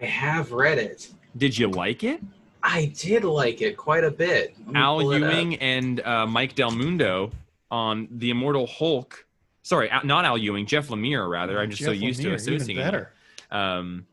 I 0.02 0.06
have 0.06 0.50
read 0.52 0.78
it. 0.78 1.08
Did 1.36 1.56
you 1.56 1.68
like 1.68 2.02
it? 2.04 2.20
I 2.68 2.92
did 2.94 3.24
like 3.24 3.62
it 3.62 3.78
quite 3.78 4.04
a 4.04 4.10
bit. 4.10 4.54
Al 4.74 5.00
pull 5.00 5.12
it 5.12 5.22
up. 5.22 5.32
Ewing 5.32 5.56
and 5.56 6.00
uh, 6.00 6.26
Mike 6.26 6.54
Del 6.54 6.70
Mundo 6.70 7.30
on 7.70 8.08
the 8.10 8.28
Immortal 8.30 8.66
Hulk. 8.66 9.26
Sorry, 9.62 9.90
not 10.04 10.26
Al 10.26 10.36
Ewing, 10.36 10.66
Jeff 10.66 10.88
Lemire, 10.88 11.28
rather. 11.28 11.58
I'm 11.58 11.70
just 11.70 11.82
so 11.82 11.94
Jeff 11.94 12.02
used 12.02 12.20
to 12.20 12.28
Lemire, 12.28 12.34
associating. 12.34 12.70
even 12.76 12.84
better 12.84 13.12
Um, 13.50 14.06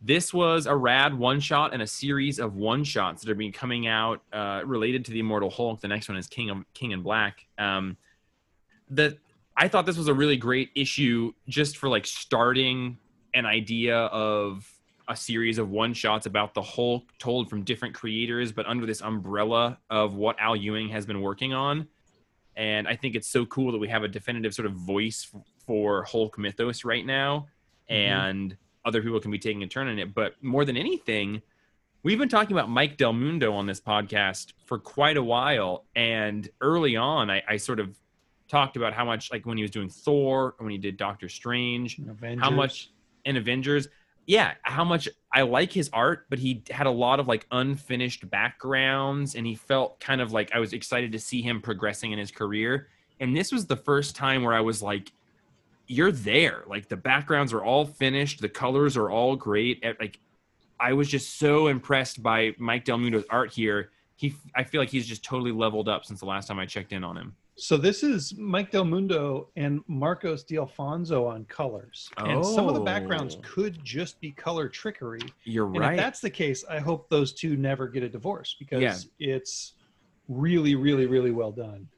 this 0.00 0.32
was 0.32 0.66
a 0.66 0.76
rad 0.76 1.12
one 1.12 1.40
shot 1.40 1.72
and 1.72 1.82
a 1.82 1.86
series 1.86 2.38
of 2.38 2.54
one 2.54 2.84
shots 2.84 3.22
that 3.22 3.30
are 3.30 3.34
being 3.34 3.50
coming 3.50 3.88
out 3.88 4.22
uh, 4.32 4.62
related 4.64 5.04
to 5.06 5.10
the 5.10 5.18
Immortal 5.18 5.50
Hulk. 5.50 5.80
The 5.80 5.88
next 5.88 6.08
one 6.08 6.16
is 6.16 6.28
King 6.28 6.50
of 6.50 6.64
King 6.74 6.92
in 6.92 7.02
Black. 7.02 7.46
Um, 7.58 7.96
the 8.88 9.18
I 9.56 9.66
thought 9.66 9.86
this 9.86 9.96
was 9.96 10.06
a 10.06 10.14
really 10.14 10.36
great 10.36 10.70
issue 10.76 11.32
just 11.48 11.78
for 11.78 11.88
like 11.88 12.06
starting 12.06 12.96
an 13.34 13.44
idea 13.44 13.96
of 13.96 14.72
a 15.08 15.16
series 15.16 15.58
of 15.58 15.70
one 15.70 15.94
shots 15.94 16.26
about 16.26 16.54
the 16.54 16.62
Hulk 16.62 17.04
told 17.18 17.48
from 17.48 17.62
different 17.64 17.94
creators, 17.94 18.52
but 18.52 18.66
under 18.66 18.86
this 18.86 19.00
umbrella 19.00 19.78
of 19.90 20.14
what 20.14 20.36
Al 20.38 20.54
Ewing 20.54 20.88
has 20.90 21.06
been 21.06 21.20
working 21.22 21.52
on. 21.52 21.88
And 22.56 22.86
I 22.86 22.94
think 22.96 23.14
it's 23.14 23.28
so 23.28 23.46
cool 23.46 23.72
that 23.72 23.78
we 23.78 23.88
have 23.88 24.02
a 24.02 24.08
definitive 24.08 24.52
sort 24.52 24.66
of 24.66 24.72
voice 24.72 25.30
for 25.66 26.04
Hulk 26.04 26.38
mythos 26.38 26.84
right 26.84 27.06
now. 27.06 27.48
Mhm. 27.90 27.94
And 27.94 28.56
other 28.84 29.02
people 29.02 29.20
can 29.20 29.30
be 29.30 29.38
taking 29.38 29.62
a 29.62 29.66
turn 29.66 29.88
in 29.88 29.98
it. 29.98 30.14
But 30.14 30.42
more 30.42 30.64
than 30.64 30.76
anything, 30.76 31.40
we've 32.02 32.18
been 32.18 32.28
talking 32.28 32.56
about 32.56 32.68
Mike 32.68 32.96
Del 32.96 33.12
Mundo 33.12 33.52
on 33.52 33.66
this 33.66 33.80
podcast 33.80 34.52
for 34.66 34.78
quite 34.78 35.16
a 35.16 35.22
while. 35.22 35.86
And 35.94 36.48
early 36.60 36.96
on, 36.96 37.30
I, 37.30 37.42
I 37.48 37.56
sort 37.56 37.80
of 37.80 37.96
talked 38.48 38.76
about 38.76 38.92
how 38.92 39.04
much, 39.04 39.30
like 39.30 39.46
when 39.46 39.56
he 39.56 39.62
was 39.62 39.70
doing 39.70 39.88
Thor, 39.88 40.54
when 40.58 40.70
he 40.70 40.78
did 40.78 40.96
Doctor 40.96 41.28
Strange, 41.28 41.98
Avengers. 41.98 42.42
how 42.42 42.50
much 42.50 42.90
in 43.24 43.36
Avengers, 43.36 43.88
yeah, 44.28 44.52
how 44.60 44.84
much 44.84 45.08
I 45.32 45.40
like 45.40 45.72
his 45.72 45.88
art, 45.90 46.26
but 46.28 46.38
he 46.38 46.62
had 46.70 46.86
a 46.86 46.90
lot 46.90 47.18
of 47.18 47.26
like 47.26 47.46
unfinished 47.50 48.28
backgrounds, 48.28 49.34
and 49.34 49.46
he 49.46 49.54
felt 49.54 49.98
kind 50.00 50.20
of 50.20 50.32
like 50.32 50.52
I 50.54 50.58
was 50.58 50.74
excited 50.74 51.12
to 51.12 51.18
see 51.18 51.40
him 51.40 51.62
progressing 51.62 52.12
in 52.12 52.18
his 52.18 52.30
career. 52.30 52.88
And 53.20 53.34
this 53.34 53.50
was 53.50 53.66
the 53.66 53.76
first 53.76 54.14
time 54.14 54.42
where 54.42 54.52
I 54.52 54.60
was 54.60 54.82
like, 54.82 55.12
you're 55.86 56.12
there. 56.12 56.64
Like 56.66 56.88
the 56.88 56.96
backgrounds 56.96 57.54
are 57.54 57.64
all 57.64 57.86
finished, 57.86 58.42
the 58.42 58.50
colors 58.50 58.98
are 58.98 59.10
all 59.10 59.34
great. 59.34 59.82
Like 59.98 60.20
I 60.78 60.92
was 60.92 61.08
just 61.08 61.38
so 61.38 61.68
impressed 61.68 62.22
by 62.22 62.54
Mike 62.58 62.84
Del 62.84 62.98
Mundo's 62.98 63.24
art 63.30 63.50
here. 63.50 63.92
He, 64.16 64.34
I 64.54 64.62
feel 64.62 64.82
like 64.82 64.90
he's 64.90 65.06
just 65.06 65.24
totally 65.24 65.52
leveled 65.52 65.88
up 65.88 66.04
since 66.04 66.20
the 66.20 66.26
last 66.26 66.48
time 66.48 66.58
I 66.58 66.66
checked 66.66 66.92
in 66.92 67.02
on 67.02 67.16
him. 67.16 67.34
So 67.60 67.76
this 67.76 68.04
is 68.04 68.36
Mike 68.38 68.70
Del 68.70 68.84
Mundo 68.84 69.50
and 69.56 69.80
Marcos 69.88 70.44
D'Alfonso 70.44 71.26
on 71.26 71.44
colors, 71.46 72.08
and 72.18 72.44
some 72.44 72.68
of 72.68 72.74
the 72.74 72.80
backgrounds 72.80 73.34
Oh. 73.36 73.40
could 73.42 73.84
just 73.84 74.20
be 74.20 74.30
color 74.30 74.68
trickery. 74.68 75.20
You're 75.44 75.66
And 75.66 75.78
right. 75.78 75.94
if 75.94 75.96
that's 75.96 76.20
the 76.20 76.30
case, 76.30 76.64
I 76.70 76.78
hope 76.78 77.08
those 77.10 77.32
two 77.32 77.56
never 77.56 77.88
get 77.88 78.04
a 78.04 78.08
divorce 78.08 78.54
because 78.60 78.80
Yeah. 78.80 78.96
it's 79.18 79.74
really, 80.28 80.76
really, 80.76 81.06
really 81.06 81.32
well 81.32 81.50
done. 81.50 81.88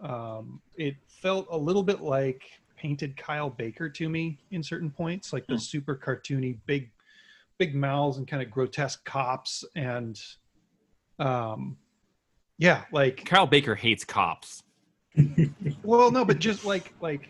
Um, 0.00 0.62
it 0.76 0.96
felt 1.08 1.46
a 1.50 1.58
little 1.58 1.82
bit 1.82 2.00
like 2.00 2.42
painted 2.78 3.14
Kyle 3.16 3.50
Baker 3.50 3.90
to 3.90 4.08
me 4.08 4.40
in 4.50 4.62
certain 4.62 4.90
points, 4.90 5.32
like 5.32 5.46
the 5.46 5.54
Hmm. 5.54 5.58
super 5.58 5.94
cartoony, 5.94 6.58
big, 6.64 6.90
big 7.58 7.74
mouths 7.74 8.16
and 8.16 8.26
kind 8.26 8.42
of 8.42 8.50
grotesque 8.50 9.04
cops, 9.04 9.62
and 9.76 10.18
um, 11.18 11.76
yeah, 12.56 12.86
like 12.92 13.26
Kyle 13.26 13.46
Baker 13.46 13.74
hates 13.74 14.04
cops. 14.04 14.62
Well, 15.82 16.10
no, 16.10 16.24
but 16.24 16.38
just 16.38 16.64
like 16.64 16.94
like 17.00 17.28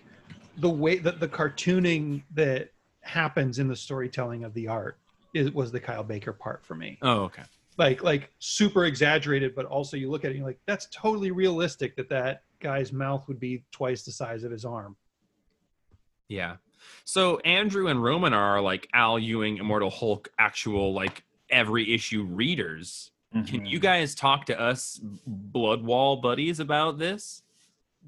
the 0.59 0.69
way 0.69 0.99
that 0.99 1.21
the 1.21 1.29
cartooning 1.29 2.23
that 2.35 2.71
happens 3.01 3.59
in 3.59 3.69
the 3.69 3.77
storytelling 3.77 4.45
of 4.45 4.55
the 4.55 4.69
art 4.69 4.99
is 5.35 5.51
was 5.53 5.73
the 5.73 5.81
Kyle 5.81 6.05
Baker 6.05 6.33
part 6.33 6.65
for 6.65 6.75
me. 6.75 6.99
Oh, 7.03 7.23
okay. 7.23 7.43
Like 7.79 8.03
like 8.03 8.31
super 8.39 8.85
exaggerated, 8.85 9.55
but 9.55 9.67
also 9.67 9.97
you 9.97 10.11
look 10.11 10.25
at 10.25 10.29
it 10.29 10.31
and 10.33 10.39
you're 10.39 10.47
like, 10.47 10.61
that's 10.67 10.87
totally 10.93 11.31
realistic 11.31 11.97
that 11.97 12.09
that 12.11 12.43
guy's 12.61 12.93
mouth 12.93 13.27
would 13.29 13.41
be 13.41 13.65
twice 13.73 14.03
the 14.05 14.13
size 14.13 14.45
of 14.45 14.53
his 14.53 14.65
arm. 14.65 14.95
Yeah. 16.29 16.57
So 17.05 17.39
Andrew 17.41 17.89
and 17.89 18.03
Roman 18.03 18.33
are 18.33 18.61
like 18.61 18.89
Al 18.93 19.19
Ewing, 19.19 19.57
Immortal 19.59 19.91
Hulk, 19.91 20.29
actual 20.39 20.93
like 20.93 21.25
every 21.51 21.95
issue 21.95 22.25
readers. 22.25 23.11
Can 23.33 23.45
Mhm. 23.63 23.71
you 23.71 23.79
guys 23.79 24.15
talk 24.15 24.45
to 24.47 24.61
us 24.61 25.01
Blood 25.27 25.83
Wall 25.83 26.17
buddies 26.17 26.61
about 26.61 26.99
this? 26.99 27.43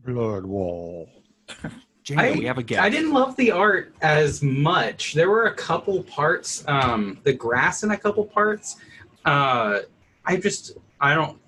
Blood 0.05 0.45
wall. 0.45 1.09
Django, 2.05 2.39
we 2.39 2.45
have 2.45 2.59
a 2.59 2.63
guest. 2.63 2.83
I 2.83 2.91
didn't 2.91 3.13
love 3.13 3.35
the 3.37 3.51
art 3.51 3.95
as 4.03 4.43
much. 4.43 5.15
There 5.15 5.31
were 5.31 5.47
a 5.47 5.55
couple 5.55 6.03
parts, 6.03 6.63
um, 6.69 7.19
the 7.23 7.33
grass 7.33 7.83
in 7.83 7.93
a 7.93 7.97
couple 7.97 8.25
parts. 8.27 8.77
Uh, 9.25 9.81
I 10.27 10.37
just, 10.37 10.77
I 11.01 11.15
don't, 11.15 11.39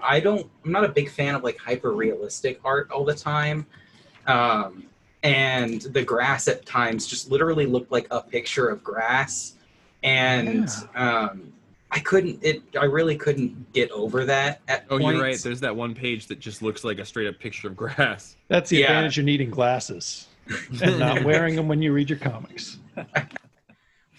I 0.00 0.20
don't, 0.20 0.48
I'm 0.64 0.70
not 0.70 0.84
a 0.84 0.88
big 0.88 1.10
fan 1.10 1.34
of 1.34 1.42
like 1.42 1.58
hyper 1.58 1.92
realistic 1.92 2.60
art 2.64 2.88
all 2.92 3.04
the 3.04 3.14
time. 3.14 3.66
Um, 4.28 4.84
and 5.24 5.80
the 5.82 6.04
grass 6.04 6.46
at 6.46 6.64
times 6.64 7.06
just 7.06 7.30
literally 7.30 7.66
looked 7.66 7.90
like 7.90 8.06
a 8.12 8.20
picture 8.20 8.68
of 8.68 8.84
grass. 8.84 9.54
And 10.04 10.68
um, 10.94 11.52
I 11.90 12.00
couldn't, 12.00 12.42
it, 12.42 12.62
I 12.78 12.84
really 12.84 13.16
couldn't 13.16 13.72
get 13.72 13.90
over 13.90 14.24
that 14.24 14.60
at 14.68 14.84
Oh, 14.90 14.98
points. 14.98 15.12
you're 15.12 15.22
right. 15.22 15.38
There's 15.38 15.60
that 15.60 15.74
one 15.74 15.94
page 15.94 16.26
that 16.26 16.40
just 16.40 16.60
looks 16.62 16.84
like 16.84 16.98
a 16.98 17.04
straight 17.04 17.28
up 17.28 17.38
picture 17.38 17.68
of 17.68 17.76
grass. 17.76 18.36
That's 18.48 18.70
the 18.70 18.78
Yeah. 18.78 18.86
advantage 18.90 19.18
of 19.18 19.24
needing 19.24 19.50
glasses 19.50 20.26
and 20.82 20.98
not 20.98 21.22
wearing 21.22 21.54
them 21.56 21.68
when 21.68 21.80
you 21.82 21.92
read 21.92 22.10
your 22.10 22.18
comics. 22.18 22.78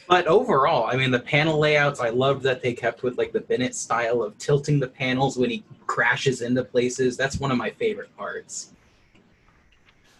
But 0.08 0.26
overall, 0.28 0.86
I 0.90 0.96
mean, 0.96 1.12
the 1.12 1.20
panel 1.20 1.60
layouts, 1.60 2.00
I 2.00 2.10
loved 2.10 2.42
that 2.44 2.62
they 2.64 2.74
kept 2.74 3.04
with 3.04 3.18
like 3.18 3.34
the 3.34 3.42
Bennett 3.42 3.76
style 3.76 4.22
of 4.24 4.38
tilting 4.38 4.80
the 4.80 4.88
panels 4.88 5.38
when 5.38 5.50
he 5.50 5.66
crashes 5.86 6.42
into 6.42 6.64
places. 6.64 7.18
That's 7.18 7.40
one 7.40 7.52
of 7.52 7.58
my 7.58 7.72
favorite 7.72 8.16
parts. 8.18 8.72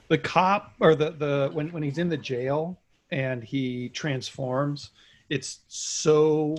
the 0.10 0.18
cop 0.18 0.74
or 0.82 0.94
the 0.96 1.12
the 1.12 1.50
when 1.54 1.72
when 1.72 1.84
he's 1.84 1.98
in 1.98 2.10
the 2.10 2.18
jail 2.18 2.78
and 3.12 3.44
he 3.44 3.90
transforms 3.90 4.92
it's 5.30 5.60
so 5.68 6.56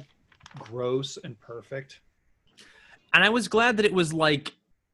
gross 0.58 1.18
and 1.24 1.38
perfect 1.40 2.00
and 3.14 3.24
I 3.24 3.30
was 3.30 3.48
glad 3.48 3.78
that 3.78 3.86
it 3.86 3.92
was 3.92 4.12
like 4.12 4.52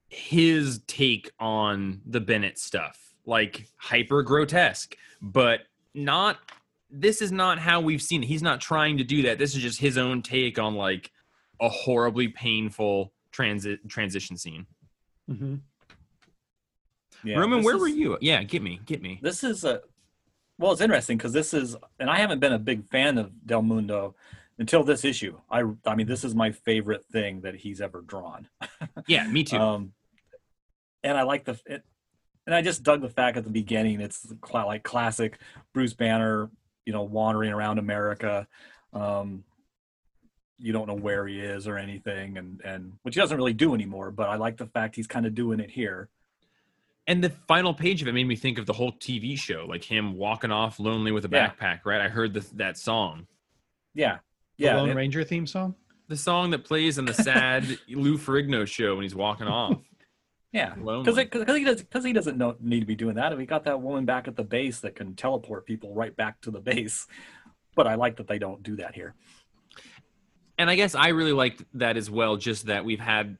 his 0.09 0.81
take 0.87 1.31
on 1.41 2.01
the 2.07 2.21
Bennett 2.21 2.59
stuff, 2.59 3.13
like 3.27 3.67
hyper 3.77 4.23
grotesque, 4.23 4.95
but 5.21 5.63
not. 5.95 6.39
This 6.89 7.21
is 7.21 7.33
not 7.33 7.59
how 7.59 7.81
we've 7.81 8.01
seen 8.01 8.23
it. 8.23 8.27
He's 8.27 8.43
not 8.43 8.61
trying 8.61 8.99
to 8.99 9.05
do 9.05 9.23
that. 9.23 9.39
This 9.39 9.57
is 9.57 9.63
just 9.63 9.81
his 9.81 9.99
own 9.99 10.23
take 10.23 10.61
on 10.61 10.77
like 10.77 11.11
a 11.61 11.69
horribly 11.69 12.29
painful 12.29 13.13
transit 13.33 13.81
transition 13.89 14.37
scene. 14.37 14.67
mm-hmm. 15.29 15.57
Yeah, 17.25 17.39
Roman, 17.39 17.59
this 17.59 17.65
where 17.65 17.75
is- 17.75 17.81
were 17.81 17.89
you? 17.89 18.17
Yeah, 18.21 18.45
get 18.45 18.63
me, 18.63 18.81
get 18.87 19.03
me. 19.03 19.19
This 19.23 19.43
is 19.43 19.65
a 19.65 19.81
well, 20.57 20.71
it's 20.71 20.81
interesting 20.81 21.17
because 21.17 21.33
this 21.33 21.53
is, 21.53 21.75
and 21.99 22.09
I 22.09 22.19
haven't 22.19 22.39
been 22.39 22.53
a 22.53 22.59
big 22.61 22.89
fan 22.89 23.19
of 23.19 23.33
Del 23.45 23.63
Mundo 23.63 24.15
until 24.59 24.85
this 24.85 25.05
issue. 25.05 25.39
I, 25.51 25.65
I 25.87 25.95
mean, 25.95 26.07
this 26.07 26.25
is 26.25 26.35
my 26.35 26.51
favorite 26.53 27.05
thing 27.07 27.41
that 27.43 27.55
he's 27.57 27.81
ever 27.81 28.01
drawn. 28.03 28.49
Yeah, 29.09 29.27
me 29.27 29.45
too. 29.45 29.57
Um, 29.59 29.93
and 31.03 31.19
I 31.19 31.23
like 31.23 31.45
the, 31.45 31.59
it, 31.67 31.83
and 32.47 32.55
I 32.55 32.63
just 32.63 32.83
dug 32.83 33.01
the 33.03 33.09
fact 33.09 33.37
at 33.37 33.45
the 33.45 33.51
beginning. 33.51 34.01
It's 34.01 34.33
cla- 34.41 34.65
like 34.67 34.83
classic 34.83 35.39
Bruce 35.73 35.93
Banner, 35.95 36.51
you 36.87 36.93
know, 36.93 37.03
wandering 37.03 37.53
around 37.53 37.79
America. 37.79 38.47
Um, 38.93 39.45
you 40.59 40.73
don't 40.73 40.87
know 40.87 40.95
where 40.95 41.27
he 41.27 41.41
is 41.41 41.67
or 41.67 41.77
anything, 41.77 42.39
and 42.39 42.61
and 42.65 42.93
which 43.03 43.15
he 43.17 43.21
doesn't 43.21 43.37
really 43.37 43.53
do 43.53 43.75
anymore. 43.75 44.11
But 44.11 44.29
I 44.29 44.37
like 44.37 44.57
the 44.57 44.67
fact 44.67 44.95
he's 44.97 45.07
kind 45.09 45.27
of 45.27 45.35
doing 45.35 45.61
it 45.61 45.71
here. 45.71 46.09
and 47.07 47.23
the 47.23 47.31
final 47.49 47.75
page 47.75 48.01
of 48.01 48.09
it 48.09 48.13
made 48.13 48.27
me 48.29 48.37
think 48.37 48.57
of 48.59 48.65
the 48.67 48.73
whole 48.73 48.93
TV 48.93 49.37
show, 49.39 49.67
like 49.69 49.85
him 49.85 50.17
walking 50.17 50.53
off 50.53 50.79
lonely 50.79 51.11
with 51.13 51.25
a 51.25 51.29
Yeah. 51.31 51.51
backpack. 51.51 51.81
Right? 51.85 52.01
I 52.01 52.09
heard 52.09 52.33
the, 52.35 52.47
that 52.55 52.79
song. 52.79 53.27
Yeah, 53.95 54.19
yeah. 54.57 54.77
lone 54.77 54.91
it- 54.91 54.95
ranger 54.97 55.25
theme 55.25 55.47
song 55.47 55.75
The 56.09 56.17
song 56.17 56.51
that 56.51 56.65
plays 56.65 56.99
in 56.99 57.05
the 57.05 57.15
sad 57.15 57.65
Lou 57.89 58.19
Ferrigno 58.19 58.67
show 58.67 58.95
when 58.97 59.03
he's 59.03 59.15
walking 59.15 59.47
off. 59.47 59.79
Yeah, 60.53 60.75
because 60.77 61.17
because 61.17 61.57
he 61.57 61.65
does 61.65 61.81
because 61.83 62.05
he 62.05 62.13
doesn't 62.13 62.39
know, 62.39 62.55
need 62.61 62.81
to 62.81 62.87
be 62.87 62.95
doing 62.95 63.17
that. 63.17 63.33
And 63.33 63.39
we 63.39 63.45
got 63.47 63.65
that 63.65 63.81
woman 63.81 64.05
back 64.05 64.29
at 64.29 64.37
the 64.37 64.45
base 64.45 64.79
that 64.81 64.95
can 64.95 65.17
teleport 65.17 65.67
people 65.67 65.93
right 65.95 66.15
back 66.15 66.41
to 66.43 66.53
the 66.53 66.61
base. 66.61 67.09
But 67.75 67.89
I 67.89 67.97
like 67.97 68.19
that 68.19 68.29
they 68.29 68.39
don't 68.39 68.63
do 68.63 68.77
that 68.77 68.95
here. 68.95 69.15
and 70.59 70.71
I 70.71 70.77
guess 70.77 70.95
I 70.95 71.09
really 71.09 71.33
liked 71.33 71.65
that 71.75 71.97
as 71.97 72.09
well. 72.11 72.37
Just 72.37 72.67
that 72.67 72.85
we've 72.85 73.01
had 73.01 73.37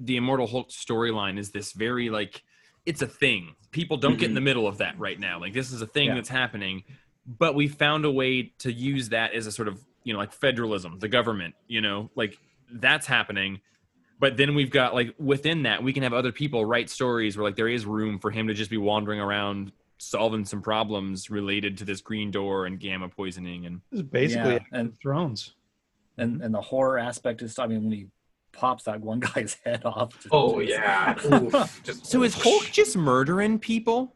the 0.00 0.16
Immortal 0.16 0.46
Hulk 0.46 0.70
storyline 0.70 1.38
is 1.38 1.50
this 1.50 1.72
very 1.72 2.08
like 2.08 2.42
it's 2.86 3.02
a 3.02 3.06
thing. 3.06 3.54
People 3.70 3.96
don't 3.98 4.18
get 4.18 4.28
in 4.30 4.34
the 4.34 4.40
middle 4.40 4.66
of 4.66 4.78
that 4.78 4.98
right 4.98 5.18
now. 5.20 5.38
Like 5.40 5.52
this 5.52 5.72
is 5.72 5.82
a 5.82 5.86
thing 5.86 6.08
Yeah. 6.08 6.14
that's 6.14 6.28
happening, 6.30 6.84
but 7.26 7.54
we 7.54 7.68
found 7.68 8.04
a 8.06 8.10
way 8.10 8.52
to 8.60 8.72
use 8.72 9.10
that 9.10 9.34
as 9.34 9.46
a 9.46 9.52
sort 9.52 9.68
of 9.68 9.84
you 10.06 10.12
know 10.14 10.18
like 10.20 10.32
federalism, 10.32 10.98
the 11.00 11.08
government. 11.08 11.54
You 11.68 11.80
know, 11.82 12.10
like 12.14 12.38
that's 12.72 13.06
happening. 13.06 13.60
But 14.18 14.38
then 14.38 14.54
we've 14.54 14.70
got 14.70 14.94
like 14.94 15.14
within 15.18 15.64
that 15.64 15.82
we 15.82 15.92
can 15.92 16.02
have 16.02 16.14
other 16.14 16.32
people 16.32 16.64
write 16.64 16.88
stories 16.88 17.36
where 17.36 17.44
like 17.44 17.56
there 17.56 17.68
is 17.68 17.84
room 17.84 18.18
for 18.18 18.30
him 18.30 18.48
to 18.48 18.54
just 18.54 18.70
be 18.70 18.78
wandering 18.78 19.20
around 19.20 19.72
solving 19.98 20.44
some 20.46 20.62
problems 20.62 21.28
related 21.30 21.76
to 21.78 21.84
this 21.84 22.00
green 22.00 22.30
door 22.30 22.64
and 22.66 22.78
gamma 22.80 23.08
poisoning 23.08 23.66
and 23.66 23.80
this 23.90 24.00
is 24.00 24.06
basically 24.06 24.54
Yeah, 24.54 24.58
and- 24.72 24.98
thrones 24.98 25.54
And 26.18 26.40
and 26.42 26.54
the 26.54 26.60
horror 26.62 26.98
aspect 26.98 27.42
is, 27.42 27.58
I 27.58 27.66
mean, 27.66 27.82
when 27.84 27.92
he 27.92 28.06
pops 28.52 28.84
that 28.84 29.00
one 29.02 29.20
guy's 29.20 29.54
head 29.64 29.84
off. 29.84 30.14
just- 30.14 30.28
Oh 30.32 30.60
yeah. 30.60 31.14
Oof, 31.32 31.82
just- 31.84 32.06
so 32.06 32.22
is 32.22 32.34
Hulk 32.34 32.64
just 32.72 32.96
murdering 32.96 33.58
people? 33.58 34.15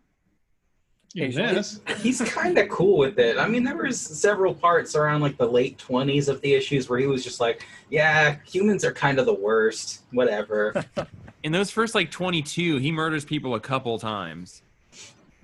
In 1.15 1.33
this 1.33 1.81
He's 1.99 2.21
kind 2.21 2.57
of 2.59 2.69
cool 2.69 2.97
with 2.97 3.19
it. 3.19 3.37
I 3.37 3.49
mean, 3.49 3.65
there 3.65 3.77
was 3.77 4.01
several 4.01 4.55
parts 4.55 4.95
around 4.95 5.23
like 5.23 5.37
the 5.37 5.47
late 5.47 5.77
twenties 5.79 6.29
of 6.29 6.41
the 6.41 6.55
issues 6.55 6.89
where 6.89 6.99
he 6.99 7.07
was 7.07 7.25
just 7.25 7.41
like, 7.41 7.67
"Yeah, 7.91 8.37
humans 8.47 8.85
are 8.85 8.93
kind 8.93 9.19
of 9.19 9.27
the 9.27 9.35
worst. 9.35 10.03
Whatever." 10.13 10.85
In 11.43 11.53
those 11.53 11.71
first 11.71 11.95
like 11.95 12.11
22, 12.11 12.77
he 12.77 12.93
murders 12.93 13.25
people 13.25 13.55
a 13.55 13.61
couple 13.61 13.99
times. 13.99 14.63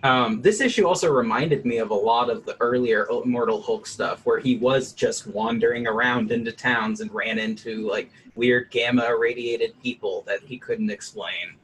Um, 0.02 0.42
this 0.42 0.60
issue 0.60 0.86
also 0.86 1.10
reminded 1.10 1.64
me 1.64 1.78
of 1.78 1.90
a 1.90 1.94
lot 1.94 2.28
of 2.28 2.44
the 2.44 2.54
earlier 2.60 3.08
Immortal 3.10 3.62
Hulk 3.62 3.86
stuff, 3.86 4.24
where 4.26 4.38
he 4.38 4.56
was 4.58 4.92
just 4.92 5.26
wandering 5.26 5.86
around 5.86 6.30
into 6.30 6.52
towns 6.52 7.00
and 7.00 7.12
ran 7.12 7.38
into 7.38 7.88
like 7.88 8.10
weird 8.34 8.70
gamma 8.70 9.06
irradiated 9.06 9.74
people 9.82 10.22
that 10.26 10.40
he 10.44 10.58
couldn't 10.58 10.90
explain. 10.90 11.56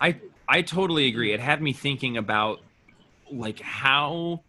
I 0.00 0.16
I 0.48 0.62
totally 0.62 1.06
agree. 1.06 1.32
It 1.32 1.40
had 1.40 1.62
me 1.62 1.72
thinking 1.72 2.16
about 2.16 2.60
like 3.30 3.60
how 3.60 4.42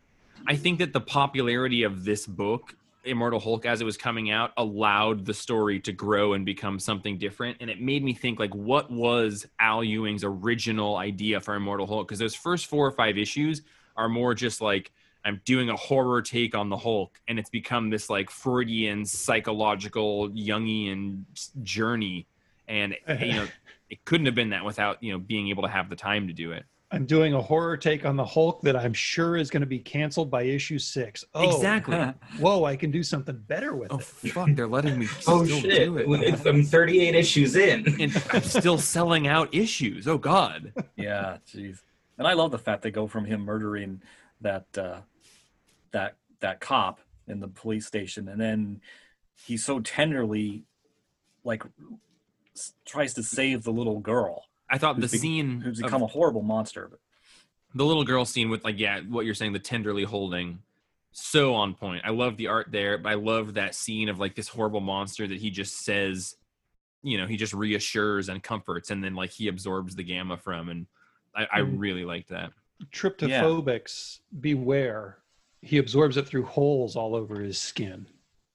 I 0.48 0.56
think 0.56 0.80
that 0.80 0.94
the 0.94 1.02
popularity 1.02 1.84
of 1.84 2.04
this 2.06 2.26
book, 2.26 2.76
Immortal 3.04 3.40
Hulk, 3.40 3.66
as 3.66 3.82
it 3.82 3.86
was 3.86 3.98
coming 3.98 4.30
out, 4.30 4.52
allowed 4.58 5.26
the 5.26 5.34
story 5.34 5.80
to 5.82 5.92
grow 5.92 6.34
and 6.34 6.46
become 6.46 6.80
something 6.80 7.18
different. 7.18 7.58
And 7.60 7.70
it 7.70 7.82
made 7.82 8.04
me 8.04 8.14
think 8.14 8.40
like 8.40 8.54
what 8.54 8.92
was 8.92 9.46
Al 9.60 9.84
Ewing's 9.84 10.24
original 10.24 10.98
idea 10.98 11.40
for 11.40 11.56
Immortal 11.56 11.88
Hulk? 11.88 12.08
Because 12.08 12.20
those 12.20 12.36
first 12.36 12.68
four 12.68 12.86
or 12.86 12.92
five 12.92 13.18
issues 13.18 13.62
are 13.96 14.10
more 14.10 14.34
just 14.34 14.62
like 14.62 14.92
I'm 15.26 15.42
doing 15.44 15.70
a 15.70 15.76
horror 15.76 16.22
take 16.22 16.56
on 16.56 16.70
the 16.70 16.78
Hulk, 16.78 17.20
and 17.28 17.38
it's 17.38 17.50
become 17.50 17.90
this 17.90 18.10
like 18.10 18.30
Freudian 18.30 19.06
psychological 19.06 20.30
Jungian 20.30 21.24
journey. 21.64 22.28
And 22.68 22.96
you 23.20 23.34
know, 23.34 23.48
it 23.90 24.06
couldn't 24.06 24.26
have 24.28 24.36
been 24.36 24.52
that 24.52 24.64
without 24.64 25.04
you 25.04 25.12
know 25.12 25.20
being 25.20 25.50
able 25.50 25.64
to 25.64 25.70
have 25.70 25.90
the 25.90 25.98
time 25.98 26.28
to 26.28 26.34
do 26.34 26.54
it. 26.54 26.64
I'm 26.92 27.06
doing 27.06 27.34
a 27.34 27.42
horror 27.42 27.76
take 27.76 28.06
on 28.06 28.16
the 28.16 28.24
hulk 28.26 28.62
that 28.62 28.76
i'm 28.76 28.94
sure 28.94 29.36
is 29.38 29.50
going 29.50 29.62
to 29.62 29.68
be 29.68 29.80
canceled 29.80 30.30
by 30.32 30.44
issue 30.44 30.80
six. 30.80 31.26
Oh, 31.34 31.56
Exactly. 31.56 31.98
whoa 32.40 32.64
i 32.64 32.76
can 32.76 32.92
do 32.92 33.04
something 33.04 33.38
better 33.48 33.76
with 33.76 33.92
Oh 33.92 33.98
it 34.00 34.04
fuck! 34.04 34.50
They're 34.54 34.68
letting 34.68 34.98
me 35.00 35.08
Oh 35.28 35.46
shit! 35.46 35.86
do 35.86 35.98
it, 35.98 36.24
It's- 36.24 36.46
I'm 36.46 36.64
38 36.64 37.16
issues 37.16 37.56
in. 37.56 37.86
and 38.02 38.24
I'm 38.32 38.42
still 38.44 38.78
selling 38.78 39.28
out 39.28 39.54
issues. 39.54 40.08
Oh 40.08 40.18
god! 40.18 40.72
yeah, 40.96 41.38
jeez. 41.48 41.80
And 42.18 42.26
I 42.28 42.34
love 42.34 42.52
the 42.52 42.58
fact 42.58 42.82
they 42.82 42.92
go 42.92 43.06
from 43.08 43.26
him 43.26 43.42
murdering 43.42 44.02
that 44.42 44.66
uh, 44.78 45.02
that 45.92 46.16
that 46.40 46.60
cop 46.62 47.00
in 47.28 47.40
the 47.42 47.48
police 47.48 47.86
station, 47.86 48.28
and 48.30 48.40
then 48.42 48.82
he 49.46 49.56
so 49.58 49.80
tenderly, 49.80 50.64
like, 51.44 51.64
s- 52.56 52.74
tries 52.86 53.14
to 53.16 53.22
save 53.24 53.64
the 53.64 53.72
little 53.72 54.00
girl 54.00 54.46
I 54.70 54.78
thought 54.78 54.96
the 55.00 55.08
be- 55.08 55.18
scene, 55.18 55.62
who's 55.62 55.80
of 55.80 55.86
become 55.86 56.04
a 56.04 56.08
horrible 56.08 56.42
monster. 56.44 56.88
But 56.90 57.00
the 57.76 57.86
little 57.86 58.04
girl 58.04 58.26
scene 58.26 58.50
with 58.50 58.64
like 58.64 58.80
yeah, 58.80 59.02
what 59.02 59.26
you're 59.26 59.36
saying, 59.36 59.54
the 59.54 59.60
tenderly 59.60 60.04
holding, 60.04 60.60
so 61.12 61.54
on 61.56 61.74
point. 61.74 62.02
I 62.06 62.10
love 62.12 62.38
the 62.38 62.48
art 62.48 62.68
there, 62.72 62.98
but 62.98 63.10
I 63.10 63.16
love 63.16 63.54
that 63.56 63.76
scene 63.76 64.10
of 64.10 64.20
like 64.20 64.36
this 64.36 64.48
horrible 64.50 64.82
monster 64.82 65.28
that 65.28 65.38
he 65.38 65.50
just 65.50 65.84
says, 65.86 66.36
you 67.04 67.18
know, 67.18 67.28
he 67.28 67.38
just 67.38 67.54
reassures 67.54 68.30
and 68.30 68.42
comforts, 68.44 68.90
and 68.90 69.04
then 69.04 69.16
like 69.16 69.32
he 69.32 69.48
absorbs 69.48 69.96
the 69.96 70.04
gamma 70.04 70.38
from, 70.38 70.70
and 70.70 70.86
I, 71.36 71.48
I 71.52 71.60
Mm. 71.62 71.76
really 71.80 72.04
like 72.06 72.28
that. 72.28 72.52
trypophobics 72.92 74.20
beware. 74.40 75.18
He 75.62 75.78
absorbs 75.78 76.18
it 76.18 76.28
through 76.28 76.46
holes 76.46 76.96
all 76.96 77.16
over 77.16 77.42
his 77.42 77.58
skin. 77.58 78.08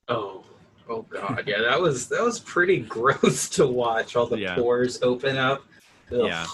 Oh, 0.09 0.45
oh 0.89 1.03
god, 1.03 1.45
yeah, 1.47 1.61
that 1.63 1.81
was 1.81 2.09
that 2.09 2.23
was 2.23 2.39
pretty 2.41 2.79
gross 2.97 3.49
to 3.51 3.67
watch. 3.67 4.15
All 4.17 4.27
the 4.27 4.39
Yeah. 4.39 4.55
pores 4.57 5.01
open 5.03 5.37
up. 5.37 5.65
Ugh. 6.15 6.27
Yeah. 6.27 6.47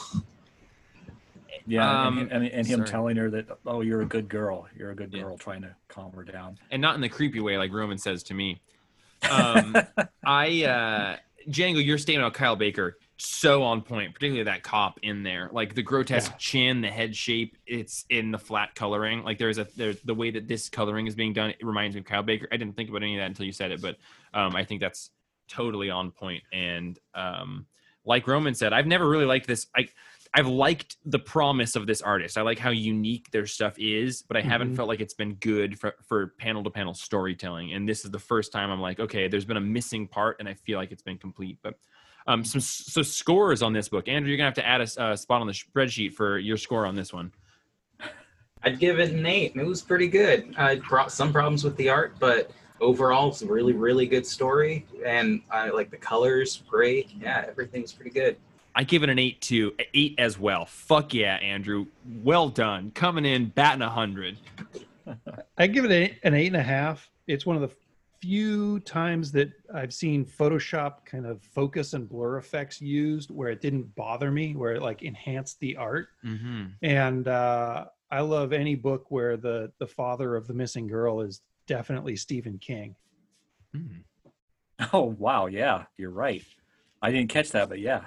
Yeah, 1.66 2.06
Um, 2.06 2.18
and, 2.18 2.32
and, 2.32 2.44
and 2.46 2.66
him 2.66 2.78
sorry. 2.80 2.88
telling 2.88 3.16
her 3.16 3.28
that, 3.30 3.46
oh, 3.66 3.82
you're 3.82 4.00
a 4.00 4.06
good 4.06 4.28
girl. 4.28 4.66
You're 4.74 4.90
a 4.92 4.94
good 4.94 5.12
Yeah. 5.12 5.22
girl, 5.24 5.36
trying 5.36 5.60
to 5.62 5.74
calm 5.88 6.12
her 6.12 6.24
down. 6.24 6.58
and 6.70 6.80
not 6.80 6.94
in 6.94 7.00
the 7.02 7.08
creepy 7.10 7.40
way 7.40 7.58
like 7.58 7.72
Roman 7.72 7.98
says 7.98 8.22
to 8.24 8.34
me. 8.34 8.60
Um, 9.30 9.76
I 10.24 10.64
uh, 10.64 11.16
Django, 11.50 11.84
your 11.84 11.98
statement 11.98 12.26
about 12.26 12.34
Kyle 12.34 12.56
Baker 12.56 12.96
so 13.20 13.64
on 13.64 13.82
point, 13.82 14.14
particularly 14.14 14.44
that 14.44 14.62
cop 14.62 15.00
in 15.02 15.24
there, 15.24 15.50
like 15.52 15.74
the 15.74 15.82
grotesque 15.82 16.30
Yeah. 16.30 16.36
chin, 16.38 16.80
the 16.80 16.88
head 16.88 17.16
shape, 17.16 17.56
it's 17.66 18.04
in 18.10 18.30
the 18.30 18.38
flat 18.38 18.74
coloring. 18.76 19.24
Like 19.24 19.38
there's 19.38 19.58
a 19.58 19.66
there's 19.76 20.00
the 20.02 20.14
way 20.14 20.30
that 20.30 20.46
this 20.48 20.68
coloring 20.70 21.06
is 21.08 21.16
being 21.16 21.32
done. 21.32 21.50
It 21.50 21.66
reminds 21.66 21.96
me 21.96 22.00
of 22.00 22.06
Kyle 22.06 22.22
Baker. 22.22 22.46
I 22.52 22.56
didn't 22.56 22.76
think 22.76 22.88
about 22.90 23.02
any 23.02 23.16
of 23.16 23.20
that 23.20 23.26
until 23.26 23.44
you 23.44 23.52
said 23.52 23.72
it, 23.72 23.82
but 23.82 23.96
um, 24.34 24.54
I 24.54 24.64
think 24.64 24.80
that's 24.80 25.10
totally 25.48 25.90
on 25.90 26.12
point. 26.12 26.44
And 26.52 26.96
um, 27.14 27.66
like 28.08 28.26
Roman 28.26 28.54
said, 28.54 28.72
I've 28.72 28.86
never 28.86 29.08
really 29.08 29.26
liked 29.26 29.46
this. 29.46 29.66
I 29.76 29.86
I've 30.34 30.46
liked 30.46 30.96
the 31.06 31.18
promise 31.18 31.74
of 31.74 31.86
this 31.86 32.02
artist. 32.02 32.36
I 32.36 32.42
like 32.42 32.58
how 32.58 32.68
unique 32.70 33.30
their 33.30 33.46
stuff 33.46 33.78
is, 33.78 34.20
but 34.22 34.36
I 34.36 34.42
haven't 34.42 34.72
Mhm. 34.72 34.76
felt 34.76 34.88
like 34.88 35.00
it's 35.00 35.14
been 35.14 35.34
good 35.36 35.78
for, 35.80 35.94
for 36.06 36.34
panel 36.38 36.62
to 36.64 36.70
panel 36.70 36.92
storytelling. 36.92 37.72
And 37.72 37.88
this 37.88 38.04
is 38.04 38.10
the 38.10 38.18
first 38.18 38.52
time 38.52 38.70
I'm 38.70 38.80
like, 38.80 39.00
okay, 39.00 39.26
there's 39.26 39.46
been 39.46 39.56
a 39.56 39.60
missing 39.60 40.06
part, 40.06 40.36
and 40.38 40.46
I 40.46 40.52
feel 40.52 40.78
like 40.78 40.92
it's 40.92 41.00
been 41.00 41.16
complete. 41.16 41.56
But 41.62 41.76
um, 42.26 42.44
some 42.44 42.60
so 42.60 43.00
scores 43.00 43.62
on 43.62 43.72
this 43.72 43.88
book, 43.88 44.06
Andrew, 44.06 44.28
you're 44.28 44.36
gonna 44.36 44.48
have 44.48 44.54
to 44.56 44.66
add 44.66 44.82
a, 44.82 45.02
uh, 45.02 45.16
spot 45.16 45.40
on 45.40 45.46
the 45.46 45.54
spreadsheet 45.54 46.12
for 46.12 46.38
your 46.38 46.58
score 46.58 46.84
on 46.84 46.94
this 46.94 47.10
one. 47.10 47.32
I'd 48.62 48.78
give 48.78 48.98
it 48.98 49.12
an 49.12 49.24
eight. 49.24 49.56
It 49.56 49.64
was 49.64 49.80
pretty 49.80 50.08
good. 50.08 50.54
I 50.58 50.76
brought 50.76 51.10
some 51.10 51.32
problems 51.32 51.64
with 51.64 51.76
the 51.76 51.88
art, 51.88 52.16
but 52.18 52.50
overall, 52.80 53.28
it's 53.28 53.42
a 53.42 53.46
really, 53.46 53.72
really 53.72 54.06
good 54.06 54.26
story. 54.26 54.86
And 55.04 55.42
I 55.50 55.70
like 55.70 55.90
the 55.90 55.96
colors, 55.96 56.62
great. 56.68 57.10
Yeah, 57.20 57.44
everything's 57.48 57.92
pretty 57.92 58.10
good. 58.10 58.36
I 58.74 58.84
give 58.84 59.02
it 59.02 59.08
an 59.08 59.18
eight 59.18 59.40
to 59.42 59.74
eight 59.94 60.14
as 60.18 60.38
well. 60.38 60.64
Fuck 60.64 61.12
yeah, 61.12 61.36
Andrew, 61.36 61.86
well 62.22 62.48
done, 62.48 62.92
coming 62.92 63.24
in 63.24 63.46
batting 63.46 63.82
a 63.82 63.90
hundred. 63.90 64.36
I 65.58 65.66
give 65.66 65.84
it 65.84 65.90
a, 65.90 66.16
an 66.22 66.34
eight 66.34 66.48
and 66.48 66.56
a 66.56 66.62
half. 66.62 67.10
It's 67.26 67.44
one 67.44 67.56
of 67.56 67.62
the 67.62 67.74
few 68.20 68.80
times 68.80 69.32
that 69.32 69.50
I've 69.74 69.92
seen 69.92 70.24
Photoshop 70.24 71.04
kind 71.04 71.26
of 71.26 71.42
focus 71.42 71.92
and 71.92 72.08
blur 72.08 72.38
effects 72.38 72.80
used 72.80 73.30
where 73.30 73.48
it 73.50 73.60
didn't 73.60 73.94
bother 73.94 74.30
me, 74.30 74.54
where 74.54 74.74
it 74.74 74.82
like 74.82 75.02
enhanced 75.02 75.60
the 75.60 75.76
art. 75.76 76.08
Mm-hmm. 76.24 76.66
And 76.82 77.28
uh, 77.28 77.86
I 78.10 78.20
love 78.20 78.52
any 78.52 78.74
book 78.74 79.06
where 79.10 79.36
the 79.36 79.72
the 79.78 79.86
father 79.86 80.36
of 80.36 80.46
the 80.46 80.54
missing 80.54 80.86
girl 80.86 81.20
is 81.20 81.42
definitely 81.68 82.16
Stephen 82.16 82.58
King. 82.58 82.96
Hmm. 83.72 83.98
Oh, 84.92 85.14
wow. 85.18 85.46
Yeah, 85.46 85.84
you're 85.96 86.10
right. 86.10 86.42
I 87.00 87.12
didn't 87.12 87.30
catch 87.30 87.50
that, 87.50 87.68
but 87.68 87.78
yeah. 87.78 88.06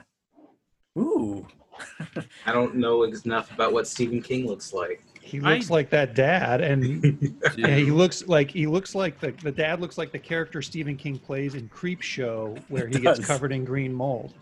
Ooh. 0.98 1.48
I 2.46 2.52
don't 2.52 2.76
know 2.76 3.04
enough 3.04 3.52
about 3.52 3.72
what 3.72 3.88
Stephen 3.88 4.22
King 4.22 4.46
looks 4.46 4.74
like. 4.74 5.02
He 5.22 5.40
I- 5.40 5.54
looks 5.54 5.70
like 5.70 5.90
that 5.92 6.14
dad, 6.16 6.60
and 6.62 7.34
yeah, 7.58 7.76
he 7.76 7.92
looks 7.92 8.28
like 8.28 8.52
he 8.52 8.68
looks 8.68 8.94
like 8.96 9.20
the 9.20 9.32
the 9.44 9.52
dad 9.52 9.80
looks 9.80 9.98
like 9.98 10.12
the 10.12 10.20
character 10.20 10.62
Stephen 10.62 10.98
King 10.98 11.18
plays 11.18 11.54
in 11.56 11.70
Creepshow, 11.70 12.62
where 12.70 12.88
he 12.88 13.00
gets 13.00 13.26
covered 13.26 13.52
in 13.54 13.64
green 13.64 13.94
mold, 13.94 14.34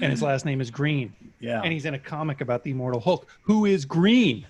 and 0.00 0.10
his 0.10 0.22
last 0.22 0.44
name 0.44 0.60
is 0.60 0.70
Green, 0.70 1.12
Yeah. 1.40 1.60
and 1.62 1.72
he's 1.72 1.84
in 1.84 1.94
a 1.94 1.98
comic 1.98 2.40
about 2.40 2.62
the 2.64 2.70
immortal 2.72 3.00
Hulk, 3.00 3.26
who 3.42 3.64
is 3.66 3.84
green. 3.84 4.46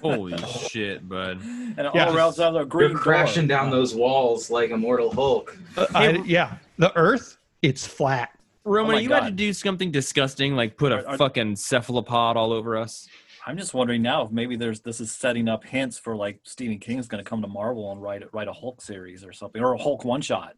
Holy 0.00 0.36
shit, 0.68 1.08
bud. 1.08 1.40
and 1.42 1.74
Yeah. 1.94 2.06
all 2.06 2.16
around 2.16 2.32
sounds 2.34 2.56
a 2.56 2.64
green 2.64 2.90
You're 2.90 2.98
crashing 2.98 3.46
door. 3.46 3.58
down 3.58 3.70
those 3.70 3.94
walls 3.94 4.50
like 4.50 4.70
Immortal 4.70 5.12
Hulk. 5.14 5.56
Uh, 5.76 5.86
I- 5.94 6.10
yeah, 6.26 6.56
the 6.78 6.92
Earth, 6.96 7.38
it's 7.62 7.86
flat. 7.86 8.30
Roman, 8.64 8.90
Oh 8.90 8.92
my 8.92 8.98
are 8.98 9.02
you 9.02 9.08
about 9.08 9.24
to 9.26 9.32
do 9.32 9.52
something 9.52 9.90
disgusting, 9.90 10.54
like 10.54 10.76
put 10.76 10.92
a 10.92 10.96
Are- 11.04 11.08
are- 11.08 11.16
fucking 11.18 11.56
cephalopod 11.56 12.36
all 12.36 12.52
over 12.52 12.76
us? 12.76 13.08
I'm 13.44 13.58
just 13.58 13.74
wondering 13.74 14.02
now 14.02 14.22
if 14.26 14.30
maybe 14.30 14.54
there's 14.54 14.78
this 14.82 15.00
is 15.00 15.10
setting 15.10 15.48
up 15.48 15.64
hints 15.64 15.98
for 15.98 16.14
like 16.14 16.38
Stephen 16.44 16.78
King's 16.78 17.08
going 17.08 17.24
to 17.24 17.28
come 17.28 17.42
to 17.42 17.48
Marvel 17.48 17.90
and 17.90 18.00
write 18.00 18.22
write 18.32 18.46
a 18.46 18.52
Hulk 18.52 18.80
series 18.80 19.24
or 19.24 19.32
something 19.32 19.60
or 19.60 19.72
a 19.72 19.78
Hulk 19.78 20.04
one 20.04 20.20
shot. 20.20 20.54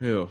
Ew. 0.00 0.30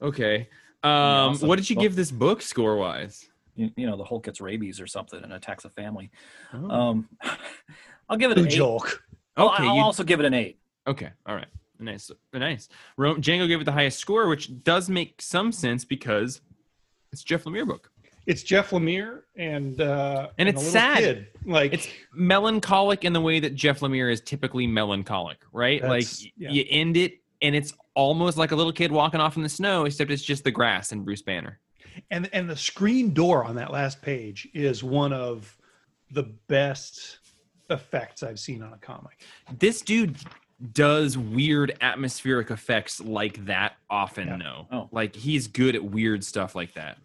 Okay. 0.00 0.48
Um, 0.82 0.90
awesome. 0.92 1.48
what 1.48 1.56
did 1.56 1.68
you 1.70 1.76
give 1.76 1.96
this 1.96 2.10
book 2.10 2.42
score 2.42 2.76
wise? 2.76 3.28
You, 3.54 3.70
you 3.76 3.86
know, 3.86 3.96
the 3.96 4.04
Hulk 4.04 4.24
gets 4.24 4.40
rabies 4.40 4.80
or 4.80 4.86
something 4.86 5.22
and 5.22 5.32
attacks 5.32 5.64
a 5.64 5.70
family. 5.70 6.10
Oh. 6.52 6.70
Um, 6.70 7.08
I'll 8.08 8.16
give 8.16 8.30
it 8.30 8.38
an 8.38 8.44
Who 8.44 8.50
eight. 8.50 8.56
joke? 8.56 9.02
I'll, 9.36 9.48
okay. 9.50 9.64
I'll 9.66 9.76
you- 9.76 9.82
also 9.82 10.04
give 10.04 10.20
it 10.20 10.26
an 10.26 10.34
eight. 10.34 10.58
okay. 10.86 11.10
All 11.26 11.34
right. 11.34 11.46
Nice. 11.78 12.10
Nice. 12.32 12.68
Ro- 12.96 13.16
Django 13.16 13.46
gave 13.48 13.60
it 13.60 13.64
the 13.64 13.72
highest 13.72 13.98
score, 13.98 14.28
which 14.28 14.62
does 14.64 14.88
make 14.88 15.20
some 15.20 15.52
sense 15.52 15.84
because 15.84 16.40
it's 17.12 17.22
Jeff 17.22 17.44
Lemire 17.44 17.66
book. 17.66 17.90
It's 18.26 18.42
Jeff 18.42 18.70
Lemire 18.70 19.22
and 19.36 19.80
uh, 19.80 20.28
And 20.38 20.48
a 20.48 20.50
it's 20.50 20.56
little 20.58 20.72
sad. 20.72 20.98
Kid. 20.98 21.26
Like 21.44 21.72
It's 21.74 21.86
melancholic 22.14 23.04
in 23.04 23.12
the 23.12 23.20
way 23.20 23.40
that 23.40 23.54
Jeff 23.54 23.80
Lemire 23.80 24.10
is 24.10 24.20
typically 24.22 24.66
melancholic, 24.66 25.38
right? 25.52 25.82
like 25.82 26.06
yeah. 26.36 26.50
you 26.50 26.64
end 26.70 26.96
it 26.96 27.20
and 27.42 27.54
it's 27.54 27.72
almost 27.94 28.36
like 28.36 28.50
a 28.52 28.56
little 28.56 28.72
kid 28.72 28.90
walking 28.92 29.20
off 29.20 29.36
in 29.36 29.42
the 29.42 29.48
snow, 29.48 29.84
except 29.84 30.10
it's 30.10 30.22
just 30.22 30.44
the 30.44 30.50
grass 30.50 30.92
and 30.92 31.04
Bruce 31.04 31.22
Banner. 31.22 31.58
and 32.10 32.28
and 32.32 32.48
the 32.48 32.56
screen 32.56 33.12
door 33.14 33.44
on 33.44 33.54
that 33.56 33.70
last 33.72 34.02
page 34.02 34.48
is 34.54 34.82
one 34.84 35.12
of 35.12 35.56
the 36.10 36.24
best 36.48 37.18
effects 37.70 38.22
I've 38.22 38.38
seen 38.38 38.62
on 38.62 38.72
a 38.72 38.78
comic. 38.78 39.20
This 39.58 39.80
dude 39.82 40.16
does 40.72 41.18
weird 41.18 41.76
atmospheric 41.80 42.50
effects 42.50 43.00
like 43.00 43.44
that 43.46 43.74
often 43.90 44.28
Yeah. 44.28 44.38
though. 44.38 44.66
Oh. 44.70 44.88
Like 44.92 45.14
he's 45.14 45.46
good 45.48 45.74
at 45.74 45.84
weird 45.84 46.22
stuff 46.24 46.54
like 46.54 46.74
that. 46.74 46.98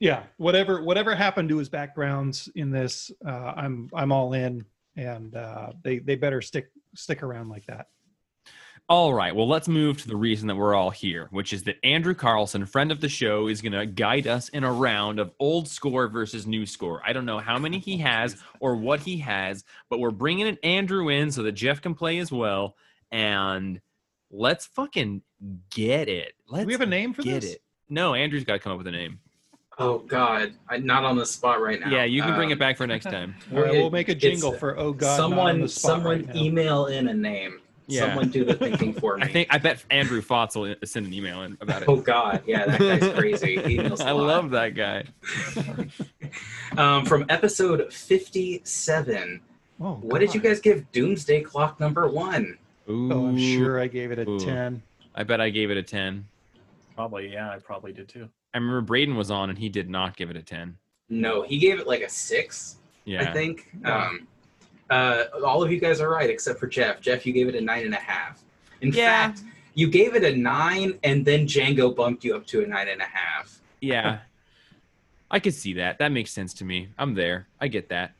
Yeah, 0.00 0.24
whatever 0.36 0.82
whatever 0.82 1.14
happened 1.14 1.48
to 1.50 1.56
his 1.58 1.68
backgrounds 1.68 2.48
in 2.56 2.70
this, 2.70 3.10
uh, 3.26 3.52
I'm 3.56 3.88
I'm 3.94 4.12
all 4.12 4.32
in, 4.34 4.64
and 4.96 5.34
uh, 5.34 5.72
they 5.82 5.98
they 5.98 6.16
better 6.16 6.42
stick 6.42 6.70
stick 6.94 7.22
around 7.22 7.48
like 7.48 7.64
that. 7.66 7.86
All 8.86 9.14
right, 9.14 9.34
well, 9.34 9.48
let's 9.48 9.66
move 9.66 9.96
to 10.02 10.08
the 10.08 10.16
reason 10.16 10.46
that 10.48 10.56
we're 10.56 10.74
all 10.74 10.90
here, 10.90 11.28
which 11.30 11.54
is 11.54 11.62
that 11.62 11.76
Andrew 11.82 12.14
Carlson, 12.14 12.66
friend 12.66 12.92
of 12.92 13.00
the 13.00 13.08
show, 13.08 13.48
is 13.48 13.62
going 13.62 13.72
to 13.72 13.86
guide 13.86 14.26
us 14.26 14.50
in 14.50 14.62
a 14.62 14.70
round 14.70 15.18
of 15.18 15.32
old 15.40 15.68
score 15.68 16.06
versus 16.06 16.46
new 16.46 16.66
score. 16.66 17.00
I 17.06 17.14
don't 17.14 17.24
know 17.24 17.38
how 17.38 17.58
many 17.58 17.78
he 17.78 17.96
has 17.98 18.36
or 18.60 18.76
what 18.76 19.00
he 19.00 19.16
has, 19.18 19.64
but 19.88 20.00
we're 20.00 20.10
bringing 20.10 20.46
an 20.48 20.58
Andrew 20.62 21.08
in 21.08 21.32
so 21.32 21.42
that 21.44 21.52
Jeff 21.52 21.80
can 21.80 21.94
play 21.94 22.18
as 22.18 22.30
well. 22.30 22.76
And 23.10 23.80
let's 24.30 24.66
fucking 24.66 25.22
get 25.70 26.10
it. 26.10 26.34
Let's 26.50 26.64
Do 26.64 26.66
we 26.66 26.74
have 26.74 26.82
a 26.82 26.86
name 26.86 27.14
for 27.14 27.22
this? 27.22 27.32
get 27.32 27.40
this? 27.40 27.52
it. 27.54 27.62
No, 27.88 28.12
Andrew's 28.12 28.44
got 28.44 28.54
to 28.54 28.58
come 28.58 28.72
up 28.72 28.78
with 28.78 28.86
a 28.88 28.92
name. 28.92 29.18
Oh 29.78 29.98
God, 30.00 30.52
I'm 30.68 30.84
not 30.84 31.04
on 31.04 31.16
the 31.16 31.24
spot 31.26 31.62
right 31.62 31.80
now. 31.80 31.88
Yeah, 31.88 32.04
you 32.04 32.20
can 32.22 32.34
bring 32.34 32.48
Um, 32.48 32.52
it 32.52 32.58
back 32.58 32.76
for 32.76 32.86
next 32.86 33.04
time. 33.06 33.34
All 33.52 33.62
right, 33.62 33.72
we'll 33.72 33.90
make 33.90 34.10
a 34.10 34.14
jingle 34.14 34.52
for 34.52 34.78
oh 34.78 34.92
god. 34.92 35.06
not 35.06 35.12
on 35.12 35.16
someone, 35.30 35.60
the 35.62 35.68
spot 35.68 35.90
someone 35.90 36.16
right 36.18 36.34
now. 36.34 36.40
email 36.40 36.86
in 36.86 37.08
a 37.08 37.14
name. 37.14 37.60
Yeah. 37.86 38.00
Someone 38.06 38.30
do 38.30 38.44
the 38.44 38.54
thinking 38.54 38.92
for 39.00 39.16
me. 39.18 39.22
I 39.24 39.28
think 39.28 39.48
I 39.50 39.58
bet 39.58 39.84
Andrew 39.90 40.22
Fotz 40.22 40.56
will 40.56 40.74
send 40.84 41.06
an 41.06 41.12
email 41.12 41.42
in 41.42 41.58
about 41.60 41.82
it. 41.82 41.88
Oh 41.88 41.96
God, 41.96 42.42
yeah, 42.46 42.64
that 42.64 42.80
guy's 42.80 43.12
crazy. 43.18 43.56
He 43.56 43.76
emails 43.78 44.00
a 44.00 44.06
I 44.06 44.12
lot. 44.12 44.26
love 44.26 44.50
that 44.50 44.74
guy. 44.74 45.04
Um, 46.76 47.04
from 47.06 47.24
episode 47.28 47.92
fifty-seven. 47.92 49.40
Oh, 49.80 49.94
What 50.02 50.18
did 50.20 50.34
you 50.34 50.40
guys 50.40 50.60
give 50.60 50.90
Doomsday 50.92 51.42
Clock 51.42 51.78
number 51.78 52.08
one? 52.08 52.58
Ooh, 52.88 53.12
Oh, 53.12 53.26
I'm 53.28 53.38
sure 53.38 53.80
I 53.80 53.86
gave 53.86 54.10
it 54.10 54.18
a 54.18 54.28
Ooh. 54.28 54.40
ten. 54.40 54.82
I 55.14 55.22
bet 55.22 55.40
I 55.40 55.50
gave 55.50 55.70
it 55.70 55.76
a 55.76 55.82
10. 55.82 56.26
Probably, 56.96 57.32
yeah, 57.32 57.50
I 57.50 57.58
probably 57.58 57.92
did 57.92 58.08
too. 58.08 58.28
I 58.52 58.58
remember 58.58 58.80
Braden 58.80 59.14
was 59.14 59.30
on 59.30 59.48
and 59.50 59.56
he 59.58 59.68
did 59.68 59.88
not 59.88 60.16
give 60.16 60.30
it 60.30 60.36
a 60.36 60.42
10. 60.42 60.76
No, 61.08 61.42
he 61.42 61.58
gave 61.58 61.78
it 61.78 61.86
like 61.86 62.00
a 62.02 62.08
six. 62.08 62.76
Yeah. 63.04 63.28
I 63.28 63.32
think. 63.32 63.68
Um, 63.84 64.26
uh, 64.90 65.24
all 65.44 65.62
of 65.62 65.70
you 65.72 65.78
guys 65.80 66.00
are 66.00 66.08
right 66.10 66.28
except 66.30 66.58
for 66.60 66.66
Jeff. 66.66 67.00
Jeff, 67.00 67.24
you 67.26 67.32
gave 67.32 67.48
it 67.48 67.54
a 67.54 67.60
nine 67.60 67.84
and 67.84 67.94
a 67.94 67.98
half. 67.98 68.42
In 68.80 68.92
Yeah. 68.92 69.28
fact, 69.28 69.42
you 69.74 69.88
gave 69.88 70.14
it 70.14 70.22
a 70.24 70.36
nine, 70.36 70.98
and 71.02 71.24
then 71.24 71.46
Django 71.46 71.94
bumped 71.94 72.22
you 72.24 72.36
up 72.36 72.46
to 72.48 72.62
a 72.62 72.66
nine 72.66 72.88
and 72.88 73.00
a 73.00 73.06
half. 73.06 73.58
Yeah. 73.80 74.18
I 75.30 75.40
could 75.40 75.54
see 75.54 75.74
that. 75.74 75.98
That 75.98 76.12
makes 76.12 76.30
sense 76.30 76.54
to 76.54 76.64
me. 76.64 76.88
I'm 76.98 77.14
there. 77.14 77.48
I 77.60 77.68
get 77.68 77.88
that. 77.88 78.12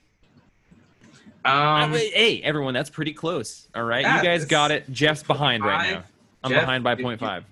I- 1.44 1.82
Um, 1.84 1.92
hey, 1.92 2.40
everyone, 2.42 2.72
that's 2.74 2.90
pretty 2.90 3.12
close. 3.12 3.68
All 3.74 3.84
right. 3.84 4.02
Yeah, 4.02 4.16
you 4.16 4.22
guys 4.24 4.44
got 4.46 4.70
it. 4.70 4.90
Jeff's 4.90 5.22
behind 5.22 5.62
right 5.64 5.92
now. 5.92 6.04
I'm 6.42 6.50
Jeff, 6.50 6.62
behind 6.62 6.82
by 6.84 6.92
you- 6.96 7.04
0.5. 7.04 7.44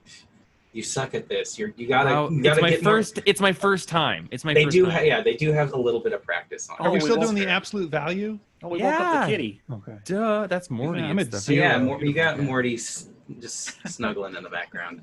you 0.72 0.82
suck 0.82 1.14
at 1.14 1.28
this. 1.28 1.58
You're 1.58 1.72
you 1.76 1.86
gotta. 1.86 2.10
Wow, 2.10 2.28
you 2.30 2.42
gotta 2.42 2.62
my 2.62 2.70
get 2.70 2.82
more- 2.82 2.94
first 2.94 3.20
it's 3.26 3.40
my 3.40 3.52
first 3.52 3.88
time. 3.88 4.28
It's 4.30 4.44
my 4.44 4.54
They 4.54 4.64
first 4.64 4.74
do, 4.74 4.84
time. 4.84 4.92
ha- 4.92 5.00
yeah. 5.00 5.20
They 5.22 5.34
do 5.34 5.52
have 5.52 5.72
a 5.72 5.76
little 5.78 6.00
bit 6.00 6.12
of 6.12 6.22
practice 6.22 6.68
on. 6.70 6.76
Oh, 6.80 6.84
Are 6.84 6.90
we 6.90 6.94
we 6.94 7.00
still 7.00 7.16
won't 7.18 7.30
doing 7.30 7.42
the 7.44 7.50
absolute 7.50 7.90
value? 7.90 8.38
Oh, 8.62 8.68
we 8.68 8.82
woke 8.82 8.92
up 8.94 9.26
the 9.26 9.30
kitty. 9.32 9.60
Okay. 9.70 9.96
Duh, 10.04 10.46
that's 10.46 10.70
Morty. 10.70 11.00
Yeah, 11.00 11.10
and 11.10 11.20
I'm 11.20 11.26
at. 11.26 11.34
So 11.34 11.52
yeah, 11.52 11.78
Mor- 11.78 12.02
you 12.02 12.12
got 12.12 12.38
Morty 12.40 12.74
s- 12.74 13.08
just 13.40 13.86
snuggling 13.88 14.36
in 14.36 14.42
the 14.42 14.50
background. 14.50 15.02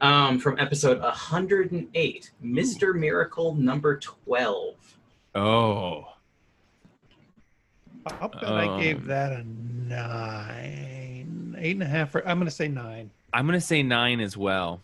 Um, 0.00 0.40
from 0.40 0.58
episode 0.58 1.00
108, 1.00 2.30
Hmm. 2.40 2.58
Mr. 2.58 2.94
Miracle 2.94 3.54
number 3.54 3.98
12. 3.98 4.74
Oh. 5.36 6.08
I'll 8.06 8.28
bet 8.30 8.42
I 8.44 8.80
gave 8.82 9.02
Um, 9.02 9.06
that 9.06 9.32
a 9.32 9.44
nine, 9.44 11.56
eight 11.58 11.76
and 11.76 11.82
a 11.84 11.86
half. 11.86 12.12
Or, 12.16 12.26
I'm 12.26 12.38
going 12.38 12.48
to 12.48 12.50
say 12.50 12.66
nine. 12.66 13.10
I'm 13.32 13.46
gonna 13.46 13.60
say 13.60 13.82
nine 13.82 14.20
as 14.20 14.36
well. 14.36 14.82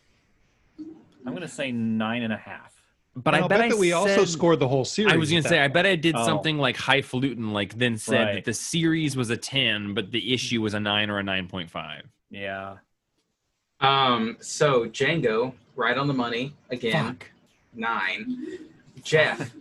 I'm 1.26 1.34
gonna 1.34 1.48
say 1.48 1.70
nine 1.72 2.22
and 2.22 2.32
a 2.32 2.36
half. 2.36 2.72
But 3.16 3.34
I 3.34 3.38
I'll 3.40 3.48
bet, 3.48 3.58
bet 3.58 3.66
I 3.66 3.68
that 3.70 3.78
we 3.78 3.92
also 3.92 4.24
scored 4.24 4.60
the 4.60 4.68
whole 4.68 4.84
series. 4.84 5.12
I 5.12 5.16
was 5.16 5.28
gonna 5.30 5.42
say, 5.42 5.56
that 5.56 5.64
I 5.64 5.68
bet 5.68 5.86
I 5.86 5.96
did 5.96 6.14
Oh. 6.16 6.24
something 6.24 6.56
like 6.56 6.76
highfalutin, 6.76 7.52
like 7.52 7.76
then 7.76 7.98
said 7.98 8.24
Right. 8.24 8.34
that 8.36 8.44
the 8.44 8.54
series 8.54 9.16
was 9.16 9.30
a 9.30 9.36
ten, 9.36 9.92
but 9.92 10.12
the 10.12 10.32
issue 10.32 10.62
was 10.62 10.74
a 10.74 10.80
nine 10.80 11.10
or 11.10 11.18
a 11.18 11.22
nine 11.22 11.48
point 11.48 11.70
five. 11.70 12.02
Yeah. 12.30 12.76
Um, 13.80 14.36
so 14.40 14.86
Django, 14.86 15.52
right 15.76 15.96
on 15.96 16.06
the 16.08 16.14
money 16.14 16.54
again, 16.70 17.04
Fuck. 17.16 17.30
nine. 17.74 18.58
Jeff 19.02 19.52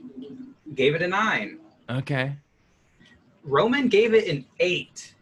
gave 0.76 0.96
it 0.96 1.02
a 1.02 1.08
nine. 1.08 1.60
Okay. 1.90 2.34
Roman 3.44 3.88
gave 3.88 4.14
it 4.14 4.28
an 4.28 4.46
eight. 4.60 5.14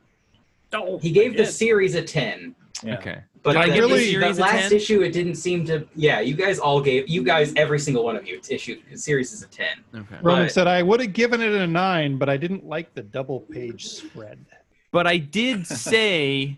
Oh, 0.73 0.97
He 0.97 1.11
gave 1.11 1.37
the 1.37 1.45
series 1.45 1.95
a 1.95 2.01
ten. 2.01 2.55
Yeah. 2.83 2.97
Okay. 2.97 3.19
But 3.45 3.53
Did 3.53 3.61
I 3.61 3.77
really, 3.77 4.09
give 4.09 4.21
the 4.21 4.27
that 4.33 4.37
last 4.39 4.69
10? 4.69 4.73
issue, 4.73 5.01
it 5.03 5.11
didn't 5.11 5.35
seem 5.35 5.65
to. 5.65 5.85
Yeah, 5.95 6.19
you 6.19 6.33
guys 6.33 6.57
all 6.57 6.81
gave. 6.81 7.07
You 7.07 7.21
guys, 7.23 7.53
every 7.55 7.77
single 7.77 8.03
one 8.03 8.15
of 8.15 8.27
you, 8.27 8.41
issued 8.49 8.81
series 8.99 9.33
is 9.33 9.43
a 9.43 9.47
ten. 9.47 9.83
Okay. 9.93 10.15
Roman 10.23 10.45
but- 10.45 10.51
said 10.51 10.65
I 10.65 10.81
would 10.81 10.99
have 10.99 11.13
given 11.13 11.41
it 11.41 11.53
a 11.53 11.67
nine, 11.67 12.17
but 12.17 12.27
I 12.27 12.37
didn't 12.37 12.65
like 12.65 12.95
the 12.95 13.03
double 13.03 13.41
page 13.41 13.85
spread. 13.85 14.43
But 14.91 15.05
I 15.05 15.17
did 15.17 15.67
say 15.67 16.57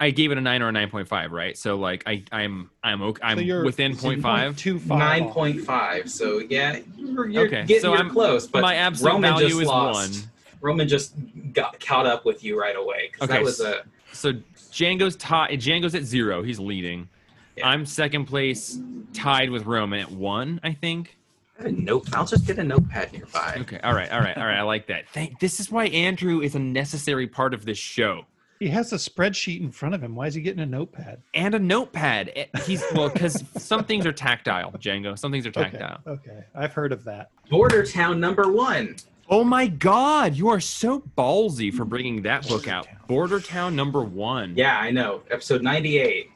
I 0.00 0.10
gave 0.10 0.32
it 0.32 0.38
a 0.38 0.40
nine 0.40 0.60
or 0.60 0.68
a 0.70 0.72
nine 0.72 0.90
point 0.90 1.06
five, 1.06 1.30
right? 1.30 1.56
So 1.56 1.76
like 1.76 2.02
I 2.04 2.24
I'm 2.32 2.70
I'm 2.82 3.00
okay, 3.00 3.22
I'm 3.22 3.36
So 3.38 3.42
you're 3.44 3.64
within 3.64 3.96
point 3.96 4.20
five. 4.20 4.56
Two 4.56 4.80
five. 4.80 4.98
Nine 4.98 5.30
point 5.30 5.60
five. 5.60 6.10
So 6.10 6.40
yeah, 6.40 6.80
you're, 6.96 7.28
you're 7.28 7.46
Okay, 7.46 7.64
getting 7.64 7.80
so 7.80 7.90
you're 7.90 7.98
I'm- 7.98 8.10
close. 8.10 8.48
But 8.48 8.62
My 8.62 8.74
absolute 8.74 9.08
Roman 9.12 9.34
value 9.34 9.60
is 9.60 9.68
lost. 9.68 10.22
one. 10.22 10.30
Roman 10.62 10.88
just 10.88 11.14
got 11.52 11.78
caught 11.78 12.06
up 12.06 12.24
with 12.24 12.42
you 12.42 12.60
right 12.60 12.74
away 12.74 13.10
because 13.12 13.28
Okay, 13.30 13.38
that 13.38 13.44
was 13.44 13.60
a 13.60 13.84
So 14.12 14.32
Django's 14.72 15.16
tie. 15.16 15.56
Django's 15.56 15.94
at 15.94 16.04
zero. 16.04 16.42
He's 16.42 16.58
leading. 16.58 17.08
Yeah. 17.56 17.68
I'm 17.68 17.84
second 17.86 18.26
place, 18.26 18.78
tied 19.12 19.50
with 19.50 19.66
Roman 19.66 20.00
at 20.00 20.10
one. 20.10 20.60
I 20.62 20.72
think. 20.72 21.16
I 21.58 21.62
have 21.64 21.72
a 21.72 21.74
note. 21.74 22.08
I'll 22.14 22.24
just 22.26 22.46
get 22.46 22.58
a 22.58 22.64
notepad 22.64 23.12
nearby. 23.12 23.56
Okay. 23.58 23.80
All 23.82 23.92
right. 23.94 24.10
All 24.12 24.20
right. 24.20 24.36
All 24.36 24.44
right. 24.46 24.58
I 24.58 24.62
like 24.62 24.86
that. 24.86 25.08
Thank. 25.08 25.40
This 25.40 25.58
is 25.58 25.70
why 25.72 25.86
Andrew 25.86 26.40
is 26.40 26.54
a 26.54 26.58
necessary 26.60 27.26
part 27.26 27.52
of 27.52 27.64
this 27.64 27.78
show. 27.78 28.26
He 28.60 28.68
has 28.68 28.92
a 28.92 28.96
spreadsheet 28.96 29.60
in 29.60 29.70
front 29.70 29.94
of 29.94 30.02
him. 30.02 30.14
Why 30.16 30.26
is 30.26 30.34
he 30.34 30.40
getting 30.40 30.60
a 30.60 30.66
notepad? 30.66 31.22
And 31.34 31.54
a 31.54 31.58
notepad. 31.60 32.48
He's 32.64 32.82
well, 32.92 33.08
because 33.08 33.44
some 33.56 33.84
things 33.84 34.04
are 34.04 34.12
tactile, 34.12 34.72
Django. 34.72 35.16
Some 35.18 35.30
things 35.30 35.46
are 35.46 35.50
Okay. 35.50 35.62
tactile. 35.70 36.00
Okay. 36.06 36.44
I've 36.56 36.72
heard 36.72 36.92
of 36.92 37.04
that. 37.04 37.30
Border 37.50 37.84
Town 37.86 38.18
number 38.18 38.50
one. 38.50 38.96
Oh 39.30 39.44
my 39.44 39.66
God! 39.66 40.34
You 40.34 40.48
are 40.48 40.60
so 40.60 41.00
ballsy 41.16 41.72
for 41.72 41.84
hmm. 41.84 41.90
bringing 41.90 42.22
that 42.22 42.48
book 42.48 42.66
out. 42.68 42.86
Border 43.06 43.40
Town 43.40 43.76
number 43.76 44.02
one. 44.02 44.54
Yeah, 44.56 44.78
I 44.78 44.90
know. 44.90 45.22
Episode 45.30 45.62
ninety-eight. 45.62 46.30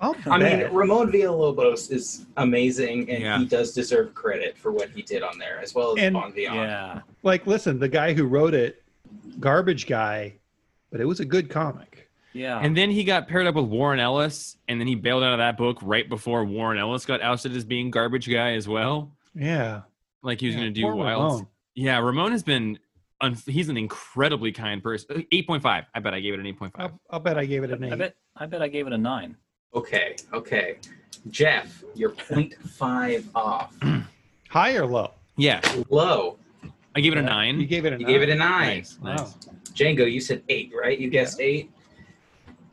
I'll 0.00 0.16
I 0.26 0.38
mean. 0.38 0.72
Ramon 0.72 1.12
Villalobos 1.12 1.90
is 1.92 2.26
amazing, 2.36 3.08
and 3.10 3.22
Yeah. 3.22 3.38
he 3.38 3.44
does 3.46 3.72
deserve 3.72 4.14
credit 4.14 4.58
for 4.58 4.72
what 4.72 4.90
he 4.90 5.02
did 5.02 5.22
on 5.22 5.38
there, 5.38 5.60
as 5.60 5.74
well 5.74 5.96
as 5.96 6.02
And- 6.02 6.16
Bonvillain. 6.16 6.54
Yeah. 6.54 7.00
like, 7.22 7.46
listen, 7.46 7.78
the 7.78 7.88
guy 7.88 8.12
who 8.12 8.24
wrote 8.24 8.54
it, 8.54 8.82
garbage 9.40 9.86
guy, 9.86 10.34
but 10.90 11.00
it 11.00 11.04
was 11.06 11.20
a 11.20 11.24
good 11.24 11.48
comic. 11.48 12.10
Yeah. 12.32 12.58
And 12.58 12.76
then 12.76 12.90
he 12.90 13.04
got 13.04 13.28
paired 13.28 13.46
up 13.46 13.54
with 13.54 13.66
Warren 13.66 14.00
Ellis, 14.00 14.56
and 14.68 14.80
then 14.80 14.88
he 14.88 14.96
bailed 14.96 15.22
out 15.22 15.32
of 15.32 15.38
that 15.38 15.56
book 15.56 15.78
right 15.80 16.08
before 16.08 16.44
Warren 16.44 16.78
Ellis 16.78 17.06
got 17.06 17.22
ousted 17.22 17.56
as 17.56 17.64
being 17.64 17.90
garbage 17.90 18.28
guy 18.28 18.54
as 18.54 18.68
well. 18.68 19.12
Yeah. 19.34 19.82
Like 20.22 20.40
he 20.40 20.46
was 20.46 20.56
Yeah, 20.56 20.62
going 20.62 20.74
to 20.74 20.80
do 20.80 20.86
poor 20.86 20.96
wild. 20.96 21.22
Ramon. 21.22 21.46
Yeah, 21.74 21.98
Ramon 21.98 22.32
has 22.32 22.42
been. 22.42 22.78
Un- 23.20 23.36
he's 23.46 23.68
an 23.68 23.76
incredibly 23.76 24.52
kind 24.52 24.82
person. 24.82 25.24
Eight 25.32 25.46
point 25.46 25.62
five. 25.62 25.84
I 25.94 26.00
bet 26.00 26.14
I 26.14 26.20
gave 26.20 26.34
it 26.34 26.40
an 26.40 26.46
eight 26.46 26.58
point 26.58 26.72
five. 26.76 26.90
I'll, 26.90 27.00
I'll 27.10 27.20
bet 27.20 27.38
I 27.38 27.44
gave 27.44 27.62
it 27.64 27.70
an 27.70 27.82
eight. 27.84 27.92
I 27.92 27.96
bet 27.96 28.16
I 28.36 28.46
bet 28.46 28.62
I 28.62 28.68
gave 28.68 28.86
it 28.86 28.92
a 28.92 28.98
nine. 28.98 29.36
Okay, 29.74 30.16
okay. 30.32 30.76
Jeff, 31.30 31.82
you're 31.94 32.10
0.5 32.10 33.24
off. 33.34 33.74
High 34.50 34.76
or 34.76 34.86
low? 34.86 35.14
Yeah, 35.36 35.60
Low. 35.88 36.38
I 36.94 37.00
gave 37.00 37.12
it 37.12 37.18
a 37.18 37.22
nine. 37.22 37.58
You 37.58 37.66
gave 37.66 37.86
it 37.86 37.92
a 37.92 37.96
You 37.98 38.04
nine. 38.04 38.12
gave 38.12 38.22
it 38.22 38.28
a 38.28 38.34
nine. 38.36 38.76
Nice, 38.76 38.98
nice. 39.02 39.18
Wow. 39.20 39.34
Django, 39.72 40.10
you 40.10 40.20
said 40.20 40.42
eight, 40.48 40.70
right? 40.80 40.96
You 40.98 41.08
guessed 41.10 41.40
eight. 41.40 41.72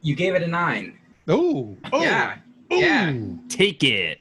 You 0.01 0.15
gave 0.15 0.35
it 0.35 0.43
a 0.43 0.47
nine. 0.47 0.97
Ooh. 1.29 1.75
Oh. 1.91 2.03
Yeah. 2.03 2.37
Ooh. 2.71 2.75
Yeah. 2.77 3.13
Take 3.49 3.83
it. 3.83 4.19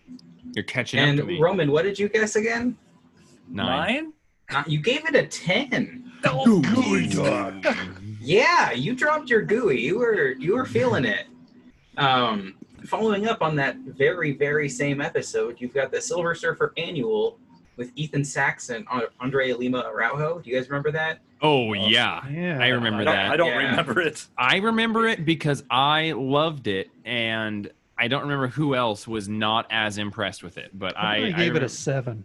You're 0.54 0.64
catching 0.64 1.00
up 1.00 1.08
And 1.08 1.18
to 1.18 1.24
me. 1.24 1.38
Roman, 1.40 1.70
what 1.70 1.82
did 1.82 1.98
you 1.98 2.08
guess 2.08 2.36
again? 2.36 2.78
Nine. 3.48 4.12
Uh, 4.52 4.64
you 4.66 4.78
gave 4.80 5.04
it 5.06 5.14
a 5.14 5.26
ten. 5.26 6.12
Gooey 6.22 7.06
dog. 7.06 7.66
Yeah, 8.20 8.72
you 8.72 8.94
dropped 8.94 9.30
your 9.30 9.42
gooey. 9.42 9.80
You 9.80 9.98
were 9.98 10.32
you 10.32 10.54
were 10.54 10.66
feeling 10.66 11.04
it. 11.04 11.26
Um, 11.96 12.54
following 12.86 13.26
up 13.26 13.40
on 13.42 13.56
that 13.56 13.76
very 13.78 14.32
very 14.32 14.68
same 14.68 15.00
episode, 15.00 15.56
you've 15.60 15.72
got 15.74 15.90
the 15.90 16.00
Silver 16.00 16.34
Surfer 16.34 16.72
Annual 16.76 17.38
with 17.76 17.90
Ethan 17.96 18.24
Sacks 18.24 18.68
and 18.68 18.86
An- 18.92 19.02
Andre 19.20 19.52
Lima 19.52 19.78
Araujo. 19.86 20.40
Do 20.40 20.50
you 20.50 20.56
guys 20.56 20.68
remember 20.68 20.90
that? 20.92 21.20
Oh 21.40 21.72
yeah, 21.72 22.26
Yeah. 22.28 22.58
I 22.60 22.68
remember 22.68 23.00
I 23.00 23.04
that. 23.04 23.30
I 23.32 23.36
don't 23.38 23.48
Yeah. 23.48 23.70
remember 23.70 24.00
it. 24.02 24.26
I 24.36 24.56
remember 24.58 25.08
it 25.08 25.24
because 25.24 25.64
I 25.70 26.12
loved 26.12 26.66
it, 26.66 26.90
and 27.06 27.70
I 27.96 28.08
don't 28.08 28.22
remember 28.22 28.48
who 28.48 28.74
else 28.74 29.08
was 29.08 29.28
not 29.28 29.66
as 29.70 29.96
impressed 29.96 30.42
with 30.42 30.58
it. 30.58 30.70
But 30.78 30.98
I, 30.98 31.02
I, 31.02 31.26
I, 31.28 31.32
gave 31.32 31.56
it 31.56 31.62
a 31.62 31.68
seven. 31.68 32.24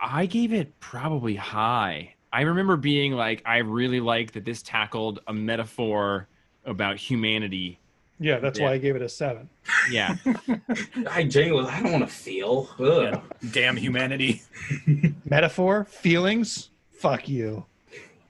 I 0.00 0.26
gave 0.26 0.52
it 0.52 0.78
probably 0.80 1.34
high. 1.34 2.14
I 2.32 2.42
remember 2.42 2.76
being 2.76 3.12
like, 3.12 3.42
I 3.44 3.58
really 3.58 4.00
like 4.00 4.32
that 4.32 4.44
this 4.44 4.62
tackled 4.62 5.20
a 5.26 5.32
metaphor 5.32 6.28
about 6.64 6.96
humanity. 6.96 7.78
Yeah, 8.18 8.38
that's 8.38 8.58
Yeah. 8.58 8.66
why 8.66 8.72
I 8.74 8.78
gave 8.78 8.96
it 8.96 9.02
a 9.02 9.08
seven. 9.08 9.48
Yeah, 9.90 10.14
I 11.10 11.24
genuinely, 11.24 11.70
I 11.70 11.82
don't 11.82 11.92
want 11.92 12.06
to 12.08 12.14
feel. 12.14 12.68
Ugh. 12.78 13.02
Yeah. 13.42 13.50
Damn 13.50 13.76
humanity. 13.76 14.42
Metaphor, 15.24 15.84
feelings, 15.84 16.70
fuck 16.90 17.28
you. 17.28 17.64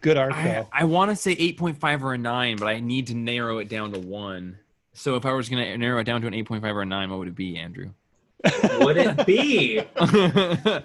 Good 0.00 0.16
art 0.16 0.32
I. 0.32 0.66
I 0.72 0.84
want 0.84 1.10
to 1.10 1.16
say 1.16 1.34
8.5 1.36 2.02
or 2.02 2.14
a 2.14 2.18
9, 2.18 2.56
but 2.56 2.68
I 2.68 2.80
need 2.80 3.08
to 3.08 3.14
narrow 3.14 3.58
it 3.58 3.68
down 3.68 3.92
to 3.92 3.98
1. 4.00 4.58
So 4.94 5.16
if 5.16 5.26
I 5.26 5.32
was 5.32 5.48
going 5.48 5.62
to 5.62 5.76
narrow 5.76 6.00
it 6.00 6.04
down 6.04 6.20
to 6.22 6.26
an 6.26 6.32
8.5 6.32 6.62
or 6.74 6.82
a 6.82 6.86
9, 6.86 7.10
what 7.10 7.18
would 7.18 7.28
it 7.28 7.34
be, 7.34 7.58
Andrew? 7.58 7.90
Would 8.80 8.96
it 8.96 9.26
be? 9.26 9.78
um, 9.78 10.84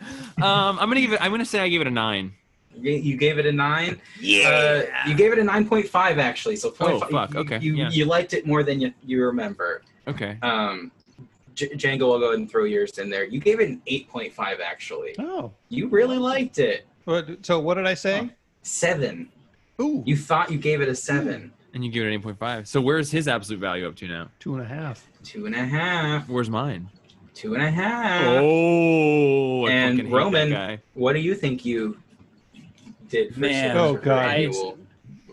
I'm 0.80 0.90
going 0.90 0.96
to 0.96 1.02
give 1.02 1.14
it 1.14 1.22
I'm 1.22 1.32
going 1.32 1.40
to 1.40 1.46
say 1.46 1.60
I 1.60 1.70
gave 1.70 1.82
it 1.82 1.88
a 1.88 1.92
9. 1.92 2.34
You 2.78 2.92
you 2.92 3.16
gave 3.16 3.38
it 3.38 3.46
a 3.46 3.52
nine. 3.54 4.02
Uh, 4.20 4.82
you 5.08 5.14
gave 5.16 5.32
it 5.32 5.40
a 5.40 5.44
nine 5.46 5.66
point 5.66 5.88
five 5.88 6.20
actually. 6.20 6.58
So 6.58 6.74
Oh, 6.82 7.00
0.5 7.00 7.10
fuck, 7.10 7.34
you- 7.34 7.40
okay, 7.40 7.60
You, 7.60 7.74
yeah. 7.76 7.90
you 7.90 8.04
liked 8.04 8.34
it 8.34 8.46
more 8.46 8.64
than 8.64 8.82
you, 8.82 8.94
you 9.06 9.24
remember. 9.24 9.82
Okay. 10.10 10.38
Um, 10.42 10.92
J- 11.54 11.70
Django, 11.70 12.12
I'll 12.12 12.20
go 12.20 12.26
ahead 12.28 12.40
and 12.40 12.52
throw 12.52 12.66
yours 12.66 12.98
in 12.98 13.10
there. 13.10 13.24
You 13.24 13.40
gave 13.40 13.62
it 13.62 13.70
an 13.70 13.82
eight 13.88 14.10
point 14.10 14.34
five 14.34 14.60
actually. 14.60 15.16
Oh. 15.20 15.54
You 15.70 15.88
really 15.88 16.18
liked 16.18 16.60
it. 16.60 16.86
What, 17.06 17.46
so 17.46 17.62
what 17.62 17.76
did 17.76 17.88
I 17.88 17.94
say? 17.94 18.30
Seven. 18.64 19.30
Ooh. 19.80 20.04
You 20.06 20.18
thought 20.18 20.52
you 20.52 20.58
gave 20.58 20.82
it 20.82 20.90
a 20.90 20.96
seven. 20.96 21.54
And 21.74 21.84
you 21.86 21.90
give 21.92 22.06
it 22.06 22.14
an 22.14 22.22
8.5. 22.22 22.68
So 22.68 22.82
where's 22.82 23.10
his 23.12 23.28
absolute 23.30 23.60
value 23.60 23.88
up 23.88 23.96
to 23.98 24.08
now? 24.08 24.30
Two 24.40 24.54
and 24.56 24.64
a 24.64 24.66
half. 24.68 25.06
Two 25.24 25.46
and 25.46 25.54
a 25.56 25.64
half. 25.66 26.28
Where's 26.30 26.50
mine? 26.50 26.90
Two 27.36 27.54
and 27.54 27.62
a 27.64 27.70
half. 27.70 28.24
Oh, 28.42 29.66
I 29.68 29.72
And 29.72 29.98
fucking 29.98 30.10
hate 30.10 30.16
Roman- 30.18 30.50
that 30.50 30.56
guy. 30.78 30.84
What 30.96 31.14
do 31.14 31.20
you 31.20 31.36
think 31.36 31.64
you 31.66 31.98
did 33.10 33.34
for 33.34 33.42
Man. 33.42 33.78
Oh, 33.78 33.94
God. 33.96 34.26
Annual? 34.36 34.78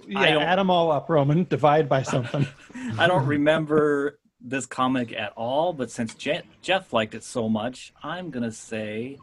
Yeah, 0.09 0.33
don't- 0.35 0.43
add 0.43 0.57
them 0.59 0.69
all 0.71 0.91
up, 0.93 1.09
Roman. 1.09 1.45
Divide 1.45 1.89
by 1.89 2.03
something. 2.03 2.47
I 2.99 3.07
don't 3.07 3.25
remember 3.27 4.19
this 4.41 4.67
comic 4.67 5.13
at 5.13 5.33
all, 5.37 5.73
but 5.73 5.91
since 5.91 6.15
Je- 6.15 6.43
Jeff 6.61 6.93
liked 6.93 7.15
it 7.15 7.23
so 7.25 7.49
much, 7.49 7.93
I'm 8.03 8.31
gonna 8.31 8.51
say 8.53 9.19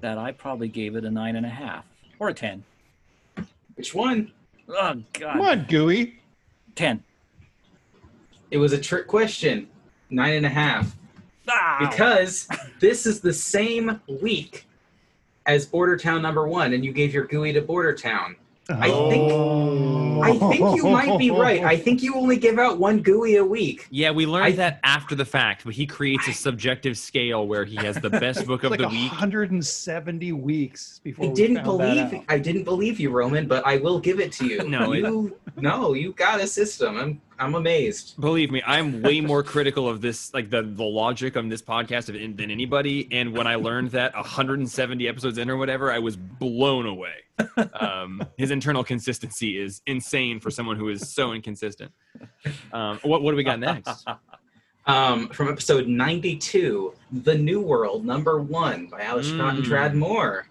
that 0.00 0.16
I 0.16 0.30
probably 0.32 0.68
gave 0.68 0.94
it 0.94 1.04
a 1.04 1.10
nine 1.10 1.34
and 1.36 1.44
a 1.44 1.50
half 1.50 1.84
or 2.20 2.28
a 2.28 2.34
ten. 2.34 2.62
Which 3.74 3.92
one? 3.94 4.30
Oh 4.68 4.94
God, 5.12 5.32
Come 5.32 5.40
on, 5.40 5.66
Gooey. 5.68 6.20
ten. 6.76 7.02
It 8.52 8.58
was 8.58 8.72
a 8.72 8.78
trick 8.78 9.08
question. 9.08 9.68
Nine 10.08 10.34
and 10.34 10.46
a 10.46 10.50
half. 10.50 10.94
Because 11.80 12.48
this 12.80 13.06
is 13.06 13.20
the 13.20 13.32
same 13.32 14.00
week 14.20 14.66
as 15.46 15.66
Border 15.66 15.96
Town 15.96 16.22
number 16.22 16.46
one, 16.46 16.72
and 16.74 16.84
you 16.84 16.92
gave 16.92 17.12
your 17.14 17.24
GUI 17.24 17.52
to 17.54 17.60
Border 17.62 17.94
Town. 17.94 18.36
I 18.68 18.88
think- 18.88 19.32
Oh. 19.32 20.09
I 20.22 20.38
think 20.38 20.76
you 20.76 20.84
might 20.84 21.18
be 21.18 21.30
right. 21.30 21.62
I 21.62 21.76
think 21.76 22.02
you 22.02 22.14
only 22.14 22.36
give 22.36 22.58
out 22.58 22.78
one 22.78 23.02
GUI 23.02 23.36
a 23.36 23.44
week. 23.44 23.86
Yeah, 23.90 24.10
we 24.10 24.26
learned 24.26 24.46
I- 24.46 24.52
that 24.52 24.80
after 24.84 25.14
the 25.14 25.24
fact, 25.24 25.64
but 25.64 25.74
he 25.74 25.86
creates 25.86 26.28
a 26.28 26.32
subjective 26.32 26.96
scale 26.98 27.46
where 27.46 27.64
he 27.64 27.76
has 27.76 27.96
the 27.96 28.10
best 28.10 28.46
book 28.46 28.64
It's 28.64 28.66
of 28.66 28.70
like 28.72 28.80
the 28.80 28.88
week. 28.88 29.10
170 29.10 30.32
weeks 30.32 31.00
before 31.02 31.26
I 31.26 31.28
we 31.28 31.34
didn't 31.34 31.56
found 31.64 31.80
that 31.80 31.94
believe 31.94 32.14
out. 32.14 32.24
I 32.28 32.38
didn't 32.38 32.64
believe 32.64 33.00
you, 33.00 33.10
Roman, 33.10 33.46
but 33.46 33.66
I 33.66 33.76
will 33.78 34.00
give 34.00 34.20
it 34.20 34.32
to 34.32 34.46
you. 34.46 34.60
No, 34.70 34.92
it- 34.92 35.00
you 35.00 35.36
no, 35.56 35.94
you 35.94 36.12
got 36.12 36.40
a 36.40 36.46
system. 36.46 36.96
I'm 36.96 37.20
I'm 37.38 37.54
amazed. 37.54 38.20
Believe 38.20 38.50
me, 38.50 38.62
I'm 38.66 39.00
way 39.02 39.20
more 39.22 39.42
critical 39.42 39.88
of 39.88 40.00
this, 40.02 40.32
like 40.34 40.50
the 40.50 40.62
the 40.62 40.84
logic 40.84 41.36
on 41.36 41.48
this 41.48 41.62
podcast 41.62 42.08
of, 42.08 42.36
than 42.36 42.50
anybody. 42.50 43.08
And 43.10 43.32
when 43.32 43.46
I 43.46 43.54
learned 43.54 43.90
that 43.92 44.14
170 44.14 45.08
episodes 45.08 45.38
in 45.38 45.48
or 45.50 45.56
whatever, 45.56 45.90
I 45.90 45.98
was 45.98 46.16
blown 46.16 46.86
away. 46.86 47.14
Um, 47.80 48.22
his 48.36 48.50
internal 48.50 48.84
consistency 48.84 49.58
is 49.58 49.80
insane 49.86 50.09
for 50.10 50.50
someone 50.50 50.76
who 50.76 50.88
is 50.88 51.08
so 51.08 51.32
inconsistent. 51.32 51.92
Um, 52.72 52.98
what 53.02 53.22
what 53.22 53.30
do 53.30 53.36
we 53.36 53.44
got 53.44 53.58
next? 53.60 54.06
Um, 54.86 55.28
from 55.28 55.48
episode 55.48 55.86
92, 55.86 56.94
The 57.22 57.36
New 57.36 57.60
World, 57.60 58.04
number 58.04 58.40
one 58.40 58.86
by 58.86 59.02
Aleš 59.02 59.36
Kot 59.38 59.54
and 59.56 59.64
Mm. 59.64 59.68
Tradd 59.68 59.94
Moore. 59.94 60.48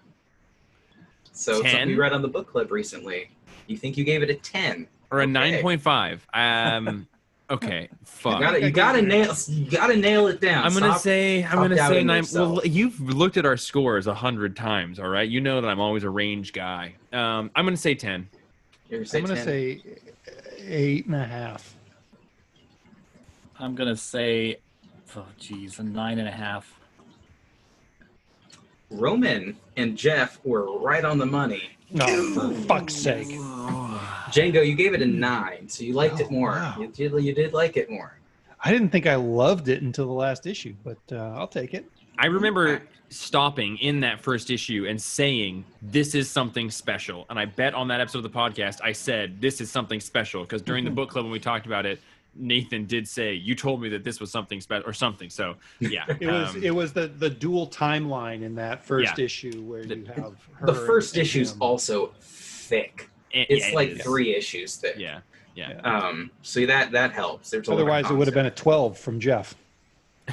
So 1.32 1.60
it's 1.60 1.70
something 1.70 1.90
you 1.90 2.00
read 2.00 2.12
on 2.12 2.22
the 2.22 2.28
book 2.28 2.50
club 2.50 2.70
recently. 2.70 3.30
You 3.66 3.76
think 3.76 3.98
you 3.98 4.04
gave 4.04 4.22
it 4.22 4.30
a 4.30 4.34
10. 4.34 4.86
Or 5.10 5.18
a 5.20 5.22
Okay. 5.24 5.60
9.5? 5.62 6.20
Um, 6.32 7.06
okay, 7.50 7.88
You 7.90 7.98
fuck. 8.04 8.40
gotta, 8.40 8.62
you 8.62 8.70
gotta 8.70 9.02
nail 9.02 9.34
you 9.48 9.70
gotta 9.70 9.96
nail 9.96 10.28
it 10.28 10.40
down. 10.40 10.64
I'm 10.64 10.72
gonna 10.72 10.86
Stop- 10.92 11.00
say 11.02 11.42
I'm 11.44 11.56
gonna 11.56 11.76
say 11.76 12.02
nine. 12.04 12.18
yourself. 12.18 12.52
Well, 12.58 12.66
you've 12.66 12.98
looked 13.00 13.36
at 13.36 13.44
our 13.44 13.56
scores 13.56 14.06
a 14.06 14.14
hundred 14.14 14.56
times, 14.56 15.00
all 15.00 15.08
right. 15.08 15.28
You 15.28 15.40
know 15.40 15.60
that 15.60 15.68
I'm 15.68 15.80
always 15.80 16.04
a 16.04 16.10
range 16.10 16.52
guy. 16.52 16.94
Um, 17.12 17.50
I'm 17.56 17.64
gonna 17.66 17.76
say 17.76 17.94
ten. 17.96 18.28
You're 18.90 19.04
I'm 19.14 19.24
going 19.24 19.36
to 19.36 19.42
say 19.42 19.82
eight 20.66 21.06
and 21.06 21.14
a 21.14 21.24
half. 21.24 21.76
I'm 23.58 23.74
gonna 23.74 23.94
say, 23.96 24.56
oh 25.14 25.26
geez, 25.38 25.78
a 25.80 25.82
nine 25.82 26.18
and 26.18 26.26
a 26.26 26.30
half. 26.32 26.74
Roman 28.90 29.54
and 29.76 29.96
Jeff 29.98 30.40
were 30.44 30.78
right 30.78 31.04
on 31.04 31.18
the 31.18 31.26
money. 31.26 31.64
No, 31.90 32.06
for 32.32 32.52
fuck's 32.62 32.94
sake. 32.94 33.28
Django, 33.28 34.66
you 34.66 34.74
gave 34.74 34.94
it 34.94 35.02
a 35.02 35.06
nine, 35.06 35.68
so 35.68 35.84
you 35.84 35.92
liked 35.92 36.20
it 36.20 36.28
Oh, 36.30 36.32
more. 36.32 36.50
wow. 36.52 36.76
You 36.80 36.86
did, 36.86 37.12
you 37.22 37.34
did 37.34 37.52
like 37.52 37.76
it 37.76 37.90
more. 37.90 38.16
I 38.64 38.72
didn't 38.72 38.88
think 38.90 39.06
I 39.06 39.16
loved 39.16 39.68
it 39.68 39.82
until 39.82 40.06
the 40.06 40.12
last 40.12 40.46
issue, 40.46 40.74
but 40.84 40.98
uh, 41.12 41.16
I'll 41.36 41.46
take 41.48 41.74
it. 41.74 41.84
I 42.20 42.26
remember 42.26 42.82
stopping 43.08 43.76
in 43.78 44.00
that 44.00 44.20
first 44.20 44.50
issue 44.50 44.86
and 44.88 45.00
saying, 45.00 45.64
"This 45.82 46.14
is 46.14 46.30
something 46.30 46.70
special." 46.70 47.26
And 47.30 47.38
I 47.38 47.46
bet 47.46 47.74
on 47.74 47.88
that 47.88 48.00
episode 48.00 48.18
of 48.24 48.24
the 48.32 48.38
podcast, 48.38 48.80
I 48.84 48.92
said, 48.92 49.40
"This 49.40 49.60
is 49.60 49.70
something 49.70 49.98
special," 50.00 50.42
because 50.42 50.62
during 50.62 50.84
the 50.84 50.90
book 50.90 51.10
club 51.10 51.24
when 51.24 51.32
we 51.32 51.40
talked 51.40 51.66
about 51.66 51.86
it, 51.86 51.98
Nathan 52.36 52.84
did 52.84 53.08
say, 53.08 53.32
"You 53.34 53.54
told 53.54 53.80
me 53.82 53.88
that 53.88 54.04
this 54.04 54.20
was 54.20 54.30
something 54.30 54.60
special 54.60 54.88
or 54.88 54.92
something." 54.92 55.30
So 55.30 55.56
yeah, 55.80 56.04
It 56.20 56.26
was 56.30 56.54
um, 56.54 56.62
it 56.62 56.70
was 56.70 56.92
the 56.92 57.08
the 57.08 57.30
dual 57.30 57.66
timeline 57.68 58.42
in 58.42 58.54
that 58.56 58.84
first 58.84 59.18
Yeah. 59.18 59.24
issue 59.24 59.62
where 59.62 59.84
The- 59.84 59.96
you 59.96 60.04
have 60.14 60.34
her 60.52 60.66
The 60.66 60.74
first 60.74 61.16
and 61.16 61.22
issue's 61.22 61.52
him. 61.52 61.62
also 61.62 62.12
thick. 62.20 63.08
it- 63.32 63.46
It's 63.50 63.68
yeah, 63.70 63.74
like 63.74 63.88
is. 63.90 64.02
three 64.02 64.34
issues 64.36 64.76
thick. 64.76 64.96
Yeah, 64.98 65.20
yeah. 65.54 65.80
Um, 65.84 66.30
so 66.42 66.64
that 66.66 66.92
that 66.92 67.12
helps. 67.12 67.50
There's 67.50 67.66
a 67.66 67.70
lot 67.70 67.74
of 67.76 67.80
Otherwise, 67.88 68.10
it 68.10 68.14
would 68.14 68.26
have 68.28 68.34
been 68.34 68.46
a 68.46 68.50
twelve 68.50 68.98
from 68.98 69.18
Jeff. 69.18 69.56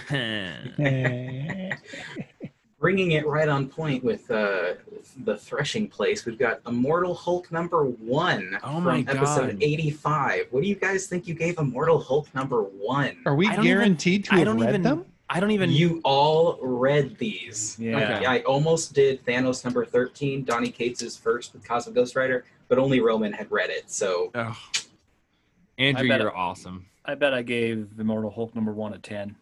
Bringing 2.80 3.12
it 3.14 3.26
right 3.26 3.50
on 3.50 3.68
point 3.70 4.04
with 4.04 4.30
uh, 4.30 4.74
the 5.24 5.36
threshing 5.36 5.88
place. 5.88 6.26
We've 6.26 6.38
got 6.38 6.62
Immortal 6.68 7.16
Hulk 7.16 7.52
number 7.52 7.84
one 7.86 8.60
Oh 8.64 8.76
from 8.76 8.84
my 8.84 9.00
episode 9.00 9.48
God. 9.54 9.64
85. 9.64 10.48
What 10.52 10.62
do 10.62 10.70
you 10.70 10.76
guys 10.76 11.08
think 11.08 11.28
you 11.28 11.34
gave 11.34 11.58
Immortal 11.58 12.00
Hulk 12.00 12.34
number 12.36 12.62
one? 12.62 13.18
Are 13.26 13.36
we 13.36 13.48
I 13.48 13.56
don't 13.56 13.66
even- 13.66 13.78
guaranteed 13.80 14.26
to 14.26 14.34
I 14.36 14.38
have 14.40 14.46
don't 14.46 14.60
read 14.60 14.70
even. 14.70 14.84
them? 14.84 15.06
I 15.30 15.40
don't 15.40 15.52
even. 15.52 15.72
You 15.72 16.00
all 16.06 16.58
read 16.62 17.18
these. 17.18 17.76
Yeah. 17.80 17.98
Okay. 17.98 18.26
I 18.28 18.40
almost 18.42 18.94
did 18.94 19.26
Thanos 19.26 19.66
number 19.66 19.84
13, 19.84 20.44
Donny 20.46 20.70
Cates' 20.70 21.18
first 21.18 21.54
with 21.54 21.68
Cosmic 21.68 21.96
Ghost 21.96 22.16
Rider, 22.16 22.46
but 22.70 22.78
only 22.78 23.02
Roman 23.02 23.34
had 23.34 23.52
read 23.52 23.72
it. 23.72 23.90
So 23.92 24.30
Ugh. 24.36 24.56
Andrew, 25.80 26.06
you're 26.08 26.28
it- 26.28 26.34
awesome. 26.36 26.86
I 27.04 27.16
bet 27.16 27.34
I 27.34 27.42
gave 27.42 27.90
Immortal 28.00 28.30
Hulk 28.30 28.54
number 28.54 28.72
one 28.72 28.94
a 28.94 29.00
ten. 29.00 29.36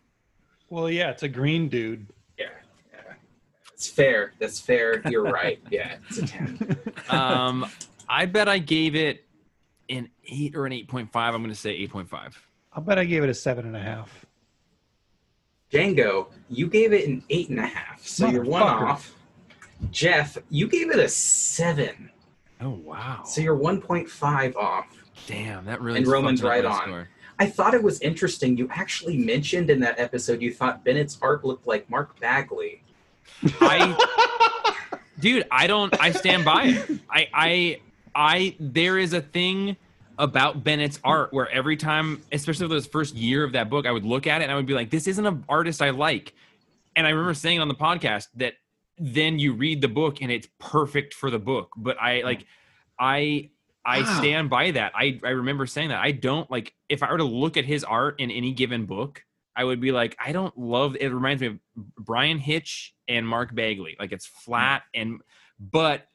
Well, 0.69 0.89
yeah, 0.89 1.11
it's 1.11 1.23
a 1.23 1.27
green 1.27 1.69
dude. 1.69 2.07
yeah, 2.37 2.45
yeah. 2.91 3.13
It's 3.73 3.87
fair. 3.89 4.33
That's 4.39 4.59
fair. 4.59 5.01
You're 5.09 5.23
right. 5.23 5.59
Yeah, 5.71 5.95
it's 6.09 6.17
a 6.19 6.27
10. 6.27 6.77
Um, 7.09 7.65
I 8.09 8.25
bet 8.25 8.47
I 8.49 8.57
gave 8.59 8.95
it 8.95 9.25
an 9.89 10.09
eight 10.27 10.55
or 10.55 10.65
an 10.65 10.71
eight 10.73 10.87
point 10.87 11.11
five. 11.11 11.33
I'm 11.35 11.41
going 11.41 11.53
to 11.53 11.59
say 11.59 11.71
eight 11.71 11.91
point 11.91 12.09
five. 12.09 12.39
I'll 12.73 12.81
bet 12.83 12.97
I 12.97 13.05
gave 13.05 13.23
it 13.23 13.29
a 13.29 13.33
seven 13.33 13.65
and 13.65 13.75
a 13.75 13.79
half. 13.79 14.25
Django, 15.71 16.27
you 16.49 16.67
gave 16.67 16.93
it 16.93 17.07
an 17.07 17.23
eight 17.29 17.49
and 17.49 17.59
a 17.59 17.65
half, 17.67 18.05
so 18.05 18.27
you're 18.27 18.43
one 18.43 18.61
off. 18.63 19.13
Jeff, 19.91 20.37
you 20.49 20.67
gave 20.67 20.89
it 20.91 20.99
a 20.99 21.07
seven, 21.09 22.09
Oh 22.61 22.69
wow! 22.69 23.23
so 23.25 23.41
you're 23.41 23.57
1.5 23.57 24.55
off. 24.55 24.85
Damn, 25.27 25.65
that 25.65 25.81
really. 25.81 25.99
And 25.99 26.07
Roman's 26.07 26.41
right 26.43 26.63
on. 26.63 26.81
score. 26.81 27.09
I 27.38 27.48
thought 27.48 27.74
it 27.74 27.84
was 27.84 27.99
interesting. 28.02 28.57
You 28.57 28.70
actually 28.72 29.18
mentioned 29.18 29.70
in 29.70 29.80
that 29.82 29.99
episode 29.99 30.41
you 30.41 30.53
thought 30.53 30.84
Bennett's 30.84 31.18
art 31.22 31.44
looked 31.44 31.68
like 31.68 31.90
Mark 31.90 32.20
Bagley. 32.20 32.82
I, 33.60 34.98
dude, 35.20 35.45
I 35.52 35.68
don't. 35.68 35.99
I 35.99 36.12
stand 36.12 36.45
by 36.45 36.64
it. 36.66 36.99
I, 37.10 37.28
I, 37.34 37.82
I. 38.14 38.56
There 38.60 38.98
is 38.98 39.14
a 39.14 39.22
thing 39.22 39.76
about 40.18 40.64
Bennett's 40.64 40.99
art 41.03 41.34
where 41.34 41.49
every 41.49 41.76
time, 41.76 42.22
especially 42.32 42.68
this 42.68 42.88
first 42.88 43.16
year 43.16 43.44
of 43.44 43.52
that 43.52 43.70
book, 43.70 43.86
I 43.86 43.91
would 43.91 44.06
look 44.06 44.28
at 44.28 44.41
it 44.41 44.45
and 44.45 44.52
I 44.52 44.56
would 44.56 44.66
be 44.66 44.74
like, 44.74 44.90
"This 44.90 45.07
isn't 45.07 45.26
an 45.26 45.44
artist 45.49 45.82
I 45.82 45.90
like." 45.90 46.34
And 46.95 47.06
I 47.06 47.10
remember 47.10 47.34
saying 47.34 47.60
on 47.60 47.68
the 47.68 47.76
podcast 47.76 48.28
that 48.36 48.53
then 48.98 49.40
you 49.40 49.53
read 49.53 49.82
the 49.82 49.90
book 49.90 50.22
and 50.22 50.32
it's 50.32 50.48
perfect 50.57 51.14
for 51.14 51.30
the 51.30 51.40
book. 51.40 51.74
But 51.76 52.02
I 52.02 52.22
like, 52.22 52.45
I. 52.98 53.49
I 53.86 54.02
Wow. 54.02 54.20
stand 54.20 54.49
by 54.49 54.72
that. 54.72 54.94
I, 54.95 55.20
I 55.24 55.30
remember 55.30 55.66
saying 55.68 55.90
that. 55.90 56.02
I 56.02 56.12
don't 56.12 56.49
like 56.49 56.74
if 56.90 57.03
I 57.03 57.12
were 57.12 57.20
to 57.20 57.24
look 57.24 57.56
at 57.56 57.66
his 57.66 57.84
art 57.84 58.20
in 58.20 58.32
any 58.32 58.52
given 58.52 58.86
book, 58.86 59.24
I 59.56 59.64
would 59.64 59.80
be 59.80 59.91
like, 59.91 60.18
I 60.24 60.32
don't 60.32 60.57
love 60.57 60.98
it 60.99 61.10
reminds 61.10 61.41
me 61.41 61.48
of 61.48 61.60
Bryan 61.76 62.40
Hitch 62.40 62.94
and 63.07 63.28
Mark 63.28 63.53
Bagley. 63.53 63.95
Like 63.99 64.12
it's 64.12 64.26
flat 64.26 64.84
and 64.94 65.22
but 65.60 66.07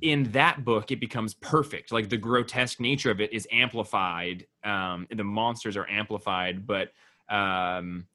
in 0.00 0.32
that 0.32 0.64
book 0.64 0.90
it 0.90 0.98
becomes 1.00 1.34
perfect. 1.34 1.92
Like 1.92 2.08
the 2.08 2.16
grotesque 2.16 2.80
nature 2.80 3.10
of 3.10 3.20
it 3.20 3.32
is 3.32 3.46
amplified. 3.52 4.46
Um 4.64 5.06
the 5.10 5.24
monsters 5.24 5.76
are 5.76 5.88
amplified, 5.88 6.66
but 6.66 6.90
um 7.28 8.06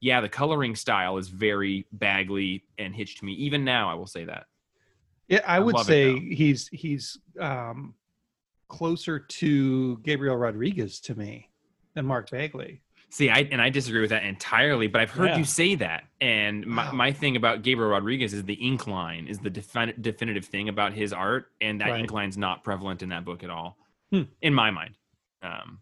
yeah, 0.00 0.20
the 0.20 0.28
coloring 0.28 0.76
style 0.76 1.18
is 1.18 1.28
very 1.28 1.86
Bagley 1.92 2.64
and 2.78 2.94
Hitch 2.94 3.18
to 3.18 3.24
me. 3.24 3.32
Even 3.34 3.64
now 3.64 3.90
I 3.90 3.94
will 3.94 4.06
say 4.06 4.24
that. 4.24 4.46
Yeah, 5.28 5.40
I 5.46 5.56
I 5.56 5.60
would 5.60 5.78
say 5.78 6.18
he's 6.18 6.68
he's 6.68 7.18
um, 7.40 7.94
closer 8.78 9.18
to 9.20 9.96
Gabriel 9.98 10.36
Rodriguez 10.36 10.98
to 11.00 11.14
me 11.14 11.48
than 11.94 12.04
Mark 12.06 12.28
Bagley. 12.30 12.80
See, 13.10 13.30
I 13.30 13.48
and 13.52 13.62
I 13.62 13.70
disagree 13.70 14.00
with 14.00 14.10
that 14.10 14.24
entirely, 14.24 14.88
but 14.88 15.00
I've 15.00 15.10
heard 15.12 15.28
Yeah. 15.30 15.36
you 15.38 15.44
say 15.44 15.76
that. 15.76 16.04
And 16.20 16.66
my, 16.66 16.86
Wow. 16.86 16.92
my 16.92 17.12
thing 17.12 17.36
about 17.36 17.62
Gabriel 17.62 17.90
Rodriguez 17.90 18.34
is 18.34 18.42
the 18.42 18.54
ink 18.54 18.88
line 18.88 19.28
is 19.28 19.38
the 19.38 19.50
defin- 19.50 20.00
definitive 20.02 20.44
thing 20.46 20.68
about 20.68 20.92
his 20.92 21.12
art, 21.12 21.52
and 21.60 21.80
that 21.80 21.90
Right. 21.90 22.00
ink 22.00 22.10
line's 22.10 22.36
not 22.36 22.64
prevalent 22.64 23.02
in 23.02 23.10
that 23.10 23.24
book 23.24 23.44
at 23.44 23.50
all, 23.50 23.78
Hmm. 24.10 24.22
in 24.42 24.52
my 24.52 24.72
mind. 24.72 24.96
Um, 25.42 25.78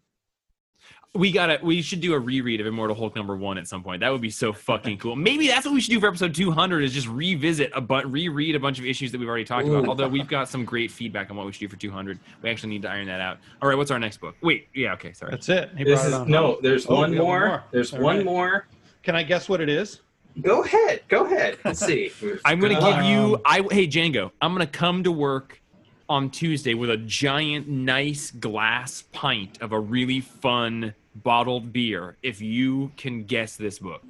we 1.15 1.31
gotta, 1.31 1.59
we 1.61 1.81
should 1.83 2.01
do 2.01 2.13
a 2.15 2.19
reread 2.19 2.59
of 2.59 2.65
Immortal 2.65 2.95
Hulk 2.95 3.15
number 3.15 3.35
one 3.35 3.59
at 3.59 3.67
some 3.67 3.83
point. 3.83 3.99
That 3.99 4.11
would 4.11 4.21
be 4.21 4.31
so 4.31 4.51
fucking 4.51 4.97
cool. 4.97 5.15
Maybe 5.15 5.47
that's 5.47 5.63
what 5.65 5.75
we 5.75 5.79
should 5.81 5.91
do 5.91 5.99
for 5.99 6.07
episode 6.07 6.33
200 6.33 6.81
is 6.83 6.91
just 6.91 7.07
revisit 7.07 7.71
a 7.75 7.81
but 7.81 8.11
reread 8.11 8.55
a 8.55 8.59
bunch 8.59 8.79
of 8.79 8.85
issues 8.85 9.11
that 9.11 9.19
we've 9.19 9.29
already 9.29 9.43
talked 9.45 9.67
about. 9.67 9.87
Although 9.87 10.07
we've 10.07 10.27
got 10.27 10.49
some 10.49 10.65
great 10.65 10.89
feedback 10.89 11.29
on 11.29 11.37
what 11.37 11.45
we 11.45 11.51
should 11.51 11.59
do 11.59 11.67
for 11.67 11.75
200, 11.75 12.17
we 12.41 12.49
actually 12.49 12.69
need 12.69 12.81
to 12.81 12.89
iron 12.89 13.05
that 13.07 13.21
out. 13.21 13.37
All 13.61 13.69
right, 13.69 13.77
what's 13.77 13.91
our 13.91 13.99
next 13.99 14.21
book? 14.21 14.35
Wait, 14.41 14.69
yeah, 14.73 14.93
okay, 14.93 15.13
sorry. 15.13 15.31
That's 15.31 15.49
it. 15.49 15.69
He 15.77 15.83
This 15.83 15.99
brought 16.01 16.05
it 16.05 16.07
is 16.07 16.13
on 16.15 16.31
no. 16.31 16.57
There's 16.61 16.87
Oh, 16.89 16.95
one 16.95 17.15
more. 17.15 17.23
one 17.39 17.47
more. 17.49 17.63
There's 17.71 17.93
All 17.93 17.99
one 18.01 18.15
right. 18.17 18.25
more. 18.25 18.67
Can 19.03 19.15
I 19.15 19.21
guess 19.21 19.47
what 19.47 19.61
it 19.61 19.69
is? 19.69 20.01
Go 20.41 20.63
ahead. 20.63 21.01
Go 21.09 21.25
ahead. 21.25 21.59
Let's 21.63 21.79
see. 21.85 22.11
I'm 22.45 22.59
gonna 22.59 22.79
Um, 22.79 22.95
give 22.95 23.05
you. 23.05 23.39
I 23.45 23.61
hey 23.71 23.87
Django. 23.87 24.31
I'm 24.41 24.51
gonna 24.53 24.65
come 24.65 25.03
to 25.03 25.11
work 25.11 25.61
on 26.09 26.31
Tuesday 26.31 26.73
with 26.73 26.89
a 26.89 26.97
giant, 26.97 27.67
nice 27.67 28.31
glass 28.31 29.03
pint 29.11 29.61
of 29.61 29.73
a 29.73 29.79
really 29.79 30.19
fun 30.21 30.95
bottled 31.15 31.71
beer. 31.73 32.17
If 32.23 32.41
you 32.41 32.91
can 32.97 33.23
guess 33.23 33.55
this 33.55 33.79
book, 33.79 34.03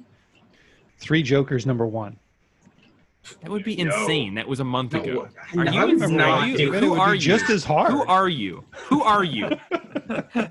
Three 0.98 1.22
Jokers, 1.22 1.66
number 1.66 1.86
one. 1.86 2.16
that 3.42 3.50
would 3.50 3.64
be 3.64 3.76
No. 3.76 3.84
insane. 4.00 4.34
That 4.34 4.46
was 4.48 4.60
a 4.60 4.64
month 4.64 4.92
No, 4.92 5.02
ago. 5.02 5.28
I 5.54 5.58
Are 5.60 5.64
know, 5.64 5.72
you? 5.72 5.78
I 5.78 5.82
Are 5.82 5.86
was 5.86 5.92
you? 6.02 6.08
doing 6.08 6.60
Even 6.60 6.74
it 6.74 6.82
Who 6.86 6.94
are 6.94 7.14
you? 7.14 7.20
just 7.20 7.50
as 7.50 7.64
hard. 7.64 7.92
Who 7.92 8.04
are 8.04 8.28
you? 8.28 8.64
Who 8.88 9.02
are 9.02 9.24
you? 9.24 9.50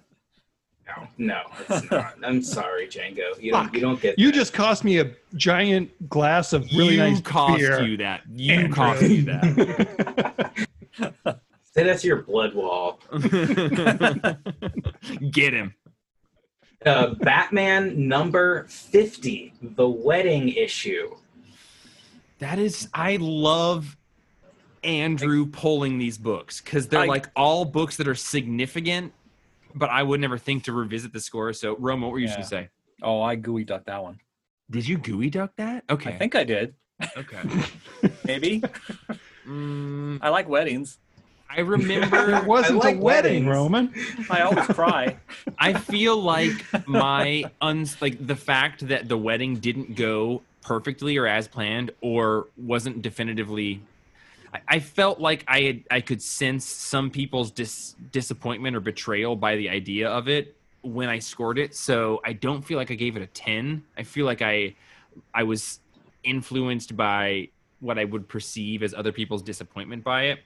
No, 0.86 1.08
no, 1.18 1.42
it's 1.70 1.90
not. 1.90 2.14
I'm 2.24 2.44
sorry, 2.44 2.86
Django. 2.88 3.42
You 3.42 3.52
don't. 3.54 3.74
You 3.74 3.80
don't 3.80 4.00
get. 4.00 4.20
You 4.20 4.28
that. 4.28 4.34
just 4.38 4.54
cost 4.54 4.84
me 4.84 5.00
a 5.00 5.12
giant 5.36 5.90
glass 6.08 6.54
of 6.54 6.68
really 6.76 6.94
you 6.94 7.00
nice 7.00 7.20
cost 7.22 7.58
beer. 7.58 7.82
you 7.82 7.98
that. 7.98 8.22
You 8.32 8.54
Andrew. 8.54 8.76
cost 8.76 9.02
you 9.02 9.24
that. 9.24 10.52
say 11.64 11.84
that 11.84 12.00
to 12.00 12.08
your 12.08 12.22
blood 12.22 12.54
wall. 12.54 13.00
Get 15.32 15.54
him. 15.54 15.74
Uh, 16.86 17.14
Batman 17.16 18.08
number 18.08 18.66
fifty, 18.68 19.54
the 19.62 19.88
wedding 19.88 20.50
issue. 20.50 21.16
That 22.40 22.60
is, 22.60 22.90
I 22.94 23.18
love 23.18 23.96
Andrew 24.84 25.46
pulling 25.46 25.98
these 25.98 26.18
books 26.18 26.60
because 26.62 26.88
they're 26.88 27.02
I- 27.02 27.06
like 27.06 27.30
all 27.36 27.64
books 27.66 27.98
that 27.98 28.08
are 28.08 28.16
significant 28.16 29.14
but 29.76 29.90
I 29.90 30.04
would 30.04 30.20
never 30.22 30.38
think 30.38 30.66
to 30.66 30.72
revisit 30.72 31.14
the 31.14 31.20
score. 31.20 31.52
So, 31.52 31.76
Rome, 31.80 32.02
what 32.02 32.12
were 32.12 32.20
you 32.20 32.28
just 32.28 32.38
Yeah. 32.38 32.60
gonna 32.60 32.66
say? 32.66 32.70
Oh, 33.02 33.22
I 33.24 33.34
gooey 33.36 33.64
ducked 33.64 33.88
that 33.88 34.04
one. 34.04 34.20
Did 34.70 34.88
you 34.88 35.00
gooey 35.00 35.32
duck 35.32 35.52
that? 35.58 35.84
Okay. 35.90 36.12
I 36.12 36.18
think 36.20 36.36
I 36.36 36.44
did. 36.44 36.76
okay. 37.18 37.40
Maybe. 38.24 38.62
Mm, 39.48 40.20
I 40.22 40.30
like 40.30 40.48
weddings. 40.48 41.00
I 41.56 41.62
remember. 41.62 42.34
It 42.44 42.46
wasn't 42.46 42.80
like 42.80 42.96
a 42.96 43.00
wedding, 43.00 43.46
weddings. 43.46 43.48
Roman. 43.48 43.94
I 44.30 44.42
always 44.42 44.66
cry. 44.68 45.18
I 45.58 45.74
feel 45.74 46.18
like 46.18 46.54
my 46.88 47.44
uns 47.62 48.02
like 48.02 48.26
the 48.26 48.36
fact 48.36 48.88
that 48.88 49.08
the 49.08 49.18
wedding 49.18 49.58
didn't 49.58 49.96
go 49.96 50.42
perfectly 50.62 51.18
or 51.18 51.28
as 51.28 51.48
planned 51.48 51.92
or 52.02 52.48
wasn't 52.58 53.02
definitively. 53.02 53.82
I, 54.54 54.62
I 54.68 54.80
felt 54.80 55.20
like 55.20 55.44
I 55.48 55.62
had 55.62 55.84
I 55.92 56.02
could 56.02 56.22
sense 56.22 56.66
some 56.66 57.10
people's 57.10 57.52
dis, 57.52 57.96
disappointment 58.12 58.76
or 58.76 58.80
betrayal 58.80 59.36
by 59.36 59.56
the 59.56 59.70
idea 59.70 60.10
of 60.10 60.28
it 60.28 60.56
when 60.82 61.10
I 61.10 61.20
scored 61.20 61.58
it. 61.58 61.76
So 61.76 62.22
I 62.26 62.34
don't 62.34 62.62
feel 62.64 62.78
like 62.78 62.92
I 62.92 62.96
gave 62.96 63.16
it 63.16 63.22
a 63.22 63.28
ten. 63.28 63.84
I 63.98 64.04
feel 64.04 64.26
like 64.26 64.42
I 64.42 64.76
I 65.34 65.44
was 65.44 65.80
influenced 66.24 66.96
by 66.96 67.50
what 67.80 68.00
I 68.00 68.06
would 68.06 68.28
perceive 68.28 68.82
as 68.82 68.94
other 68.94 69.12
people's 69.12 69.44
disappointment 69.44 70.04
by 70.04 70.24
it 70.24 70.40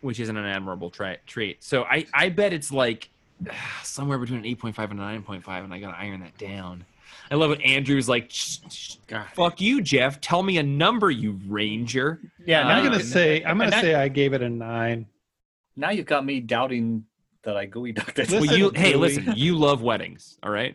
which 0.00 0.20
isn't 0.20 0.36
an 0.36 0.44
admirable 0.44 0.90
tra- 0.90 1.18
trait. 1.26 1.62
So 1.62 1.84
I, 1.84 2.06
I 2.14 2.28
bet 2.28 2.52
it's 2.52 2.72
like 2.72 3.08
somewhere 3.82 4.18
between 4.18 4.44
an 4.44 4.56
8.5 4.56 4.90
and 4.90 5.00
a 5.00 5.02
9.5, 5.02 5.64
and 5.64 5.72
I 5.74 5.78
got 5.80 5.92
to 5.92 5.98
iron 5.98 6.20
that 6.20 6.36
down. 6.38 6.84
I 7.30 7.34
love 7.34 7.50
it. 7.50 7.60
Andrew's 7.62 8.08
like, 8.08 8.30
"Shh, 8.30 8.58
shh, 8.70 8.96
fuck 9.34 9.60
you, 9.60 9.82
Jeff. 9.82 10.20
Tell 10.20 10.42
me 10.42 10.58
a 10.58 10.62
number, 10.62 11.10
you 11.10 11.38
ranger. 11.46 12.20
Yeah, 12.46 12.62
now 12.62 12.78
I'm 12.78 12.84
gonna 12.84 13.00
say 13.00 13.42
I'm 13.44 13.58
gonna 13.58 13.72
say 13.72 13.94
I 13.94 14.08
gave 14.08 14.32
it 14.32 14.42
a 14.42 14.48
nine. 14.48 15.06
Now 15.76 15.90
you've 15.90 16.06
got 16.06 16.24
me 16.24 16.40
doubting 16.40 17.04
that 17.42 17.56
I 17.56 17.66
gooey 17.66 17.92
ducked 17.92 18.18
it. 18.18 18.30
Well, 18.30 18.44
you, 18.44 18.70
hey, 18.74 18.94
listen, 18.94 19.32
you 19.36 19.56
love 19.56 19.82
weddings, 19.82 20.38
all 20.42 20.50
right? 20.50 20.74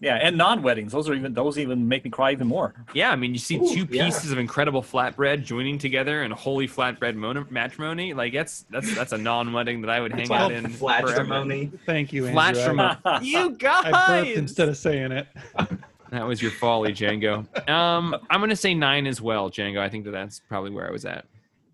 Yeah, 0.00 0.16
and 0.16 0.36
non-weddings. 0.36 0.92
Those 0.92 1.08
are 1.08 1.14
even 1.14 1.34
those 1.34 1.58
even 1.58 1.86
make 1.88 2.04
me 2.04 2.10
cry 2.10 2.32
even 2.32 2.46
more. 2.46 2.74
Yeah, 2.94 3.10
I 3.10 3.16
mean, 3.16 3.32
you 3.32 3.38
see 3.38 3.56
Ooh, 3.56 3.68
two 3.74 3.86
yeah. 3.90 4.04
pieces 4.06 4.32
of 4.32 4.38
incredible 4.38 4.82
flatbread 4.82 5.44
joining 5.44 5.78
together 5.78 6.22
in 6.24 6.30
holy 6.30 6.68
flatbread 6.68 7.14
mon- 7.14 7.46
matrimony. 7.50 8.12
Like 8.14 8.32
that's 8.32 8.66
that's 8.70 8.94
that's 8.94 9.12
a 9.12 9.18
non-wedding 9.18 9.80
that 9.82 9.90
I 9.90 10.00
would 10.00 10.12
hang 10.12 10.30
out 10.32 10.52
in 10.52 10.68
forever. 10.68 11.08
Flatrimony. 11.08 11.70
Thank 11.86 12.12
you, 12.12 12.26
Andrew. 12.26 12.40
I- 12.40 12.52
Flatrimony. 12.52 13.22
You 13.22 13.38
I 13.50 13.52
guys. 13.58 14.36
instead 14.36 14.68
of 14.68 14.76
saying 14.76 15.12
it. 15.12 15.26
That 16.10 16.28
was 16.28 16.40
your 16.40 16.52
folly, 16.52 16.92
Django. 16.92 17.38
Um, 17.68 18.14
I'm 18.30 18.38
gonna 18.38 18.54
say 18.54 18.72
nine 18.72 19.08
as 19.08 19.20
well, 19.20 19.50
Django. 19.50 19.80
I 19.80 19.88
think 19.88 20.04
that 20.04 20.12
that's 20.12 20.38
probably 20.48 20.70
where 20.70 20.86
I 20.86 20.92
was 20.92 21.04
at. 21.04 21.24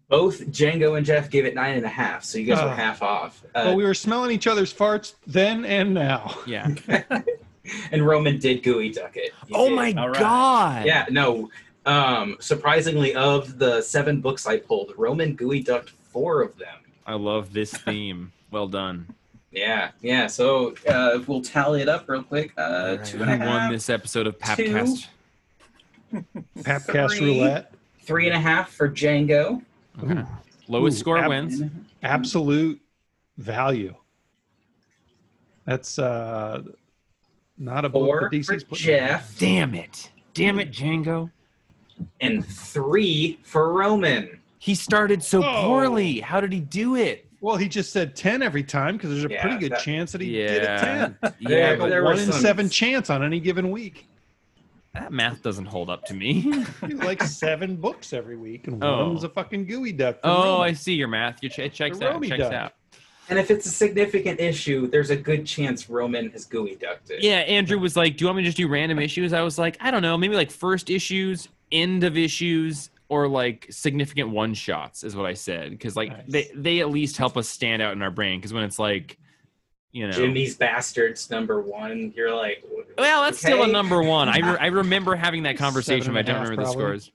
Both 0.08 0.46
Django 0.46 0.96
and 0.96 1.04
Jeff 1.04 1.28
gave 1.28 1.44
it 1.44 1.54
nine 1.54 1.76
and 1.76 1.84
a 1.84 1.90
half, 1.90 2.24
so 2.24 2.38
you 2.38 2.46
guys 2.46 2.62
were 2.62 2.70
Oh. 2.70 2.74
half 2.74 3.02
off. 3.02 3.42
Uh, 3.54 3.64
Well, 3.66 3.76
we 3.76 3.84
were 3.84 3.92
smelling 3.92 4.30
each 4.30 4.46
other's 4.46 4.72
farts 4.72 5.12
then 5.26 5.66
and 5.66 5.92
now. 5.92 6.38
Yeah. 6.46 6.68
and 7.92 8.06
Roman 8.06 8.38
did 8.38 8.62
gooey 8.62 8.90
duck 8.90 9.16
it. 9.16 9.32
He 9.46 9.54
oh 9.54 9.68
did. 9.68 9.76
my 9.76 9.92
All 10.02 10.08
right. 10.08 10.18
god. 10.20 10.86
Yeah, 10.86 11.06
no. 11.10 11.50
Um, 11.86 12.36
surprisingly, 12.40 13.14
of 13.14 13.58
the 13.58 13.80
seven 13.82 14.20
books 14.20 14.46
I 14.46 14.58
pulled, 14.58 14.92
Roman 14.96 15.34
gooey 15.34 15.62
ducked 15.62 15.90
four 15.90 16.42
of 16.42 16.56
them. 16.58 16.76
I 17.06 17.14
love 17.14 17.52
this 17.52 17.72
theme. 17.72 18.32
Well 18.50 18.68
done. 18.68 19.06
Yeah, 19.50 19.90
yeah. 20.00 20.26
So 20.26 20.74
uh, 20.88 21.12
if 21.14 21.26
we'll 21.28 21.40
tally 21.42 21.80
it 21.82 21.88
up 21.88 22.08
real 22.08 22.22
quick. 22.22 22.52
Uh, 22.56 22.60
All 22.62 22.96
right, 22.96 23.04
two 23.04 23.18
Who 23.18 23.24
and 23.24 23.42
a 23.42 23.46
won 23.46 23.60
half, 23.62 23.72
this 23.72 23.88
episode 23.90 24.26
of 24.26 24.38
Papcast? 24.38 25.06
Papcast 26.58 27.16
Three. 27.16 27.40
roulette. 27.40 27.72
three 28.02 28.26
and 28.26 28.36
a 28.36 28.40
half 28.40 28.70
for 28.70 28.88
Django. 28.88 29.62
Okay. 30.02 30.22
Lowest 30.68 30.98
Ooh, 30.98 31.00
score 31.00 31.18
ab- 31.18 31.28
wins. 31.30 31.62
Absolute 32.02 32.80
value. 33.38 33.94
That's 35.64 35.98
uh 35.98 36.62
not 37.60 37.84
a 37.84 37.88
book 37.88 38.06
Four 38.06 38.20
that 38.22 38.44
for 38.44 38.54
DC's 38.54 38.64
putting 38.64 38.84
Jeff, 38.84 39.38
Damn 39.38 39.74
it. 39.74 40.10
Damn 40.34 40.58
it, 40.58 40.72
Django. 40.72 41.30
and 42.20 42.44
three 42.44 43.38
for 43.42 43.72
Roman. 43.72 44.40
He 44.58 44.74
started 44.74 45.22
so 45.22 45.44
Oh. 45.44 45.62
poorly. 45.66 46.20
How 46.20 46.40
did 46.40 46.52
he 46.52 46.60
do 46.60 46.96
it? 46.96 47.26
Well, 47.42 47.56
he 47.56 47.68
just 47.68 47.92
said 47.92 48.14
10 48.16 48.42
every 48.42 48.62
time 48.62 48.96
because 48.96 49.10
there's 49.10 49.24
a 49.24 49.30
Yeah, 49.30 49.42
pretty 49.42 49.58
good 49.58 49.72
that- 49.72 49.80
chance 49.82 50.12
that 50.12 50.20
he 50.20 50.32
did 50.32 50.62
a 50.62 50.78
10. 50.78 51.16
Yeah, 51.22 51.48
There- 51.48 51.76
but 51.78 51.88
there 51.90 52.04
one 52.04 52.18
in 52.18 52.30
some- 52.32 52.40
seven 52.40 52.68
chance 52.68 53.08
on 53.10 53.22
any 53.22 53.40
given 53.40 53.70
week. 53.70 54.06
that 54.92 55.12
math 55.12 55.40
doesn't 55.42 55.66
hold 55.66 55.88
up 55.88 56.04
to 56.06 56.14
me. 56.14 56.64
Like 56.82 57.22
seven 57.22 57.76
books 57.76 58.12
every 58.12 58.36
week, 58.36 58.66
and 58.66 58.82
Oh. 58.82 59.06
one's 59.08 59.22
a 59.24 59.28
fucking 59.28 59.66
gooey 59.66 59.92
duck. 59.92 60.18
oh, 60.24 60.44
Rome. 60.56 60.60
I 60.62 60.72
see 60.72 60.94
your 60.94 61.08
math. 61.08 61.42
Your 61.42 61.50
ch- 61.50 61.60
it 61.60 61.72
checks 61.72 61.98
The 61.98 62.08
out. 62.08 62.14
Romy 62.14 62.28
Checks 62.28 62.40
duck. 62.42 62.52
out. 62.52 62.72
And 63.30 63.38
if 63.38 63.48
it's 63.50 63.64
a 63.64 63.70
significant 63.70 64.40
issue, 64.40 64.88
there's 64.88 65.10
a 65.10 65.16
good 65.16 65.46
chance 65.46 65.88
Roman 65.88 66.30
has 66.30 66.44
gooey 66.44 66.74
ducked 66.74 67.10
it. 67.10 67.22
Yeah, 67.22 67.38
Andrew 67.38 67.78
was 67.78 67.96
like, 67.96 68.16
"Do 68.16 68.24
you 68.24 68.26
want 68.26 68.38
me 68.38 68.42
to 68.42 68.48
just 68.48 68.56
do 68.56 68.66
random 68.66 68.98
issues?" 68.98 69.32
I 69.32 69.42
was 69.42 69.56
like, 69.56 69.76
"I 69.80 69.92
don't 69.92 70.02
know, 70.02 70.18
maybe 70.18 70.34
like 70.34 70.50
first 70.50 70.90
issues, 70.90 71.48
end 71.70 72.02
of 72.02 72.18
issues, 72.18 72.90
or 73.08 73.28
like 73.28 73.68
significant 73.70 74.30
one 74.30 74.52
shots," 74.52 75.04
is 75.04 75.14
what 75.14 75.26
I 75.26 75.34
said 75.34 75.70
because 75.70 75.94
like 75.94 76.10
Nice. 76.10 76.24
they 76.28 76.50
they 76.56 76.80
at 76.80 76.90
least 76.90 77.16
help 77.16 77.36
us 77.36 77.48
stand 77.48 77.80
out 77.80 77.92
in 77.92 78.02
our 78.02 78.10
brain. 78.10 78.40
Because 78.40 78.52
when 78.52 78.64
it's 78.64 78.80
like, 78.80 79.16
you 79.92 80.08
know, 80.08 80.12
Jimmy's 80.12 80.56
Bastards 80.56 81.30
number 81.30 81.60
one. 81.60 82.12
You're 82.16 82.34
like, 82.34 82.64
well, 82.98 83.22
that's 83.22 83.38
still 83.38 83.62
a 83.62 83.68
number 83.68 84.02
one. 84.02 84.28
I 84.28 84.38
re- 84.52 84.58
I 84.58 84.66
remember 84.66 85.14
having 85.14 85.44
that 85.44 85.56
conversation, 85.56 86.14
but 86.14 86.18
I 86.18 86.22
don't 86.22 86.36
half, 86.36 86.48
remember 86.48 86.64
the 86.64 86.72
scores. 86.72 87.12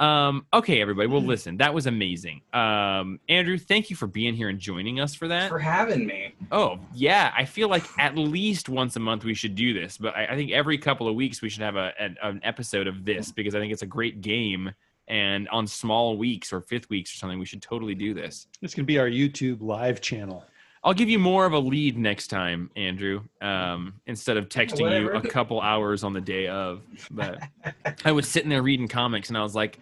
Um, 0.00 0.46
okay, 0.54 0.80
everybody. 0.80 1.08
Well, 1.08 1.20
listen, 1.22 1.58
that 1.58 1.74
was 1.74 1.86
amazing. 1.86 2.40
Um, 2.54 3.20
Andrew, 3.28 3.58
thank 3.58 3.90
you 3.90 3.96
for 3.96 4.06
being 4.06 4.34
here 4.34 4.48
and 4.48 4.58
joining 4.58 4.98
us 4.98 5.14
for 5.14 5.28
that. 5.28 5.50
for 5.50 5.58
having 5.58 6.06
me. 6.06 6.34
Oh 6.50 6.80
yeah, 6.94 7.32
I 7.36 7.44
feel 7.44 7.68
like 7.68 7.84
at 7.98 8.16
least 8.16 8.70
once 8.70 8.96
a 8.96 9.00
month 9.00 9.24
we 9.24 9.34
should 9.34 9.54
do 9.54 9.74
this, 9.74 9.98
but 9.98 10.16
I, 10.16 10.26
I 10.26 10.36
think 10.36 10.52
every 10.52 10.78
couple 10.78 11.06
of 11.06 11.14
weeks 11.14 11.42
we 11.42 11.50
should 11.50 11.62
have 11.62 11.76
a, 11.76 11.92
an, 12.00 12.16
an 12.22 12.40
episode 12.42 12.86
of 12.86 13.04
this 13.04 13.30
because 13.30 13.54
I 13.54 13.60
think 13.60 13.72
it's 13.72 13.82
a 13.82 13.86
great 13.86 14.22
game. 14.22 14.72
And 15.06 15.48
on 15.48 15.66
small 15.66 16.16
weeks 16.16 16.52
or 16.52 16.60
fifth 16.60 16.88
weeks 16.88 17.12
or 17.12 17.16
something, 17.16 17.38
we 17.40 17.44
should 17.44 17.60
totally 17.60 17.96
do 17.96 18.14
this. 18.14 18.46
It's 18.62 18.74
going 18.74 18.84
to 18.84 18.86
be 18.86 18.98
our 18.98 19.08
YouTube 19.08 19.60
live 19.60 20.00
channel. 20.00 20.44
I'll 20.82 20.94
give 20.94 21.10
you 21.10 21.18
more 21.18 21.44
of 21.44 21.52
a 21.52 21.58
lead 21.58 21.98
next 21.98 22.28
time, 22.28 22.70
Andrew, 22.74 23.22
um, 23.42 23.94
instead 24.06 24.38
of 24.38 24.48
texting 24.48 24.98
you 24.98 25.10
a 25.10 25.20
couple 25.20 25.60
hours 25.60 26.04
on 26.04 26.14
the 26.14 26.22
day 26.22 26.46
of. 26.48 26.82
But 27.10 27.42
I 28.04 28.12
was 28.12 28.26
sitting 28.26 28.48
there 28.48 28.62
reading 28.62 28.88
comics, 28.88 29.28
and 29.28 29.36
I 29.36 29.42
was 29.42 29.54
like, 29.54 29.78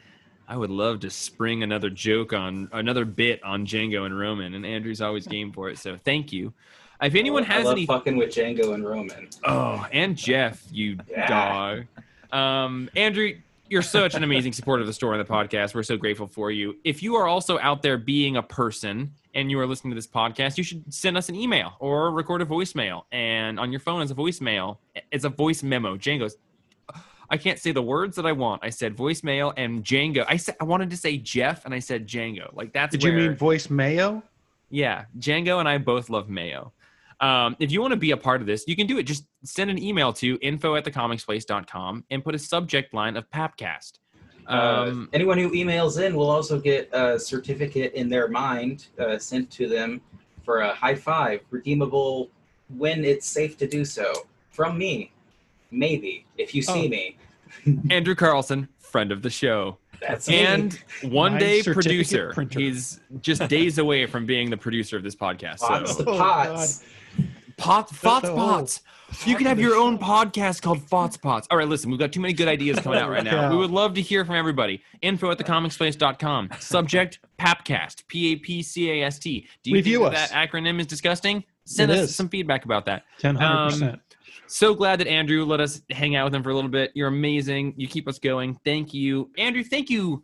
I 0.48 0.56
would 0.56 0.70
love 0.70 1.00
to 1.00 1.10
spring 1.10 1.62
another 1.62 1.88
joke 1.90 2.32
on 2.32 2.68
another 2.72 3.04
bit 3.04 3.42
on 3.44 3.64
Django 3.64 4.06
and 4.06 4.18
Roman, 4.18 4.54
and 4.54 4.66
Andrew's 4.66 5.00
always 5.00 5.26
game 5.26 5.52
for 5.52 5.68
it. 5.68 5.78
So 5.78 5.96
thank 5.96 6.32
you. 6.32 6.52
If 7.00 7.14
anyone 7.14 7.44
I 7.44 7.46
has 7.54 7.64
love 7.66 7.76
any 7.76 7.86
fucking 7.86 8.16
with 8.16 8.30
Django 8.30 8.74
and 8.74 8.84
Roman. 8.84 9.28
Oh, 9.44 9.86
and 9.92 10.16
Jeff, 10.16 10.64
you 10.72 10.98
Yeah. 11.08 11.28
dog. 11.28 11.86
Um, 12.36 12.90
Andrew, 12.96 13.34
you're 13.68 13.82
such 13.82 14.14
an 14.14 14.24
amazing 14.24 14.52
supporter 14.52 14.80
of 14.80 14.86
the 14.88 14.92
store 14.92 15.14
and 15.14 15.20
the 15.24 15.30
podcast. 15.32 15.74
We're 15.74 15.82
so 15.84 15.96
grateful 15.96 16.26
for 16.26 16.50
you. 16.50 16.76
If 16.82 17.02
you 17.02 17.14
are 17.16 17.28
also 17.28 17.58
out 17.60 17.82
there 17.82 17.98
being 17.98 18.36
a 18.36 18.42
person 18.42 19.12
and 19.39 19.52
you 19.52 19.60
are 19.60 19.66
listening 19.66 19.93
to 19.93 19.94
this 19.94 20.06
podcast, 20.06 20.59
you 20.59 20.65
should 20.65 20.93
send 20.93 21.16
us 21.16 21.28
an 21.28 21.36
email 21.36 21.74
or 21.78 22.10
record 22.10 22.43
a 22.43 22.44
voicemail. 22.44 23.05
And 23.12 23.60
on 23.60 23.70
your 23.70 23.78
phone 23.78 24.02
as 24.02 24.10
a 24.10 24.15
voicemail, 24.15 24.78
it's 25.12 25.24
a 25.24 25.28
voice 25.28 25.62
memo. 25.62 25.97
Django's. 25.97 26.36
I 27.31 27.36
can't 27.36 27.59
say 27.59 27.73
the 27.73 27.82
words 27.82 28.16
that 28.16 28.27
I 28.27 28.32
want. 28.32 28.65
I 28.65 28.70
said 28.70 28.97
voicemail 28.97 29.52
and 29.56 29.85
Django. 29.85 30.24
I 30.28 30.39
said 30.39 30.56
I 30.60 30.65
wanted 30.65 30.90
to 30.90 30.97
say 30.97 31.19
Jeff 31.19 31.65
and 31.66 31.73
I 31.74 31.78
said 31.78 32.09
Django. 32.09 32.52
Like 32.55 32.73
that's 32.73 32.90
Did 32.93 33.05
you 33.05 33.12
mean 33.12 33.36
voice 33.36 33.70
mayo? 33.70 34.23
yeah, 34.70 35.05
Django 35.19 35.60
and 35.60 35.69
I 35.69 35.78
both 35.78 36.10
love 36.10 36.28
mayo. 36.28 36.73
Um, 37.20 37.56
if 37.59 37.70
you 37.70 37.81
want 37.81 37.93
to 37.93 37.97
be 37.98 38.12
a 38.12 38.16
part 38.16 38.40
of 38.40 38.47
this, 38.47 38.65
you 38.66 38.77
can 38.77 38.86
do 38.86 38.98
it. 38.98 39.02
Just 39.02 39.24
send 39.44 39.70
an 39.70 39.81
email 39.81 40.12
to 40.15 40.39
info 40.40 40.74
at 40.77 40.85
thecomicsplace.com 40.85 42.05
and 42.10 42.24
put 42.24 42.35
a 42.35 42.39
subject 42.39 42.94
line 42.94 43.16
of 43.16 43.28
Papcast. 43.31 43.98
Um, 44.48 45.04
uh, 45.04 45.06
anyone 45.14 45.38
who 45.38 45.50
emails 45.50 46.02
in 46.04 46.14
will 46.16 46.30
also 46.30 46.58
get 46.58 46.88
a 46.92 47.18
certificate 47.20 47.92
in 47.94 48.08
their 48.08 48.28
mind 48.28 48.86
uh, 48.98 49.18
sent 49.18 49.50
to 49.52 49.68
them 49.68 50.00
for 50.44 50.60
a 50.60 50.74
high 50.74 50.94
five, 50.94 51.40
redeemable 51.50 52.30
when 52.76 53.04
it's 53.04 53.26
safe 53.26 53.56
to 53.58 53.68
do 53.68 53.84
so 53.84 54.12
from 54.50 54.78
me. 54.78 55.12
Maybe 55.70 56.24
if 56.38 56.54
you 56.54 56.62
see 56.62 56.86
Oh. 56.86 56.88
me. 56.88 57.16
Andrew 57.90 58.14
Carlson, 58.14 58.68
friend 58.78 59.12
of 59.12 59.20
the 59.22 59.30
show. 59.30 59.76
That's 60.00 60.28
me. 60.28 60.38
And 60.40 60.78
one 61.02 61.32
My 61.32 61.38
day 61.38 61.62
producer. 61.62 62.30
printer. 62.32 62.60
He's 62.60 63.00
just 63.20 63.46
days 63.48 63.78
away 63.78 64.06
from 64.06 64.24
being 64.26 64.48
the 64.48 64.56
producer 64.56 64.96
of 64.96 65.02
this 65.02 65.14
podcast. 65.16 65.58
Pots 65.58 65.96
So 65.96 66.04
the 66.04 66.10
Oh, 66.12 66.16
pots. 66.18 66.84
Pot, 67.59 67.90
Fots 67.90 68.28
Oh. 68.28 68.35
Pots. 68.35 68.80
You 69.24 69.36
can 69.36 69.47
have 69.47 69.59
your 69.59 69.74
own 69.74 69.98
podcast 69.98 70.60
called 70.60 70.82
Fots 70.82 71.16
Pots. 71.16 71.48
All 71.51 71.56
right, 71.56 71.66
listen, 71.66 71.90
we've 71.90 71.98
got 71.98 72.12
too 72.12 72.20
many 72.20 72.35
good 72.35 72.47
ideas 72.48 72.78
coming 72.78 72.98
out 72.98 73.09
right 73.10 73.24
now. 73.24 73.51
We 73.51 73.56
would 73.56 73.70
love 73.70 73.94
to 73.94 74.02
hear 74.02 74.22
from 74.24 74.35
everybody. 74.35 74.82
Info 75.01 75.30
at 75.30 75.39
thecomicsplace.com. 75.39 76.51
Subject 76.60 77.18
Papcast. 77.39 78.06
P 78.09 78.32
A 78.32 78.36
P 78.36 78.62
C 78.62 78.90
A 78.90 79.05
S 79.06 79.18
T. 79.18 79.48
Do 79.62 79.70
you 79.70 79.76
Review 79.76 80.01
think 80.01 80.12
that, 80.12 80.24
us. 80.24 80.30
that 80.30 80.51
acronym 80.51 80.78
is 80.78 80.86
disgusting? 80.86 81.43
Send 81.64 81.90
It 81.90 81.98
us 81.98 82.10
is. 82.10 82.16
some 82.16 82.28
feedback 82.28 82.64
about 82.66 82.85
that. 82.86 83.05
100%. 83.22 83.40
Um, 83.94 84.01
so 84.47 84.74
glad 84.74 85.01
that 85.01 85.09
Andrew 85.09 85.44
let 85.44 85.60
us 85.60 85.80
hang 85.90 86.14
out 86.16 86.24
with 86.24 86.35
him 86.35 86.43
for 86.43 86.51
a 86.51 86.55
little 86.55 86.70
bit. 86.70 86.93
You're 86.94 87.09
amazing. 87.09 87.74
You 87.76 87.89
keep 87.89 88.09
us 88.09 88.18
going. 88.18 88.59
Thank 88.64 88.93
you. 88.93 89.30
Andrew, 89.39 89.64
thank 89.64 89.89
you 89.90 90.22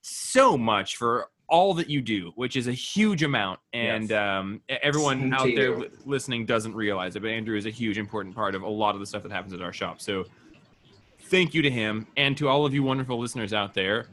so 0.00 0.56
much 0.56 0.96
for 0.96 1.28
all 1.48 1.74
that 1.74 1.88
you 1.88 2.00
do, 2.00 2.32
which 2.36 2.56
is 2.56 2.66
a 2.68 2.72
huge 2.72 3.22
amount. 3.22 3.60
And 3.72 4.12
um, 4.12 4.60
e- 4.70 4.74
everyone 4.82 5.20
Same 5.20 5.32
out 5.32 5.44
there 5.54 5.78
you. 5.78 5.90
listening 6.04 6.46
doesn't 6.46 6.74
realize 6.74 7.16
it, 7.16 7.20
but 7.20 7.30
Andrew 7.30 7.56
is 7.56 7.66
a 7.66 7.70
huge, 7.70 7.98
important 7.98 8.34
part 8.34 8.54
of 8.54 8.62
a 8.62 8.68
lot 8.68 8.94
of 8.94 9.00
the 9.00 9.06
stuff 9.06 9.22
that 9.22 9.32
happens 9.32 9.54
at 9.54 9.62
our 9.62 9.72
shop. 9.72 10.00
So 10.00 10.24
thank 11.22 11.54
you 11.54 11.62
to 11.62 11.70
him 11.70 12.06
and 12.16 12.36
to 12.36 12.48
all 12.48 12.66
of 12.66 12.74
you 12.74 12.82
wonderful 12.82 13.18
listeners 13.18 13.52
out 13.52 13.74
there. 13.74 14.06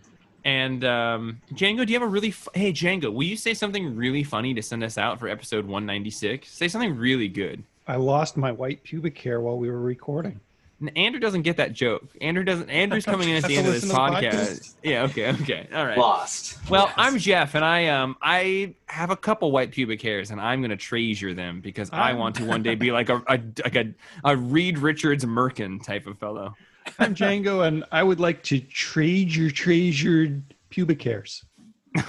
And 0.46 0.86
um, 0.86 1.42
Django, 1.54 1.86
do 1.86 1.92
you 1.92 2.00
have 2.00 2.08
a 2.08 2.12
really 2.12 2.30
f- 2.30 2.48
hey 2.54 2.72
Django? 2.72 3.12
Will 3.12 3.24
you 3.24 3.36
say 3.36 3.54
something 3.54 3.96
really 3.96 4.24
funny 4.24 4.54
to 4.54 4.62
send 4.62 4.84
us 4.84 4.98
out 4.98 5.20
for 5.20 5.28
episode 5.28 5.66
196? 5.66 6.48
Say 6.48 6.68
something 6.68 6.96
really 6.96 7.28
good. 7.28 7.64
I 7.88 7.96
lost 7.96 8.38
my 8.38 8.52
white 8.52 8.84
pubic 8.84 9.18
hair 9.18 9.42
while 9.42 9.58
we 9.58 9.70
were 9.70 9.82
recording. 9.82 10.40
And 10.80 10.98
Andrew 10.98 11.20
doesn't 11.22 11.44
get 11.44 11.58
that 11.58 11.72
joke. 11.74 12.04
Andrew 12.20 12.44
doesn't. 12.44 12.70
Andrew's 12.70 13.06
coming 13.14 13.30
in 13.30 13.38
at 13.38 13.44
the 13.46 13.56
end 13.56 13.68
of 13.68 13.74
this 13.74 13.84
listen 13.84 13.98
to 13.98 14.12
the 14.12 14.18
podcast. 14.18 14.60
podcast? 14.60 14.74
Yeah. 14.84 15.04
Okay. 15.04 15.30
Okay. 15.32 15.68
All 15.74 15.86
right. 15.86 15.98
Lost. 15.98 16.58
Well, 16.70 16.86
Yes. 16.88 16.94
I'm 16.98 17.18
Jeff, 17.18 17.56
and 17.56 17.64
I 17.64 17.88
um 17.88 18.18
I 18.22 18.76
have 18.88 19.10
a 19.10 19.16
couple 19.16 19.52
white 19.52 19.72
pubic 19.72 20.02
hairs, 20.02 20.32
and 20.32 20.42
I'm 20.42 20.62
gonna 20.62 20.76
treasure 20.76 21.34
them 21.34 21.62
because 21.62 21.90
I 21.94 22.10
I'm- 22.10 22.18
want 22.18 22.36
to 22.36 22.46
one 22.46 22.62
day 22.62 22.76
be 22.76 22.92
like 23.00 23.10
a, 23.10 23.18
a 23.28 23.40
like 23.64 23.76
a, 23.76 23.94
a 24.26 24.36
Reed 24.36 24.78
Richards 24.80 25.24
Merkin 25.24 25.82
type 25.84 26.08
of 26.08 26.18
fellow. 26.20 26.56
I'm 27.00 27.16
Django, 27.16 27.66
and 27.66 27.84
I 27.92 28.04
would 28.04 28.20
like 28.20 28.44
to 28.44 28.60
trade 28.60 29.34
your 29.34 29.50
treasured 29.52 30.44
pubic 30.70 31.02
hairs. 31.02 31.44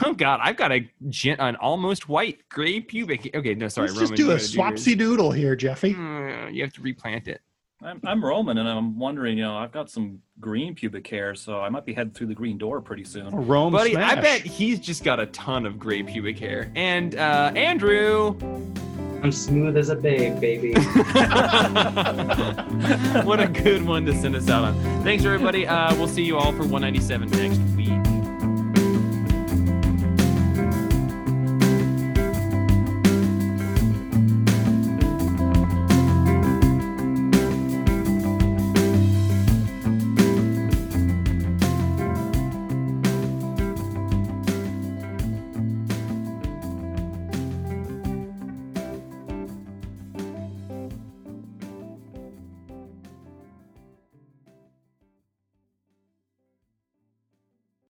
Oh 0.03 0.13
God, 0.15 0.41
I've 0.43 0.57
got 0.57 0.73
a 0.73 0.91
gen- 1.11 1.39
an 1.39 1.55
almost 1.57 2.09
white 2.09 2.41
gray 2.49 2.81
pubic. 2.81 3.31
Okay, 3.33 3.55
no, 3.55 3.69
sorry, 3.69 3.87
Let's 3.87 4.01
Roman. 4.01 4.17
just 4.17 4.53
do 4.53 4.63
a 4.65 4.65
gotta 4.65 4.75
swapsy 4.75 4.99
doodle 4.99 5.31
here, 5.31 5.55
Jeffy. 5.55 5.95
Mm, 5.95 6.53
you 6.53 6.65
have 6.65 6.73
to 6.73 6.83
replant 6.83 7.29
it. 7.29 7.41
I'm, 7.83 8.01
I'm 8.05 8.25
Roman, 8.25 8.57
and 8.57 8.67
I'm 8.67 8.99
wondering, 8.99 9.37
you 9.37 9.45
know, 9.45 9.55
I've 9.55 9.71
got 9.71 9.91
some 9.91 10.21
green 10.41 10.75
pubic 10.75 11.07
hair, 11.07 11.35
so 11.35 11.61
I 11.61 11.69
might 11.69 11.85
be 11.85 11.93
heading 11.93 12.13
through 12.13 12.29
the 12.29 12.35
green 12.35 12.57
door 12.57 12.81
pretty 12.81 13.05
soon. 13.05 13.29
Rome 13.35 13.71
Buddy, 13.71 13.93
smash. 13.93 14.17
I 14.17 14.21
bet 14.21 14.41
he's 14.41 14.81
just 14.81 15.05
got 15.05 15.21
a 15.21 15.27
ton 15.27 15.67
of 15.67 15.79
gray 15.79 16.03
pubic 16.03 16.39
hair. 16.39 16.73
And 16.75 17.15
uh, 17.17 17.53
Andrew, 17.55 18.35
I'm 19.23 19.31
smooth 19.31 19.77
as 19.77 19.91
a 19.91 19.95
babe, 19.95 20.41
baby. 20.41 20.73
what 23.25 23.41
a 23.41 23.47
good 23.47 23.85
one 23.85 24.07
to 24.07 24.15
send 24.15 24.37
us 24.37 24.49
out 24.49 24.65
on. 24.65 25.03
Thanks, 25.03 25.27
everybody. 25.27 25.67
Uh, 25.67 25.95
we'll 25.97 26.09
see 26.09 26.25
you 26.25 26.39
all 26.39 26.53
for 26.53 26.67
197 26.67 27.29
next 27.31 27.59